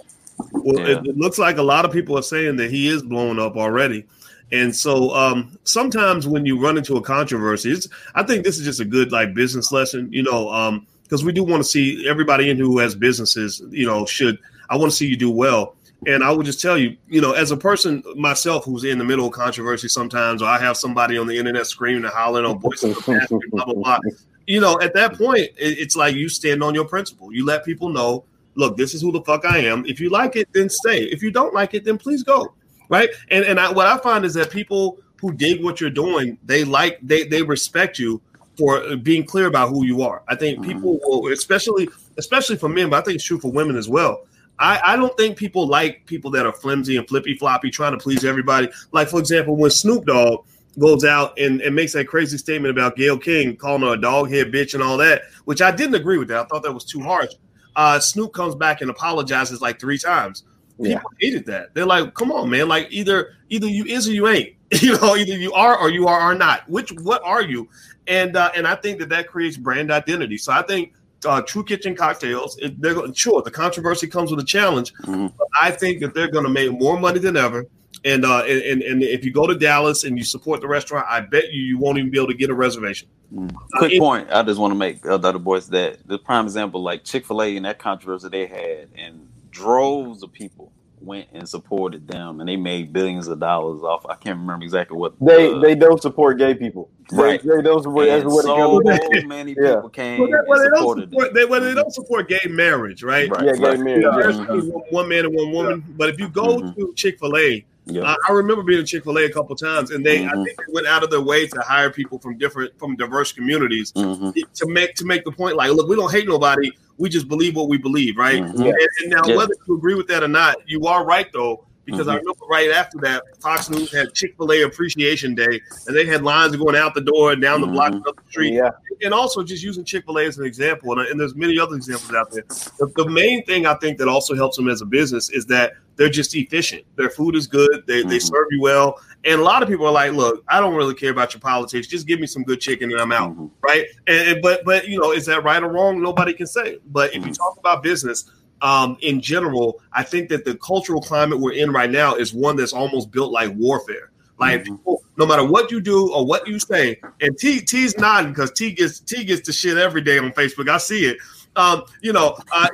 Well, 0.52 0.80
yeah. 0.80 0.98
It, 0.98 1.08
it, 1.08 1.18
looks 1.18 1.38
like 1.38 1.58
a 1.58 1.64
lot 1.64 1.86
of 1.86 1.92
people 1.92 2.18
are 2.18 2.24
saying 2.24 2.58
that 2.58 2.70
he 2.70 2.88
is 2.88 3.02
blowing 3.02 3.40
up 3.40 3.58
already. 3.58 4.06
And 4.52 4.74
so 4.74 5.14
um, 5.14 5.58
sometimes 5.64 6.28
when 6.28 6.46
you 6.46 6.60
run 6.60 6.78
into 6.78 6.96
a 6.96 7.02
controversy, 7.02 7.76
I 8.16 8.24
think 8.24 8.46
this 8.46 8.58
is 8.58 8.66
just 8.66 8.80
a 8.80 8.86
good 8.86 9.12
like 9.12 9.34
business 9.34 9.72
lesson, 9.72 10.08
you 10.12 10.24
know, 10.24 10.82
because 11.04 11.22
um, 11.22 11.26
we 11.26 11.34
do 11.34 11.44
want 11.44 11.62
to 11.62 11.68
see 11.68 12.08
everybody 12.08 12.50
in 12.50 12.58
who 12.58 12.78
has 12.80 12.96
businesses, 12.96 13.62
you 13.70 13.86
know, 13.86 14.06
should 14.06 14.40
I 14.70 14.78
want 14.78 14.92
to 14.92 14.96
see 14.96 15.08
you 15.08 15.18
do 15.18 15.32
well. 15.32 15.76
And 16.06 16.24
I 16.24 16.32
would 16.32 16.46
just 16.46 16.62
tell 16.62 16.78
you, 16.78 16.96
you 17.10 17.22
know, 17.22 17.32
as 17.34 17.50
a 17.50 17.58
person 17.58 18.04
myself 18.16 18.64
who's 18.64 18.84
in 18.84 19.00
the 19.00 19.04
middle 19.04 19.26
of 19.26 19.34
controversy 19.34 19.88
sometimes, 19.88 20.44
or 20.44 20.46
I 20.46 20.60
have 20.60 20.78
somebody 20.78 21.18
on 21.18 21.26
the 21.26 21.36
internet 21.36 21.66
screaming 21.66 22.06
and 22.06 22.14
hollering 22.14 22.46
on 22.46 22.60
voices 22.60 22.96
of 22.96 23.06
blah 23.06 23.66
blah 23.66 23.74
blah 23.74 24.00
you 24.48 24.62
know, 24.62 24.80
at 24.82 24.94
that 24.94 25.16
point, 25.16 25.50
it's 25.58 25.96
like 25.96 26.16
you 26.16 26.30
stand 26.30 26.64
on 26.64 26.74
your 26.74 26.86
principle. 26.86 27.34
You 27.34 27.46
let 27.46 27.66
people 27.66 27.90
know, 27.90 28.24
look, 28.56 28.78
this 28.78 28.94
is 28.94 29.02
who 29.02 29.12
the 29.12 29.22
fuck 29.22 29.46
I 29.46 29.60
am. 29.60 29.86
If 29.86 30.00
you 30.00 30.10
like 30.10 30.36
it, 30.38 30.48
then 30.54 30.70
stay. 30.70 31.04
If 31.04 31.22
you 31.22 31.32
don't 31.32 31.54
like 31.54 31.74
it, 31.74 31.84
then 31.84 31.98
please 31.98 32.24
go. 32.24 32.54
Right. 32.90 33.10
And 33.30 33.44
and 33.44 33.60
I, 33.60 33.70
what 33.72 33.86
I 33.86 33.98
find 33.98 34.24
is 34.24 34.34
that 34.36 34.50
people 34.50 35.00
who 35.20 35.34
dig 35.34 35.62
what 35.62 35.82
you're 35.82 35.90
doing, 35.90 36.38
they 36.46 36.64
like 36.64 36.98
they 37.02 37.24
they 37.24 37.44
respect 37.44 38.00
you 38.00 38.22
for 38.58 38.96
being 38.96 39.26
clear 39.26 39.48
about 39.48 39.70
who 39.70 39.86
you 39.86 40.02
are. 40.02 40.24
I 40.30 40.36
think 40.36 40.60
mm-hmm. 40.60 40.72
people 40.72 41.00
will, 41.04 41.34
especially 41.34 41.90
especially 42.18 42.56
for 42.56 42.70
men, 42.70 42.90
but 42.90 42.98
I 42.98 43.02
think 43.02 43.16
it's 43.16 43.26
true 43.26 43.40
for 43.40 43.52
women 43.52 43.76
as 43.76 43.90
well. 43.90 44.26
I, 44.60 44.80
I 44.84 44.96
don't 44.96 45.16
think 45.18 45.38
people 45.38 45.68
like 45.68 46.06
people 46.06 46.32
that 46.32 46.46
are 46.46 46.54
flimsy 46.54 46.96
and 46.96 47.08
flippy 47.08 47.36
floppy, 47.36 47.70
trying 47.70 47.92
to 47.92 47.98
please 47.98 48.24
everybody. 48.24 48.70
Like 48.94 49.10
for 49.10 49.20
example, 49.20 49.58
when 49.58 49.70
Snoop 49.70 50.06
Dogg 50.06 50.46
goes 50.80 51.04
out 51.04 51.38
and, 51.40 51.62
and 51.62 51.76
makes 51.76 51.94
that 51.94 52.08
crazy 52.08 52.38
statement 52.38 52.72
about 52.72 52.96
Gayle 52.96 53.18
King 53.18 53.56
calling 53.56 53.82
her 53.82 53.94
a 53.94 54.02
dog 54.02 54.30
head 54.30 54.52
bitch 54.52 54.74
and 54.74 54.84
all 54.84 54.98
that, 54.98 55.24
which 55.46 55.62
I 55.62 55.72
didn't 55.72 55.96
agree 55.96 56.18
with 56.18 56.28
that. 56.30 56.40
I 56.40 56.46
thought 56.46 56.64
that 56.64 56.74
was 56.74 56.86
too 56.86 57.02
harsh. 57.02 57.32
Uh, 57.76 58.00
Snoop 58.00 58.34
comes 58.34 58.56
back 58.56 58.82
and 58.82 58.90
apologizes 58.90 59.62
like 59.62 59.80
three 59.80 59.98
times. 59.98 60.44
People 60.78 60.92
yeah. 60.92 61.02
hated 61.20 61.46
that. 61.48 61.74
They're 61.74 61.86
like, 61.86 62.14
"Come 62.14 62.32
on, 62.32 62.50
man! 62.50 62.68
Like 62.68 62.88
either 62.92 63.34
either 63.50 63.68
you 63.68 63.86
is 63.86 64.08
or 64.08 64.12
you 64.12 64.28
ain't. 64.28 64.54
you 64.82 65.00
know, 65.00 65.16
either 65.16 65.36
you 65.36 65.52
are 65.54 65.78
or 65.78 65.90
you 65.90 66.08
are 66.08 66.20
are 66.20 66.36
not. 66.36 66.70
Which 66.70 66.92
what 67.02 67.22
are 67.24 67.42
you?" 67.42 67.68
And 68.08 68.36
uh, 68.36 68.52
and 68.56 68.68
I 68.68 68.76
think 68.76 69.00
that 69.00 69.10
that 69.10 69.28
creates 69.28 69.58
brand 69.58 69.92
identity. 69.92 70.38
So 70.38 70.52
I 70.54 70.62
think 70.62 70.94
uh, 71.26 71.42
True 71.42 71.64
Kitchen 71.64 71.96
Kocktails. 71.96 72.58
They're 72.80 72.94
going 72.94 73.14
sure 73.14 73.42
the 73.42 73.52
controversy 73.52 74.08
comes 74.08 74.30
with 74.30 74.40
a 74.40 74.46
challenge, 74.46 74.94
mm-hmm. 75.02 75.28
but 75.38 75.48
I 75.60 75.72
think 75.72 76.00
that 76.02 76.14
they're 76.14 76.30
going 76.30 76.46
to 76.46 76.52
make 76.52 76.72
more 76.72 77.00
money 77.00 77.20
than 77.20 77.38
ever. 77.38 77.66
And, 78.06 78.26
uh, 78.26 78.44
and 78.44 78.82
and 78.82 79.04
if 79.04 79.26
you 79.26 79.32
go 79.32 79.48
to 79.48 79.56
Dallas 79.56 80.04
and 80.04 80.18
you 80.18 80.24
support 80.24 80.62
the 80.62 80.68
restaurant, 80.68 81.06
I 81.10 81.22
bet 81.22 81.52
you 81.52 81.62
you 81.62 81.78
won't 81.78 81.98
even 81.98 82.12
be 82.12 82.18
able 82.18 82.28
to 82.28 82.34
get 82.36 82.50
a 82.50 82.54
reservation. 82.54 83.08
Mm. 83.34 83.54
Quick 83.74 83.94
uh, 83.94 84.00
point, 84.00 84.32
I 84.32 84.44
just 84.44 84.60
want 84.60 84.72
to 84.72 84.78
make 84.78 85.06
uh, 85.06 85.18
the 85.18 85.30
other 85.30 85.40
boys 85.40 85.68
that 85.70 86.08
the 86.08 86.18
prime 86.18 86.46
example, 86.46 86.82
like 86.82 87.04
Chick 87.04 87.26
Fil 87.26 87.42
A 87.42 87.58
and 87.58 87.66
that 87.66 87.80
controversy 87.80 88.30
they 88.30 88.46
had, 88.46 88.90
and 88.96 89.28
droves 89.52 90.24
of 90.24 90.32
people 90.32 90.72
went 91.02 91.28
and 91.34 91.48
supported 91.48 92.08
them, 92.08 92.40
and 92.40 92.50
they 92.50 92.56
made 92.56 92.92
billions 92.94 93.28
of 93.28 93.40
dollars 93.40 93.82
off. 93.82 94.06
I 94.06 94.16
can't 94.16 94.40
remember 94.40 94.64
exactly 94.64 94.98
what 94.98 95.14
they 95.20 95.54
uh, 95.54 95.60
they 95.60 95.76
don't 95.76 96.02
support 96.02 96.38
gay 96.38 96.56
people. 96.56 96.90
Right, 97.12 97.42
they, 97.42 97.58
they 97.58 97.62
don't 97.62 97.84
support. 97.84 98.08
And 98.08 98.32
so 98.32 98.82
many 99.26 99.56
people 99.56 99.66
yeah. 99.66 99.90
came 99.92 100.20
well, 100.20 100.44
well, 100.48 100.60
they 100.60 100.70
don't 100.70 101.00
support, 101.00 101.34
they, 101.34 101.46
well, 101.46 101.62
they 101.62 101.74
don't 101.74 101.94
support 101.94 102.28
gay 102.28 102.48
marriage, 102.50 103.04
right? 103.04 103.30
right. 103.30 103.46
Yeah, 103.46 103.54
gay 103.54 103.78
marriage. 103.78 104.04
mm-hmm. 104.04 104.70
one 104.90 105.08
man 105.08 105.26
and 105.26 105.36
one 105.36 105.52
woman. 105.52 105.84
Yeah. 105.88 105.94
But 105.98 106.10
if 106.10 106.20
you 106.20 106.30
go 106.30 106.58
mm-hmm. 106.58 106.80
to 106.80 106.94
Chick 106.96 107.20
Fil 107.20 107.38
A 107.38 107.66
Yep. 107.90 108.04
Uh, 108.04 108.16
I 108.28 108.32
remember 108.32 108.64
being 108.64 108.82
at 108.82 108.88
Chick 108.88 109.04
Fil 109.04 109.18
A 109.18 109.26
a 109.26 109.32
couple 109.32 109.56
times, 109.56 109.92
and 109.92 110.06
they 110.06 110.20
mm-hmm. 110.20 110.40
I 110.40 110.44
think 110.44 110.58
they 110.58 110.74
went 110.74 110.88
out 110.88 111.04
of 111.04 111.10
their 111.10 111.22
way 111.22 111.48
to 111.48 111.62
hire 111.62 111.90
people 111.90 112.20
from 112.20 112.38
different 112.38 112.78
from 112.80 112.96
diverse 112.96 113.32
communities 113.32 113.92
mm-hmm. 113.94 114.32
to 114.54 114.68
make 114.68 114.96
to 114.96 115.06
make 115.06 115.24
the 115.24 115.32
point 115.32 115.56
like, 115.56 115.72
look, 115.72 115.88
we 115.88 115.96
don't 115.96 116.12
hate 116.12 116.28
nobody, 116.28 116.72
we 116.98 117.10
just 117.10 117.28
believe 117.28 117.56
what 117.56 117.70
we 117.70 117.78
believe, 117.78 118.18
right? 118.18 118.42
Mm-hmm. 118.42 118.62
And, 118.62 118.76
and, 118.76 119.10
now, 119.10 119.36
whether 119.36 119.54
you 119.68 119.78
agree 119.78 119.96
with 119.96 120.08
that 120.08 120.24
or 120.24 120.28
not, 120.28 120.58
you 120.66 120.86
are 120.88 121.06
right 121.06 121.32
though 121.32 121.67
because 121.88 122.02
mm-hmm. 122.02 122.10
I 122.10 122.16
remember 122.16 122.46
right 122.50 122.70
after 122.70 122.98
that, 123.00 123.24
Fox 123.40 123.70
News 123.70 123.92
had 123.94 124.14
Chick 124.14 124.36
Fil 124.36 124.52
A 124.52 124.64
Appreciation 124.64 125.34
Day, 125.34 125.62
and 125.88 125.96
they 125.96 126.06
had 126.06 126.22
lines 126.22 126.56
going 126.58 126.76
out 126.76 126.94
the 126.94 127.02
door 127.02 127.32
and 127.32 127.42
down 127.42 127.62
the 127.62 127.68
block 127.68 127.94
mm-hmm. 127.94 128.08
up 128.08 128.18
the 128.18 128.30
street, 128.30 128.54
yeah. 128.54 128.72
and 129.02 129.14
also 129.14 129.42
just 129.42 129.64
using 129.64 129.86
Chick 129.86 130.06
Fil 130.06 130.20
A 130.20 130.26
as 130.26 130.38
an 130.38 130.46
example, 130.46 130.92
and, 130.92 131.08
and, 131.08 131.18
there's 131.18 131.34
many 131.34 131.58
other 131.58 131.76
examples 131.76 132.14
out 132.14 132.30
there. 132.30 132.44
The, 132.78 132.92
the, 132.98 133.10
main 133.10 133.44
thing 133.46 133.66
I 133.66 133.74
think 133.76 133.98
that 134.00 134.10
also 134.10 134.36
helps 134.36 134.58
them 134.58 134.68
as 134.68 134.82
a 134.82 134.86
business 134.86 135.30
is 135.30 135.46
that 135.46 135.74
they're 135.96 136.10
just 136.10 136.36
efficient. 136.36 136.84
Their 136.98 137.10
food 137.10 137.36
is 137.36 137.48
good. 137.48 137.84
They 137.88 138.02
mm-hmm. 138.02 138.10
they 138.10 138.20
serve 138.20 138.48
you 138.52 138.62
well, 138.62 139.00
and 139.24 139.40
a 139.40 139.44
lot 139.44 139.64
of 139.64 139.70
people 139.70 139.86
are 139.86 139.92
like, 139.92 140.12
"Look, 140.12 140.44
I 140.50 140.60
don't 140.60 140.76
really 140.76 140.94
care 140.94 141.12
about 141.12 141.34
your 141.34 141.42
politics. 141.42 141.88
Just 141.88 142.06
give 142.06 142.20
me 142.20 142.28
some 142.28 142.44
good 142.44 142.60
chicken 142.60 142.92
and 142.92 143.00
I'm 143.00 143.14
out." 143.14 143.32
Mm-hmm. 143.32 143.48
Right? 143.62 143.86
And, 144.08 144.30
and 144.30 144.42
but 144.42 144.66
but 144.66 144.90
you 144.90 145.00
know, 145.00 145.14
is 145.14 145.26
that 145.28 145.46
right 145.46 145.64
or 145.64 145.70
wrong? 145.70 146.02
Nobody 146.02 146.34
can 146.34 146.48
say. 146.48 146.80
But 146.88 147.12
if 147.12 147.16
you 147.16 147.22
mm-hmm. 147.22 147.32
talk 147.32 147.58
about 147.58 147.82
business 147.82 148.30
um, 148.62 148.98
in 149.02 149.22
general, 149.22 149.82
I 149.94 150.04
think 150.04 150.30
that 150.30 150.46
the 150.46 150.56
cultural 150.58 151.02
climate 151.02 151.40
we're 151.40 151.54
in 151.54 151.72
right 151.72 151.90
now 151.90 152.16
is 152.16 152.34
one 152.34 152.56
that's 152.56 152.74
almost 152.74 153.12
built 153.12 153.32
like 153.32 153.54
warfare. 153.56 154.12
Like 154.40 154.66
mm-hmm. 154.66 154.94
no 155.18 155.26
matter 155.26 155.46
what 155.46 155.72
you 155.72 155.82
do 155.82 156.14
or 156.14 156.26
what 156.26 156.48
you 156.48 156.60
say, 156.60 157.00
and 157.22 157.38
T 157.38 157.60
T's 157.60 157.98
nodding 157.98 158.32
because 158.32 158.52
T 158.52 158.72
gets 158.72 159.00
T 159.00 159.24
gets 159.24 159.46
the 159.46 159.52
shit 159.52 159.78
every 159.78 160.02
day 160.02 160.20
on 160.20 160.32
Facebook. 160.32 160.70
I 160.70 160.78
see 160.78 161.06
it. 161.06 161.18
Um, 161.56 161.84
you 162.02 162.14
know, 162.14 162.38
uh, 162.52 162.68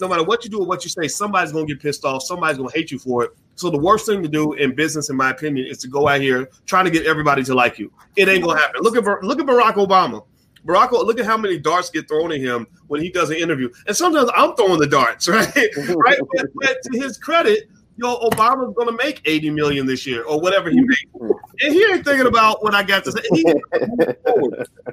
no 0.00 0.08
matter 0.08 0.24
what 0.24 0.44
you 0.44 0.50
do 0.50 0.60
or 0.60 0.66
what 0.66 0.82
you 0.82 0.88
say, 0.88 1.08
somebody's 1.08 1.52
gonna 1.52 1.66
get 1.66 1.78
pissed 1.78 2.06
off. 2.06 2.22
Somebody's 2.22 2.56
gonna 2.56 2.72
hate 2.72 2.90
you 2.90 2.98
for 2.98 3.24
it. 3.24 3.32
So 3.54 3.68
the 3.68 3.78
worst 3.78 4.06
thing 4.06 4.22
to 4.22 4.28
do 4.28 4.54
in 4.54 4.74
business, 4.74 5.10
in 5.10 5.16
my 5.16 5.30
opinion, 5.30 5.66
is 5.66 5.76
to 5.78 5.88
go 5.88 6.08
out 6.08 6.22
here 6.22 6.48
trying 6.64 6.86
to 6.86 6.90
get 6.90 7.04
everybody 7.04 7.44
to 7.44 7.54
like 7.54 7.78
you. 7.78 7.92
It 8.16 8.26
ain't 8.30 8.42
gonna 8.42 8.58
happen. 8.58 8.80
Look 8.80 8.96
at 8.96 9.04
look 9.22 9.38
at 9.38 9.46
Barack 9.46 9.74
Obama. 9.74 10.24
Barack, 10.66 10.92
look 10.92 11.18
at 11.18 11.26
how 11.26 11.36
many 11.36 11.58
darts 11.58 11.90
get 11.90 12.08
thrown 12.08 12.32
at 12.32 12.40
him 12.40 12.66
when 12.88 13.00
he 13.00 13.10
does 13.10 13.30
an 13.30 13.36
interview. 13.36 13.70
And 13.86 13.96
sometimes 13.96 14.30
I'm 14.34 14.54
throwing 14.56 14.80
the 14.80 14.86
darts, 14.86 15.28
right? 15.28 15.54
right. 15.54 16.18
But, 16.34 16.46
but, 16.54 16.76
to 16.82 16.98
his 16.98 17.18
credit, 17.18 17.68
know, 18.00 18.18
Obama's 18.18 18.74
going 18.74 18.88
to 18.88 19.04
make 19.04 19.20
80 19.24 19.50
million 19.50 19.86
this 19.86 20.06
year 20.06 20.24
or 20.24 20.40
whatever 20.40 20.70
he 20.70 20.80
makes. 20.80 21.04
And 21.62 21.72
he 21.72 21.84
ain't 21.84 22.04
thinking 22.04 22.26
about 22.26 22.62
what 22.62 22.74
I 22.74 22.82
got 22.82 23.04
to 23.04 23.12
say. 23.12 23.20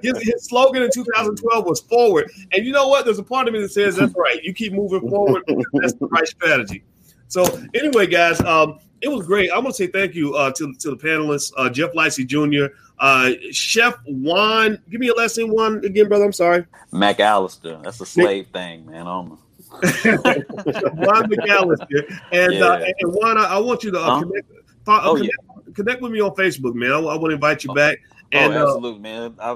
His, 0.01 0.21
his 0.21 0.47
slogan 0.47 0.83
in 0.83 0.91
2012 0.91 1.65
was 1.65 1.81
forward. 1.81 2.29
And 2.51 2.65
you 2.65 2.71
know 2.71 2.87
what? 2.87 3.05
There's 3.05 3.19
a 3.19 3.23
part 3.23 3.47
of 3.47 3.53
me 3.53 3.61
that 3.61 3.71
says 3.71 3.95
that's 3.95 4.13
right. 4.15 4.43
You 4.43 4.53
keep 4.53 4.73
moving 4.73 5.09
forward. 5.09 5.43
That's 5.73 5.93
the 5.93 6.07
right 6.07 6.27
strategy. 6.27 6.83
So 7.29 7.43
anyway, 7.73 8.07
guys, 8.07 8.39
um, 8.41 8.79
it 9.01 9.09
was 9.09 9.25
great. 9.25 9.51
I 9.51 9.55
want 9.55 9.69
to 9.69 9.73
say 9.73 9.87
thank 9.87 10.13
you 10.13 10.35
uh, 10.35 10.51
to, 10.51 10.73
to 10.73 10.89
the 10.91 10.97
panelists, 10.97 11.51
uh, 11.57 11.69
Jeff 11.69 11.93
Lightsey 11.93 12.25
Jr., 12.25 12.73
uh, 12.99 13.31
Chef 13.51 13.95
Juan, 14.05 14.81
give 14.89 14.99
me 14.99 15.09
a 15.09 15.13
last 15.13 15.37
name, 15.37 15.49
Juan 15.49 15.83
again, 15.85 16.07
brother. 16.07 16.25
I'm 16.25 16.33
sorry. 16.33 16.65
McAllister. 16.91 17.83
That's 17.83 18.01
a 18.01 18.05
slave 18.05 18.47
thing, 18.47 18.85
man. 18.85 19.07
I'm 19.07 19.29
Juan 19.71 21.29
McAllister. 21.29 22.19
And, 22.31 22.53
yeah. 22.53 22.65
uh, 22.65 22.85
and 22.99 23.13
Juan, 23.13 23.37
I, 23.37 23.45
I, 23.45 23.57
want 23.59 23.83
you 23.83 23.91
to 23.91 23.99
uh, 23.99 24.03
huh? 24.03 24.19
connect, 24.21 24.51
uh, 24.87 25.01
oh, 25.03 25.15
connect, 25.15 25.35
yeah. 25.35 25.73
connect, 25.73 26.01
with 26.01 26.11
me 26.11 26.21
on 26.21 26.31
Facebook, 26.31 26.73
man. 26.73 26.91
I, 26.91 26.97
I 26.97 27.15
want 27.15 27.25
to 27.25 27.35
invite 27.35 27.63
you 27.63 27.71
oh. 27.71 27.75
back. 27.75 27.99
Oh, 28.33 28.37
and, 28.37 28.53
oh, 28.53 28.63
absolutely, 28.63 29.01
man. 29.01 29.35
I, 29.39 29.51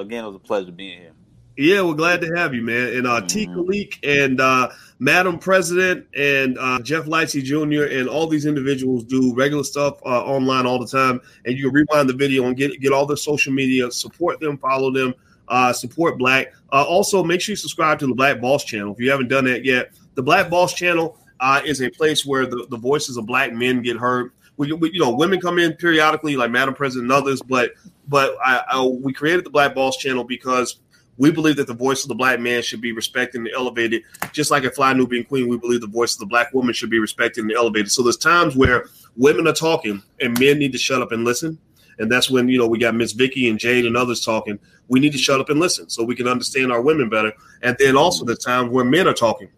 again, 0.00 0.24
it 0.24 0.26
was 0.26 0.36
a 0.36 0.40
pleasure 0.40 0.72
being 0.72 1.00
here. 1.00 1.12
Yeah, 1.58 1.82
we're 1.82 1.94
glad 1.94 2.20
to 2.20 2.32
have 2.36 2.54
you, 2.54 2.62
man. 2.62 2.94
And 2.94 3.04
uh. 3.04 3.20
T. 3.22 3.48
Khalik 3.48 3.98
and 4.04 4.40
uh, 4.40 4.70
Madam 5.00 5.40
President 5.40 6.06
and 6.16 6.56
uh, 6.56 6.80
Jeff 6.82 7.06
Lightsey 7.06 7.42
Jr. 7.42 7.92
and 7.98 8.08
all 8.08 8.28
these 8.28 8.46
individuals 8.46 9.02
do 9.02 9.34
regular 9.34 9.64
stuff 9.64 10.00
uh, 10.06 10.22
online 10.22 10.66
all 10.66 10.78
the 10.78 10.86
time. 10.86 11.20
And 11.46 11.58
you 11.58 11.64
can 11.64 11.74
rewind 11.74 12.08
the 12.08 12.12
video 12.12 12.46
and 12.46 12.56
get 12.56 12.80
get 12.80 12.92
all 12.92 13.06
their 13.06 13.16
social 13.16 13.52
media. 13.52 13.90
Support 13.90 14.38
them, 14.38 14.56
follow 14.56 14.92
them, 14.92 15.12
uh, 15.48 15.72
support 15.72 16.16
Black. 16.16 16.52
Uh, 16.72 16.84
also, 16.84 17.24
make 17.24 17.40
sure 17.40 17.54
you 17.54 17.56
subscribe 17.56 17.98
to 17.98 18.06
the 18.06 18.14
Black 18.14 18.40
Boss 18.40 18.62
channel 18.62 18.92
if 18.92 19.00
you 19.00 19.10
haven't 19.10 19.28
done 19.28 19.46
that 19.46 19.64
yet. 19.64 19.90
The 20.14 20.22
Black 20.22 20.48
Boss 20.50 20.74
channel 20.74 21.18
uh, 21.40 21.60
is 21.64 21.82
a 21.82 21.90
place 21.90 22.24
where 22.24 22.46
the, 22.46 22.68
the 22.70 22.78
voices 22.78 23.16
of 23.16 23.26
Black 23.26 23.52
men 23.52 23.82
get 23.82 23.96
heard. 23.96 24.30
We, 24.58 24.72
we, 24.74 24.92
you 24.92 25.00
know, 25.00 25.10
women 25.10 25.40
come 25.40 25.58
in 25.58 25.72
periodically, 25.74 26.36
like 26.36 26.52
Madam 26.52 26.74
President 26.74 27.10
and 27.10 27.12
others, 27.12 27.42
but 27.42 27.72
but 28.06 28.36
I, 28.44 28.62
I, 28.70 28.84
we 28.84 29.12
created 29.12 29.44
the 29.44 29.50
Black 29.50 29.74
Boss 29.74 29.96
channel 29.96 30.22
because 30.22 30.78
we 31.18 31.32
believe 31.32 31.56
that 31.56 31.66
the 31.66 31.74
voice 31.74 32.04
of 32.04 32.08
the 32.08 32.14
black 32.14 32.40
man 32.40 32.62
should 32.62 32.80
be 32.80 32.92
respected 32.92 33.40
and 33.40 33.50
elevated, 33.54 34.04
just 34.32 34.50
like 34.50 34.64
a 34.64 34.70
Fly 34.70 34.92
Nubian 34.92 35.24
Queen. 35.24 35.48
We 35.48 35.58
believe 35.58 35.80
the 35.80 35.88
voice 35.88 36.14
of 36.14 36.20
the 36.20 36.26
black 36.26 36.54
woman 36.54 36.72
should 36.72 36.90
be 36.90 37.00
respected 37.00 37.42
and 37.42 37.52
elevated. 37.52 37.90
So 37.90 38.02
there's 38.02 38.16
times 38.16 38.56
where 38.56 38.86
women 39.16 39.46
are 39.48 39.52
talking 39.52 40.02
and 40.20 40.38
men 40.38 40.58
need 40.58 40.72
to 40.72 40.78
shut 40.78 41.02
up 41.02 41.12
and 41.12 41.24
listen. 41.24 41.58
And 41.98 42.10
that's 42.10 42.30
when, 42.30 42.48
you 42.48 42.58
know, 42.58 42.68
we 42.68 42.78
got 42.78 42.94
Miss 42.94 43.12
Vicky 43.12 43.50
and 43.50 43.58
Jade 43.58 43.84
and 43.84 43.96
others 43.96 44.24
talking. 44.24 44.58
We 44.86 45.00
need 45.00 45.12
to 45.12 45.18
shut 45.18 45.40
up 45.40 45.50
and 45.50 45.58
listen 45.58 45.88
so 45.90 46.04
we 46.04 46.14
can 46.14 46.28
understand 46.28 46.70
our 46.70 46.80
women 46.80 47.08
better. 47.08 47.32
And 47.62 47.76
then 47.80 47.96
also 47.96 48.24
the 48.24 48.36
times 48.36 48.70
where 48.70 48.84
men 48.84 49.08
are 49.08 49.14
talking. 49.14 49.48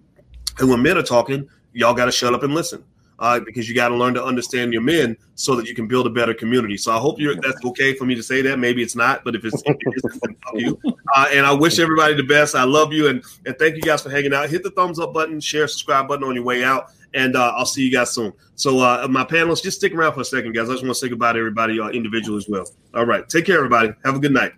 And 0.58 0.70
when 0.70 0.82
men 0.82 0.96
are 0.96 1.02
talking, 1.02 1.48
y'all 1.74 1.94
got 1.94 2.06
to 2.06 2.12
shut 2.12 2.32
up 2.32 2.42
and 2.42 2.54
listen 2.54 2.82
uh, 3.20 3.38
because 3.40 3.68
you 3.68 3.74
got 3.74 3.88
to 3.88 3.94
learn 3.94 4.14
to 4.14 4.24
understand 4.24 4.72
your 4.72 4.82
men 4.82 5.16
so 5.34 5.54
that 5.54 5.66
you 5.66 5.74
can 5.74 5.86
build 5.86 6.06
a 6.06 6.10
better 6.10 6.34
community. 6.34 6.76
So 6.76 6.92
I 6.92 6.98
hope 6.98 7.20
you're 7.20 7.36
that's 7.36 7.64
okay 7.66 7.94
for 7.94 8.04
me 8.06 8.14
to 8.14 8.22
say 8.22 8.42
that. 8.42 8.58
Maybe 8.58 8.82
it's 8.82 8.96
not, 8.96 9.22
but 9.24 9.34
if 9.34 9.44
it's, 9.44 9.62
if 9.66 9.76
it 9.78 9.94
is, 9.94 10.20
then 10.20 10.36
fuck 10.42 10.54
you. 10.54 10.80
Uh, 11.14 11.26
and 11.30 11.46
I 11.46 11.52
wish 11.52 11.78
everybody 11.78 12.14
the 12.14 12.22
best. 12.22 12.54
I 12.54 12.64
love 12.64 12.92
you 12.92 13.08
and 13.08 13.22
and 13.46 13.56
thank 13.58 13.76
you 13.76 13.82
guys 13.82 14.02
for 14.02 14.10
hanging 14.10 14.32
out. 14.32 14.48
Hit 14.48 14.62
the 14.62 14.70
thumbs 14.70 14.98
up 14.98 15.12
button, 15.12 15.38
share, 15.40 15.68
subscribe 15.68 16.08
button 16.08 16.24
on 16.24 16.34
your 16.34 16.44
way 16.44 16.64
out, 16.64 16.92
and 17.14 17.36
uh, 17.36 17.52
I'll 17.56 17.66
see 17.66 17.82
you 17.82 17.92
guys 17.92 18.10
soon. 18.10 18.32
So 18.54 18.80
uh, 18.80 19.06
my 19.08 19.24
panelists, 19.24 19.62
just 19.62 19.78
stick 19.78 19.94
around 19.94 20.14
for 20.14 20.20
a 20.20 20.24
second, 20.24 20.54
guys. 20.54 20.68
I 20.68 20.72
just 20.72 20.84
want 20.84 20.94
to 20.94 21.00
say 21.00 21.08
goodbye 21.08 21.32
to 21.34 21.38
everybody 21.38 21.78
uh, 21.78 21.88
individual 21.88 22.38
as 22.38 22.48
well. 22.48 22.66
All 22.94 23.06
right, 23.06 23.28
take 23.28 23.46
care, 23.46 23.56
everybody. 23.56 23.92
Have 24.04 24.16
a 24.16 24.18
good 24.18 24.32
night. 24.32 24.52